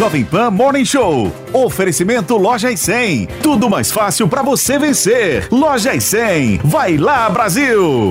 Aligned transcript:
Jovem 0.00 0.24
Pan 0.24 0.50
Morning 0.50 0.86
Show. 0.86 1.30
Oferecimento 1.52 2.34
Loja 2.38 2.70
e 2.72 2.76
100. 2.78 3.26
Tudo 3.42 3.68
mais 3.68 3.92
fácil 3.92 4.26
para 4.26 4.42
você 4.42 4.78
vencer. 4.78 5.46
Loja 5.52 5.94
e 5.94 6.00
100. 6.00 6.62
Vai 6.64 6.96
lá, 6.96 7.28
Brasil! 7.28 8.10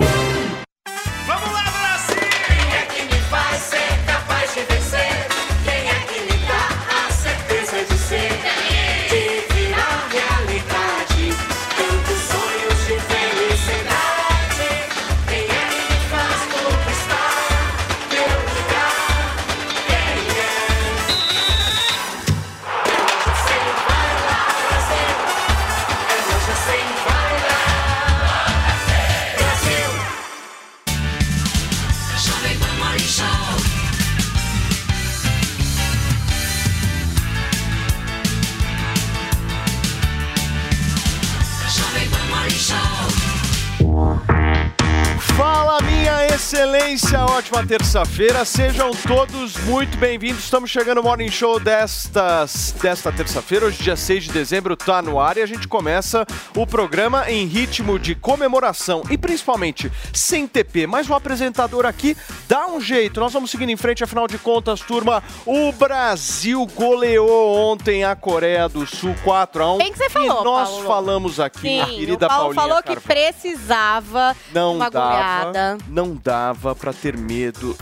Ótima 47.52 47.66
terça-feira, 47.66 48.46
sejam 48.46 48.92
todos 48.92 49.58
muito 49.66 49.98
bem-vindos. 49.98 50.44
Estamos 50.44 50.70
chegando 50.70 50.98
no 50.98 51.04
Morning 51.04 51.32
Show 51.32 51.60
destas, 51.60 52.76
desta 52.80 53.12
terça-feira, 53.12 53.66
hoje, 53.66 53.82
dia 53.82 53.96
6 53.96 54.26
de 54.26 54.32
dezembro, 54.32 54.76
tá 54.76 55.02
no 55.02 55.20
ar 55.20 55.36
e 55.36 55.42
a 55.42 55.48
gente 55.48 55.68
começa 55.68 56.28
o 56.56 56.68
programa 56.68 57.30
em 57.32 57.48
ritmo 57.48 57.98
de 57.98 58.14
comemoração 58.14 59.02
e 59.10 59.18
principalmente 59.18 59.92
sem 60.14 60.46
TP. 60.46 60.86
Mas 60.86 61.10
o 61.10 61.14
apresentador 61.16 61.88
aqui 61.88 62.16
dá 62.48 62.68
um 62.68 62.80
jeito, 62.80 63.20
nós 63.20 63.34
vamos 63.34 63.50
seguindo 63.50 63.70
em 63.72 63.78
frente, 63.78 64.04
afinal 64.04 64.28
de 64.28 64.38
contas, 64.38 64.82
turma, 64.82 65.24
o 65.44 65.72
Brasil 65.72 66.64
goleou 66.76 67.56
ontem 67.72 68.04
a 68.04 68.16
Coreia 68.16 68.70
do 68.70 68.86
Sul 68.86 69.16
4x1. 69.26 69.78
Bem 69.80 69.92
que 69.92 69.98
você 69.98 70.10
falou, 70.10 70.42
E 70.42 70.44
nós 70.44 70.70
Paulo. 70.70 70.86
falamos 70.88 71.40
aqui, 71.40 71.64
minha 71.64 71.86
Sim, 71.88 71.96
querida 71.96 72.26
o 72.26 72.30
Paulo 72.30 72.44
Paulinha 72.54 72.62
falou 72.62 72.84
que 72.84 72.96
Carvalho. 72.96 73.02
precisava 73.34 74.36
Não 74.54 74.76
uma 74.76 74.90
dava, 74.92 75.10
goleada. 75.10 75.78
não 75.88 76.16
dava 76.16 76.76
pra 76.76 76.94
ter 76.94 77.18
medo 77.18 77.39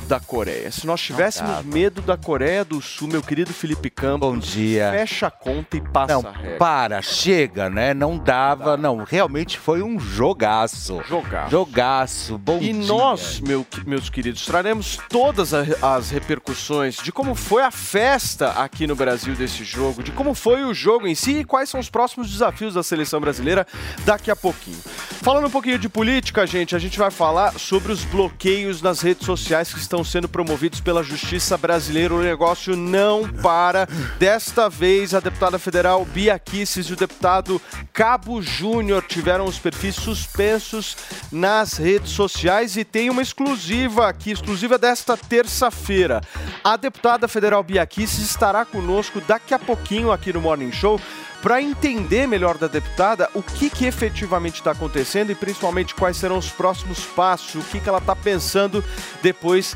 da 0.07 0.19
Coreia. 0.19 0.71
Se 0.71 0.85
nós 0.85 1.01
tivéssemos 1.01 1.63
medo 1.65 2.01
da 2.01 2.15
Coreia 2.15 2.63
do 2.63 2.81
Sul, 2.81 3.07
meu 3.07 3.21
querido 3.21 3.51
Felipe 3.53 3.89
Campos, 3.89 4.19
Bom 4.29 4.37
dia. 4.37 4.91
fecha 4.91 5.27
a 5.27 5.31
conta 5.31 5.77
e 5.77 5.81
passa 5.81 6.13
Não, 6.13 6.27
a 6.29 6.31
regra. 6.31 6.57
para, 6.57 7.01
chega, 7.01 7.69
né? 7.69 7.93
Não 7.93 8.17
dava, 8.17 8.77
não. 8.77 9.03
Realmente 9.03 9.57
foi 9.57 9.81
um 9.81 9.99
jogaço. 9.99 11.01
Jogar. 11.07 11.49
Jogaço, 11.49 12.37
bom 12.37 12.57
E 12.61 12.71
dia. 12.73 12.85
nós, 12.85 13.39
meu- 13.39 13.65
meus 13.85 14.09
queridos, 14.09 14.45
traremos 14.45 14.99
todas 15.09 15.53
as 15.53 16.09
repercussões 16.11 16.97
de 16.97 17.11
como 17.11 17.33
foi 17.35 17.63
a 17.63 17.71
festa 17.71 18.51
aqui 18.51 18.85
no 18.87 18.95
Brasil 18.95 19.33
desse 19.35 19.63
jogo, 19.63 20.03
de 20.03 20.11
como 20.11 20.33
foi 20.33 20.63
o 20.63 20.73
jogo 20.73 21.07
em 21.07 21.15
si 21.15 21.39
e 21.39 21.45
quais 21.45 21.69
são 21.69 21.79
os 21.79 21.89
próximos 21.89 22.29
desafios 22.29 22.73
da 22.73 22.83
seleção 22.83 23.19
brasileira 23.19 23.65
daqui 24.05 24.29
a 24.29 24.35
pouquinho. 24.35 24.77
Falando 25.21 25.47
um 25.47 25.51
pouquinho 25.51 25.79
de 25.79 25.89
política, 25.89 26.45
gente, 26.45 26.75
a 26.75 26.79
gente 26.79 26.97
vai 26.97 27.11
falar 27.11 27.57
sobre 27.59 27.91
os 27.91 28.03
bloqueios 28.05 28.81
nas 28.81 29.01
redes 29.01 29.25
sociais 29.25 29.36
que 29.45 29.79
estão 29.79 30.03
sendo 30.03 30.27
promovidos 30.27 30.79
pela 30.79 31.03
Justiça 31.03 31.57
Brasileira. 31.57 32.13
O 32.13 32.21
negócio 32.21 32.75
não 32.75 33.27
para. 33.27 33.87
Desta 34.17 34.69
vez, 34.69 35.13
a 35.13 35.19
deputada 35.19 35.59
federal 35.59 36.05
Bia 36.05 36.37
Kisses 36.39 36.87
e 36.87 36.93
o 36.93 36.95
deputado 36.95 37.61
Cabo 37.93 38.41
Júnior 38.41 39.03
tiveram 39.07 39.45
os 39.45 39.59
perfis 39.59 39.95
suspensos 39.95 40.95
nas 41.31 41.73
redes 41.73 42.11
sociais 42.11 42.77
e 42.77 42.83
tem 42.83 43.09
uma 43.09 43.21
exclusiva 43.21 44.07
aqui, 44.07 44.31
exclusiva 44.31 44.77
desta 44.77 45.15
terça-feira. 45.15 46.21
A 46.63 46.77
deputada 46.77 47.27
federal 47.27 47.63
Bia 47.63 47.85
Kisses 47.85 48.29
estará 48.29 48.65
conosco 48.65 49.21
daqui 49.21 49.53
a 49.53 49.59
pouquinho 49.59 50.11
aqui 50.11 50.31
no 50.33 50.41
Morning 50.41 50.71
Show 50.71 50.99
para 51.47 51.61
entender 51.61 52.27
melhor 52.27 52.57
da 52.57 52.67
deputada 52.67 53.29
o 53.33 53.41
que, 53.41 53.69
que 53.69 53.85
efetivamente 53.85 54.55
está 54.55 54.71
acontecendo 54.71 55.31
e 55.31 55.35
principalmente 55.35 55.95
quais 55.95 56.17
serão 56.17 56.37
os 56.37 56.49
próximos 56.49 57.05
passos, 57.05 57.55
o 57.55 57.65
que, 57.69 57.79
que 57.79 57.87
ela 57.87 57.99
está 57.99 58.13
pensando 58.13 58.83
depois 59.23 59.73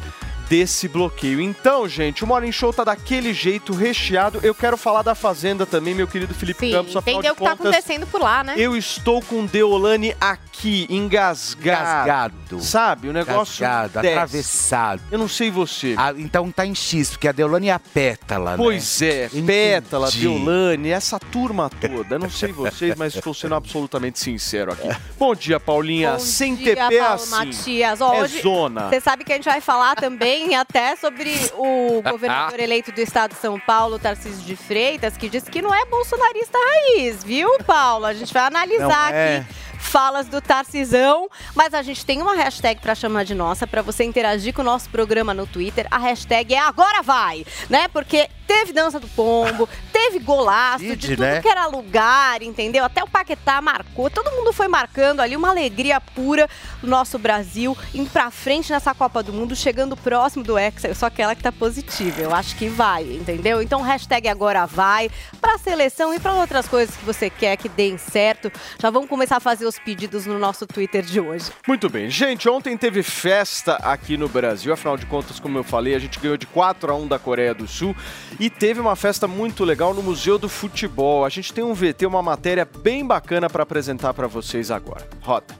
desse 0.51 0.89
bloqueio. 0.89 1.39
Então, 1.39 1.87
gente, 1.87 2.25
o 2.25 2.27
Morning 2.27 2.51
Show 2.51 2.73
tá 2.73 2.83
daquele 2.83 3.33
jeito 3.33 3.71
recheado. 3.71 4.41
Eu 4.43 4.53
quero 4.53 4.75
falar 4.75 5.01
da 5.01 5.15
Fazenda 5.15 5.65
também, 5.65 5.95
meu 5.95 6.05
querido 6.05 6.33
Felipe 6.33 6.65
Sim, 6.65 6.73
Campos. 6.73 6.97
afinal 6.97 7.19
entendeu 7.19 7.31
o 7.31 7.35
que 7.37 7.41
tá 7.41 7.51
contas, 7.51 7.67
acontecendo 7.67 8.05
por 8.05 8.19
lá, 8.19 8.43
né? 8.43 8.55
Eu 8.57 8.75
estou 8.75 9.21
com 9.21 9.45
Deolane 9.45 10.13
aqui, 10.19 10.87
engasgado. 10.89 12.05
Gasgado. 12.05 12.61
Sabe, 12.61 13.07
o 13.07 13.13
negócio 13.13 13.61
Gasgado, 13.61 14.01
desce. 14.01 14.13
atravessado. 14.13 15.01
Eu 15.09 15.17
não 15.17 15.29
sei 15.29 15.49
você. 15.49 15.95
Ah, 15.97 16.13
então 16.17 16.51
tá 16.51 16.65
em 16.65 16.75
X, 16.75 17.11
porque 17.11 17.29
a 17.29 17.31
Deolane 17.31 17.69
é 17.69 17.71
a 17.71 17.79
pétala, 17.79 18.51
né? 18.51 18.57
Pois 18.57 19.01
é, 19.01 19.27
Entendi. 19.27 19.47
Pétala, 19.47 20.11
Deolane, 20.11 20.89
essa 20.89 21.17
turma 21.17 21.69
toda. 21.69 22.15
Eu 22.15 22.19
não 22.19 22.29
sei 22.29 22.51
vocês, 22.51 22.93
mas 22.97 23.15
estou 23.15 23.33
sendo 23.33 23.55
absolutamente 23.55 24.19
sincero 24.19 24.73
aqui. 24.73 24.89
Bom 25.17 25.33
dia, 25.33 25.61
Paulinha. 25.61 26.11
Bom 26.11 26.19
Sem 26.19 26.55
dia, 26.55 26.75
TP 26.75 26.95
é 26.95 26.99
Paulo 26.99 27.13
assim. 27.13 27.29
Matias. 27.29 28.01
Ó, 28.01 28.13
é 28.15 28.21
hoje 28.23 28.41
zona. 28.41 28.89
Você 28.89 28.99
sabe 28.99 29.23
que 29.23 29.31
a 29.31 29.35
gente 29.35 29.45
vai 29.45 29.61
falar 29.61 29.95
também 29.95 30.40
até 30.55 30.95
sobre 30.95 31.33
o 31.55 32.01
governador 32.09 32.59
eleito 32.59 32.91
do 32.91 32.99
estado 32.99 33.33
de 33.33 33.39
São 33.39 33.59
Paulo, 33.59 33.99
Tarcísio 33.99 34.43
de 34.43 34.55
Freitas, 34.55 35.15
que 35.17 35.29
disse 35.29 35.49
que 35.49 35.61
não 35.61 35.73
é 35.73 35.85
bolsonarista 35.85 36.57
raiz, 36.57 37.23
viu, 37.23 37.49
Paulo? 37.65 38.05
A 38.05 38.13
gente 38.13 38.33
vai 38.33 38.43
analisar 38.43 39.11
Não 39.11 39.17
é. 39.17 39.37
aqui 39.37 39.70
falas 39.81 40.27
do 40.27 40.39
Tarcisão, 40.39 41.27
mas 41.55 41.73
a 41.73 41.81
gente 41.81 42.05
tem 42.05 42.21
uma 42.21 42.35
hashtag 42.35 42.79
pra 42.79 42.95
chamar 42.95 43.25
de 43.25 43.35
nossa, 43.35 43.67
pra 43.67 43.81
você 43.81 44.03
interagir 44.03 44.53
com 44.53 44.61
o 44.61 44.65
nosso 44.65 44.89
programa 44.89 45.33
no 45.33 45.47
Twitter. 45.47 45.87
A 45.89 45.97
hashtag 45.97 46.53
é 46.53 46.59
agora 46.59 47.01
vai, 47.01 47.45
né? 47.69 47.87
Porque 47.87 48.29
teve 48.47 48.73
dança 48.73 48.99
do 48.99 49.07
pombo, 49.07 49.67
teve 49.93 50.19
golaço 50.19 50.95
de 50.95 51.09
tudo 51.09 51.21
né? 51.21 51.41
que 51.41 51.47
era 51.47 51.65
lugar, 51.67 52.41
entendeu? 52.41 52.83
Até 52.83 53.01
o 53.03 53.07
Paquetá 53.07 53.61
marcou, 53.61 54.09
todo 54.09 54.31
mundo 54.31 54.51
foi 54.51 54.67
marcando 54.67 55.21
ali 55.21 55.35
uma 55.35 55.49
alegria 55.49 55.99
pura 55.99 56.49
do 56.81 56.87
nosso 56.87 57.17
Brasil, 57.17 57.77
indo 57.93 58.09
pra 58.09 58.29
frente 58.29 58.71
nessa 58.71 58.93
Copa 58.93 59.23
do 59.23 59.31
Mundo, 59.31 59.55
chegando 59.55 59.95
próximo 59.95 60.43
do 60.43 60.57
Hexa. 60.57 60.89
Eu 60.89 60.95
sou 60.95 61.07
aquela 61.07 61.33
que 61.33 61.41
tá 61.41 61.51
positiva, 61.51 62.21
eu 62.21 62.35
acho 62.35 62.55
que 62.55 62.67
vai, 62.67 63.03
entendeu? 63.03 63.61
Então, 63.61 63.81
hashtag 63.81 64.27
agora 64.27 64.65
vai 64.65 65.09
pra 65.39 65.57
seleção 65.57 66.13
e 66.13 66.19
pra 66.19 66.33
outras 66.33 66.67
coisas 66.67 66.95
que 66.95 67.05
você 67.05 67.29
quer 67.29 67.55
que 67.55 67.69
deem 67.69 67.97
certo. 67.97 68.51
Já 68.79 68.89
vamos 68.89 69.09
começar 69.09 69.37
a 69.37 69.39
fazer 69.39 69.65
os 69.65 69.70
pedidos 69.79 70.25
no 70.25 70.37
nosso 70.39 70.65
Twitter 70.65 71.03
de 71.03 71.19
hoje. 71.19 71.51
Muito 71.67 71.89
bem. 71.89 72.09
Gente, 72.09 72.47
ontem 72.49 72.77
teve 72.77 73.03
festa 73.03 73.75
aqui 73.75 74.17
no 74.17 74.27
Brasil. 74.27 74.73
Afinal 74.73 74.97
de 74.97 75.05
contas, 75.05 75.39
como 75.39 75.57
eu 75.57 75.63
falei, 75.63 75.95
a 75.95 75.99
gente 75.99 76.19
ganhou 76.19 76.37
de 76.37 76.47
4 76.47 76.91
a 76.91 76.95
1 76.95 77.07
da 77.07 77.19
Coreia 77.19 77.53
do 77.53 77.67
Sul. 77.67 77.95
E 78.39 78.49
teve 78.49 78.79
uma 78.79 78.95
festa 78.95 79.27
muito 79.27 79.63
legal 79.63 79.93
no 79.93 80.01
Museu 80.01 80.37
do 80.37 80.49
Futebol. 80.49 81.25
A 81.25 81.29
gente 81.29 81.53
tem 81.53 81.63
um 81.63 81.73
VT, 81.73 82.05
uma 82.05 82.21
matéria 82.21 82.67
bem 82.81 83.05
bacana 83.05 83.49
para 83.49 83.63
apresentar 83.63 84.13
para 84.13 84.27
vocês 84.27 84.71
agora. 84.71 85.07
Roda. 85.21 85.55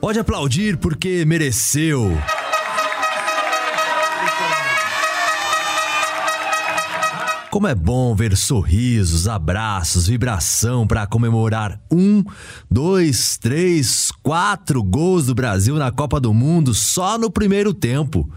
Pode 0.00 0.18
aplaudir 0.18 0.78
porque 0.78 1.24
mereceu. 1.26 2.10
Como 7.50 7.66
é 7.66 7.74
bom 7.74 8.14
ver 8.14 8.36
sorrisos, 8.36 9.26
abraços, 9.26 10.06
vibração 10.06 10.86
para 10.86 11.04
comemorar 11.04 11.80
um, 11.90 12.22
dois, 12.70 13.36
três, 13.38 14.12
quatro 14.22 14.80
gols 14.84 15.26
do 15.26 15.34
Brasil 15.34 15.74
na 15.74 15.90
Copa 15.90 16.20
do 16.20 16.32
Mundo 16.32 16.72
só 16.72 17.18
no 17.18 17.28
primeiro 17.28 17.74
tempo. 17.74 18.30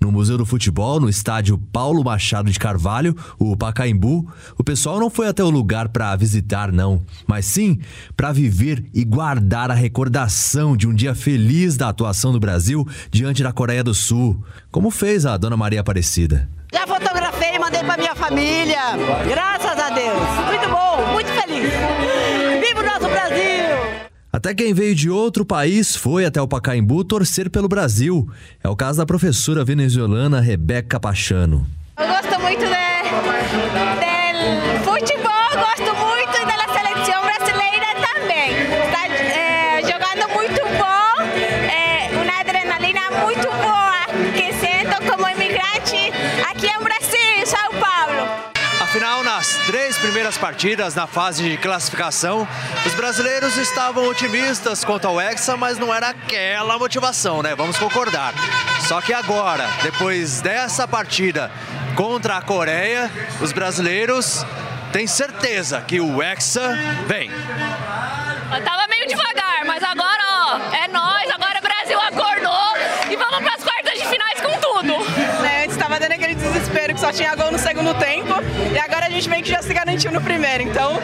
No 0.00 0.12
Museu 0.12 0.38
do 0.38 0.46
Futebol, 0.46 1.00
no 1.00 1.08
estádio 1.08 1.58
Paulo 1.58 2.04
Machado 2.04 2.50
de 2.50 2.58
Carvalho, 2.58 3.16
o 3.38 3.56
Pacaembu, 3.56 4.30
o 4.56 4.62
pessoal 4.62 5.00
não 5.00 5.10
foi 5.10 5.26
até 5.26 5.42
o 5.42 5.50
lugar 5.50 5.88
para 5.88 6.14
visitar, 6.14 6.70
não, 6.70 7.02
mas 7.26 7.46
sim 7.46 7.78
para 8.16 8.30
viver 8.32 8.84
e 8.94 9.04
guardar 9.04 9.70
a 9.70 9.74
recordação 9.74 10.76
de 10.76 10.86
um 10.86 10.94
dia 10.94 11.14
feliz 11.14 11.76
da 11.76 11.88
atuação 11.88 12.32
do 12.32 12.38
Brasil 12.38 12.86
diante 13.10 13.42
da 13.42 13.52
Coreia 13.52 13.82
do 13.82 13.92
Sul, 13.92 14.40
como 14.70 14.90
fez 14.90 15.26
a 15.26 15.36
Dona 15.36 15.56
Maria 15.56 15.80
Aparecida. 15.80 16.48
Já 16.72 16.86
fotografei 16.86 17.56
e 17.56 17.58
mandei 17.58 17.82
pra 17.82 17.96
minha 17.96 18.14
família. 18.14 18.78
Graças 19.26 19.78
a 19.78 19.90
Deus. 19.90 20.18
Muito 20.46 20.68
bom, 20.68 21.12
muito 21.12 21.30
feliz. 21.32 21.72
Viva 22.60 22.80
o 22.80 22.84
nosso 22.84 23.08
Brasil! 23.08 23.87
Até 24.38 24.54
quem 24.54 24.72
veio 24.72 24.94
de 24.94 25.10
outro 25.10 25.44
país 25.44 25.96
foi 25.96 26.24
até 26.24 26.40
o 26.40 26.46
Pacaembu 26.46 27.02
torcer 27.02 27.50
pelo 27.50 27.66
Brasil. 27.66 28.30
É 28.62 28.68
o 28.68 28.76
caso 28.76 28.98
da 28.98 29.04
professora 29.04 29.64
venezuelana 29.64 30.40
Rebeca 30.40 31.00
Pachano. 31.00 31.66
Eu 31.98 32.06
gosto 32.06 32.40
muito 32.40 32.60
de, 32.60 32.87
primeiras 49.98 50.36
partidas 50.36 50.94
na 50.94 51.06
fase 51.06 51.42
de 51.42 51.56
classificação, 51.58 52.46
os 52.84 52.94
brasileiros 52.94 53.56
estavam 53.56 54.08
otimistas 54.08 54.84
quanto 54.84 55.06
ao 55.06 55.20
Hexa, 55.20 55.56
mas 55.56 55.78
não 55.78 55.94
era 55.94 56.08
aquela 56.08 56.78
motivação, 56.78 57.42
né? 57.42 57.54
Vamos 57.54 57.78
concordar. 57.78 58.34
Só 58.88 59.00
que 59.00 59.12
agora, 59.12 59.68
depois 59.82 60.40
dessa 60.40 60.88
partida 60.88 61.52
contra 61.94 62.38
a 62.38 62.42
Coreia, 62.42 63.10
os 63.40 63.52
brasileiros 63.52 64.44
têm 64.92 65.06
certeza 65.06 65.80
que 65.82 66.00
o 66.00 66.22
Hexa 66.22 66.76
vem. 67.06 67.30
Eu 67.30 68.64
tava 68.64 68.86
meio 68.88 69.06
devagar, 69.06 69.64
mas 69.66 69.82
agora, 69.82 70.22
ó, 70.22 70.74
é 70.74 70.88
nós, 70.88 71.30
agora 71.30 71.58
o 71.58 71.62
Brasil 71.62 72.00
acordou 72.00 72.67
desespero 76.68 76.94
que 76.94 77.00
só 77.00 77.12
tinha 77.12 77.34
gol 77.34 77.50
no 77.50 77.58
segundo 77.58 77.94
tempo 77.94 78.28
e 78.74 78.78
agora 78.78 79.06
a 79.06 79.10
gente 79.10 79.28
vem 79.28 79.42
que 79.42 79.48
já 79.48 79.62
se 79.62 79.72
garantiu 79.72 80.12
no 80.12 80.20
primeiro, 80.20 80.64
então 80.64 80.98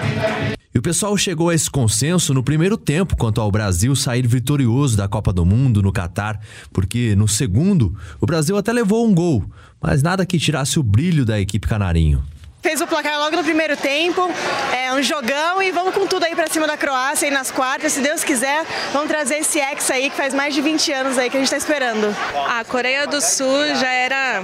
E 0.74 0.78
o 0.78 0.82
pessoal 0.82 1.16
chegou 1.16 1.48
a 1.48 1.54
esse 1.54 1.70
consenso 1.70 2.34
no 2.34 2.42
primeiro 2.42 2.76
tempo 2.76 3.16
quanto 3.16 3.40
ao 3.40 3.50
Brasil 3.50 3.96
sair 3.96 4.26
vitorioso 4.26 4.96
da 4.96 5.08
Copa 5.08 5.32
do 5.32 5.44
Mundo 5.44 5.82
no 5.82 5.92
Catar, 5.92 6.38
porque 6.72 7.14
no 7.16 7.26
segundo 7.26 7.96
o 8.20 8.26
Brasil 8.26 8.56
até 8.56 8.72
levou 8.72 9.06
um 9.06 9.14
gol, 9.14 9.44
mas 9.80 10.02
nada 10.02 10.26
que 10.26 10.38
tirasse 10.38 10.78
o 10.78 10.82
brilho 10.82 11.24
da 11.24 11.40
equipe 11.40 11.66
canarinho. 11.66 12.22
Fez 12.64 12.80
o 12.80 12.86
placar 12.86 13.18
logo 13.18 13.36
no 13.36 13.44
primeiro 13.44 13.76
tempo, 13.76 14.26
é 14.72 14.90
um 14.90 15.02
jogão 15.02 15.62
e 15.62 15.70
vamos 15.70 15.94
com 15.94 16.06
tudo 16.06 16.24
aí 16.24 16.34
pra 16.34 16.48
cima 16.48 16.66
da 16.66 16.78
Croácia 16.78 17.26
e 17.26 17.30
nas 17.30 17.50
quartas, 17.50 17.92
se 17.92 18.00
Deus 18.00 18.24
quiser, 18.24 18.64
vamos 18.90 19.06
trazer 19.06 19.36
esse 19.36 19.60
ex 19.60 19.90
aí 19.90 20.08
que 20.08 20.16
faz 20.16 20.32
mais 20.32 20.54
de 20.54 20.62
20 20.62 20.90
anos 20.90 21.18
aí 21.18 21.28
que 21.28 21.36
a 21.36 21.40
gente 21.40 21.50
tá 21.50 21.58
esperando. 21.58 22.16
A 22.48 22.64
Coreia 22.64 23.06
do 23.06 23.20
Sul 23.20 23.66
já 23.78 23.92
era 23.92 24.42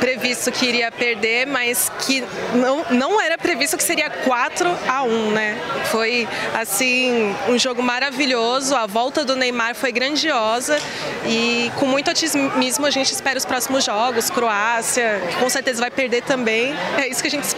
previsto 0.00 0.50
que 0.50 0.64
iria 0.64 0.90
perder, 0.90 1.46
mas 1.46 1.92
que 2.06 2.24
não, 2.54 2.86
não 2.88 3.20
era 3.20 3.36
previsto 3.36 3.76
que 3.76 3.84
seria 3.84 4.08
4 4.08 4.66
a 4.88 5.02
1, 5.02 5.30
né? 5.32 5.58
Foi 5.90 6.26
assim 6.58 7.36
um 7.50 7.58
jogo 7.58 7.82
maravilhoso, 7.82 8.74
a 8.74 8.86
volta 8.86 9.26
do 9.26 9.36
Neymar 9.36 9.74
foi 9.74 9.92
grandiosa 9.92 10.78
e 11.26 11.70
com 11.76 11.84
muito 11.84 12.10
otimismo 12.10 12.86
a 12.86 12.90
gente 12.90 13.12
espera 13.12 13.36
os 13.36 13.44
próximos 13.44 13.84
jogos, 13.84 14.30
Croácia, 14.30 15.20
com 15.38 15.50
certeza 15.50 15.80
vai 15.82 15.90
perder 15.90 16.22
também. 16.22 16.74
É 16.96 17.06
isso 17.06 17.20
que 17.20 17.28
a 17.28 17.30
gente 17.30 17.44
espera. 17.44 17.57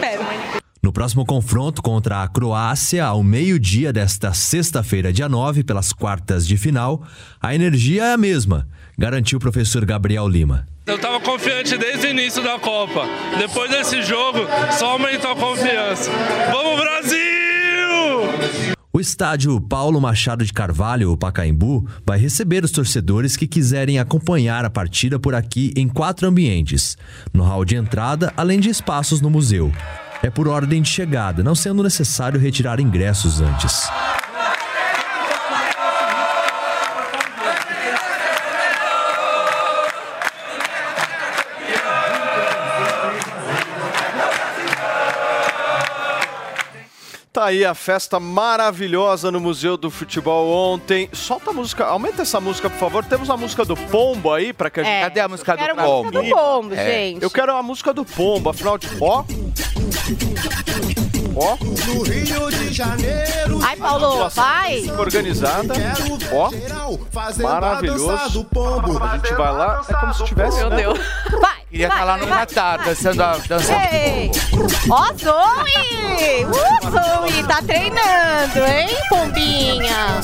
No 0.82 0.92
próximo 0.92 1.26
confronto 1.26 1.82
contra 1.82 2.22
a 2.22 2.28
Croácia, 2.28 3.04
ao 3.04 3.22
meio-dia 3.22 3.92
desta 3.92 4.32
sexta-feira, 4.32 5.12
dia 5.12 5.28
9, 5.28 5.62
pelas 5.62 5.92
quartas 5.92 6.46
de 6.46 6.56
final, 6.56 7.06
a 7.40 7.54
energia 7.54 8.04
é 8.04 8.12
a 8.14 8.16
mesma, 8.16 8.66
garantiu 8.98 9.36
o 9.36 9.40
professor 9.40 9.84
Gabriel 9.84 10.26
Lima. 10.26 10.66
Eu 10.86 10.96
estava 10.96 11.20
confiante 11.20 11.76
desde 11.76 12.06
o 12.06 12.10
início 12.10 12.42
da 12.42 12.58
Copa. 12.58 13.06
Depois 13.38 13.70
desse 13.70 14.02
jogo, 14.02 14.40
só 14.76 14.92
aumentou 14.92 15.30
a 15.30 15.36
confiança. 15.36 16.10
Vamos, 16.50 16.80
Brasil! 16.80 17.29
O 19.00 19.08
estádio 19.10 19.58
Paulo 19.58 19.98
Machado 19.98 20.44
de 20.44 20.52
Carvalho, 20.52 21.10
o 21.10 21.16
Pacaembu, 21.16 21.88
vai 22.04 22.18
receber 22.18 22.62
os 22.64 22.70
torcedores 22.70 23.34
que 23.34 23.46
quiserem 23.46 23.98
acompanhar 23.98 24.62
a 24.62 24.68
partida 24.68 25.18
por 25.18 25.34
aqui 25.34 25.72
em 25.74 25.88
quatro 25.88 26.28
ambientes: 26.28 26.98
no 27.32 27.42
hall 27.42 27.64
de 27.64 27.76
entrada, 27.76 28.30
além 28.36 28.60
de 28.60 28.68
espaços 28.68 29.22
no 29.22 29.30
museu. 29.30 29.72
É 30.22 30.28
por 30.28 30.46
ordem 30.46 30.82
de 30.82 30.90
chegada, 30.90 31.42
não 31.42 31.54
sendo 31.54 31.82
necessário 31.82 32.38
retirar 32.38 32.78
ingressos 32.78 33.40
antes. 33.40 33.88
Tá 47.40 47.46
aí 47.46 47.64
a 47.64 47.74
festa 47.74 48.20
maravilhosa 48.20 49.30
no 49.30 49.40
Museu 49.40 49.78
do 49.78 49.90
Futebol 49.90 50.74
ontem. 50.74 51.08
Solta 51.10 51.48
a 51.48 51.52
música, 51.54 51.86
aumenta 51.86 52.20
essa 52.20 52.38
música, 52.38 52.68
por 52.68 52.78
favor. 52.78 53.02
Temos 53.02 53.30
a 53.30 53.36
música 53.38 53.64
do 53.64 53.74
Pombo 53.74 54.30
aí 54.30 54.52
para 54.52 54.68
que 54.68 54.80
a 54.80 54.82
gente. 54.82 54.92
É, 54.92 55.00
Cadê 55.00 55.20
a 55.20 55.28
música 55.28 55.52
eu 55.52 55.56
do 55.56 55.60
quero 55.62 55.80
a 55.80 55.82
Pombo? 55.82 56.12
música 56.12 56.22
do 56.22 56.36
Pombo, 56.36 56.74
É, 56.74 56.84
gente. 56.84 57.22
Eu 57.22 57.30
quero 57.30 57.56
a 57.56 57.62
música 57.62 57.94
do 57.94 58.04
Pombo, 58.04 58.50
afinal 58.50 58.76
de. 58.76 58.88
Ó. 59.00 59.24
Ó. 61.34 61.56
No 61.86 62.02
Rio 62.02 62.50
de 62.50 62.74
Janeiro. 62.74 63.58
Ai, 63.62 63.76
Paulo, 63.76 64.28
vai. 64.28 64.90
Organizada. 64.98 65.72
Ó. 66.34 66.50
Maravilhoso. 67.42 68.10
A 68.12 69.16
gente 69.16 69.34
vai 69.34 69.52
lá, 69.52 69.82
é 69.88 69.94
como 69.94 70.12
se 70.12 70.24
tivesse. 70.24 70.58
Meu 70.58 70.68
né? 70.68 70.76
Deus. 70.76 70.98
Vai. 71.40 71.59
Queria 71.70 71.86
estar 71.86 72.04
lá 72.04 72.16
no 72.16 72.26
vai. 72.26 72.46
dançando 72.78 73.22
a 73.22 73.36
dança. 73.38 73.72
Ei! 73.92 74.30
Ó, 74.90 75.04
Zoe! 75.14 76.44
Uh, 76.44 76.90
Zoe, 76.90 77.44
tá 77.44 77.62
treinando, 77.62 78.66
hein, 78.66 78.88
Pombinha? 79.08 80.20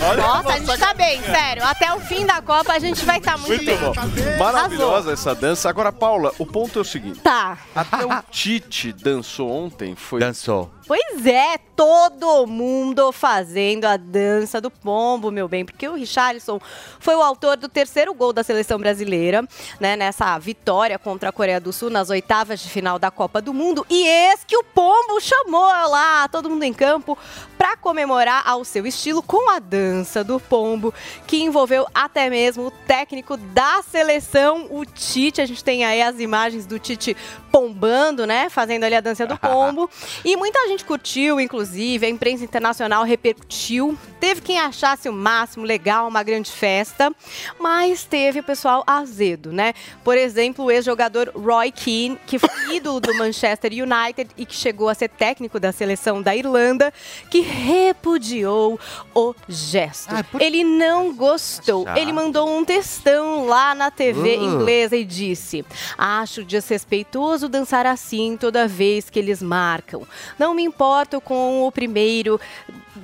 Olha 0.00 0.22
Nossa, 0.22 0.48
a 0.50 0.58
gente 0.58 0.78
tá 0.78 0.94
bem, 0.94 1.20
sério. 1.22 1.64
Até 1.64 1.92
o 1.92 2.00
fim 2.00 2.24
da 2.24 2.40
Copa 2.40 2.72
a 2.74 2.78
gente 2.78 3.04
vai 3.04 3.18
estar 3.18 3.36
muito, 3.38 3.64
Muito 3.64 3.64
bem. 3.64 3.78
bom. 3.78 4.38
Maravilhosa 4.38 5.12
essa 5.12 5.34
dança. 5.34 5.68
Agora, 5.68 5.90
Paula, 5.92 6.32
o 6.38 6.46
ponto 6.46 6.78
é 6.78 6.82
o 6.82 6.84
seguinte. 6.84 7.18
Tá. 7.20 7.58
Até 7.74 8.06
o 8.06 8.22
Tite 8.30 8.92
dançou 8.92 9.50
ontem, 9.50 9.96
foi. 9.96 10.20
Dançou. 10.20 10.70
Pois 10.86 11.26
é, 11.26 11.58
todo 11.74 12.46
mundo 12.46 13.10
fazendo 13.10 13.86
a 13.86 13.96
dança 13.96 14.60
do 14.60 14.70
pombo, 14.70 15.32
meu 15.32 15.48
bem, 15.48 15.64
porque 15.64 15.88
o 15.88 15.94
Richarlison 15.94 16.60
foi 17.00 17.16
o 17.16 17.20
autor 17.20 17.56
do 17.56 17.68
terceiro 17.68 18.14
gol 18.14 18.32
da 18.32 18.44
seleção 18.44 18.78
brasileira, 18.78 19.46
né, 19.80 19.96
nessa 19.96 20.38
vitória 20.38 20.96
contra 20.96 21.30
a 21.30 21.32
Coreia 21.32 21.60
do 21.60 21.72
Sul 21.72 21.90
nas 21.90 22.08
oitavas 22.08 22.60
de 22.60 22.68
final 22.68 23.00
da 23.00 23.10
Copa 23.10 23.42
do 23.42 23.52
Mundo. 23.52 23.84
E 23.90 24.06
eis 24.06 24.44
que 24.44 24.56
o 24.56 24.62
pombo 24.62 25.20
chamou 25.20 25.66
lá 25.66 26.28
todo 26.28 26.48
mundo 26.48 26.62
em 26.62 26.72
campo 26.72 27.18
para 27.58 27.76
comemorar 27.76 28.46
ao 28.46 28.64
seu 28.64 28.86
estilo 28.86 29.22
com 29.22 29.50
a 29.50 29.58
dança 29.58 30.22
do 30.22 30.38
pombo, 30.38 30.94
que 31.26 31.42
envolveu 31.42 31.86
até 31.92 32.30
mesmo 32.30 32.66
o 32.66 32.70
técnico 32.70 33.36
da 33.36 33.82
seleção, 33.82 34.68
o 34.70 34.84
Tite. 34.84 35.40
A 35.40 35.46
gente 35.46 35.64
tem 35.64 35.84
aí 35.84 36.00
as 36.00 36.20
imagens 36.20 36.64
do 36.64 36.78
Tite 36.78 37.16
pombando, 37.50 38.26
né, 38.26 38.48
fazendo 38.50 38.84
ali 38.84 38.94
a 38.94 39.00
dança 39.00 39.26
do 39.26 39.36
pombo. 39.40 39.90
E 40.24 40.36
muita 40.36 40.68
gente 40.68 40.75
curtiu, 40.84 41.40
inclusive, 41.40 42.06
a 42.06 42.08
imprensa 42.08 42.44
internacional 42.44 43.04
repercutiu. 43.04 43.96
Teve 44.20 44.40
quem 44.40 44.58
achasse 44.58 45.08
o 45.08 45.12
máximo 45.12 45.64
legal, 45.64 46.08
uma 46.08 46.22
grande 46.22 46.50
festa, 46.50 47.12
mas 47.58 48.04
teve 48.04 48.40
o 48.40 48.42
pessoal 48.42 48.82
azedo, 48.86 49.52
né? 49.52 49.74
Por 50.02 50.16
exemplo, 50.16 50.64
o 50.64 50.70
ex-jogador 50.70 51.30
Roy 51.34 51.70
Keane, 51.70 52.18
que 52.26 52.38
foi 52.38 52.50
ídolo 52.76 53.00
do 53.00 53.14
Manchester 53.14 53.70
United 53.72 54.30
e 54.36 54.44
que 54.44 54.54
chegou 54.54 54.88
a 54.88 54.94
ser 54.94 55.08
técnico 55.08 55.60
da 55.60 55.72
seleção 55.72 56.20
da 56.22 56.34
Irlanda, 56.34 56.92
que 57.30 57.40
repudiou 57.40 58.78
o 59.14 59.34
gesto. 59.48 60.14
Ele 60.40 60.64
não 60.64 61.14
gostou. 61.14 61.84
Chato. 61.84 61.98
Ele 61.98 62.12
mandou 62.12 62.48
um 62.48 62.64
textão 62.64 63.46
lá 63.46 63.74
na 63.74 63.90
TV 63.90 64.36
Uh. 64.36 64.44
inglesa 64.44 64.96
e 64.96 65.04
disse: 65.04 65.64
Acho 65.96 66.44
desrespeitoso 66.44 67.48
dançar 67.48 67.86
assim 67.86 68.36
toda 68.38 68.66
vez 68.66 69.08
que 69.10 69.18
eles 69.18 69.42
marcam. 69.42 70.06
Não 70.38 70.54
me 70.54 70.62
importo 70.66 71.20
com 71.20 71.66
o 71.66 71.72
primeiro 71.72 72.38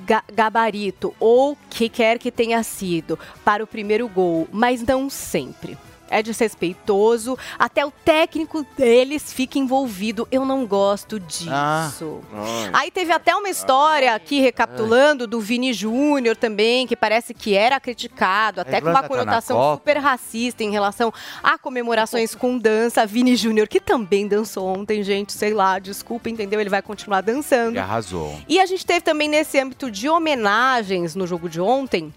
ga- 0.05 0.23
gabarito 0.31 1.15
ou 1.19 1.57
que 1.69 1.89
quer 1.89 2.19
que 2.19 2.31
tenha 2.31 2.61
sido 2.63 3.17
para 3.43 3.63
o 3.63 3.67
primeiro 3.67 4.07
gol, 4.07 4.47
mas 4.51 4.81
não 4.83 5.09
sempre. 5.09 5.77
É 6.09 6.21
desrespeitoso, 6.21 7.37
até 7.57 7.85
o 7.85 7.91
técnico 7.91 8.65
deles 8.77 9.33
fica 9.33 9.57
envolvido. 9.57 10.27
Eu 10.31 10.45
não 10.45 10.65
gosto 10.65 11.19
disso. 11.19 11.49
Ah. 11.51 11.91
Aí 12.73 12.91
teve 12.91 13.11
até 13.11 13.35
uma 13.35 13.49
história 13.49 14.13
aqui, 14.13 14.39
recapitulando, 14.39 15.25
do 15.25 15.39
Vini 15.39 15.73
Júnior 15.73 16.35
também, 16.35 16.85
que 16.85 16.95
parece 16.95 17.33
que 17.33 17.55
era 17.55 17.79
criticado, 17.79 18.61
até 18.61 18.79
com 18.79 18.89
uma 18.89 19.01
tá 19.01 19.07
conotação 19.07 19.75
super 19.75 19.97
racista 19.97 20.63
em 20.63 20.71
relação 20.71 21.13
a 21.41 21.57
comemorações 21.57 22.35
com 22.35 22.57
dança. 22.57 23.05
Vini 23.05 23.35
Júnior, 23.35 23.67
que 23.67 23.79
também 23.79 24.27
dançou 24.27 24.67
ontem, 24.67 25.03
gente, 25.03 25.33
sei 25.33 25.53
lá, 25.53 25.79
desculpa, 25.79 26.29
entendeu? 26.29 26.59
Ele 26.59 26.69
vai 26.69 26.81
continuar 26.81 27.21
dançando. 27.21 27.71
Ele 27.71 27.79
arrasou. 27.79 28.39
E 28.47 28.59
a 28.59 28.65
gente 28.65 28.85
teve 28.85 29.01
também 29.01 29.27
nesse 29.27 29.59
âmbito 29.59 29.89
de 29.89 30.07
homenagens 30.09 31.15
no 31.15 31.25
jogo 31.25 31.49
de 31.49 31.59
ontem. 31.59 32.13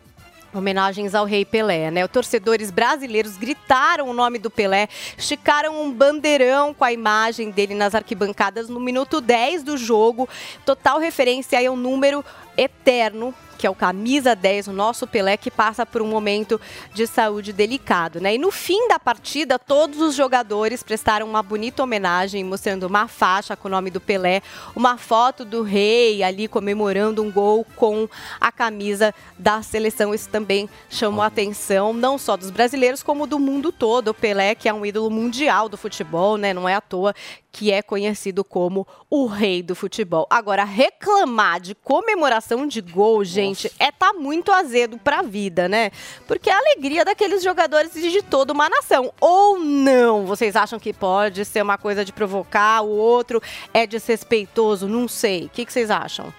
Homenagens 0.57 1.15
ao 1.15 1.25
Rei 1.25 1.45
Pelé, 1.45 1.91
né? 1.91 2.05
Os 2.05 2.11
torcedores 2.11 2.71
brasileiros 2.71 3.37
gritaram 3.37 4.09
o 4.09 4.13
nome 4.13 4.39
do 4.39 4.51
Pelé, 4.51 4.89
esticaram 5.17 5.83
um 5.83 5.93
bandeirão 5.93 6.73
com 6.75 6.85
a 6.85 6.93
imagem 6.93 7.51
dele 7.51 7.75
nas 7.75 7.95
arquibancadas 7.95 8.69
no 8.69 8.81
minuto 8.81 9.21
10 9.21 9.63
do 9.63 9.77
jogo. 9.77 10.29
Total 10.65 10.99
referência 10.99 11.59
aí 11.59 11.67
ao 11.67 11.77
número 11.77 12.25
eterno 12.57 13.35
que 13.57 13.67
é 13.67 13.71
o 13.71 13.75
camisa 13.75 14.35
10, 14.35 14.69
o 14.69 14.73
nosso 14.73 15.07
Pelé, 15.07 15.37
que 15.37 15.51
passa 15.51 15.87
por 15.87 16.03
um 16.03 16.07
momento 16.07 16.61
de 16.95 17.07
saúde 17.07 17.53
delicado, 17.53 18.21
né? 18.21 18.35
E 18.35 18.39
no 18.39 18.51
fim 18.51 18.89
da 18.89 18.99
partida, 18.99 19.59
todos 19.59 20.01
os 20.01 20.15
jogadores 20.15 20.83
prestaram 20.83 21.27
uma 21.27 21.43
bonita 21.43 21.83
homenagem, 21.83 22.45
mostrando 22.45 22.85
uma 22.85 23.09
faixa 23.09 23.57
com 23.57 23.69
o 23.69 23.71
nome 23.71 23.91
do 23.91 24.01
Pelé, 24.01 24.43
uma 24.75 24.97
foto 24.97 25.45
do 25.45 25.63
rei 25.63 26.23
ali 26.23 26.49
comemorando 26.49 27.23
um 27.23 27.31
gol 27.31 27.67
com 27.77 28.09
a 28.41 28.53
camisa 28.53 29.15
da 29.39 29.63
seleção. 29.63 30.15
Isso 30.15 30.29
também 30.29 30.69
chamou 30.91 31.23
a 31.23 31.27
atenção, 31.27 31.93
não 31.93 32.19
só 32.19 32.37
dos 32.37 32.51
brasileiros, 32.51 33.03
como 33.03 33.27
do 33.27 33.39
mundo 33.39 33.73
todo. 33.73 34.09
O 34.09 34.15
Pelé, 34.15 34.55
que 34.55 34.69
é 34.69 34.75
um 34.75 34.85
ídolo 34.85 35.11
mundial 35.11 35.69
do 35.69 35.77
futebol, 35.77 36.37
né? 36.37 36.53
Não 36.53 36.69
é 36.69 36.75
à 36.75 36.81
toa 36.81 37.15
que 37.57 37.73
é 37.73 37.81
conhecido 37.81 38.45
como 38.45 38.87
o 39.09 39.25
rei 39.25 39.63
do 39.63 39.75
futebol. 39.75 40.27
Agora, 40.29 40.63
reclamar 40.63 41.59
de 41.59 41.75
comemoração 41.75 42.67
de 42.67 42.83
gol, 42.83 43.25
gente, 43.25 43.46
é 43.79 43.91
tá 43.93 44.13
muito 44.13 44.53
azedo 44.53 44.99
pra 44.99 45.23
vida, 45.23 45.69
né? 45.69 45.91
Porque 46.27 46.51
é 46.51 46.53
a 46.53 46.59
alegria 46.59 47.05
daqueles 47.05 47.43
jogadores 47.43 47.93
de 47.93 48.23
toda 48.23 48.53
uma 48.53 48.69
nação. 48.69 49.13
Ou 49.21 49.59
não? 49.59 50.27
Vocês 50.27 50.57
acham 50.57 50.79
que 50.79 50.93
pode 50.93 51.45
ser 51.45 51.63
uma 51.63 51.79
coisa 51.79 52.05
de 52.05 52.13
provocar, 52.13 52.83
o 52.83 52.91
outro 52.91 53.43
é 53.73 53.87
desrespeitoso? 53.87 54.89
Não 54.89 55.09
sei. 55.09 55.47
O 55.47 55.49
que, 55.49 55.65
que 55.65 55.73
vocês 55.73 55.91
acham? 55.91 56.33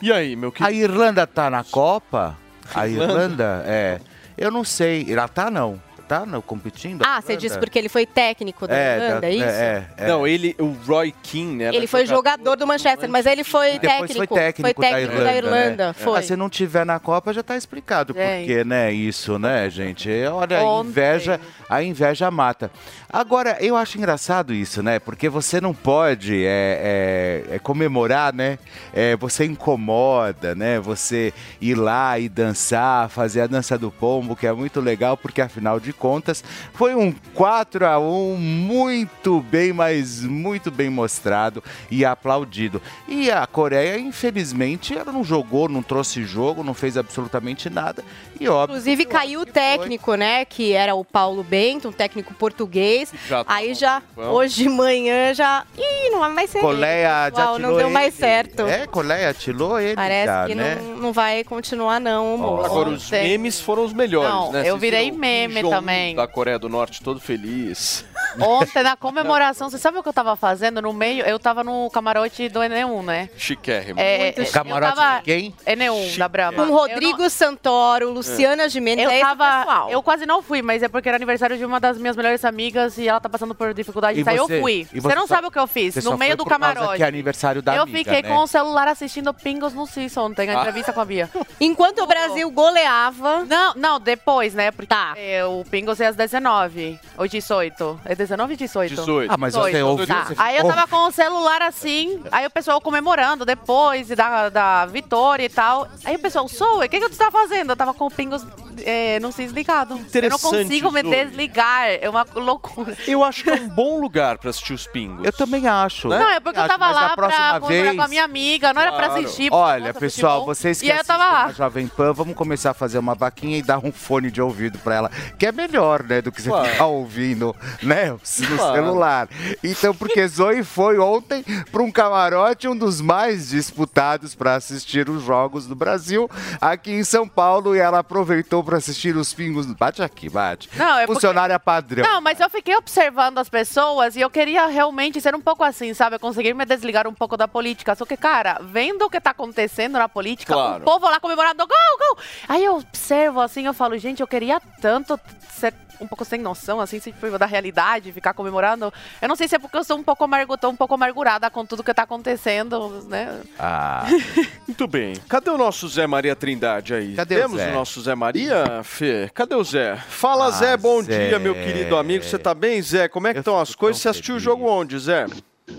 E 0.00 0.12
aí, 0.12 0.36
meu 0.36 0.52
A 0.60 0.70
Irlanda 0.70 1.26
tá 1.26 1.50
na 1.50 1.64
Copa? 1.64 2.36
A 2.74 2.86
Irlanda? 2.86 3.12
Irlanda, 3.12 3.64
é. 3.66 4.00
Eu 4.36 4.50
não 4.50 4.62
sei. 4.62 5.06
Ela 5.08 5.26
tá 5.26 5.50
não. 5.50 5.87
Tá 6.08 6.24
não, 6.24 6.40
competindo? 6.40 7.02
Ah, 7.04 7.20
você 7.20 7.36
disse 7.36 7.58
porque 7.58 7.78
ele 7.78 7.90
foi 7.90 8.06
técnico 8.06 8.66
da 8.66 8.74
É, 8.74 8.96
Irlanda, 8.96 9.20
da- 9.20 9.26
é 9.28 9.30
isso? 9.34 9.44
é, 9.44 9.86
é. 9.98 10.06
Não, 10.08 10.26
ele, 10.26 10.56
o 10.58 10.74
Roy 10.86 11.12
Keane, 11.22 11.56
né? 11.56 11.70
Ele 11.74 11.86
foi 11.86 12.06
jogador 12.06 12.56
do 12.56 12.66
Manchester, 12.66 13.08
mas 13.10 13.26
ele 13.26 13.44
foi 13.44 13.78
técnico. 13.78 14.14
foi 14.14 14.26
técnico, 14.26 14.62
Foi 14.62 14.90
técnico 14.90 15.22
da 15.22 15.36
Irlanda. 15.36 15.86
né? 15.88 15.92
Foi. 15.92 16.18
Ah, 16.18 16.22
se 16.22 16.34
não 16.34 16.48
tiver 16.48 16.86
na 16.86 16.98
Copa, 16.98 17.32
já 17.34 17.42
tá 17.42 17.56
explicado 17.58 18.14
É. 18.18 18.38
por 18.40 18.46
quê, 18.46 18.64
né? 18.64 18.90
Isso, 18.90 19.38
né, 19.38 19.68
gente? 19.68 20.08
Olha, 20.32 20.58
a 20.60 20.80
inveja, 20.80 21.38
a 21.68 21.82
inveja 21.82 22.30
mata. 22.30 22.70
Agora, 23.10 23.58
eu 23.60 23.76
acho 23.76 23.98
engraçado 23.98 24.54
isso, 24.54 24.82
né? 24.82 24.98
Porque 24.98 25.28
você 25.28 25.60
não 25.60 25.74
pode 25.74 26.42
é, 26.44 27.44
é, 27.50 27.56
é 27.56 27.58
comemorar, 27.58 28.32
né? 28.34 28.58
É, 28.94 29.14
você 29.16 29.44
incomoda, 29.44 30.54
né? 30.54 30.80
Você 30.80 31.32
ir 31.60 31.74
lá 31.74 32.18
e 32.18 32.28
dançar, 32.28 33.08
fazer 33.10 33.42
a 33.42 33.46
dança 33.46 33.76
do 33.78 33.90
pombo, 33.90 34.34
que 34.34 34.46
é 34.46 34.52
muito 34.52 34.80
legal, 34.80 35.16
porque 35.16 35.40
afinal 35.40 35.78
de 35.78 35.92
contas 35.98 36.42
foi 36.72 36.94
um 36.94 37.12
4 37.34 37.86
a 37.86 37.98
1 37.98 38.36
muito 38.36 39.40
bem, 39.40 39.72
mas 39.72 40.22
muito 40.22 40.70
bem 40.70 40.88
mostrado 40.88 41.62
e 41.90 42.04
aplaudido. 42.04 42.80
E 43.06 43.30
a 43.30 43.46
Coreia, 43.46 43.98
infelizmente, 43.98 44.96
ela 44.96 45.10
não 45.12 45.24
jogou, 45.24 45.68
não 45.68 45.82
trouxe 45.82 46.24
jogo, 46.24 46.62
não 46.62 46.74
fez 46.74 46.96
absolutamente 46.96 47.68
nada. 47.68 48.04
E 48.40 48.48
óbvio. 48.48 48.74
Inclusive 48.76 49.04
caiu 49.06 49.40
o 49.40 49.46
técnico, 49.46 50.14
né? 50.14 50.44
Que 50.44 50.72
era 50.72 50.94
o 50.94 51.04
Paulo 51.04 51.42
Bento, 51.42 51.88
um 51.88 51.92
técnico 51.92 52.32
português. 52.34 53.12
Já 53.28 53.44
tá 53.44 53.54
Aí 53.54 53.74
já, 53.74 54.00
bom. 54.14 54.22
hoje 54.30 54.62
de 54.62 54.68
manhã, 54.68 55.34
já. 55.34 55.64
Ih, 55.76 56.10
não 56.10 56.20
vai 56.20 56.32
mais 56.32 56.50
ser. 56.50 56.60
Coleia 56.60 57.30
já 57.30 57.30
tirou 57.30 57.58
Não 57.58 57.76
deu 57.76 57.90
mais 57.90 58.14
ele. 58.14 58.16
certo. 58.16 58.62
É, 58.66 58.86
Coleia 58.86 59.34
tirou 59.34 59.80
ele 59.80 59.96
Parece 59.96 60.26
já, 60.26 60.46
que 60.46 60.54
né? 60.54 60.76
não, 60.80 60.96
não 60.98 61.12
vai 61.12 61.42
continuar, 61.42 62.00
não, 62.00 62.34
o 62.34 62.38
moço. 62.38 62.66
Agora, 62.66 62.88
os 62.90 63.10
memes 63.10 63.60
foram 63.60 63.84
os 63.84 63.92
melhores, 63.92 64.28
Não, 64.30 64.52
né? 64.52 64.60
eu 64.60 64.64
Vocês 64.78 64.80
virei 64.80 65.10
meme 65.10 65.60
Jong-un 65.62 65.70
também. 65.88 66.14
Da 66.14 66.26
Coreia 66.26 66.58
do 66.58 66.68
Norte, 66.68 67.02
todo 67.02 67.18
feliz. 67.18 68.04
Ontem, 68.44 68.82
na 68.82 68.96
comemoração, 68.96 69.68
você 69.70 69.78
sabe 69.78 69.98
o 69.98 70.02
que 70.02 70.08
eu 70.08 70.12
tava 70.12 70.36
fazendo? 70.36 70.80
No 70.82 70.92
meio, 70.92 71.24
eu 71.24 71.38
tava 71.38 71.62
no 71.64 71.88
camarote 71.90 72.48
do 72.48 72.60
Enem1, 72.60 73.02
né? 73.04 73.30
Chiquérrimo. 73.36 73.98
É, 74.00 74.34
eu 74.36 74.44
tava- 74.80 75.20
quem? 75.22 75.54
Enem1, 75.66 76.16
da 76.18 76.28
Brahma. 76.28 76.66
Com 76.66 76.72
Rodrigo 76.72 77.28
Santoro, 77.30 78.10
Luciana 78.10 78.68
Gimenez, 78.68 79.06
Eu 79.06 79.10
é 79.10 79.20
tava. 79.20 79.58
pessoal. 79.58 79.90
Eu 79.90 80.02
quase 80.02 80.26
não 80.26 80.42
fui, 80.42 80.62
mas 80.62 80.82
é 80.82 80.88
porque 80.88 81.08
era 81.08 81.16
aniversário 81.16 81.56
de 81.56 81.64
uma 81.64 81.80
das 81.80 81.98
minhas 81.98 82.16
melhores 82.16 82.44
amigas 82.44 82.98
e 82.98 83.08
ela 83.08 83.20
tá 83.20 83.28
passando 83.28 83.54
por 83.54 83.72
dificuldade 83.74 84.16
de 84.16 84.20
E 84.22 84.24
sair. 84.24 84.38
você- 84.38 84.56
eu 84.56 84.60
fui. 84.62 84.86
e 84.92 85.00
Você, 85.00 85.00
você 85.08 85.14
não 85.14 85.26
só- 85.26 85.34
sabe 85.36 85.46
o 85.48 85.50
que 85.50 85.58
eu 85.58 85.66
fiz. 85.66 85.94
Você 85.94 86.00
No 86.08 86.16
meio 86.16 86.36
do 86.36 86.44
camarote. 86.44 86.96
que 86.96 87.02
é 87.02 87.06
aniversário 87.06 87.62
da 87.62 87.74
eu 87.76 87.82
amiga, 87.82 87.98
fiquei 87.98 88.22
né? 88.22 88.28
com 88.28 88.42
o 88.42 88.46
celular 88.46 88.88
assistindo 88.88 89.32
Pingos 89.34 89.72
no 89.72 89.86
Cis 89.86 90.16
ontem, 90.16 90.48
a 90.50 90.56
Ah. 90.58 90.60
entrevista 90.60 90.92
com 90.92 91.00
a 91.00 91.04
Bia. 91.04 91.28
Enquanto 91.60 92.00
o 92.02 92.06
Brasil 92.06 92.50
goleava. 92.50 93.44
Não, 93.44 93.74
não, 93.74 94.00
depois, 94.00 94.54
né? 94.54 94.70
Porque 94.70 94.94
é, 95.16 95.44
o 95.44 95.64
Pingos 95.70 96.00
é 96.00 96.06
às 96.06 96.16
19 96.16 96.98
ou 97.16 97.26
18. 97.26 98.00
É 98.04 98.14
19 98.28 98.52
ou 98.52 98.56
18? 98.56 98.94
18. 98.94 99.32
Ah, 99.32 99.36
mas 99.36 99.54
você 99.54 99.82
ouviu, 99.82 100.06
Tá. 100.06 100.24
você 100.24 100.34
Aí 100.38 100.56
eu 100.56 100.66
tava 100.66 100.86
com 100.86 101.08
o 101.08 101.10
celular 101.10 101.62
assim, 101.62 102.20
aí 102.30 102.46
o 102.46 102.50
pessoal 102.50 102.80
comemorando 102.80 103.44
depois 103.44 104.08
da, 104.08 104.48
da 104.48 104.86
vitória 104.86 105.44
e 105.44 105.48
tal. 105.48 105.88
Aí 106.04 106.16
o 106.16 106.18
pessoal, 106.18 106.48
Sou, 106.48 106.78
o 106.82 106.88
que, 106.88 106.98
que 106.98 107.04
eu 107.04 107.10
tava 107.10 107.30
fazendo? 107.30 107.70
Eu 107.72 107.76
tava 107.76 107.92
com 107.94 108.06
o 108.06 108.10
Pingos 108.10 108.44
é, 108.84 109.20
não 109.20 109.30
Cis 109.32 109.52
ligado. 109.52 109.98
Eu 110.14 110.30
não 110.30 110.38
consigo 110.38 110.90
me 110.90 111.02
desligar. 111.02 111.88
É 112.00 112.08
uma 112.08 112.26
loucura. 112.34 112.96
Eu 113.06 113.22
acho 113.24 113.44
que 113.44 113.50
é 113.50 113.54
um 113.54 113.68
bom 113.68 114.00
lugar 114.00 114.38
pra 114.38 114.50
assistir 114.50 114.72
os 114.72 114.86
pingos. 114.86 115.24
Eu 115.24 115.32
também 115.32 115.66
acho. 115.66 116.08
Não, 116.08 116.30
é 116.30 116.40
porque 116.40 116.58
eu 116.58 116.62
Acho, 116.62 116.78
tava 116.78 116.90
lá 116.92 117.14
pra 117.16 117.58
vez- 117.60 117.96
com 117.96 118.02
a 118.02 118.08
minha 118.08 118.24
amiga, 118.24 118.72
não 118.72 118.80
era 118.82 118.92
pra 118.92 119.06
Claro. 119.08 119.22
assistir. 119.24 119.48
Olha, 119.52 119.88
nossa, 119.88 120.00
pessoal, 120.00 120.44
vocês 120.44 120.80
que 120.80 120.88
eu 120.88 120.94
assistem 120.94 121.16
a 121.16 121.52
Jovem 121.52 121.86
Pan, 121.88 122.12
vamos 122.12 122.34
começar 122.34 122.70
a 122.70 122.74
fazer 122.74 122.98
uma 122.98 123.14
vaquinha 123.14 123.58
e 123.58 123.62
dar 123.62 123.78
um 123.78 123.92
fone 123.92 124.30
de 124.30 124.40
ouvido 124.40 124.78
pra 124.78 124.94
ela, 124.94 125.10
que 125.38 125.46
é 125.46 125.52
melhor, 125.52 126.02
né, 126.02 126.20
do 126.22 126.30
que 126.32 126.40
você 126.42 126.48
Claro. 126.48 126.68
ficar 126.68 126.86
ouvindo, 126.86 127.54
né, 127.82 128.10
no 128.10 128.18
Claro. 128.18 128.74
celular. 128.74 129.28
Então, 129.62 129.94
porque 129.94 130.26
Zoe 130.28 130.62
foi 130.62 130.98
ontem 130.98 131.44
para 131.70 131.82
um 131.82 131.90
camarote, 131.90 132.68
um 132.68 132.76
dos 132.76 133.00
mais 133.00 133.48
disputados 133.50 134.34
para 134.34 134.54
assistir 134.56 135.08
os 135.08 135.22
jogos 135.22 135.66
do 135.66 135.74
Brasil, 135.74 136.28
aqui 136.60 136.92
em 136.92 137.04
São 137.04 137.26
Paulo, 137.28 137.74
e 137.74 137.78
ela 137.78 137.98
aproveitou 138.00 138.62
para 138.68 138.76
assistir 138.76 139.16
os 139.16 139.32
pingos. 139.32 139.64
Bate 139.64 140.02
aqui, 140.02 140.28
bate. 140.28 140.68
Não, 140.76 140.98
é 140.98 141.06
porque- 141.06 141.14
Funcionária 141.14 141.58
padrão. 141.58 142.04
Não, 142.06 142.20
mas 142.20 142.38
eu 142.38 142.50
fiquei 142.50 142.76
observando 142.76 143.38
as 143.38 143.48
pessoas 143.48 144.14
e 144.14 144.20
eu 144.20 144.28
queria 144.28 144.66
realmente 144.66 145.22
ser 145.22 145.34
um 145.34 145.40
pouco 145.40 145.64
assim, 145.64 145.94
sabe? 145.94 146.16
Eu 146.16 146.20
conseguir 146.20 146.52
me 146.52 146.66
desligar 146.66 147.06
um 147.08 147.14
pouco 147.14 147.34
da 147.34 147.48
política. 147.48 147.94
Só 147.94 148.04
que, 148.04 148.14
cara, 148.16 148.58
vendo 148.62 149.06
o 149.06 149.10
que 149.10 149.18
tá 149.18 149.30
acontecendo 149.30 149.98
na 149.98 150.06
política, 150.06 150.52
Claro. 150.52 150.82
o 150.82 150.84
povo 150.84 151.06
lá 151.08 151.18
comemorando 151.18 151.66
gol, 151.66 151.98
gol. 151.98 152.18
Aí 152.46 152.62
eu 152.62 152.76
observo 152.76 153.40
assim, 153.40 153.64
eu 153.64 153.72
falo, 153.72 153.96
gente, 153.96 154.20
eu 154.20 154.26
queria 154.26 154.60
tanto 154.82 155.18
ser 155.50 155.72
um 156.00 156.06
pouco 156.06 156.24
sem 156.24 156.40
noção, 156.40 156.80
assim, 156.80 157.00
se 157.00 157.12
for 157.12 157.38
da 157.38 157.46
realidade, 157.46 158.12
ficar 158.12 158.32
comemorando. 158.34 158.92
Eu 159.20 159.28
não 159.28 159.36
sei 159.36 159.48
se 159.48 159.54
é 159.54 159.58
porque 159.58 159.76
eu 159.76 159.84
sou 159.84 159.96
um 159.96 160.02
pouco 160.02 160.24
amargo, 160.24 160.56
tô 160.56 160.68
um 160.68 160.76
pouco 160.76 160.94
amargurada 160.94 161.50
com 161.50 161.64
tudo 161.64 161.82
que 161.84 161.92
tá 161.94 162.02
acontecendo, 162.02 163.04
né? 163.08 163.40
Ah. 163.58 164.06
Muito 164.66 164.86
bem. 164.86 165.14
Cadê 165.28 165.50
o 165.50 165.58
nosso 165.58 165.88
Zé 165.88 166.06
Maria 166.06 166.36
Trindade 166.36 166.94
aí? 166.94 167.14
Cadê 167.14 167.36
o 167.36 167.40
Temos 167.40 167.56
Zé? 167.58 167.70
o 167.70 167.74
nosso 167.74 168.00
Zé 168.02 168.14
Maria, 168.14 168.82
Fê? 168.84 169.30
Cadê 169.34 169.54
o 169.54 169.64
Zé? 169.64 169.96
Fala, 170.08 170.46
Ah, 170.46 170.50
Zé. 170.50 170.76
Bom 170.76 171.02
Zé. 171.02 171.28
dia, 171.28 171.38
meu 171.38 171.54
querido 171.54 171.96
amigo. 171.96 172.24
Você 172.24 172.38
tá 172.38 172.54
bem, 172.54 172.80
Zé? 172.82 173.08
Como 173.08 173.26
é 173.26 173.32
que 173.32 173.40
estão 173.40 173.58
as 173.58 173.74
coisas? 173.74 174.00
Você 174.02 174.08
assistiu 174.08 174.36
o 174.36 174.40
jogo 174.40 174.64
onde, 174.66 174.98
Zé? 174.98 175.26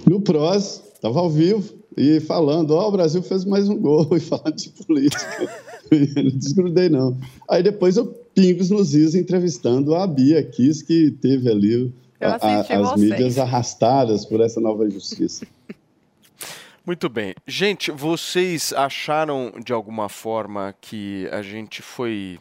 No 0.08 0.22
PROS, 0.22 0.82
estava 0.94 1.20
ao 1.20 1.30
vivo 1.30 1.78
e 1.98 2.20
falando, 2.22 2.72
ó, 2.76 2.88
o 2.88 2.92
Brasil 2.92 3.22
fez 3.24 3.44
mais 3.46 3.68
um 3.68 3.78
gol 3.78 4.08
e 4.16 4.20
falando 4.20 4.56
de 4.56 4.70
política. 4.70 5.50
Eu 5.92 6.24
não 6.24 6.32
desgrudei, 6.38 6.88
não. 6.88 7.18
Aí 7.50 7.64
depois 7.64 7.98
eu 7.98 8.19
pingos 8.40 8.70
nos 8.70 8.94
is 8.94 9.16
entrevistando 9.16 9.94
a 9.96 10.08
Bia 10.08 10.42
Kiss, 10.44 10.84
que 10.86 11.12
teve 11.12 11.50
ali 11.50 11.94
a- 12.22 12.36
a- 12.36 12.60
as 12.62 12.68
vocês. 12.68 13.10
mídias 13.12 13.38
arrastadas 13.38 14.26
por 14.26 14.40
essa 14.42 14.62
nova 14.62 14.90
justiça. 14.90 15.46
Muito 16.86 17.08
bem. 17.10 17.36
Gente, 17.46 17.92
vocês 17.92 18.74
acharam 18.74 19.54
de 19.64 19.74
alguma 19.74 20.10
forma 20.10 20.74
que 20.82 21.28
a 21.32 21.42
gente 21.42 21.82
foi 21.82 22.40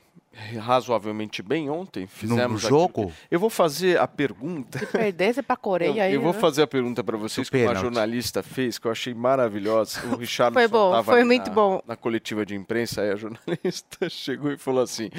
razoavelmente 0.59 1.43
bem 1.43 1.69
ontem? 1.69 2.07
Fizemos 2.07 2.65
aquilo 2.65 2.81
jogo? 2.81 3.07
que- 3.09 3.13
Eu 3.31 3.41
vou 3.41 3.51
fazer 3.51 3.99
a 3.99 4.07
pergunta. 4.07 4.79
Se 4.79 4.87
perdesse 4.87 5.43
pra 5.43 5.57
Coreia 5.57 5.91
Eu, 5.99 6.03
aí. 6.03 6.15
eu 6.15 6.23
vou 6.23 6.33
né? 6.33 6.39
fazer 6.39 6.63
a 6.63 6.67
pergunta 6.67 7.03
para 7.05 7.17
vocês 7.19 7.49
Do 7.49 7.51
que 7.51 7.63
uma 7.65 7.75
jornalista 7.75 8.43
fez, 8.43 8.79
que 8.79 8.87
eu 8.87 8.93
achei 8.93 9.13
maravilhosa. 9.13 10.01
O 10.07 10.17
Richard 10.17 10.55
Foi 10.55 10.69
bom, 10.69 11.03
foi 11.03 11.25
muito 11.25 11.51
bom. 11.51 11.83
na 11.87 11.97
coletiva 11.97 12.47
de 12.47 12.55
imprensa, 12.55 13.03
aí 13.03 13.11
a 13.11 13.17
jornalista 13.17 14.09
chegou 14.09 14.53
e 14.53 14.57
falou 14.57 14.83
assim: 14.83 15.11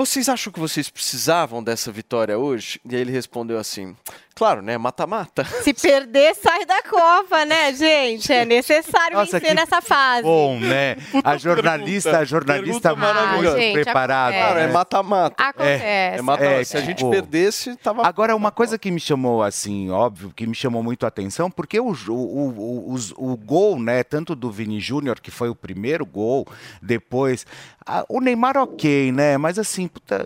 Vocês 0.00 0.30
acham 0.30 0.50
que 0.50 0.58
vocês 0.58 0.88
precisavam 0.88 1.62
dessa 1.62 1.92
vitória 1.92 2.38
hoje? 2.38 2.80
E 2.86 2.96
aí 2.96 3.02
ele 3.02 3.12
respondeu 3.12 3.58
assim: 3.58 3.94
Claro, 4.40 4.62
né? 4.62 4.78
Mata-mata. 4.78 5.44
Se 5.62 5.74
perder, 5.74 6.34
sai 6.34 6.64
da 6.64 6.82
Copa, 6.82 7.44
né, 7.44 7.74
gente? 7.74 8.32
É 8.32 8.46
necessário 8.46 9.18
Nossa, 9.18 9.32
vencer 9.32 9.50
que 9.50 9.54
nessa 9.54 9.82
fase. 9.82 10.22
Bom, 10.22 10.58
né? 10.58 10.96
A 11.22 11.36
jornalista, 11.36 12.20
a 12.20 12.24
jornalista 12.24 12.96
maravilhosa. 12.96 13.58
Ah, 13.58 13.72
preparada. 13.74 14.32
Claro, 14.34 14.58
é 14.58 14.66
né? 14.66 14.72
mata-mata. 14.72 15.44
Acontece. 15.44 15.84
É 15.84 16.22
mata-mata. 16.22 16.54
É, 16.54 16.64
Se 16.64 16.74
a 16.78 16.80
gente 16.80 16.96
tipo- 16.96 17.10
perdesse, 17.10 17.76
tava. 17.76 18.06
Agora, 18.06 18.34
uma 18.34 18.50
coisa 18.50 18.78
que 18.78 18.90
me 18.90 18.98
chamou, 18.98 19.42
assim, 19.42 19.90
óbvio, 19.90 20.32
que 20.34 20.46
me 20.46 20.54
chamou 20.54 20.82
muito 20.82 21.04
a 21.04 21.08
atenção, 21.08 21.50
porque 21.50 21.78
o, 21.78 21.92
o, 22.08 22.12
o, 22.14 22.92
os- 22.94 23.12
o 23.18 23.36
gol, 23.36 23.78
né, 23.78 24.02
tanto 24.02 24.34
do 24.34 24.50
Vini 24.50 24.80
Júnior, 24.80 25.20
que 25.20 25.30
foi 25.30 25.50
o 25.50 25.54
primeiro 25.54 26.06
gol, 26.06 26.46
depois. 26.80 27.44
a- 27.86 28.06
o 28.08 28.22
Neymar, 28.22 28.56
ok, 28.56 29.12
né? 29.12 29.36
Mas 29.36 29.58
assim, 29.58 29.86
puta, 29.86 30.24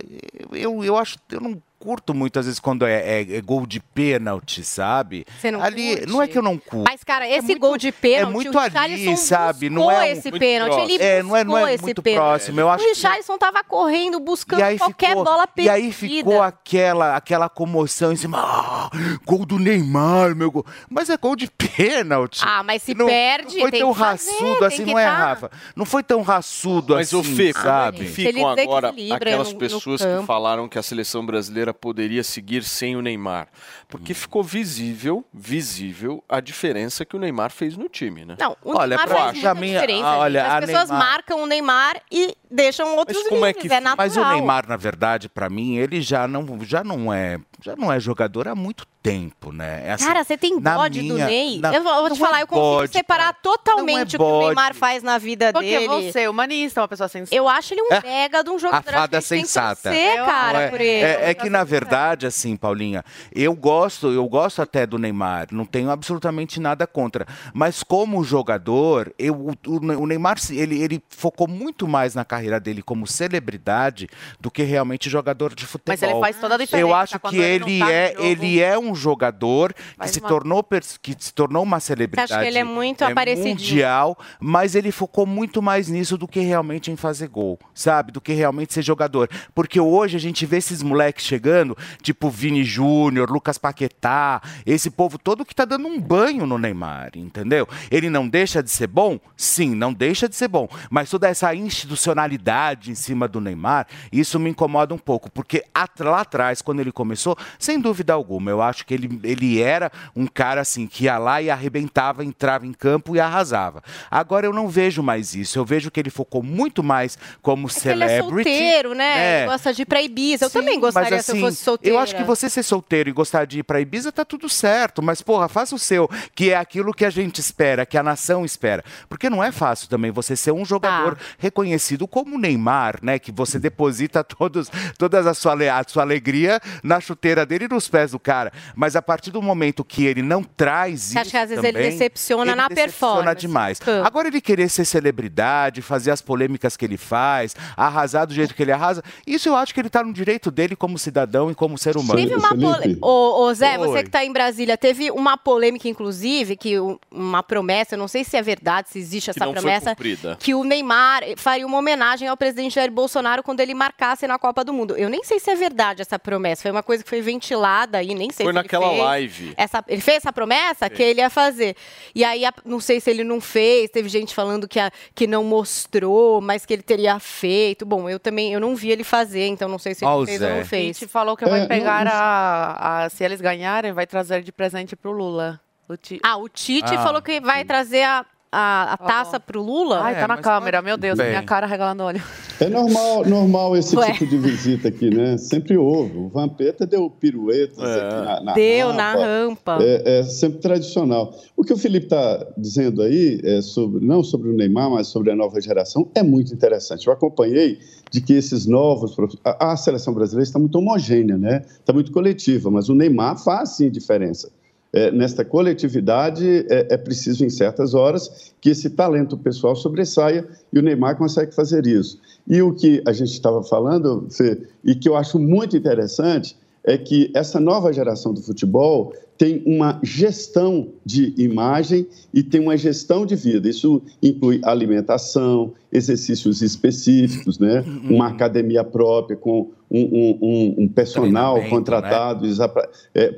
eu, 0.52 0.84
eu 0.84 0.96
acho. 0.96 1.18
Eu 1.32 1.40
não 1.40 1.60
curto 1.84 2.14
muitas 2.14 2.46
vezes 2.46 2.58
quando 2.58 2.86
é, 2.86 3.20
é- 3.20 3.36
é 3.36 3.40
gol 3.42 3.66
de 3.66 3.78
pênalti, 3.78 4.64
sabe? 4.64 5.26
Você 5.38 5.50
não 5.50 5.62
ali, 5.62 5.96
curte? 5.96 6.12
não 6.12 6.22
é 6.22 6.26
que 6.28 6.38
eu 6.38 6.42
não 6.42 6.56
curto. 6.56 6.90
Mas, 6.90 7.04
cara, 7.04 7.28
esse 7.28 7.54
gol 7.56 7.76
de 7.76 7.92
pênalti, 7.92 8.30
é 8.30 8.32
muito 8.32 8.56
o 8.56 8.58
ali, 8.58 9.16
sabe? 9.18 9.68
Não 9.68 9.90
é 9.90 10.00
um- 10.00 10.02
esse 10.04 10.32
pênalti, 10.32 10.80
ele 10.80 11.02
É, 11.02 11.22
não 11.22 11.36
é- 11.36 11.44
não 11.44 11.58
é 11.58 11.76
muito 11.76 12.02
pênalti. 12.02 12.26
próximo, 12.26 12.60
eu 12.60 12.70
acho 12.70 12.82
o 12.82 12.86
que- 12.86 12.94
Richarlison 12.94 13.36
tava 13.36 13.62
correndo, 13.62 14.18
buscando 14.18 14.60
E 14.60 14.62
aí 14.62 14.78
qualquer 14.78 15.08
ficou, 15.08 15.24
bola 15.24 15.44
e 15.44 15.46
perdida. 15.48 15.74
aí 15.74 15.92
ficou 15.92 16.42
aquela, 16.42 17.16
aquela 17.16 17.48
comoção 17.50 18.12
em 18.12 18.16
cima. 18.16 18.38
Ah, 18.40 18.90
gol 19.26 19.44
do 19.44 19.58
Neymar, 19.58 20.34
meu 20.34 20.50
gol. 20.50 20.64
Mas 20.88 21.10
é 21.10 21.16
gol 21.18 21.36
de 21.36 21.50
pênalti. 21.50 22.40
Ah, 22.42 22.62
mas 22.62 22.82
se 22.82 22.94
não, 22.94 23.06
perde, 23.06 23.54
não 23.56 23.60
foi 23.62 23.70
tem 23.70 23.80
tão 23.80 23.92
que 23.92 23.98
fazer, 23.98 24.30
assim, 24.64 24.84
que 24.84 24.90
não 24.92 24.98
é, 24.98 25.04
tá. 25.04 25.14
Rafa? 25.16 25.50
Não 25.76 25.84
foi 25.84 26.02
tão 26.02 26.22
raçudo 26.22 26.94
Mas 26.94 27.08
assim, 27.08 27.16
o 27.16 27.24
Fê, 27.24 27.52
sabe? 27.52 28.06
ficam 28.06 28.48
agora 28.48 28.94
aquelas 29.12 29.52
pessoas 29.52 30.00
que 30.00 30.26
falaram 30.26 30.68
que 30.68 30.78
a 30.78 30.82
seleção 30.82 31.24
brasileira 31.26 31.73
poderia 31.74 32.22
seguir 32.24 32.62
sem 32.64 32.96
o 32.96 33.02
Neymar. 33.02 33.48
Porque 33.88 34.12
Hum. 34.12 34.16
ficou 34.16 34.42
visível, 34.42 35.24
visível 35.32 36.22
a 36.28 36.40
diferença 36.40 37.04
que 37.04 37.14
o 37.16 37.18
Neymar 37.18 37.50
fez 37.50 37.76
no 37.76 37.88
time, 37.88 38.24
né? 38.24 38.36
Não, 38.40 38.56
o 38.62 38.70
Olha, 38.76 38.96
Neymar 38.96 39.08
faz 39.08 39.20
acho, 39.22 39.32
muita 39.34 39.50
a 39.50 39.54
minha- 39.54 39.80
diferença. 39.80 40.06
ah, 40.06 40.18
olha, 40.18 40.44
a 40.44 40.56
As 40.58 40.64
pessoas 40.66 40.88
Neymar- 40.90 41.08
marcam 41.08 41.42
o 41.42 41.46
Neymar 41.46 42.00
e 42.10 42.36
deixam 42.50 42.96
outros 42.96 43.22
como 43.28 43.44
é 43.44 43.48
livres, 43.48 43.68
que 43.68 43.74
é 43.74 43.80
natural. 43.80 43.96
Mas 44.06 44.16
o 44.16 44.24
Neymar, 44.28 44.68
na 44.68 44.76
verdade, 44.76 45.28
pra 45.28 45.50
mim, 45.50 45.76
ele 45.76 46.00
já 46.00 46.26
não, 46.28 46.58
já 46.64 46.82
não 46.84 47.12
é, 47.12 47.38
já 47.62 47.74
não 47.76 47.92
é 47.92 47.98
jogador 48.00 48.48
há 48.48 48.54
muito 48.54 48.86
tempo, 49.04 49.52
né? 49.52 49.82
É 49.84 49.92
assim, 49.92 50.06
Cara, 50.06 50.24
você 50.24 50.34
tem 50.38 50.58
bode 50.58 51.02
do 51.06 51.12
minha- 51.14 51.26
Ney? 51.26 51.58
na- 51.60 51.74
eu 51.74 51.82
vou 51.82 52.04
te 52.08 52.08
não 52.08 52.16
é 52.16 52.18
falar, 52.30 52.40
eu 52.40 52.46
consigo 52.46 52.66
bode, 52.66 52.92
separar 52.94 53.34
totalmente 53.34 54.16
o 54.16 54.18
que 54.18 54.24
o. 54.24 54.38
Neymar 54.46 54.74
faz 54.74 55.02
na 55.02 55.18
vida 55.18 55.52
Porque 55.52 55.78
dele. 55.78 56.10
você 56.10 56.20
é 56.20 56.30
humanista, 56.30 56.80
uma 56.80 56.88
pessoa 56.88 57.06
sensata. 57.06 57.36
Eu 57.36 57.46
acho 57.46 57.74
ele 57.74 57.82
um 57.82 57.88
mega 58.02 58.42
de 58.42 58.48
um 58.48 58.58
jogador. 58.58 58.88
A 58.88 59.00
fada 59.00 59.20
sensata. 59.20 59.90
Tem 59.90 60.12
que 60.12 60.24
cara, 60.24 60.60
é, 60.62 60.68
por 60.70 60.80
ele. 60.80 61.04
é- 61.04 61.30
é 61.30 61.34
que 61.34 61.50
na 61.50 61.62
verdade, 61.64 62.26
assim, 62.26 62.56
Paulinha, 62.56 63.04
eu 63.34 63.54
gosto, 63.54 64.10
eu 64.10 64.26
gosto 64.26 64.62
até 64.62 64.86
do 64.86 64.96
Neymar, 64.98 65.48
não 65.52 65.66
tenho 65.66 65.90
absolutamente 65.90 66.58
nada 66.58 66.86
contra. 66.86 67.26
Mas 67.52 67.82
como 67.82 68.24
jogador, 68.24 69.12
eu, 69.18 69.34
o, 69.66 70.02
o 70.02 70.06
Neymar 70.06 70.38
ele, 70.50 70.82
ele 70.82 71.02
focou 71.10 71.46
muito 71.46 71.86
mais 71.86 72.14
na 72.14 72.24
carreira 72.24 72.58
dele 72.58 72.80
como 72.82 73.06
celebridade 73.06 74.08
do 74.40 74.50
que 74.50 74.62
realmente 74.62 75.10
jogador 75.10 75.54
de 75.54 75.66
futebol. 75.66 75.92
Mas 75.92 76.02
ele 76.02 76.18
faz 76.18 76.36
toda 76.40 76.54
a 76.54 76.58
diferença 76.58 76.88
Eu 76.88 76.94
acho 76.94 77.20
que 77.20 77.36
ele 77.36 77.64
ele 77.74 77.78
tá 77.80 77.90
é, 77.92 78.08
jogo. 78.12 78.22
ele 78.24 78.60
é 78.60 78.78
um 78.78 78.93
jogador 78.94 79.72
que 79.74 79.82
Faz 79.96 80.10
se 80.10 80.20
uma- 80.20 80.28
tornou 80.28 80.64
que 81.02 81.14
se 81.18 81.32
tornou 81.32 81.62
uma 81.62 81.80
celebridade. 81.80 82.32
Acha 82.32 82.42
que 82.42 82.48
ele 82.48 82.58
é 82.58 82.64
muito 82.64 83.04
aparecidinho? 83.04 83.54
mundial, 83.54 84.18
mas 84.40 84.74
ele 84.74 84.90
focou 84.90 85.26
muito 85.26 85.60
mais 85.62 85.88
nisso 85.88 86.16
do 86.18 86.26
que 86.28 86.40
realmente 86.40 86.90
em 86.90 86.96
fazer 86.96 87.28
gol, 87.28 87.58
sabe? 87.74 88.12
Do 88.12 88.20
que 88.20 88.32
realmente 88.32 88.72
ser 88.74 88.82
jogador. 88.82 89.28
Porque 89.54 89.78
hoje 89.80 90.16
a 90.16 90.20
gente 90.20 90.44
vê 90.46 90.56
esses 90.58 90.82
moleques 90.82 91.24
chegando, 91.24 91.76
tipo 92.02 92.28
Vini 92.30 92.64
Júnior, 92.64 93.30
Lucas 93.30 93.58
Paquetá, 93.58 94.40
esse 94.66 94.90
povo 94.90 95.18
todo 95.18 95.44
que 95.44 95.54
tá 95.54 95.64
dando 95.64 95.86
um 95.88 96.00
banho 96.00 96.46
no 96.46 96.58
Neymar, 96.58 97.10
entendeu? 97.14 97.68
Ele 97.90 98.08
não 98.10 98.28
deixa 98.28 98.62
de 98.62 98.70
ser 98.70 98.86
bom? 98.86 99.18
Sim, 99.36 99.74
não 99.74 99.92
deixa 99.92 100.28
de 100.28 100.34
ser 100.36 100.48
bom. 100.48 100.68
Mas 100.90 101.10
toda 101.10 101.28
essa 101.28 101.54
institucionalidade 101.54 102.90
em 102.90 102.94
cima 102.94 103.26
do 103.26 103.40
Neymar, 103.40 103.86
isso 104.12 104.38
me 104.38 104.50
incomoda 104.50 104.94
um 104.94 104.98
pouco. 104.98 105.30
Porque 105.30 105.64
lá 106.00 106.20
atrás, 106.20 106.60
quando 106.62 106.80
ele 106.80 106.92
começou, 106.92 107.36
sem 107.58 107.80
dúvida 107.80 108.12
alguma, 108.12 108.50
eu 108.50 108.60
acho 108.62 108.83
que 108.86 108.94
ele, 108.94 109.20
ele 109.22 109.60
era 109.60 109.90
um 110.14 110.26
cara 110.26 110.60
assim 110.60 110.86
que 110.86 111.04
ia 111.04 111.18
lá 111.18 111.40
e 111.40 111.50
arrebentava, 111.50 112.24
entrava 112.24 112.66
em 112.66 112.72
campo 112.72 113.14
e 113.16 113.20
arrasava. 113.20 113.82
Agora 114.10 114.46
eu 114.46 114.52
não 114.52 114.68
vejo 114.68 115.02
mais 115.02 115.34
isso. 115.34 115.58
Eu 115.58 115.64
vejo 115.64 115.90
que 115.90 116.00
ele 116.00 116.10
focou 116.10 116.42
muito 116.42 116.82
mais 116.82 117.18
como 117.42 117.68
Porque 117.68 117.88
ele 117.88 118.04
é 118.04 118.08
celebrity. 118.08 118.50
solteiro, 118.50 118.94
né? 118.94 119.18
É. 119.18 119.40
Ele 119.40 119.50
gosta 119.50 119.72
de 119.72 119.82
ir 119.82 119.86
pra 119.86 120.02
Ibiza. 120.02 120.44
Eu 120.46 120.50
também 120.50 120.78
gostaria 120.78 121.16
Mas 121.16 121.24
se 121.24 121.32
eu 121.32 121.34
assim, 121.34 121.44
fosse 121.44 121.64
solteira. 121.64 121.96
eu 121.96 122.00
acho 122.00 122.14
que 122.16 122.22
você 122.24 122.48
ser 122.48 122.62
solteiro 122.62 123.08
e 123.08 123.12
gostar 123.12 123.44
de 123.44 123.60
ir 123.60 123.62
pra 123.62 123.80
Ibiza 123.80 124.12
tá 124.12 124.24
tudo 124.24 124.48
certo, 124.48 125.02
mas 125.02 125.20
porra, 125.22 125.48
faça 125.48 125.74
o 125.74 125.78
seu, 125.78 126.08
que 126.34 126.50
é 126.50 126.56
aquilo 126.56 126.92
que 126.92 127.04
a 127.04 127.10
gente 127.10 127.40
espera, 127.40 127.86
que 127.86 127.96
a 127.98 128.02
nação 128.02 128.44
espera. 128.44 128.84
Porque 129.08 129.28
não 129.30 129.42
é 129.42 129.50
fácil 129.52 129.88
também 129.88 130.10
você 130.10 130.36
ser 130.36 130.52
um 130.52 130.64
jogador 130.64 131.16
reconhecido 131.38 132.06
como 132.06 132.38
Neymar, 132.38 132.98
né, 133.02 133.18
que 133.18 133.32
você 133.32 133.58
deposita 133.58 134.22
todos 134.24 134.70
todas 134.98 135.26
a 135.26 135.34
sua 135.34 135.54
a 135.54 135.84
sua 135.86 136.02
alegria 136.02 136.60
na 136.82 137.00
chuteira 137.00 137.46
dele 137.46 137.66
e 137.66 137.68
nos 137.68 137.88
pés 137.88 138.10
do 138.10 138.18
cara. 138.18 138.52
Mas 138.74 138.96
a 138.96 139.02
partir 139.02 139.30
do 139.30 139.40
momento 139.42 139.84
que 139.84 140.04
ele 140.04 140.22
não 140.22 140.42
traz 140.42 141.00
Você 141.00 141.10
isso 141.10 141.18
acha 141.18 141.30
que 141.30 141.36
às 141.36 141.48
vezes 141.50 141.64
ele 141.64 141.78
decepciona 141.78 142.52
ele 142.52 142.54
na 142.54 142.68
decepciona 142.68 143.12
performance, 143.14 143.40
demais. 143.40 143.78
campo. 143.78 144.06
Agora 144.06 144.28
ele 144.28 144.40
querer 144.40 144.68
ser 144.68 144.84
celebridade, 144.84 145.82
fazer 145.82 146.10
as 146.10 146.20
polêmicas 146.20 146.76
que 146.76 146.84
ele 146.84 146.96
faz, 146.96 147.54
arrasar 147.76 148.26
do 148.26 148.34
jeito 148.34 148.54
que 148.54 148.62
ele 148.62 148.72
arrasa, 148.72 149.02
isso 149.26 149.48
eu 149.48 149.56
acho 149.56 149.72
que 149.74 149.80
ele 149.80 149.90
tá 149.90 150.02
no 150.02 150.12
direito 150.12 150.50
dele 150.50 150.76
como 150.76 150.98
cidadão 150.98 151.50
e 151.50 151.54
como 151.54 151.76
ser 151.78 151.96
humano. 151.96 152.20
Teve 152.20 152.34
uma 152.34 152.50
polêmica. 152.50 153.06
Ô, 153.06 153.44
ô, 153.44 153.54
Zé, 153.54 153.78
Oi. 153.78 153.86
você 153.86 154.02
que 154.02 154.10
tá 154.10 154.24
em 154.24 154.32
Brasília, 154.32 154.76
teve 154.76 155.10
uma 155.10 155.36
polêmica, 155.36 155.88
inclusive, 155.88 156.56
que 156.56 156.74
uma 157.10 157.42
promessa, 157.42 157.94
eu 157.94 157.98
não 157.98 158.08
sei 158.08 158.24
se 158.24 158.36
é 158.36 158.42
verdade, 158.42 158.90
se 158.90 158.98
existe 158.98 159.26
Que 159.26 159.38
essa 159.38 159.44
foi 159.44 159.54
promessa, 159.54 159.96
que 160.38 160.54
o 160.54 160.64
Neymar 160.64 161.22
faria 161.36 161.66
uma 161.66 161.78
homenagem 161.78 162.28
ao 162.28 162.36
presidente 162.36 162.74
Jair 162.74 162.90
Bolsonaro 162.90 163.42
quando 163.42 163.60
ele 163.60 163.74
marcasse 163.74 164.26
na 164.26 164.38
Copa 164.38 164.64
do 164.64 164.72
Mundo. 164.72 164.96
Eu 164.96 165.08
nem 165.08 165.22
sei 165.24 165.38
se 165.38 165.50
é 165.50 165.54
verdade 165.54 166.02
essa 166.02 166.18
promessa. 166.18 166.62
Foi 166.62 166.70
uma 166.70 166.82
coisa 166.82 167.02
que 167.02 167.10
foi 167.10 167.20
ventilada 167.20 167.98
aí, 167.98 168.14
nem 168.14 168.30
sei 168.30 168.44
Foi 168.44 168.52
se 168.52 168.58
ele 168.58 168.63
naquela 168.64 168.88
fez. 168.88 169.00
live. 169.00 169.54
Essa, 169.56 169.84
ele 169.88 170.00
fez 170.00 170.16
essa 170.18 170.32
promessa 170.32 170.90
que 170.90 171.02
ele 171.02 171.20
ia 171.20 171.30
fazer. 171.30 171.76
E 172.14 172.24
aí, 172.24 172.44
a- 172.44 172.52
não 172.64 172.80
sei 172.80 173.00
se 173.00 173.10
ele 173.10 173.22
não 173.24 173.40
fez, 173.40 173.90
teve 173.90 174.08
gente 174.08 174.34
falando 174.34 174.66
que, 174.68 174.78
a- 174.80 174.90
que 175.14 175.26
não 175.26 175.44
mostrou, 175.44 176.40
mas 176.40 176.64
que 176.66 176.72
ele 176.72 176.82
teria 176.82 177.18
feito. 177.18 177.84
Bom, 177.86 178.08
eu 178.08 178.18
também 178.18 178.52
eu 178.52 178.60
não 178.60 178.74
vi 178.76 178.90
ele 178.90 179.04
fazer, 179.04 179.46
então 179.46 179.68
não 179.68 179.78
sei 179.78 179.94
se 179.94 180.04
ele 180.04 180.10
Ó 180.12 180.20
o 180.22 180.26
fez 180.26 180.40
ou 180.40 180.48
Zé. 180.48 180.58
não 180.58 180.64
fez. 180.66 180.98
Tite 180.98 181.10
falou 181.10 181.36
que 181.36 181.44
É, 181.44 181.48
vai 181.48 181.60
não- 181.60 181.68
pegar 181.68 182.04
não- 182.04 182.12
a, 182.12 183.04
a- 183.04 183.10
Se 183.10 183.22
eles 183.24 183.40
ganharem, 183.40 183.92
vai 183.92 184.06
trazer 184.06 184.42
de 184.42 184.50
presente 184.52 184.96
pro 184.96 185.12
Lula. 185.12 185.60
O 185.88 185.96
Ti- 185.96 186.18
Ah, 186.22 186.36
o 186.38 186.48
Tite 186.48 186.94
Ah, 186.94 187.02
falou 187.02 187.20
que 187.20 187.40
vai 187.40 187.64
trazer 187.64 188.02
a, 188.02 188.24
a, 188.54 188.92
a 188.92 188.96
taça 188.96 189.40
pro 189.40 189.62
Lula. 189.62 190.00
Ai, 190.00 190.14
tá 190.14 190.28
na 190.28 190.36
câmera, 190.38 190.80
meu 190.80 190.96
Deus, 190.96 191.18
Bem. 191.18 191.30
minha 191.30 191.42
cara 191.42 191.66
regalando 191.66 192.02
olho. 192.02 192.22
É 192.60 192.68
normal, 192.68 193.24
normal 193.26 193.76
esse 193.76 193.96
Ué. 193.96 194.12
tipo 194.12 194.26
de 194.26 194.38
visita 194.38 194.88
aqui, 194.88 195.10
né? 195.10 195.36
Sempre 195.36 195.76
houve. 195.76 196.16
O 196.16 196.28
Vampeta 196.28 196.86
deu 196.86 197.10
piruetas 197.10 197.78
aqui 197.78 198.14
na, 198.24 198.40
na 198.40 198.52
Deu 198.52 198.92
na 198.92 199.12
rampa. 199.14 199.78
É, 199.80 200.20
é 200.20 200.22
sempre 200.22 200.60
tradicional. 200.60 201.34
O 201.56 201.64
que 201.64 201.72
o 201.72 201.76
Felipe 201.76 202.06
está 202.06 202.46
dizendo 202.56 203.02
aí, 203.02 203.40
é 203.42 203.60
sobre, 203.60 204.04
não 204.06 204.22
sobre 204.22 204.50
o 204.50 204.52
Neymar, 204.52 204.88
mas 204.90 205.08
sobre 205.08 205.32
a 205.32 205.36
nova 205.36 205.60
geração, 205.60 206.08
é 206.14 206.22
muito 206.22 206.54
interessante. 206.54 207.06
Eu 207.08 207.12
acompanhei 207.12 207.78
de 208.10 208.20
que 208.20 208.32
esses 208.34 208.66
novos. 208.66 209.14
prof- 209.16 209.36
A, 209.44 209.72
a 209.72 209.76
seleção 209.76 210.14
brasileira 210.14 210.46
está 210.46 210.58
muito 210.58 210.78
homogênea, 210.78 211.36
né? 211.36 211.62
Está 211.66 211.92
muito 211.92 212.12
coletiva, 212.12 212.70
mas 212.70 212.88
o 212.88 212.94
Neymar 212.94 213.36
faz 213.42 213.70
sim 213.70 213.90
diferença. 213.90 214.50
É, 214.96 215.10
nesta 215.10 215.44
coletividade, 215.44 216.64
é, 216.70 216.94
é 216.94 216.96
preciso, 216.96 217.44
em 217.44 217.50
certas 217.50 217.94
horas, 217.94 218.52
que 218.60 218.70
esse 218.70 218.90
talento 218.90 219.36
pessoal 219.36 219.74
sobressaia 219.74 220.46
e 220.72 220.78
o 220.78 220.82
Neymar 220.82 221.16
consegue 221.16 221.52
fazer 221.52 221.84
isso. 221.84 222.20
E 222.46 222.62
o 222.62 222.72
que 222.72 223.02
a 223.04 223.12
gente 223.12 223.32
estava 223.32 223.60
falando, 223.64 224.28
Fê, 224.30 224.62
e 224.84 224.94
que 224.94 225.08
eu 225.08 225.16
acho 225.16 225.36
muito 225.36 225.76
interessante, 225.76 226.56
é 226.84 226.98
que 226.98 227.30
essa 227.34 227.58
nova 227.58 227.92
geração 227.92 228.34
do 228.34 228.42
futebol 228.42 229.12
tem 229.38 229.62
uma 229.66 229.98
gestão 230.02 230.88
de 231.04 231.34
imagem 231.36 232.06
e 232.32 232.42
tem 232.42 232.60
uma 232.60 232.76
gestão 232.76 233.26
de 233.26 233.34
vida. 233.34 233.68
Isso 233.68 234.00
inclui 234.22 234.60
alimentação, 234.62 235.72
exercícios 235.92 236.62
específicos, 236.62 237.58
né? 237.58 237.84
uma 238.08 238.28
academia 238.28 238.84
própria 238.84 239.36
com 239.36 239.70
um, 239.90 240.00
um- 240.02 240.38
um- 240.42 240.74
um 240.84 240.88
personal 240.88 241.54
Treinamento, 241.54 241.74
contratado 241.76 242.46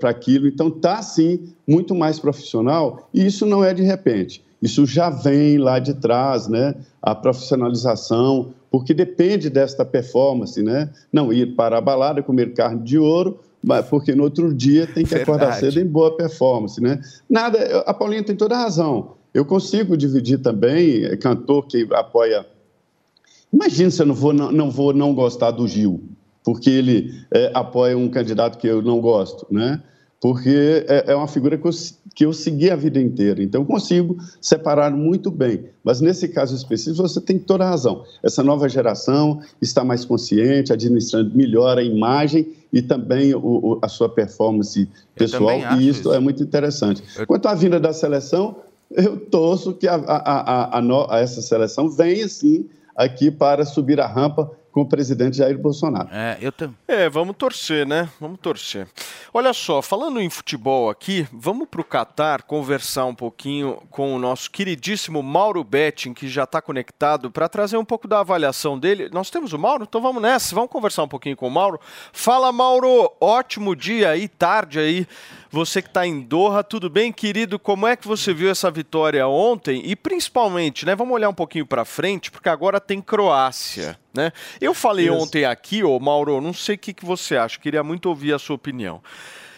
para 0.00 0.11
aquilo. 0.11 0.46
Então, 0.46 0.68
está, 0.68 1.00
sim, 1.02 1.48
muito 1.66 1.94
mais 1.94 2.18
profissional 2.18 3.09
e 3.14 3.24
isso 3.24 3.46
não 3.46 3.64
é 3.64 3.72
de 3.72 3.82
repente. 3.82 4.44
Isso 4.61 4.87
já 4.87 5.11
vem 5.11 5.59
lá 5.59 5.79
de 5.79 5.95
trás, 5.95 6.49
né? 6.49 6.75
A 7.03 7.14
profissionalização, 7.14 8.55
porque 8.71 8.95
depende 8.95 9.51
desta 9.51 9.85
performance, 9.85 10.62
né? 10.62 10.90
Não 11.12 11.33
ir 11.33 11.55
para 11.55 11.79
a 11.79 11.81
balada, 11.81 12.23
comer 12.23 12.55
carne 12.55 12.83
de 12.83 12.99
ouro, 12.99 13.38
mas 13.62 13.87
porque 13.87 14.14
no 14.14 14.23
outro 14.23 14.55
dia 14.55 14.87
tem 14.87 15.05
que 15.05 15.14
acordar 15.14 15.51
Verdade. 15.53 15.75
cedo 15.75 15.85
em 15.85 15.87
boa 15.88 16.16
performance, 16.16 16.81
né? 16.81 17.01
Nada, 17.29 17.81
a 17.81 17.92
Paulinha 17.92 18.23
tem 18.23 18.37
toda 18.37 18.55
a 18.55 18.62
razão. 18.62 19.16
Eu 19.35 19.45
consigo 19.45 19.97
dividir 19.97 20.38
também 20.38 21.05
é, 21.05 21.16
cantor 21.16 21.66
que 21.66 21.87
apoia. 21.92 22.47
Imagina 23.53 23.90
se 23.90 24.01
eu 24.01 24.07
não 24.07 24.14
vou 24.14 24.33
não, 24.33 24.51
não 24.51 24.71
vou 24.71 24.92
não 24.92 25.14
gostar 25.14 25.51
do 25.51 25.69
Gil, 25.69 26.01
porque 26.42 26.71
ele 26.71 27.12
é, 27.31 27.51
apoia 27.55 27.99
um 27.99 28.09
candidato 28.09 28.57
que 28.57 28.66
eu 28.66 28.81
não 28.81 29.01
gosto, 29.01 29.47
né? 29.51 29.83
Porque 30.20 30.85
é, 30.88 31.12
é 31.12 31.14
uma 31.14 31.29
figura 31.29 31.59
que 31.59 31.66
eu, 31.66 31.70
que 32.14 32.24
eu 32.24 32.33
segui 32.33 32.70
a 32.70 32.76
vida 32.76 32.98
inteira. 33.00 33.42
Então, 33.42 33.61
eu 33.61 33.66
consigo 33.66 34.16
separar 34.40 34.90
muito 34.90 35.31
bem. 35.31 35.66
Mas, 35.85 36.00
nesse 36.00 36.26
caso 36.29 36.55
específico, 36.57 37.07
você 37.07 37.20
tem 37.20 37.38
toda 37.38 37.64
a 37.64 37.70
razão. 37.70 38.02
Essa 38.22 38.42
nova 38.42 38.68
geração 38.68 39.40
está 39.61 39.85
mais 39.85 40.05
consciente, 40.05 40.72
administrando 40.72 41.37
melhor 41.37 41.76
a 41.79 41.83
imagem 41.83 42.48
e 42.72 42.81
também 42.83 43.35
o- 43.35 43.38
o- 43.40 43.79
a 43.83 43.88
sua 43.88 44.09
performance 44.09 44.88
pessoal. 45.14 45.59
E 45.79 45.88
isso 45.88 46.12
é 46.12 46.18
muito 46.18 46.42
interessante. 46.42 47.02
Quanto 47.26 47.46
à 47.46 47.55
vinda 47.55 47.79
da 47.79 47.92
seleção, 47.92 48.57
eu 48.90 49.18
torço 49.18 49.74
que 49.74 49.87
a, 49.87 49.96
a- 49.96 50.79
a- 50.79 50.81
a 51.11 51.18
essa 51.20 51.42
seleção 51.42 51.90
venha, 51.90 52.26
sim, 52.29 52.66
aqui 52.96 53.31
para 53.31 53.64
subir 53.66 54.00
a 54.00 54.07
rampa 54.07 54.50
com 54.77 54.83
o 54.83 54.87
presidente 54.87 55.39
Jair 55.39 55.57
Bolsonaro. 55.57 56.11
É, 56.12 56.37
eu 56.39 56.53
também. 56.53 56.77
É, 56.87 57.09
vamos 57.09 57.35
torcer, 57.37 57.87
né? 57.87 58.11
Vamos 58.21 58.39
torcer. 58.39 58.87
Olha 59.33 59.55
só, 59.55 59.81
falando 59.81 60.21
em 60.21 60.29
futebol 60.29 60.91
aqui, 60.91 61.27
vamos 61.33 61.67
para 61.67 61.81
o 61.81 61.85
Catar 61.85 62.43
conversar 62.43 63.07
um 63.07 63.15
pouquinho 63.15 63.79
com 63.89 64.15
o 64.15 64.19
nosso 64.19 64.51
queridíssimo 64.51 65.23
Mauro 65.23 65.65
Betting, 65.65 66.12
que 66.12 66.29
já 66.29 66.45
está 66.45 66.61
conectado, 66.61 67.31
para 67.31 67.49
trazer 67.49 67.79
um 67.79 67.87
pouco 67.87 68.07
da 68.07 68.21
avaliação 68.21 68.79
dele. 68.79 69.09
Nós 69.11 69.31
temos 69.31 69.55
o 69.55 69.59
Mauro? 69.59 69.87
Então 69.89 70.03
vamos 70.03 70.21
nessa, 70.21 70.55
vamos 70.55 70.71
conversar 70.71 71.05
um 71.05 71.09
pouquinho 71.09 71.39
com 71.39 71.49
o 71.49 71.51
Mauro. 71.51 71.81
Fala, 72.12 72.53
Mauro! 72.53 73.11
Ótimo 73.19 73.75
dia 73.75 74.11
aí, 74.11 74.29
tarde 74.29 74.79
aí. 74.79 75.07
Você 75.57 75.81
que 75.81 75.88
está 75.88 76.07
em 76.07 76.21
Doha, 76.21 76.62
tudo 76.62 76.90
bem, 76.90 77.11
querido? 77.11 77.59
Como 77.59 77.87
é 77.87 77.97
que 77.97 78.07
você 78.07 78.35
viu 78.35 78.51
essa 78.51 78.71
vitória 78.71 79.27
ontem? 79.27 79.81
E 79.87 79.97
principalmente, 79.97 80.85
né? 80.85 80.95
Vamos 80.95 81.14
olhar 81.14 81.31
um 81.31 81.35
pouquinho 81.35 81.64
para 81.64 81.83
frente, 81.83 82.31
porque 82.31 82.51
agora 82.51 82.79
tem 82.79 83.01
Croácia, 83.01 83.99
né? 84.12 84.33
Eu 84.61 84.75
falei 84.75 85.07
Isso. 85.07 85.14
ontem 85.14 85.47
aqui, 85.47 85.83
ô 85.83 85.99
Mauro, 85.99 86.42
não 86.42 86.53
sei 86.53 86.75
o 86.75 86.79
que, 86.79 86.92
que 86.92 87.07
você 87.07 87.38
acha, 87.38 87.59
queria 87.59 87.83
muito 87.83 88.05
ouvir 88.05 88.35
a 88.35 88.38
sua 88.38 88.55
opinião. 88.55 89.03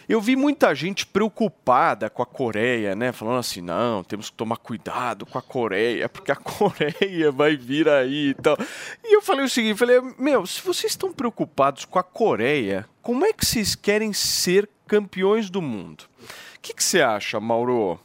Eu 0.07 0.21
vi 0.21 0.37
muita 0.37 0.73
gente 0.73 1.05
preocupada 1.05 2.09
com 2.09 2.23
a 2.23 2.25
Coreia, 2.25 2.95
né? 2.95 3.11
Falando 3.11 3.39
assim, 3.39 3.59
não, 3.59 4.01
temos 4.01 4.29
que 4.29 4.37
tomar 4.37 4.55
cuidado 4.55 5.25
com 5.25 5.37
a 5.37 5.41
Coreia, 5.41 6.07
porque 6.07 6.31
a 6.31 6.35
Coreia 6.39 7.29
vai 7.29 7.57
vir 7.57 7.89
aí 7.89 8.29
e 8.29 8.33
tal. 8.35 8.57
E 9.03 9.17
eu 9.17 9.21
falei 9.21 9.43
o 9.43 9.49
seguinte, 9.49 9.77
falei, 9.77 9.99
meu, 10.17 10.47
se 10.47 10.61
vocês 10.61 10.93
estão 10.93 11.11
preocupados 11.11 11.83
com 11.83 11.99
a 11.99 12.03
Coreia, 12.03 12.87
como 13.01 13.25
é 13.25 13.33
que 13.33 13.45
vocês 13.45 13.75
querem 13.75 14.13
ser 14.13 14.69
campeões 14.89 15.49
do 15.49 15.61
mundo? 15.61 16.03
O 16.57 16.61
que, 16.61 16.73
que 16.73 16.83
você 16.83 17.01
acha, 17.01 17.39
Mauro? 17.39 17.99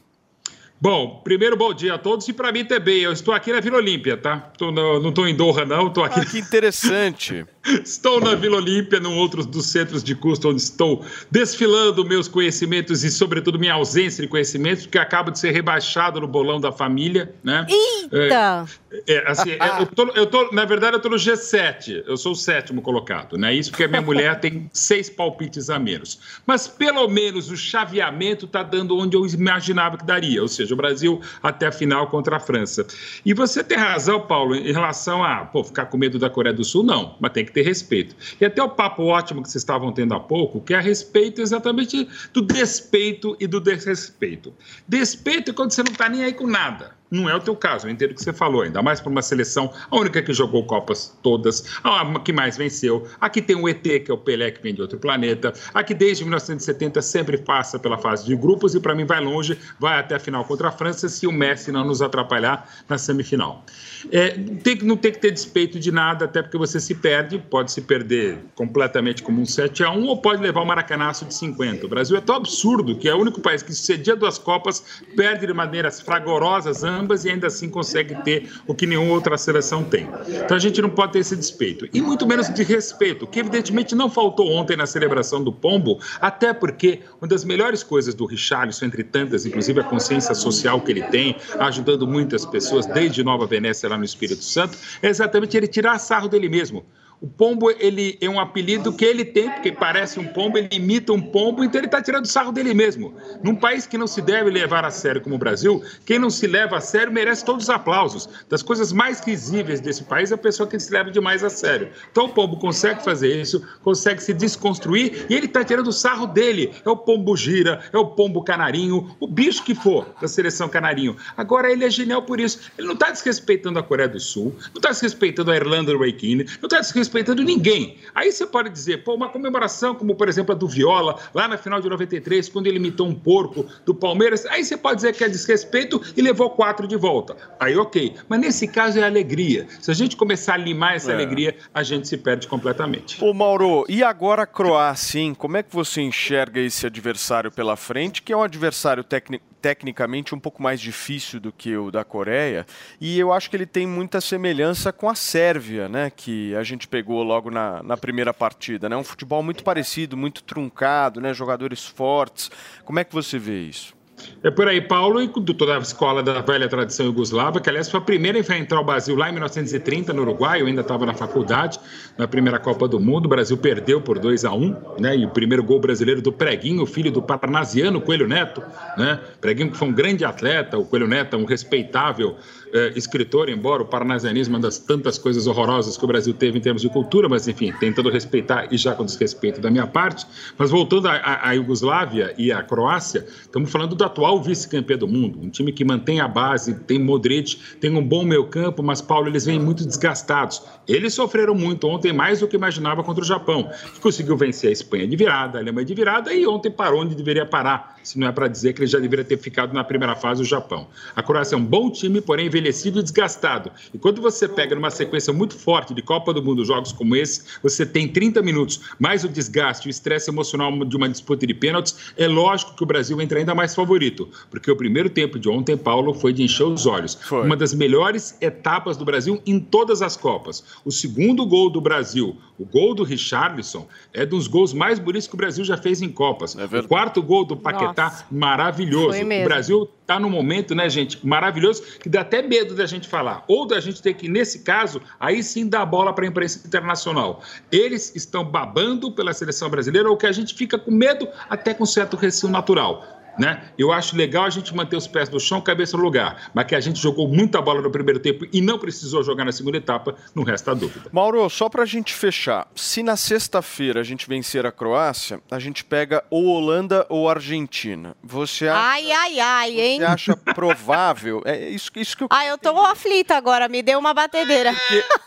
Bom, 0.80 1.22
primeiro 1.24 1.56
bom 1.56 1.72
dia 1.72 1.94
a 1.94 1.98
todos 1.98 2.28
e 2.28 2.32
para 2.32 2.52
mim 2.52 2.64
também. 2.64 3.00
Eu 3.00 3.12
estou 3.12 3.32
aqui 3.32 3.50
na 3.52 3.60
Vila 3.60 3.78
Olímpia, 3.78 4.16
tá? 4.18 4.36
Tô 4.58 4.70
no- 4.70 5.00
não 5.00 5.08
estou 5.08 5.26
em 5.26 5.34
Doha, 5.34 5.64
não. 5.64 5.86
Estou 5.88 6.04
aqui. 6.04 6.20
Ah, 6.20 6.24
que 6.26 6.38
interessante. 6.38 7.46
estou 7.84 8.20
na 8.20 8.34
Vila 8.34 8.56
Olímpia, 8.56 9.00
num 9.00 9.16
outro 9.16 9.44
dos 9.44 9.66
centros 9.66 10.02
de 10.02 10.14
custo 10.14 10.48
onde 10.50 10.60
estou 10.60 11.04
desfilando 11.30 12.04
meus 12.04 12.28
conhecimentos 12.28 13.04
e, 13.04 13.10
sobretudo, 13.10 13.58
minha 13.58 13.74
ausência 13.74 14.22
de 14.22 14.28
conhecimentos, 14.28 14.84
porque 14.84 14.98
acabo 14.98 15.30
de 15.30 15.38
ser 15.38 15.50
rebaixado 15.50 16.20
no 16.20 16.28
bolão 16.28 16.60
da 16.60 16.70
família, 16.72 17.34
né? 17.42 17.66
Eita! 17.68 18.66
É, 19.06 19.14
é, 19.14 19.30
assim, 19.30 19.50
é, 19.52 19.80
eu, 19.80 19.86
tô, 19.86 20.02
eu 20.14 20.26
tô- 20.26 20.50
na 20.52 20.64
verdade, 20.64 20.96
eu 20.96 21.00
tô 21.00 21.08
no 21.08 21.16
G7. 21.16 22.04
Eu 22.06 22.16
sou 22.16 22.32
o 22.32 22.36
sétimo 22.36 22.82
colocado, 22.82 23.36
né? 23.36 23.54
Isso 23.54 23.70
porque 23.70 23.84
a 23.84 23.88
minha 23.88 24.02
mulher 24.02 24.38
tem 24.40 24.68
seis 24.72 25.08
palpites 25.10 25.70
a 25.70 25.78
menos. 25.78 26.18
Mas 26.46 26.68
pelo 26.68 27.08
menos 27.08 27.50
o 27.50 27.56
chaveamento 27.56 28.46
tá 28.46 28.62
dando 28.62 28.96
onde 28.96 29.16
eu 29.16 29.26
imaginava 29.26 29.96
que 29.96 30.04
daria, 30.04 30.42
ou 30.42 30.48
seja, 30.48 30.74
o 30.74 30.76
Brasil 30.76 31.20
até 31.42 31.66
a 31.66 31.72
final 31.72 32.06
contra 32.08 32.36
a 32.36 32.40
França. 32.40 32.86
E 33.24 33.32
você 33.34 33.64
tem 33.64 33.78
razão, 33.78 34.20
Paulo, 34.20 34.54
em 34.54 34.72
relação 34.72 35.24
a 35.24 35.44
pô, 35.44 35.64
ficar 35.64 35.86
com 35.86 35.96
medo 35.96 36.18
da 36.18 36.28
Coreia 36.30 36.54
do 36.54 36.64
Sul, 36.64 36.82
não, 36.84 37.16
mas 37.20 37.32
tem 37.32 37.44
que 37.44 37.52
ter 37.54 37.62
respeito. 37.62 38.14
E 38.40 38.44
até 38.44 38.62
o 38.62 38.68
papo 38.68 39.04
ótimo 39.04 39.42
que 39.42 39.48
vocês 39.48 39.62
estavam 39.62 39.92
tendo 39.92 40.12
há 40.12 40.20
pouco, 40.20 40.60
que 40.60 40.74
é 40.74 40.76
a 40.76 40.80
respeito 40.80 41.40
exatamente 41.40 42.06
do 42.32 42.42
despeito 42.42 43.36
e 43.40 43.46
do 43.46 43.60
desrespeito. 43.60 44.52
Despeito 44.86 45.52
é 45.52 45.54
quando 45.54 45.70
você 45.70 45.82
não 45.82 45.92
está 45.92 46.08
nem 46.08 46.24
aí 46.24 46.34
com 46.34 46.46
nada. 46.46 46.92
Não 47.10 47.30
é 47.30 47.34
o 47.36 47.38
teu 47.38 47.54
caso, 47.54 47.86
eu 47.86 47.92
entendo 47.92 48.10
o 48.10 48.14
que 48.14 48.24
você 48.24 48.32
falou, 48.32 48.62
ainda 48.62 48.82
mais 48.82 49.00
para 49.00 49.08
uma 49.08 49.22
seleção, 49.22 49.72
a 49.88 49.96
única 49.96 50.20
que 50.20 50.32
jogou 50.32 50.66
Copas 50.66 51.16
todas, 51.22 51.64
a 51.84 52.18
que 52.18 52.32
mais 52.32 52.56
venceu. 52.56 53.06
Aqui 53.20 53.40
tem 53.40 53.54
o 53.54 53.68
ET, 53.68 53.82
que 53.82 54.10
é 54.10 54.14
o 54.14 54.18
Pelé, 54.18 54.50
que 54.50 54.60
vem 54.60 54.74
de 54.74 54.82
outro 54.82 54.98
planeta. 54.98 55.52
Aqui 55.72 55.94
desde 55.94 56.24
1970 56.24 57.00
sempre 57.02 57.38
passa 57.38 57.78
pela 57.78 57.98
fase 57.98 58.26
de 58.26 58.34
grupos 58.34 58.74
e 58.74 58.80
para 58.80 58.96
mim 58.96 59.04
vai 59.04 59.20
longe, 59.20 59.56
vai 59.78 60.00
até 60.00 60.16
a 60.16 60.18
final 60.18 60.44
contra 60.44 60.68
a 60.68 60.72
França, 60.72 61.08
se 61.08 61.24
o 61.24 61.30
Messi 61.30 61.70
não 61.70 61.84
nos 61.84 62.02
atrapalhar 62.02 62.68
na 62.88 62.98
semifinal. 62.98 63.64
É, 64.12 64.28
tem, 64.62 64.76
que- 64.76 64.84
não 64.84 64.96
tem 64.96 65.12
que 65.12 65.18
ter 65.18 65.30
despeito 65.30 65.78
de 65.78 65.90
nada, 65.90 66.24
até 66.24 66.42
porque 66.42 66.58
você 66.58 66.78
se 66.80 66.94
perde, 66.94 67.38
pode 67.38 67.72
se 67.72 67.80
perder 67.82 68.38
completamente 68.54 69.22
como 69.22 69.40
um 69.40 69.46
7 69.46 69.82
a 69.84 69.90
1 69.90 70.06
ou 70.06 70.20
pode 70.20 70.42
levar 70.42 70.62
um 70.62 70.66
maracanaço 70.66 71.24
de 71.24 71.34
50. 71.34 71.86
O 71.86 71.88
Brasil 71.88 72.16
é 72.16 72.20
tão 72.20 72.36
absurdo 72.36 72.96
que 72.96 73.08
é 73.08 73.14
o 73.14 73.18
único 73.18 73.40
país 73.40 73.62
que 73.62 73.74
cedia 73.74 74.14
duas 74.16 74.38
Copas, 74.38 74.84
perde 75.16 75.46
de 75.46 75.52
maneiras 75.52 76.00
fragorosas 76.00 76.84
ambas 76.84 77.24
e 77.24 77.30
ainda 77.30 77.46
assim 77.46 77.68
consegue 77.68 78.14
ter 78.22 78.50
o 78.66 78.74
que 78.74 78.86
nenhuma 78.86 79.12
outra 79.12 79.36
seleção 79.38 79.82
tem. 79.84 80.08
Então 80.28 80.56
a 80.56 80.60
gente 80.60 80.80
não 80.82 80.90
pode 80.90 81.12
ter 81.12 81.20
esse 81.20 81.36
despeito. 81.36 81.88
E 81.92 82.00
muito 82.00 82.26
menos 82.26 82.48
de 82.52 82.62
respeito, 82.62 83.26
que 83.26 83.40
evidentemente 83.40 83.94
não 83.94 84.10
faltou 84.10 84.50
ontem 84.52 84.76
na 84.76 84.86
celebração 84.86 85.42
do 85.42 85.52
Pombo, 85.52 85.98
até 86.20 86.52
porque 86.52 87.00
uma 87.20 87.28
das 87.28 87.44
melhores 87.44 87.82
coisas 87.82 88.14
do 88.14 88.26
Richarlison, 88.26 88.86
entre 88.86 89.02
tantas, 89.04 89.46
inclusive 89.46 89.80
a 89.80 89.84
consciência 89.84 90.34
social 90.34 90.80
que 90.80 90.92
ele 90.92 91.02
tem, 91.04 91.36
ajudando 91.58 92.06
muitas 92.06 92.44
pessoas 92.44 92.86
desde 92.86 93.22
Nova 93.22 93.46
Venécia 93.46 93.88
lá 93.94 93.98
no 93.98 94.04
Espírito 94.04 94.44
Santo, 94.44 94.76
é 95.00 95.08
exatamente 95.08 95.56
ele 95.56 95.66
tirar 95.66 95.98
sarro 95.98 96.28
dele 96.28 96.48
mesmo. 96.48 96.84
O 97.24 97.26
pombo 97.26 97.70
ele 97.70 98.18
é 98.20 98.28
um 98.28 98.38
apelido 98.38 98.92
que 98.92 99.02
ele 99.02 99.24
tem, 99.24 99.50
porque 99.50 99.72
parece 99.72 100.20
um 100.20 100.26
pombo, 100.26 100.58
ele 100.58 100.68
imita 100.70 101.10
um 101.10 101.22
pombo, 101.22 101.64
então 101.64 101.80
ele 101.80 101.86
está 101.86 102.02
tirando 102.02 102.26
sarro 102.26 102.52
dele 102.52 102.74
mesmo. 102.74 103.14
Num 103.42 103.56
país 103.56 103.86
que 103.86 103.96
não 103.96 104.06
se 104.06 104.20
deve 104.20 104.50
levar 104.50 104.84
a 104.84 104.90
sério 104.90 105.22
como 105.22 105.36
o 105.36 105.38
Brasil, 105.38 105.82
quem 106.04 106.18
não 106.18 106.28
se 106.28 106.46
leva 106.46 106.76
a 106.76 106.82
sério 106.82 107.10
merece 107.10 107.42
todos 107.42 107.64
os 107.64 107.70
aplausos. 107.70 108.28
Das 108.50 108.62
coisas 108.62 108.92
mais 108.92 109.20
risíveis 109.20 109.80
desse 109.80 110.04
país 110.04 110.32
é 110.32 110.34
a 110.34 110.38
pessoa 110.38 110.68
que 110.68 110.78
se 110.78 110.92
leva 110.92 111.10
demais 111.10 111.42
a 111.42 111.48
sério. 111.48 111.88
Então 112.12 112.26
o 112.26 112.28
pombo 112.28 112.58
consegue 112.58 113.02
fazer 113.02 113.34
isso, 113.40 113.66
consegue 113.82 114.22
se 114.22 114.34
desconstruir 114.34 115.24
e 115.30 115.34
ele 115.34 115.46
está 115.46 115.64
tirando 115.64 115.90
sarro 115.94 116.26
dele. 116.26 116.74
É 116.84 116.90
o 116.90 116.96
pombo 116.98 117.34
gira, 117.34 117.80
é 117.90 117.96
o 117.96 118.08
pombo 118.08 118.44
canarinho, 118.44 119.16
o 119.18 119.26
bicho 119.26 119.64
que 119.64 119.74
for 119.74 120.14
da 120.20 120.28
seleção 120.28 120.68
canarinho. 120.68 121.16
Agora 121.38 121.72
ele 121.72 121.86
é 121.86 121.90
genial 121.90 122.20
por 122.20 122.38
isso. 122.38 122.70
Ele 122.76 122.86
não 122.86 122.92
está 122.92 123.10
desrespeitando 123.10 123.78
a 123.78 123.82
Coreia 123.82 124.10
do 124.10 124.20
Sul, 124.20 124.54
não 124.58 124.76
está 124.76 124.90
desrespeitando 124.90 125.50
a 125.50 125.56
Irlanda 125.56 125.90
do 125.90 125.98
não 125.98 126.04
está 126.04 126.80
desrespeitando 126.80 127.13
ninguém. 127.44 127.98
Aí 128.14 128.30
você 128.32 128.46
pode 128.46 128.70
dizer, 128.70 129.04
pô, 129.04 129.14
uma 129.14 129.28
comemoração 129.28 129.94
como, 129.94 130.14
por 130.14 130.28
exemplo, 130.28 130.54
a 130.54 130.58
do 130.58 130.66
Viola, 130.68 131.18
lá 131.34 131.46
na 131.48 131.56
final 131.56 131.80
de 131.80 131.88
93, 131.88 132.48
quando 132.48 132.66
ele 132.66 132.76
imitou 132.76 133.06
um 133.06 133.14
porco 133.14 133.66
do 133.84 133.94
Palmeiras, 133.94 134.46
aí 134.46 134.64
você 134.64 134.76
pode 134.76 134.96
dizer 134.96 135.14
que 135.14 135.22
é 135.24 135.28
desrespeito 135.28 136.00
e 136.16 136.22
levou 136.22 136.50
quatro 136.50 136.86
de 136.88 136.96
volta. 136.96 137.36
Aí 137.60 137.76
ok. 137.76 138.14
Mas 138.28 138.40
nesse 138.40 138.66
caso 138.68 138.98
é 138.98 139.04
alegria. 139.04 139.66
Se 139.80 139.90
a 139.90 139.94
gente 139.94 140.16
começar 140.16 140.54
a 140.54 140.56
limar 140.56 140.96
essa 140.96 141.10
É. 141.12 141.14
alegria, 141.14 141.56
a 141.72 141.82
gente 141.82 142.08
se 142.08 142.16
perde 142.16 142.48
completamente. 142.48 143.22
Ô 143.22 143.32
Mauro, 143.34 143.84
e 143.88 144.02
agora 144.02 144.42
a 144.42 144.46
Croácia, 144.46 145.20
hein? 145.20 145.34
Como 145.34 145.56
é 145.56 145.62
que 145.62 145.74
você 145.74 146.00
enxerga 146.00 146.60
esse 146.60 146.86
adversário 146.86 147.50
pela 147.50 147.76
frente, 147.76 148.22
que 148.22 148.32
é 148.32 148.36
um 148.36 148.42
adversário 148.42 149.04
tecni- 149.04 149.40
tecnicamente 149.64 150.34
um 150.34 150.38
pouco 150.38 150.62
mais 150.62 150.78
difícil 150.78 151.40
do 151.40 151.50
que 151.50 151.74
o 151.74 151.90
da 151.90 152.04
Coreia, 152.04 152.66
e 153.00 153.18
eu 153.18 153.32
acho 153.32 153.48
que 153.48 153.56
ele 153.56 153.64
tem 153.64 153.86
muita 153.86 154.20
semelhança 154.20 154.92
com 154.92 155.08
a 155.08 155.14
Sérvia, 155.14 155.88
né? 155.88 156.12
Que 156.14 156.54
a 156.54 156.62
gente 156.62 156.86
pegou 156.86 157.22
logo 157.22 157.50
na, 157.50 157.82
na 157.82 157.96
primeira 157.96 158.34
partida, 158.34 158.90
né? 158.90 158.96
Um 158.96 159.02
futebol 159.02 159.42
muito 159.42 159.64
parecido, 159.64 160.18
muito 160.18 160.42
truncado, 160.42 161.18
né? 161.18 161.32
Jogadores 161.32 161.82
fortes. 161.82 162.50
Como 162.84 162.98
é 162.98 163.04
que 163.04 163.14
você 163.14 163.38
vê 163.38 163.62
isso? 163.62 163.93
É 164.42 164.50
por 164.50 164.68
aí, 164.68 164.80
Paulo, 164.80 165.22
e 165.22 165.28
toda 165.28 165.76
a 165.76 165.78
escola 165.78 166.22
da 166.22 166.40
velha 166.40 166.68
tradição 166.68 167.06
iugoslava, 167.06 167.60
que 167.60 167.68
aliás 167.68 167.90
foi 167.90 167.98
a 167.98 168.02
primeira 168.02 168.38
a 168.38 168.40
enfrentar 168.40 168.80
o 168.80 168.84
Brasil 168.84 169.16
lá 169.16 169.28
em 169.28 169.32
1930, 169.32 170.12
no 170.12 170.22
Uruguai. 170.22 170.60
Eu 170.60 170.66
ainda 170.66 170.82
estava 170.82 171.06
na 171.06 171.14
faculdade, 171.14 171.80
na 172.18 172.28
primeira 172.28 172.58
Copa 172.58 172.86
do 172.86 173.00
Mundo. 173.00 173.26
O 173.26 173.28
Brasil 173.28 173.56
perdeu 173.56 174.00
por 174.00 174.18
2 174.18 174.44
a 174.44 174.52
1 174.52 174.76
né? 174.98 175.16
E 175.16 175.24
o 175.24 175.30
primeiro 175.30 175.62
gol 175.62 175.80
brasileiro 175.80 176.20
do 176.20 176.32
Preguinho, 176.32 176.84
filho 176.86 177.10
do 177.10 177.22
parnasiano 177.22 178.00
Coelho 178.00 178.28
Neto, 178.28 178.62
né? 178.96 179.20
Preguinho 179.40 179.70
que 179.70 179.76
foi 179.76 179.88
um 179.88 179.92
grande 179.92 180.24
atleta, 180.24 180.78
o 180.78 180.84
Coelho 180.84 181.08
Neto, 181.08 181.36
um 181.36 181.44
respeitável 181.44 182.36
eh, 182.74 182.92
escritor, 182.96 183.48
embora 183.48 183.82
o 183.82 183.86
parnasianismo 183.86 184.54
é 184.54 184.58
uma 184.58 184.62
das 184.62 184.78
tantas 184.78 185.16
coisas 185.16 185.46
horrorosas 185.46 185.96
que 185.96 186.04
o 186.04 186.08
Brasil 186.08 186.34
teve 186.34 186.58
em 186.58 186.60
termos 186.60 186.82
de 186.82 186.88
cultura, 186.88 187.28
mas 187.28 187.46
enfim, 187.46 187.72
tentando 187.78 188.10
respeitar 188.10 188.66
e 188.72 188.76
já 188.76 188.94
com 188.94 189.04
desrespeito 189.04 189.60
da 189.60 189.70
minha 189.70 189.86
parte. 189.86 190.26
Mas 190.58 190.70
voltando 190.72 191.06
à- 191.08 191.52
Iugoslávia 191.54 192.34
e 192.36 192.50
à 192.50 192.62
Croácia, 192.62 193.24
estamos 193.42 193.70
falando 193.70 193.94
do 193.94 194.04
atual 194.04 194.42
vice-campeão 194.42 194.98
do 194.98 195.06
mundo, 195.08 195.38
um 195.40 195.48
time 195.48 195.72
que 195.72 195.84
mantém 195.84 196.20
a 196.20 196.26
base, 196.26 196.74
tem 196.80 196.98
Modric, 196.98 197.56
tem 197.80 197.96
um 197.96 198.02
bom 198.02 198.24
meio 198.24 198.46
campo, 198.46 198.82
mas 198.82 199.00
Paulo, 199.00 199.28
eles 199.28 199.46
vêm 199.46 199.60
muito 199.60 199.86
desgastados. 199.86 200.60
Eles 200.88 201.14
sofreram 201.14 201.54
muito 201.54 201.86
ontem, 201.86 202.12
mais 202.12 202.40
do 202.40 202.48
que 202.48 202.56
imaginava 202.56 203.04
contra 203.04 203.22
o 203.22 203.26
Japão, 203.26 203.70
que 203.94 204.00
conseguiu 204.00 204.36
vencer 204.36 204.70
a 204.70 204.72
Espanha 204.72 205.06
de 205.06 205.14
virada, 205.14 205.58
a 205.58 205.60
Alemanha 205.60 205.86
de 205.86 205.94
virada 205.94 206.34
e 206.34 206.44
ontem 206.46 206.70
parou 206.70 207.02
onde 207.02 207.14
deveria 207.14 207.46
parar, 207.46 207.96
se 208.02 208.18
não 208.18 208.26
é 208.26 208.32
para 208.32 208.48
dizer 208.48 208.72
que 208.72 208.80
ele 208.80 208.86
já 208.88 208.98
deveria 208.98 209.24
ter 209.24 209.38
ficado 209.38 209.72
na 209.72 209.84
primeira 209.84 210.16
fase 210.16 210.42
o 210.42 210.44
Japão. 210.44 210.88
A 211.14 211.22
Croácia 211.22 211.54
é 211.54 211.58
um 211.58 211.64
bom 211.64 211.88
time, 211.90 212.20
porém 212.20 212.48
envelhecido 212.64 213.00
e 213.00 213.02
desgastado. 213.02 213.70
E 213.92 213.98
quando 213.98 214.22
você 214.22 214.48
pega 214.48 214.74
numa 214.74 214.90
sequência 214.90 215.32
muito 215.32 215.54
forte 215.54 215.92
de 215.92 216.00
Copa 216.00 216.32
do 216.32 216.42
Mundo, 216.42 216.64
jogos 216.64 216.92
como 216.92 217.14
esse, 217.14 217.42
você 217.62 217.84
tem 217.84 218.08
30 218.08 218.40
minutos, 218.40 218.80
mais 218.98 219.22
o 219.22 219.28
desgaste, 219.28 219.86
o 219.86 219.90
estresse 219.90 220.30
emocional 220.30 220.72
de 220.84 220.96
uma 220.96 221.08
disputa 221.08 221.46
de 221.46 221.52
pênaltis, 221.52 222.12
é 222.16 222.26
lógico 222.26 222.74
que 222.74 222.82
o 222.82 222.86
Brasil 222.86 223.20
entra 223.20 223.38
ainda 223.38 223.54
mais 223.54 223.74
favorito, 223.74 224.28
porque 224.50 224.70
o 224.70 224.76
primeiro 224.76 225.10
tempo 225.10 225.38
de 225.38 225.48
ontem, 225.48 225.76
Paulo, 225.76 226.14
foi 226.14 226.32
de 226.32 226.42
encher 226.42 226.64
os 226.64 226.86
olhos. 226.86 227.18
Uma 227.30 227.56
das 227.56 227.74
melhores 227.74 228.36
etapas 228.40 228.96
do 228.96 229.04
Brasil 229.04 229.40
em 229.46 229.60
todas 229.60 230.00
as 230.00 230.16
Copas. 230.16 230.64
O 230.84 230.90
segundo 230.90 231.44
gol 231.44 231.68
do 231.68 231.80
Brasil, 231.80 232.36
o 232.58 232.64
gol 232.64 232.94
do 232.94 233.02
Richarlison, 233.02 233.88
é 234.12 234.24
dos 234.24 234.46
gols 234.46 234.72
mais 234.72 234.98
bonitos 234.98 235.26
que 235.26 235.34
o 235.34 235.36
Brasil 235.36 235.64
já 235.64 235.76
fez 235.76 236.00
em 236.00 236.08
Copas. 236.08 236.54
o 236.54 236.88
quarto 236.88 237.22
gol 237.22 237.44
do 237.44 237.56
Paquetá, 237.56 238.26
maravilhoso. 238.30 239.08
Foi 239.08 239.24
O. 239.24 239.44
Brasil 239.44 239.90
está 240.00 240.20
num 240.20 240.30
momento, 240.30 240.74
né, 240.74 240.88
gente, 240.88 241.26
maravilhoso, 241.26 241.82
que 241.98 242.08
dá 242.08 242.20
até 242.20 242.42
medo 242.42 242.74
da 242.74 242.86
gente 242.86 243.08
falar, 243.08 243.44
ou 243.48 243.66
da 243.66 243.80
gente 243.80 244.02
ter 244.02 244.14
que, 244.14 244.28
nesse 244.28 244.60
caso, 244.60 245.00
aí 245.18 245.42
sim 245.42 245.68
dar 245.68 245.82
a 245.82 245.86
bola 245.86 246.12
para 246.12 246.24
a 246.24 246.28
imprensa 246.28 246.66
internacional. 246.66 247.42
Eles 247.72 248.14
estão 248.14 248.44
babando 248.44 249.10
pela 249.10 249.32
seleção 249.32 249.68
brasileira, 249.68 250.08
ou 250.08 250.16
que 250.16 250.26
a 250.26 250.32
gente 250.32 250.54
fica 250.54 250.78
com 250.78 250.90
medo, 250.90 251.26
até 251.48 251.74
com 251.74 251.86
certo 251.86 252.16
receio 252.16 252.52
natural. 252.52 253.23
Né? 253.38 253.62
Eu 253.78 253.92
acho 253.92 254.16
legal 254.16 254.44
a 254.44 254.50
gente 254.50 254.74
manter 254.74 254.96
os 254.96 255.06
pés 255.06 255.28
no 255.28 255.40
chão, 255.40 255.60
cabeça 255.60 255.96
no 255.96 256.02
lugar, 256.02 256.50
mas 256.54 256.66
que 256.66 256.74
a 256.74 256.80
gente 256.80 257.00
jogou 257.00 257.26
muita 257.28 257.60
bola 257.60 257.80
no 257.82 257.90
primeiro 257.90 258.20
tempo 258.20 258.46
e 258.52 258.60
não 258.60 258.78
precisou 258.78 259.22
jogar 259.22 259.44
na 259.44 259.52
segunda 259.52 259.76
etapa, 259.78 260.14
não 260.34 260.44
resta 260.44 260.74
dúvida. 260.74 261.08
Mauro, 261.12 261.48
só 261.50 261.68
pra 261.68 261.84
gente 261.84 262.12
fechar, 262.14 262.68
se 262.74 263.02
na 263.02 263.16
sexta-feira 263.16 264.00
a 264.00 264.04
gente 264.04 264.28
vencer 264.28 264.64
a 264.66 264.72
Croácia, 264.72 265.40
a 265.50 265.58
gente 265.58 265.84
pega 265.84 266.22
ou 266.30 266.44
Holanda 266.46 267.06
ou 267.08 267.28
Argentina. 267.28 268.16
Você 268.22 268.68
acha, 268.68 268.80
Ai, 268.80 269.10
ai, 269.12 269.40
ai, 269.40 269.80
hein? 269.80 269.98
você 269.98 270.04
acha 270.04 270.36
provável? 270.36 271.42
É 271.44 271.68
isso, 271.70 271.90
isso 271.96 272.16
que 272.16 272.24
eu 272.24 272.28
Ai, 272.30 272.50
eu 272.50 272.58
tô 272.58 272.70
aflita 272.80 273.34
agora, 273.36 273.68
me 273.68 273.82
deu 273.82 273.98
uma 273.98 274.12
batedeira. 274.14 274.74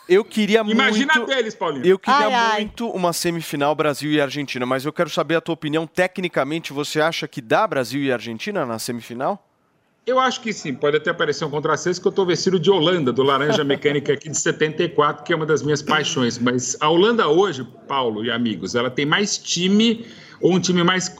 Eu 0.08 0.24
queria 0.24 0.60
Imagina 0.60 1.12
muito. 1.16 1.28
deles, 1.28 1.54
Paulinho. 1.54 1.84
Eu 1.84 1.98
queria 1.98 2.26
Ai, 2.26 2.34
ai. 2.34 2.60
muito 2.60 2.88
uma 2.88 3.12
semifinal 3.12 3.74
Brasil 3.74 4.10
e 4.10 4.20
Argentina, 4.20 4.64
mas 4.64 4.84
eu 4.84 4.92
quero 4.92 5.10
saber 5.10 5.36
a 5.36 5.40
tua 5.40 5.52
opinião. 5.54 5.86
Tecnicamente, 5.86 6.72
você 6.72 7.00
acha 7.00 7.28
que 7.28 7.40
dá 7.40 7.66
Brasil 7.66 7.97
e 8.04 8.12
Argentina 8.12 8.64
na 8.66 8.78
semifinal? 8.78 9.47
Eu 10.08 10.18
acho 10.18 10.40
que 10.40 10.54
sim, 10.54 10.72
pode 10.72 10.96
até 10.96 11.12
parecer 11.12 11.44
um 11.44 11.50
contrassenso 11.50 12.00
que 12.00 12.06
eu 12.06 12.10
estou 12.10 12.24
vestido 12.24 12.58
de 12.58 12.70
Holanda, 12.70 13.12
do 13.12 13.22
Laranja 13.22 13.62
Mecânica 13.62 14.14
aqui 14.14 14.30
de 14.30 14.38
74, 14.38 15.22
que 15.22 15.34
é 15.34 15.36
uma 15.36 15.44
das 15.44 15.62
minhas 15.62 15.82
paixões. 15.82 16.38
Mas 16.38 16.78
a 16.80 16.88
Holanda 16.88 17.28
hoje, 17.28 17.62
Paulo 17.86 18.24
e 18.24 18.30
amigos, 18.30 18.74
ela 18.74 18.88
tem 18.88 19.04
mais 19.04 19.36
time, 19.36 20.06
ou 20.40 20.54
um 20.54 20.60
time 20.60 20.82
mais, 20.82 21.14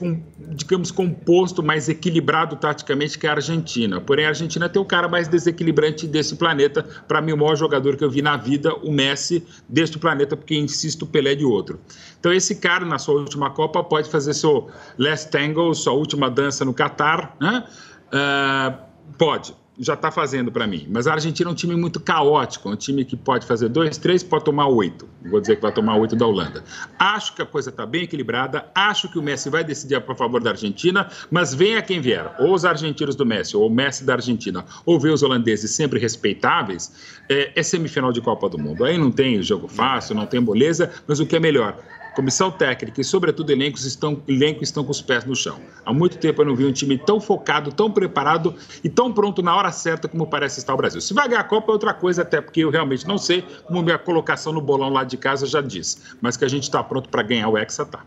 digamos, 0.55 0.89
composto, 0.89 1.61
mais 1.61 1.87
equilibrado 1.87 2.55
taticamente 2.55 3.19
que 3.19 3.27
a 3.27 3.33
Argentina. 3.33 4.01
Porém, 4.01 4.25
a 4.25 4.29
Argentina 4.29 4.67
tem 4.67 4.81
o 4.81 4.85
cara 4.85 5.07
mais 5.07 5.27
desequilibrante 5.27 6.07
desse 6.07 6.35
planeta. 6.35 6.81
Para 7.07 7.21
mim, 7.21 7.33
o 7.33 7.37
maior 7.37 7.55
jogador 7.55 7.95
que 7.95 8.03
eu 8.03 8.09
vi 8.09 8.23
na 8.23 8.37
vida, 8.37 8.73
o 8.73 8.91
Messi, 8.91 9.45
deste 9.67 9.99
planeta, 9.99 10.35
porque, 10.35 10.55
insisto, 10.55 11.03
o 11.03 11.07
Pelé 11.07 11.33
é 11.33 11.35
de 11.35 11.45
outro. 11.45 11.79
Então, 12.19 12.33
esse 12.33 12.55
cara, 12.55 12.83
na 12.85 12.97
sua 12.97 13.19
última 13.19 13.51
Copa, 13.51 13.83
pode 13.83 14.09
fazer 14.09 14.33
seu 14.33 14.67
last 14.97 15.29
tango, 15.29 15.75
sua 15.75 15.93
última 15.93 16.27
dança 16.27 16.65
no 16.65 16.73
Catar, 16.73 17.35
né? 17.39 17.65
Ah, 18.11 18.79
pode, 19.17 19.53
já 19.79 19.93
está 19.93 20.11
fazendo 20.11 20.51
para 20.51 20.67
mim. 20.67 20.85
Mas 20.89 21.07
a 21.07 21.13
Argentina 21.13 21.49
é 21.49 21.53
um 21.53 21.55
time 21.55 21.75
muito 21.75 21.99
caótico, 21.99 22.69
um 22.69 22.75
time 22.75 23.05
que 23.05 23.15
pode 23.15 23.45
fazer 23.45 23.69
dois, 23.69 23.97
três, 23.97 24.21
pode 24.21 24.43
tomar 24.43 24.67
oito. 24.67 25.07
Vou 25.25 25.39
dizer 25.39 25.55
que 25.55 25.61
vai 25.61 25.71
tomar 25.71 25.95
oito 25.95 26.15
da 26.15 26.25
Holanda. 26.25 26.63
Acho 26.97 27.33
que 27.33 27.41
a 27.41 27.45
coisa 27.45 27.69
está 27.69 27.85
bem 27.85 28.03
equilibrada, 28.03 28.69
acho 28.75 29.09
que 29.09 29.17
o 29.17 29.21
Messi 29.21 29.49
vai 29.49 29.63
decidir 29.63 29.95
a 29.95 30.01
favor 30.15 30.41
da 30.41 30.51
Argentina, 30.51 31.09
mas 31.31 31.53
venha 31.53 31.81
quem 31.81 32.01
vier, 32.01 32.35
ou 32.39 32.53
os 32.53 32.65
argentinos 32.65 33.15
do 33.15 33.25
Messi, 33.25 33.55
ou 33.55 33.67
o 33.67 33.69
Messi 33.69 34.03
da 34.03 34.13
Argentina, 34.13 34.65
ou 34.85 34.99
ver 34.99 35.11
os 35.11 35.23
holandeses 35.23 35.71
sempre 35.71 35.97
respeitáveis, 35.97 37.19
é, 37.29 37.51
é 37.55 37.63
semifinal 37.63 38.11
de 38.11 38.19
Copa 38.19 38.49
do 38.49 38.57
Mundo. 38.57 38.83
Aí 38.83 38.97
não 38.97 39.11
tem 39.11 39.41
jogo 39.41 39.67
fácil, 39.67 40.13
não 40.13 40.25
tem 40.25 40.41
moleza, 40.41 40.91
mas 41.07 41.19
o 41.19 41.25
que 41.25 41.37
é 41.37 41.39
melhor? 41.39 41.77
Comissão 42.15 42.51
técnica 42.51 42.99
e, 42.99 43.03
sobretudo, 43.03 43.51
elencos 43.51 43.85
estão, 43.85 44.21
elenco 44.27 44.63
estão 44.63 44.83
com 44.83 44.91
os 44.91 45.01
pés 45.01 45.25
no 45.25 45.35
chão. 45.35 45.59
Há 45.85 45.93
muito 45.93 46.17
tempo 46.17 46.41
eu 46.41 46.45
não 46.45 46.55
vi 46.55 46.65
um 46.65 46.71
time 46.71 46.97
tão 46.97 47.19
focado, 47.21 47.71
tão 47.71 47.91
preparado 47.91 48.55
e 48.83 48.89
tão 48.89 49.13
pronto 49.13 49.41
na 49.41 49.55
hora 49.55 49.71
certa 49.71 50.07
como 50.07 50.27
parece 50.27 50.59
estar 50.59 50.73
o 50.73 50.77
Brasil. 50.77 51.01
Se 51.01 51.13
vai 51.13 51.27
ganhar 51.27 51.41
a 51.41 51.43
Copa 51.43 51.71
é 51.71 51.73
outra 51.73 51.93
coisa, 51.93 52.21
até 52.21 52.41
porque 52.41 52.61
eu 52.61 52.69
realmente 52.69 53.07
não 53.07 53.17
sei, 53.17 53.43
como 53.65 53.81
minha 53.81 53.97
colocação 53.97 54.51
no 54.51 54.61
bolão 54.61 54.89
lá 54.89 55.03
de 55.03 55.17
casa 55.17 55.45
já 55.45 55.61
diz. 55.61 56.15
Mas 56.21 56.35
que 56.35 56.45
a 56.45 56.47
gente 56.47 56.63
está 56.63 56.83
pronto 56.83 57.09
para 57.09 57.23
ganhar 57.23 57.47
o 57.49 57.57
Hexa, 57.57 57.85
tá. 57.85 58.03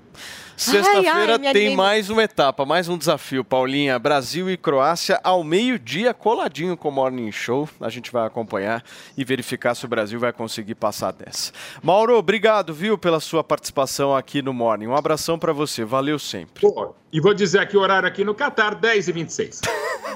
Sexta-feira 0.63 1.41
tem 1.53 1.75
mais 1.75 2.09
uma 2.09 2.23
etapa, 2.23 2.65
mais 2.65 2.89
um 2.89 2.97
desafio, 2.97 3.43
Paulinha. 3.43 3.99
Brasil 3.99 4.49
e 4.49 4.57
Croácia 4.57 5.19
ao 5.25 5.43
meio-dia, 5.43 6.15
coladinho 6.15 6.77
com 6.77 6.89
o 6.89 6.93
Morning 6.93 7.33
Show. 7.33 7.69
A 7.81 7.89
gente 7.89 8.13
vai 8.13 8.25
acompanhar 8.25 8.85
e 9.19 9.25
verificar 9.25 9.75
se 9.75 9.85
o 9.85 9.89
Brasil 9.89 10.21
vai 10.21 10.33
conseguir 10.33 10.77
passar 10.77 11.13
dessa. 11.13 11.51
Mauro, 11.83 12.17
obrigado, 12.17 12.73
viu, 12.73 12.97
pela 12.97 13.19
sua 13.19 13.43
participação 13.43 14.15
aqui 14.15 14.41
no 14.41 14.53
Morning. 14.53 14.87
Um 14.87 14.95
abração 14.95 15.37
pra 15.37 15.53
você, 15.53 15.85
valeu 15.85 16.17
sempre. 16.17 16.61
Pô, 16.61 16.95
e 17.13 17.21
vou 17.21 17.35
dizer 17.35 17.59
aqui 17.59 17.77
o 17.77 17.81
horário 17.81 18.07
aqui 18.07 18.25
no 18.25 18.33
Catar, 18.33 18.77
10 18.77 19.09
e 19.09 19.13
26 19.13 19.61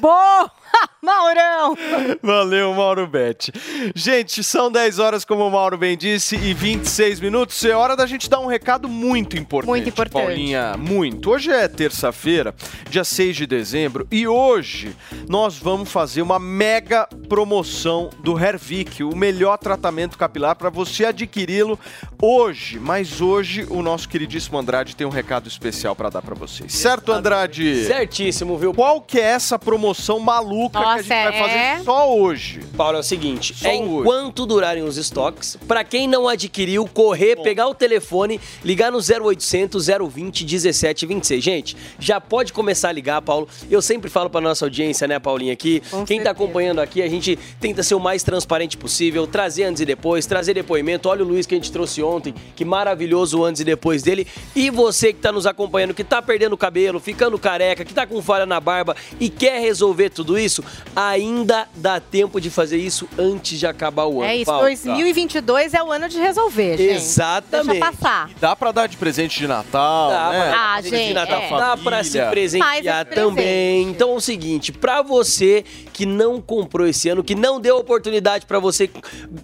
Boa! 0.01 0.51
Maurão! 1.07 1.77
Valeu, 2.21 2.75
Mauro 2.75 3.07
Betti. 3.07 3.53
Gente, 3.95 4.43
são 4.43 4.73
10 4.73 4.99
horas, 4.99 5.25
como 5.25 5.47
o 5.47 5.51
Mauro 5.53 5.79
bem 5.79 5.97
disse, 5.97 6.35
e 6.35 6.53
26 6.53 7.21
minutos. 7.21 7.65
É 7.65 7.77
hora 7.77 7.95
da 7.95 8.07
gente 8.07 8.29
dar 8.29 8.41
um 8.41 8.47
recado 8.47 8.89
muito 8.89 9.37
importante. 9.39 9.69
Muito 9.69 9.89
importante. 9.89 10.25
Paulinha, 10.25 10.77
muito. 10.77 11.31
Hoje 11.31 11.53
é 11.53 11.69
terça-feira, 11.69 12.53
dia 12.91 13.05
6 13.05 13.37
de 13.37 13.47
dezembro, 13.47 14.09
e 14.11 14.27
hoje 14.27 14.97
nós 15.29 15.57
vamos 15.57 15.93
fazer 15.93 16.23
uma 16.23 16.41
mega 16.41 17.09
promoção 17.29 18.11
do 18.19 18.37
Hervik, 18.37 19.05
o 19.05 19.15
melhor 19.15 19.59
tratamento 19.59 20.19
capilar 20.19 20.57
para 20.57 20.71
você 20.71 21.05
adquiri-lo 21.05 21.79
hoje. 22.21 22.81
Mas 22.81 23.21
hoje 23.21 23.65
o 23.71 23.81
nosso 23.81 24.09
queridíssimo 24.09 24.59
Andrade 24.59 24.97
tem 24.97 25.07
um 25.07 25.11
recado 25.11 25.47
especial 25.47 25.95
para 25.95 26.11
dar 26.11 26.23
para 26.23 26.35
vocês. 26.35 26.73
Certo, 26.73 27.13
Andrade? 27.13 27.85
Certíssimo, 27.85 28.59
viu? 28.59 28.75
Qual 28.75 29.01
que 29.01 29.21
é 29.21 29.23
essa 29.23 29.57
promoção 29.57 30.19
maluca 30.19 30.96
que 31.05 31.13
a 31.13 31.17
gente 31.17 31.25
Nossa, 31.41 31.49
vai 31.49 31.49
fazer 31.73 31.85
só 31.85 32.15
hoje? 32.17 32.61
Paulo, 32.77 32.97
é 32.97 33.01
o 33.01 33.03
seguinte, 33.03 33.55
Só 33.55 33.69
é 33.69 33.75
hoje. 33.75 33.83
enquanto 34.01 34.47
durarem 34.47 34.83
os 34.83 34.97
estoques, 34.97 35.57
pra 35.67 35.83
quem 35.85 36.07
não 36.07 36.29
adquiriu, 36.29 36.87
correr, 36.87 37.37
pegar 37.37 37.69
o 37.69 37.75
telefone, 37.75 38.41
ligar 38.65 38.91
no 38.93 38.99
0800 38.99 39.87
020 39.87 40.45
1726. 40.45 41.43
Gente, 41.43 41.77
já 41.99 42.21
pode 42.21 42.53
começar 42.53 42.89
a 42.89 42.93
ligar, 42.93 43.21
Paulo. 43.23 43.49
Eu 43.71 43.81
sempre 43.83 44.11
falo 44.11 44.29
pra 44.31 44.41
nossa 44.41 44.65
audiência, 44.65 45.07
né, 45.09 45.19
Paulinha, 45.19 45.53
aqui, 45.53 45.81
Com 45.91 46.05
quem 46.05 46.19
tá 46.19 46.25
certeza. 46.25 46.31
acompanhando 46.31 46.81
aqui, 46.81 47.03
a 47.03 47.09
gente 47.09 47.39
tenta 47.61 47.83
ser 47.83 47.95
o 47.95 48.01
mais 48.01 48.23
transparente 48.23 48.77
possível, 48.77 49.27
trazer 49.27 49.65
antes 49.65 49.81
e 49.81 49.87
depois, 49.87 50.27
trazer 50.27 50.55
depoimento. 50.55 51.09
Olha 51.09 51.23
o 51.25 51.27
Luiz 51.27 51.47
que 51.47 51.55
a 51.55 51.59
gente 51.59 51.73
trouxe 51.73 52.03
ontem, 52.03 52.35
que 52.55 52.65
maravilhoso 52.65 53.41
o 53.41 53.45
antes 53.45 53.61
e 53.61 53.65
depois 53.65 54.03
dele. 54.03 54.27
E 54.55 54.71
você 54.71 55.13
que 55.13 55.21
tá 55.21 55.33
nos 55.33 55.47
acompanhando, 55.47 55.95
que 55.95 56.05
tá 56.05 56.21
perdendo 56.21 56.53
o 56.53 56.57
cabelo, 56.59 57.01
ficando 57.01 57.39
careca, 57.39 57.85
que 57.85 57.95
tá 57.95 58.07
com 58.07 58.21
falha 58.23 58.47
na 58.47 58.61
barba 58.61 58.97
e 59.21 59.29
quer 59.29 59.61
resolver 59.61 60.11
tudo 60.11 60.39
isso, 60.39 60.63
ainda 60.95 61.69
dá 61.75 62.01
tempo 62.01 62.41
de 62.41 62.51
fazer 62.51 62.77
isso 62.79 63.09
antes 63.19 63.59
de 63.59 63.67
acabar 63.67 64.05
o 64.07 64.21
ano. 64.23 64.31
É 64.31 64.37
isso, 64.37 64.47
Paulo. 64.47 64.63
2022 64.67 65.75
é 65.75 65.83
o 65.83 65.91
ano 65.93 66.09
de 66.09 66.19
resolver, 66.19 66.77
gente. 66.77 66.93
Exatamente. 66.95 67.81
Deixa 67.81 67.93
passar. 67.93 68.31
Dá 68.41 68.55
pra 68.57 68.73
dar 68.73 68.87
de 68.87 68.97
presente 68.97 69.39
de 69.39 69.47
Natal, 69.47 70.11
Dá 70.11 70.31
né? 70.31 70.51
pra 70.51 70.75
Ah, 70.75 70.81
gente, 70.81 71.09
de 71.09 71.15
Natal. 71.15 71.41
é. 71.43 71.49
Dá 71.51 71.77
pra 71.77 72.05
se 72.05 72.21
presentear 72.31 73.05
presente. 73.05 73.15
também. 73.15 73.83
Então 73.91 74.11
é 74.11 74.15
o 74.15 74.21
seguinte, 74.21 74.73
pra 74.73 75.03
você 75.03 75.65
que 75.97 76.05
não 76.05 76.43
comprou 76.43 76.87
esse 76.87 77.09
ano, 77.09 77.25
que 77.25 77.35
não 77.35 77.59
deu 77.59 77.79
oportunidade 77.79 78.45
pra 78.45 78.59
você 78.59 78.91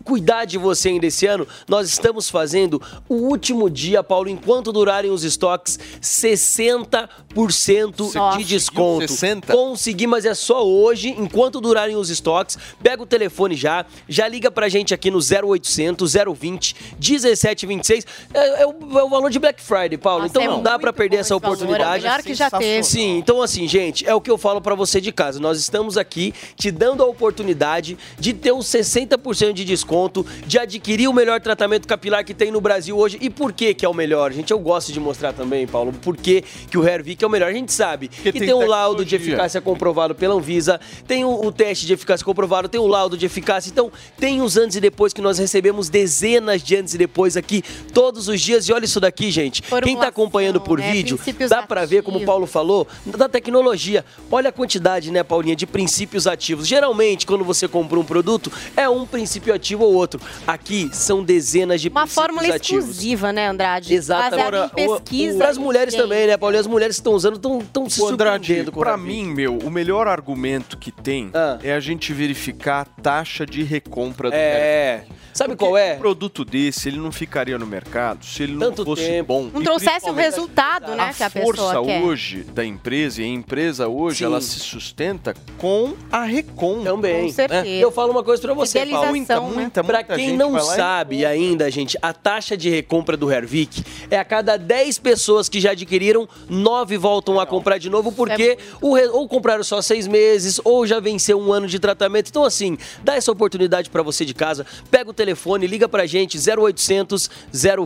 cuidar 0.05 0.45
de 0.45 0.59
você 0.59 0.91
ainda 0.91 1.07
esse 1.07 1.27
ano, 1.27 1.49
nós 1.67 1.89
estamos 1.89 2.29
fazendo 2.29 2.79
o 3.09 3.15
último 3.15 3.71
dia, 3.71 4.03
Paulo, 4.03 4.29
enquanto 4.29 4.71
durarem 4.71 5.11
os 5.11 5.25
estoques, 5.25 5.79
60% 6.03 8.15
Nossa. 8.15 8.37
de 8.37 8.45
desconto. 8.45 9.09
60? 9.09 9.51
Consegui, 9.51 10.07
mas 10.07 10.27
é 10.27 10.35
só 10.35 10.63
hoje, 10.63 11.15
enquanto 11.17 11.59
durarem 11.59 11.97
os 11.97 12.11
estoques. 12.11 12.59
Pega 12.83 13.03
o 13.03 13.07
telefone 13.07 13.57
já, 13.57 13.87
já 14.07 14.29
liga 14.29 14.51
pra 14.51 14.69
gente 14.69 14.93
aqui 14.93 15.11
no 15.11 15.21
0800 15.21 16.13
020 16.37 16.77
1726. 17.01 18.07
É, 18.35 18.63
é 18.63 18.67
o, 18.67 18.99
é 18.99 19.03
o 19.03 19.09
valor 19.09 19.31
de 19.31 19.39
Black 19.39 19.63
Friday, 19.63 19.97
Paulo. 19.97 20.25
Nossa, 20.25 20.33
então 20.33 20.43
é 20.43 20.49
não 20.49 20.63
dá 20.63 20.79
pra 20.79 20.93
perder 20.93 21.17
essa 21.17 21.39
valor, 21.39 21.55
oportunidade. 21.55 22.05
é 22.05 22.09
o 22.09 22.11
melhor 22.11 22.23
que 22.23 22.35
já 22.35 22.51
teve. 22.51 22.83
Sim, 22.83 23.17
então 23.17 23.41
assim, 23.41 23.67
gente, 23.67 24.07
é 24.07 24.15
o 24.15 24.21
que 24.21 24.31
eu 24.31 24.37
falo 24.37 24.61
pra 24.61 24.75
você 24.75 25.01
de 25.01 25.11
casa. 25.11 25.41
Nós 25.41 25.59
estamos 25.59 25.97
aqui 25.97 26.35
te 26.57 26.71
dando 26.71 27.03
a 27.03 27.07
oportunidade 27.07 27.99
de 28.19 28.33
ter 28.33 28.53
os 28.53 28.67
60% 28.67 29.53
de 29.53 29.65
desconto, 29.65 30.25
de 30.47 30.59
adquirir 30.59 31.09
o 31.09 31.13
melhor 31.13 31.41
tratamento 31.41 31.89
capilar 31.89 32.25
que 32.25 32.35
tem 32.35 32.51
no 32.51 32.61
Brasil 32.61 32.97
hoje. 32.97 33.19
E 33.21 33.29
por 33.29 33.53
que 33.53 33.75
que 33.75 33.85
é 33.85 33.89
o 33.89 33.95
melhor? 33.95 34.33
Gente, 34.33 34.53
eu 34.53 34.59
gosto 34.59 34.93
de 34.93 35.01
mostrar 35.01 35.33
também, 35.33 35.67
Paulo, 35.67 35.93
por 35.93 36.17
que 36.17 36.45
que 36.71 36.79
o 36.79 36.87
Hervik 36.87 37.23
é 37.23 37.27
o 37.27 37.31
melhor. 37.31 37.51
A 37.51 37.55
gente 37.55 37.73
sabe 37.73 38.09
que 38.09 38.33
tem 38.33 38.53
tem 38.53 38.55
um 38.55 38.67
laudo 38.67 39.05
de 39.05 39.17
eficácia 39.17 39.61
comprovado 39.61 40.15
pela 40.15 40.35
Anvisa, 40.35 40.81
tem 41.07 41.25
o, 41.25 41.47
o 41.47 41.53
teste 41.53 41.87
de 41.87 41.93
eficácia 41.93 42.25
comprovado, 42.25 42.69
tem 42.69 42.81
o 42.81 42.87
laudo 42.87 43.17
de 43.17 43.27
eficácia. 43.27 43.71
Então, 43.71 43.91
tem 44.19 44.41
os 44.43 44.57
antes 44.57 44.77
e 44.77 44.81
depois 44.81 45.13
que 45.13 45.21
nós 45.21 45.39
recebemos 45.39 45.89
dezenas 45.89 46.63
de 46.63 46.77
antes 46.77 46.95
e 46.95 46.99
depois 46.99 47.37
aqui 47.37 47.63
todos 47.93 48.29
os 48.29 48.41
dias. 48.41 48.69
E 48.69 48.73
olha 48.73 48.85
isso 48.85 49.01
daqui, 49.01 49.31
gente. 49.31 49.63
Quem 49.83 49.97
tá 49.97 50.09
acompanhando 50.09 50.61
por 50.61 50.79
né, 50.79 50.93
vídeo, 50.93 51.17
princípios 51.17 51.51
dá 51.51 51.63
pra 51.63 51.85
ver, 51.85 52.03
como 52.03 52.19
o. 52.19 52.25
Paulo 52.25 52.47
falou, 52.47 52.87
da 53.07 53.29
tecnologia. 53.29 54.05
Olha 54.31 54.51
a 54.51 54.53
quantidade, 54.53 55.11
né, 55.11 55.23
Paulinha, 55.23 55.57
de 55.57 55.67
princípios 55.67 56.27
ativos. 56.33 56.67
Geralmente, 56.67 57.27
quando 57.27 57.45
você 57.45 57.69
compra 57.69 57.99
um 57.99 58.05
produto, 58.05 58.51
é 58.77 58.89
um 58.89 59.07
princípio 59.07 59.55
ativo 59.55 59.85
ou 59.85 59.95
outro. 59.95 60.21
Aqui 60.47 60.91
são 60.93 61.23
dezenas 61.23 61.81
de 61.81 61.89
Uma 61.89 62.03
princípios 62.03 62.15
fórmula 62.25 62.55
ativos. 62.55 62.85
exclusiva, 62.85 63.33
né, 63.33 63.49
Andrade? 63.49 63.95
Exatamente. 63.95 64.75
Pesquisa. 64.75 65.39
Para 65.39 65.49
as 65.51 65.59
mulheres 65.59 65.93
Gente. 65.95 66.03
também, 66.03 66.27
né, 66.27 66.37
Paulinho? 66.37 66.61
As 66.61 66.67
mulheres 66.67 66.97
que 66.97 67.01
estão 67.01 67.13
usando 67.15 67.37
estão 67.37 67.89
se 67.89 68.03
Andrade, 68.05 68.53
Hervik. 68.53 68.79
mim, 68.99 69.27
meu, 69.27 69.59
o 69.59 69.71
melhor 69.71 70.07
argumento 70.09 70.77
que 70.77 70.91
tem 70.91 71.31
é 71.63 71.73
a 71.73 71.81
gente 71.81 72.13
verificar 72.13 72.81
a 72.83 72.85
taxa 73.03 73.45
de 73.47 73.63
recompra 73.63 74.31
do 74.31 74.35
É. 74.37 74.97
mercado. 74.99 75.23
Sabe 75.33 75.57
Porque 75.57 75.65
qual 75.65 75.79
é? 75.79 75.95
Um 75.95 75.99
produto 75.99 76.45
desse, 76.45 76.91
ele 76.91 76.99
não 76.99 77.11
ficaria 77.11 77.59
no 77.59 77.67
mercado 77.67 78.23
se 78.25 78.43
ele 78.43 78.53
não 78.53 78.69
Tanto 78.69 78.85
fosse 78.85 79.03
tempo. 79.07 79.29
bom. 79.29 79.51
Não 79.53 79.63
E 79.63 79.65
trouxesse 79.65 80.11
o 80.11 80.13
resultado, 80.13 80.95
né, 80.95 81.11
que 81.17 81.23
a 81.23 81.31
força 81.31 81.63
pessoa 81.69 81.87
quer. 81.87 82.03
hoje 82.03 82.43
da 82.53 82.63
empresa, 82.65 83.23
e 83.23 83.25
a 83.25 83.29
empresa 83.29 83.89
hoje, 83.89 84.19
Sim. 84.19 84.25
ela 84.25 84.41
se 84.43 84.59
sustenta 84.61 85.35
com 85.57 85.95
a 86.11 86.22
recompra. 86.25 86.91
Também. 86.93 87.27
Com 87.27 87.33
certeza. 87.33 87.67
Eu 87.69 87.91
falo 87.91 88.11
uma 88.13 88.23
coisa 88.23 88.41
pra 88.43 88.55
você, 88.55 88.79
Paulo. 88.87 88.93
Fidelização, 89.07 89.13
Muita, 89.13 89.41
né? 89.41 89.61
muita, 89.63 89.85
Pra 89.85 89.99
muita 89.99 90.15
quem 90.17 90.29
gente 90.31 90.39
não 90.39 90.53
lá 90.53 90.61
e 90.61 90.77
sabe 90.77 91.25
ainda, 91.27 91.71
gente, 91.71 91.97
a 92.03 92.13
taxa 92.13 92.57
de 92.57 92.69
recompra 92.71 93.17
do 93.17 93.31
Hervik 93.31 93.85
é 94.11 94.19
a 94.19 94.25
cada 94.25 94.57
10 94.57 94.99
pessoas 94.99 95.49
que 95.49 95.61
já 95.61 95.73
adquiriram, 95.73 96.29
9 96.49 96.97
voltam 96.99 97.39
a 97.41 97.47
comprar 97.47 97.79
de 97.79 97.89
novo, 97.91 98.13
porque 98.13 98.59
o 98.81 98.95
re- 98.95 99.09
ou 99.09 99.27
compraram 99.29 99.63
só 99.65 99.81
6 99.83 100.07
meses, 100.07 100.61
ou 100.65 100.87
já 100.87 101.01
venceu 101.01 101.39
um 101.41 101.53
ano 101.53 101.67
de 101.67 101.79
tratamento. 101.79 102.29
Então, 102.29 102.45
assim, 102.45 102.77
dá 103.03 103.15
essa 103.17 103.31
oportunidade 103.33 103.91
pra 103.91 104.03
você 104.03 104.25
de 104.25 104.35
casa, 104.35 104.67
pega 104.91 105.11
o 105.11 105.15
telefone, 105.15 105.67
liga 105.67 105.89
pra 105.89 106.07
gente, 106.07 106.39
0800 106.39 107.31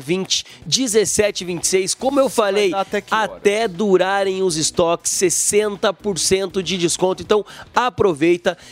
020 0.01 0.45
1726. 0.67 1.95
Como 1.95 2.21
eu 2.21 2.29
falei, 2.29 2.73
até, 3.11 3.69
durarem 3.69 4.43
os 4.43 4.57
estoques, 4.57 5.13
60% 5.13 6.63
de 6.63 6.77
desconto. 6.79 7.23
Então, 7.23 7.45
aproveita, 7.75 8.26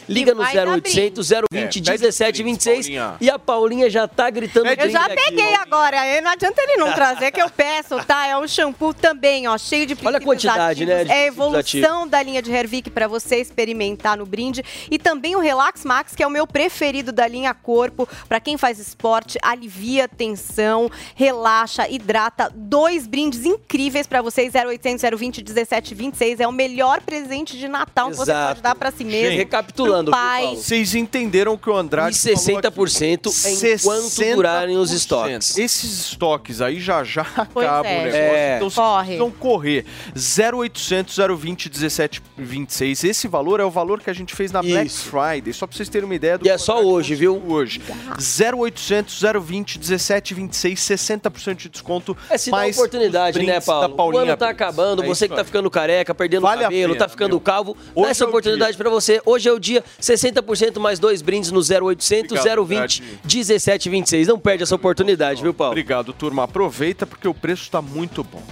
liga 0.08 0.34
no 0.34 0.42
vai 0.42 0.54
dar 0.54 0.66
0800 0.68 1.32
É, 1.32 1.40
020 1.40 1.46
pede 1.50 1.80
1726 1.90 2.86
Paulinha. 2.86 3.16
e 3.20 3.30
a 3.30 3.38
Paulinha 3.38 3.90
já 3.90 4.06
tá 4.08 4.28
gritando 4.30 4.66
Eu 4.68 4.90
já 4.90 5.04
aqui, 5.06 5.14
peguei 5.16 5.54
ó. 5.56 5.60
agora, 5.62 6.00
aí 6.00 6.20
não 6.20 6.30
adianta 6.30 6.60
ele 6.62 6.76
não 6.76 6.92
trazer 6.92 7.30
que 7.30 7.40
eu 7.40 7.50
peço, 7.50 7.96
tá? 8.04 8.26
É 8.26 8.36
um 8.36 8.46
shampoo 8.48 8.92
também, 8.94 9.46
ó, 9.48 9.56
cheio 9.58 9.86
de 9.86 9.96
Olha 10.04 10.18
a 10.18 10.20
quantidade, 10.20 10.84
né, 10.84 10.94
ativos. 11.02 11.08
de 11.08 11.12
É 11.12 11.22
a 11.24 11.26
evolução 11.26 12.08
da 12.08 12.22
linha 12.22 12.42
de 12.42 12.50
Hervik 12.52 12.90
pra 12.90 13.06
você 13.08 13.36
experimentar 13.40 14.16
no 14.16 14.26
brinde 14.26 14.62
e 14.90 14.98
também 14.98 15.36
o 15.36 15.40
Relax 15.40 15.84
Max, 15.84 16.14
que 16.14 16.22
é 16.22 16.26
o 16.26 16.30
meu 16.30 16.46
preferido 16.46 17.12
da 17.12 17.26
linha 17.26 17.52
Corpo, 17.54 18.08
Pra 18.28 18.40
quem 18.40 18.56
faz 18.56 18.78
esporte, 18.78 19.38
alivia 19.42 20.04
a 20.04 20.08
tensão, 20.08 20.90
relaxa, 21.14 21.88
hidrata. 21.88 22.50
Dois 22.54 23.06
brindes 23.06 23.44
incríveis 23.44 24.06
pra 24.06 24.20
vocês, 24.22 24.52
0800 24.54 25.02
020 25.18 25.38
1726, 25.42 26.40
é 26.40 26.46
o 26.48 26.52
melhor 26.52 27.00
presente 27.00 27.56
de 27.58 27.68
Natal 27.68 28.10
que 28.10 28.16
você 28.16 28.30
Exato. 28.30 28.48
pode 28.48 28.62
dar 28.62 28.74
pra 28.74 28.90
si 28.90 29.04
mesmo. 29.04 29.30
Gente, 29.32 29.43
recapitulando, 29.44 30.10
pro 30.10 30.20
pai. 30.20 30.56
Vocês 30.56 30.94
entenderam 30.94 31.52
o 31.54 31.58
que 31.58 31.68
o 31.70 31.76
Andrade 31.76 32.16
E 32.16 32.18
60% 32.18 33.78
enquanto 33.80 34.34
durarem 34.34 34.76
os 34.76 34.90
estoques. 34.90 35.56
Esses 35.58 36.00
estoques 36.08 36.60
aí 36.60 36.80
já 36.80 37.04
já 37.04 37.24
Pois 37.52 37.66
acabam 37.66 37.90
é. 37.92 37.98
o 37.98 38.02
negócio. 38.02 38.18
É. 38.20 38.56
Então 38.56 38.70
vocês 38.70 38.86
Corre. 38.86 39.04
precisam 39.04 39.30
correr. 39.30 39.86
0800 40.14 41.16
020 41.38 41.70
1726. 41.70 43.04
Esse 43.04 43.28
valor 43.28 43.60
é 43.60 43.64
o 43.64 43.70
valor 43.70 44.00
que 44.00 44.10
a 44.10 44.12
gente 44.12 44.34
fez 44.34 44.50
na 44.50 44.62
Black 44.62 44.86
Isso. 44.86 45.04
Friday. 45.04 45.52
Só 45.52 45.66
pra 45.66 45.76
vocês 45.76 45.88
terem 45.88 46.04
uma 46.06 46.14
ideia 46.14 46.38
do 46.38 46.46
E 46.46 46.50
é 46.50 46.58
só 46.58 46.82
hoje, 46.82 47.14
viu? 47.14 47.42
hoje. 47.46 47.80
0800 48.18 49.20
020 49.42 49.78
1726, 49.78 50.80
60% 50.80 51.54
de 51.56 51.68
desconto. 51.68 52.16
É 52.30 52.38
se 52.38 52.50
dá 52.50 52.56
mais 52.56 52.76
oportunidade, 52.76 53.38
os 53.38 53.46
né, 53.46 53.60
Paulo? 53.60 54.14
O 54.14 54.18
ano 54.18 54.36
tá 54.36 54.48
acabando, 54.48 55.02
É 55.02 55.06
você 55.06 55.28
que 55.28 55.34
tá 55.34 55.44
ficando 55.44 55.70
careca, 55.70 56.14
perdendo 56.14 56.42
Vale 56.42 56.62
cabelo, 56.62 56.92
pena, 56.94 57.04
tá 57.04 57.08
ficando 57.08 57.30
meu. 57.32 57.40
calvo, 57.40 57.76
Hoje 57.94 58.04
dá 58.04 58.10
essa 58.10 58.24
é 58.24 58.26
oportunidade 58.26 58.76
pra 58.76 58.90
você. 58.90 59.20
Hoje 59.24 59.48
é 59.48 59.52
o 59.52 59.58
dia, 59.58 59.82
60% 60.00 60.78
mais 60.78 60.98
dois 60.98 61.22
brindes 61.22 61.50
no 61.50 61.60
0800 61.60 62.38
Obrigado, 62.38 62.64
020 62.64 62.76
Brad. 62.76 63.00
1726. 63.24 64.28
Não 64.28 64.38
perde 64.38 64.62
essa 64.62 64.74
oportunidade, 64.74 65.42
viu, 65.42 65.54
Paulo? 65.54 65.72
Obrigado, 65.72 66.12
turma. 66.12 66.44
Aproveita 66.44 67.06
porque 67.06 67.26
o 67.26 67.34
preço 67.34 67.62
está 67.62 67.80
muito 67.80 68.22
bom. 68.22 68.42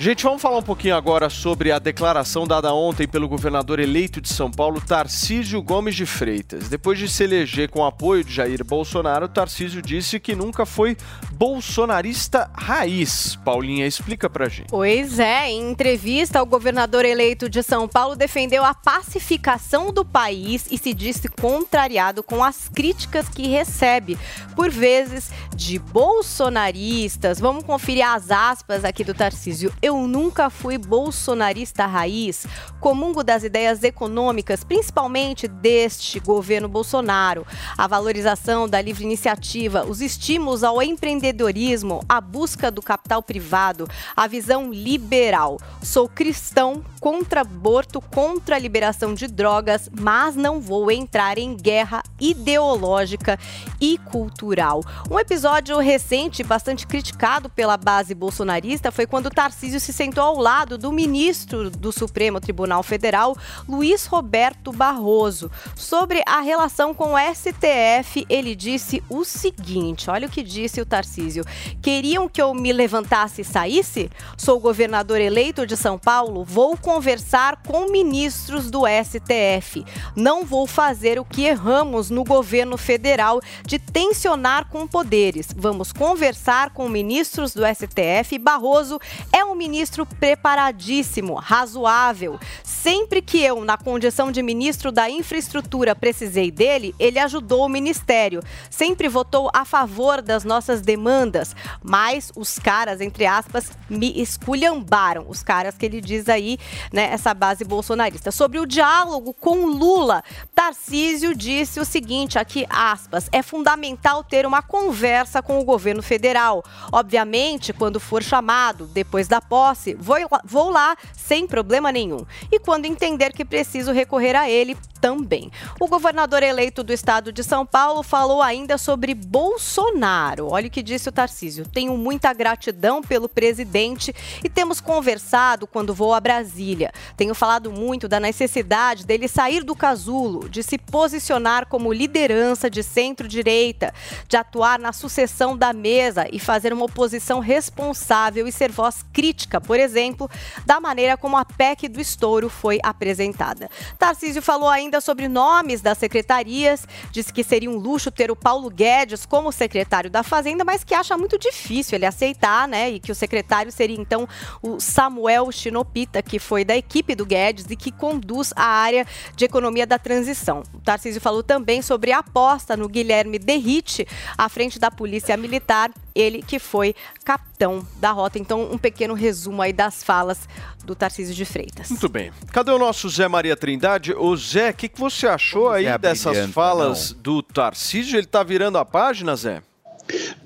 Gente, 0.00 0.22
vamos 0.22 0.40
falar 0.40 0.58
um 0.58 0.62
pouquinho 0.62 0.94
agora 0.94 1.28
sobre 1.28 1.72
a 1.72 1.78
declaração 1.80 2.46
dada 2.46 2.72
ontem 2.72 3.08
pelo 3.08 3.28
governador 3.28 3.80
eleito 3.80 4.20
de 4.20 4.28
São 4.28 4.48
Paulo, 4.48 4.80
Tarcísio 4.80 5.60
Gomes 5.60 5.96
de 5.96 6.06
Freitas. 6.06 6.68
Depois 6.68 7.00
de 7.00 7.08
se 7.08 7.24
eleger 7.24 7.68
com 7.68 7.80
o 7.80 7.84
apoio 7.84 8.22
de 8.22 8.32
Jair 8.32 8.64
Bolsonaro, 8.64 9.28
Tarcísio 9.28 9.82
disse 9.82 10.20
que 10.20 10.36
nunca 10.36 10.64
foi 10.64 10.96
bolsonarista 11.32 12.48
raiz. 12.54 13.34
Paulinha, 13.44 13.88
explica 13.88 14.30
pra 14.30 14.48
gente. 14.48 14.68
Pois 14.68 15.18
é, 15.18 15.50
em 15.50 15.68
entrevista, 15.68 16.40
o 16.40 16.46
governador 16.46 17.04
eleito 17.04 17.48
de 17.50 17.60
São 17.64 17.88
Paulo 17.88 18.14
defendeu 18.14 18.64
a 18.64 18.74
pacificação 18.74 19.92
do 19.92 20.04
país 20.04 20.68
e 20.70 20.78
se 20.78 20.94
disse 20.94 21.28
contrariado 21.28 22.22
com 22.22 22.44
as 22.44 22.68
críticas 22.68 23.28
que 23.28 23.48
recebe, 23.48 24.16
por 24.54 24.70
vezes, 24.70 25.32
de 25.56 25.76
bolsonaristas. 25.76 27.40
Vamos 27.40 27.64
conferir 27.64 28.06
as 28.06 28.30
aspas 28.30 28.84
aqui 28.84 29.02
do 29.02 29.12
Tarcísio. 29.12 29.72
Eu 29.88 30.06
nunca 30.06 30.50
fui 30.50 30.76
bolsonarista 30.76 31.86
raiz, 31.86 32.46
comungo 32.78 33.24
das 33.24 33.42
ideias 33.42 33.82
econômicas, 33.82 34.62
principalmente 34.62 35.48
deste 35.48 36.20
governo 36.20 36.68
Bolsonaro. 36.68 37.46
A 37.74 37.86
valorização 37.86 38.68
da 38.68 38.82
livre 38.82 39.04
iniciativa, 39.04 39.86
os 39.86 40.02
estímulos 40.02 40.62
ao 40.62 40.82
empreendedorismo, 40.82 42.04
a 42.06 42.20
busca 42.20 42.70
do 42.70 42.82
capital 42.82 43.22
privado, 43.22 43.88
a 44.14 44.26
visão 44.26 44.70
liberal. 44.70 45.58
Sou 45.82 46.06
cristão, 46.06 46.84
contra 47.00 47.40
aborto, 47.40 47.98
contra 47.98 48.56
a 48.56 48.58
liberação 48.58 49.14
de 49.14 49.26
drogas, 49.26 49.88
mas 49.98 50.36
não 50.36 50.60
vou 50.60 50.90
entrar 50.90 51.38
em 51.38 51.56
guerra 51.56 52.02
ideológica 52.20 53.38
e 53.80 53.96
cultural. 53.96 54.82
Um 55.10 55.18
episódio 55.18 55.78
recente, 55.78 56.44
bastante 56.44 56.86
criticado 56.86 57.48
pela 57.48 57.78
base 57.78 58.14
bolsonarista, 58.14 58.92
foi 58.92 59.06
quando 59.06 59.30
Tarcísio 59.30 59.77
se 59.80 59.92
sentou 59.92 60.24
ao 60.24 60.38
lado 60.38 60.78
do 60.78 60.92
ministro 60.92 61.70
do 61.70 61.92
Supremo 61.92 62.40
Tribunal 62.40 62.82
Federal, 62.82 63.36
Luiz 63.68 64.06
Roberto 64.06 64.72
Barroso. 64.72 65.50
Sobre 65.76 66.22
a 66.26 66.40
relação 66.40 66.94
com 66.94 67.14
o 67.14 67.18
STF, 67.18 68.26
ele 68.28 68.54
disse 68.54 69.02
o 69.08 69.24
seguinte: 69.24 70.10
olha 70.10 70.26
o 70.26 70.30
que 70.30 70.42
disse 70.42 70.80
o 70.80 70.86
Tarcísio. 70.86 71.44
Queriam 71.82 72.28
que 72.28 72.40
eu 72.40 72.54
me 72.54 72.72
levantasse 72.72 73.42
e 73.42 73.44
saísse? 73.44 74.10
Sou 74.36 74.60
governador 74.60 75.20
eleito 75.20 75.66
de 75.66 75.76
São 75.76 75.98
Paulo, 75.98 76.44
vou 76.44 76.76
conversar 76.76 77.62
com 77.66 77.90
ministros 77.90 78.70
do 78.70 78.82
STF. 78.86 79.84
Não 80.16 80.44
vou 80.44 80.66
fazer 80.66 81.18
o 81.18 81.24
que 81.24 81.44
erramos 81.44 82.10
no 82.10 82.24
governo 82.24 82.76
federal 82.76 83.40
de 83.64 83.78
tensionar 83.78 84.68
com 84.68 84.86
poderes. 84.86 85.48
Vamos 85.56 85.92
conversar 85.92 86.70
com 86.70 86.88
ministros 86.88 87.54
do 87.54 87.62
STF. 87.66 88.38
Barroso 88.38 88.98
é 89.32 89.44
um 89.44 89.54
ministro 89.68 90.06
preparadíssimo, 90.06 91.34
razoável. 91.34 92.40
Sempre 92.64 93.20
que 93.20 93.42
eu, 93.42 93.62
na 93.64 93.76
condição 93.76 94.32
de 94.32 94.42
ministro 94.42 94.90
da 94.90 95.10
infraestrutura, 95.10 95.94
precisei 95.94 96.50
dele, 96.50 96.94
ele 96.98 97.18
ajudou 97.18 97.66
o 97.66 97.68
ministério. 97.68 98.42
Sempre 98.70 99.08
votou 99.08 99.50
a 99.52 99.66
favor 99.66 100.22
das 100.22 100.42
nossas 100.42 100.80
demandas. 100.80 101.54
Mas 101.82 102.32
os 102.34 102.58
caras, 102.58 103.02
entre 103.02 103.26
aspas, 103.26 103.70
me 103.90 104.18
esculhambaram. 104.20 105.26
Os 105.28 105.42
caras 105.42 105.76
que 105.76 105.84
ele 105.84 106.00
diz 106.00 106.30
aí, 106.30 106.58
né, 106.90 107.10
essa 107.12 107.34
base 107.34 107.62
bolsonarista. 107.62 108.30
Sobre 108.30 108.58
o 108.58 108.66
diálogo 108.66 109.34
com 109.34 109.66
Lula, 109.66 110.24
Tarcísio 110.54 111.34
disse 111.34 111.78
o 111.78 111.84
seguinte, 111.84 112.38
aqui 112.38 112.66
aspas, 112.70 113.28
é 113.30 113.42
fundamental 113.42 114.24
ter 114.24 114.46
uma 114.46 114.62
conversa 114.62 115.42
com 115.42 115.60
o 115.60 115.64
governo 115.64 116.02
federal. 116.02 116.64
Obviamente, 116.90 117.74
quando 117.74 118.00
for 118.00 118.22
chamado, 118.22 118.86
depois 118.86 119.28
da 119.28 119.42
posse, 119.42 119.57
vou 119.98 120.16
lá, 120.18 120.40
vou 120.44 120.70
lá 120.70 120.96
sem 121.12 121.46
problema 121.46 121.90
nenhum. 121.92 122.24
E 122.50 122.58
quando 122.58 122.86
entender 122.86 123.32
que 123.32 123.44
preciso 123.44 123.92
recorrer 123.92 124.34
a 124.34 124.48
ele, 124.48 124.76
também. 124.98 125.50
O 125.80 125.86
governador 125.86 126.42
eleito 126.42 126.82
do 126.82 126.92
estado 126.92 127.32
de 127.32 127.42
São 127.42 127.64
Paulo 127.64 128.02
falou 128.02 128.42
ainda 128.42 128.76
sobre 128.76 129.14
Bolsonaro. 129.14 130.48
Olha 130.50 130.68
o 130.68 130.70
que 130.70 130.82
disse 130.82 131.08
o 131.08 131.12
Tarcísio. 131.12 131.66
Tenho 131.66 131.96
muita 131.96 132.32
gratidão 132.32 133.00
pelo 133.00 133.28
presidente 133.28 134.14
e 134.42 134.48
temos 134.48 134.80
conversado 134.80 135.66
quando 135.66 135.94
vou 135.94 136.12
a 136.12 136.20
Brasília. 136.20 136.92
Tenho 137.16 137.34
falado 137.34 137.70
muito 137.70 138.08
da 138.08 138.20
necessidade 138.20 139.06
dele 139.06 139.28
sair 139.28 139.62
do 139.62 139.74
casulo, 139.74 140.48
de 140.48 140.62
se 140.62 140.76
posicionar 140.76 141.66
como 141.66 141.92
liderança 141.92 142.68
de 142.68 142.82
centro-direita, 142.82 143.94
de 144.26 144.36
atuar 144.36 144.78
na 144.78 144.92
sucessão 144.92 145.56
da 145.56 145.72
mesa 145.72 146.26
e 146.32 146.38
fazer 146.38 146.72
uma 146.72 146.84
oposição 146.84 147.40
responsável 147.40 148.46
e 148.46 148.52
ser 148.52 148.70
voz 148.70 149.04
crítica, 149.12 149.37
por 149.46 149.78
exemplo, 149.78 150.28
da 150.66 150.80
maneira 150.80 151.16
como 151.16 151.36
a 151.36 151.44
PEC 151.44 151.88
do 151.88 152.00
estouro 152.00 152.48
foi 152.48 152.78
apresentada. 152.82 153.70
Tarcísio 153.98 154.42
falou 154.42 154.68
ainda 154.68 155.00
sobre 155.00 155.28
nomes 155.28 155.80
das 155.80 155.98
secretarias, 155.98 156.86
disse 157.10 157.32
que 157.32 157.44
seria 157.44 157.70
um 157.70 157.76
luxo 157.76 158.10
ter 158.10 158.30
o 158.30 158.36
Paulo 158.36 158.70
Guedes 158.70 159.26
como 159.26 159.52
secretário 159.52 160.10
da 160.10 160.22
Fazenda, 160.22 160.64
mas 160.64 160.82
que 160.82 160.94
acha 160.94 161.16
muito 161.16 161.38
difícil 161.38 161.96
ele 161.96 162.06
aceitar, 162.06 162.66
né? 162.66 162.90
E 162.90 163.00
que 163.00 163.12
o 163.12 163.14
secretário 163.14 163.70
seria 163.70 163.98
então 163.98 164.28
o 164.62 164.80
Samuel 164.80 165.50
Chinopita, 165.52 166.22
que 166.22 166.38
foi 166.38 166.64
da 166.64 166.76
equipe 166.76 167.14
do 167.14 167.26
Guedes 167.26 167.66
e 167.68 167.76
que 167.76 167.92
conduz 167.92 168.52
a 168.56 168.64
área 168.64 169.06
de 169.36 169.44
economia 169.44 169.86
da 169.86 169.98
transição. 169.98 170.62
O 170.74 170.80
Tarcísio 170.80 171.20
falou 171.20 171.42
também 171.42 171.82
sobre 171.82 172.12
a 172.12 172.18
aposta 172.18 172.76
no 172.76 172.88
Guilherme 172.88 173.38
Derrite 173.38 174.06
à 174.36 174.48
frente 174.48 174.78
da 174.78 174.90
Polícia 174.90 175.36
Militar 175.36 175.90
ele 176.18 176.42
que 176.42 176.58
foi 176.58 176.94
capitão 177.24 177.86
da 178.00 178.10
rota. 178.10 178.38
Então, 178.38 178.70
um 178.72 178.78
pequeno 178.78 179.14
resumo 179.14 179.62
aí 179.62 179.72
das 179.72 180.02
falas 180.02 180.48
do 180.84 180.94
Tarcísio 180.94 181.34
de 181.34 181.44
Freitas. 181.44 181.90
Muito 181.90 182.08
bem. 182.08 182.32
Cadê 182.52 182.70
o 182.70 182.78
nosso 182.78 183.08
Zé 183.08 183.28
Maria 183.28 183.56
Trindade? 183.56 184.12
Ô 184.12 184.36
Zé, 184.36 184.70
o 184.70 184.74
que, 184.74 184.88
que 184.88 184.98
você 184.98 185.26
achou 185.26 185.70
aí 185.70 185.84
Zé 185.84 185.98
dessas 185.98 186.50
falas 186.50 187.12
do 187.12 187.42
Tarcísio? 187.42 188.18
Ele 188.18 188.26
tá 188.26 188.42
virando 188.42 188.78
a 188.78 188.84
página, 188.84 189.36
Zé? 189.36 189.62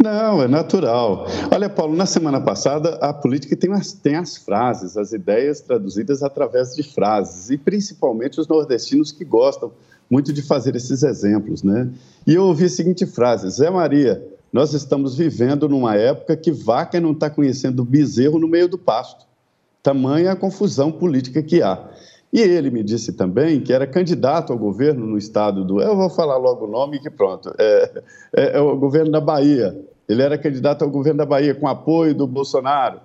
Não, 0.02 0.42
é 0.42 0.48
natural. 0.48 1.26
Olha, 1.52 1.70
Paulo, 1.70 1.94
na 1.94 2.06
semana 2.06 2.40
passada, 2.40 2.96
a 2.96 3.12
política 3.12 3.56
tem 3.56 3.72
as, 3.72 3.92
tem 3.92 4.16
as 4.16 4.36
frases, 4.36 4.96
as 4.96 5.12
ideias 5.12 5.60
traduzidas 5.60 6.22
através 6.22 6.74
de 6.74 6.82
frases, 6.82 7.50
e 7.50 7.56
principalmente 7.56 8.40
os 8.40 8.48
nordestinos 8.48 9.12
que 9.12 9.24
gostam 9.24 9.72
muito 10.10 10.32
de 10.32 10.42
fazer 10.42 10.74
esses 10.74 11.02
exemplos, 11.02 11.62
né? 11.62 11.88
E 12.26 12.34
eu 12.34 12.44
ouvi 12.44 12.64
a 12.64 12.68
seguinte 12.68 13.06
frase: 13.06 13.48
Zé 13.48 13.70
Maria, 13.70 14.22
nós 14.52 14.74
estamos 14.74 15.16
vivendo 15.16 15.68
numa 15.68 15.96
época 15.96 16.36
que 16.36 16.52
vaca 16.52 17.00
não 17.00 17.12
está 17.12 17.30
conhecendo 17.30 17.84
bezerro 17.84 18.38
no 18.38 18.46
meio 18.46 18.68
do 18.68 18.76
pasto. 18.76 19.24
Tamanha 19.82 20.32
a 20.32 20.36
confusão 20.36 20.92
política 20.92 21.42
que 21.42 21.62
há. 21.62 21.88
E 22.32 22.40
ele 22.40 22.70
me 22.70 22.82
disse 22.82 23.12
também 23.12 23.60
que 23.60 23.72
era 23.72 23.86
candidato 23.86 24.52
ao 24.52 24.58
governo 24.58 25.06
no 25.06 25.18
estado 25.18 25.64
do. 25.64 25.80
Eu 25.80 25.96
vou 25.96 26.10
falar 26.10 26.36
logo 26.36 26.66
o 26.66 26.70
nome 26.70 27.00
que 27.00 27.10
pronto. 27.10 27.52
É, 27.58 28.02
é, 28.36 28.58
é 28.58 28.60
o 28.60 28.76
governo 28.76 29.10
da 29.10 29.20
Bahia. 29.20 29.78
Ele 30.08 30.22
era 30.22 30.36
candidato 30.36 30.82
ao 30.82 30.90
governo 30.90 31.18
da 31.18 31.26
Bahia 31.26 31.54
com 31.54 31.66
apoio 31.66 32.14
do 32.14 32.26
Bolsonaro. 32.26 33.00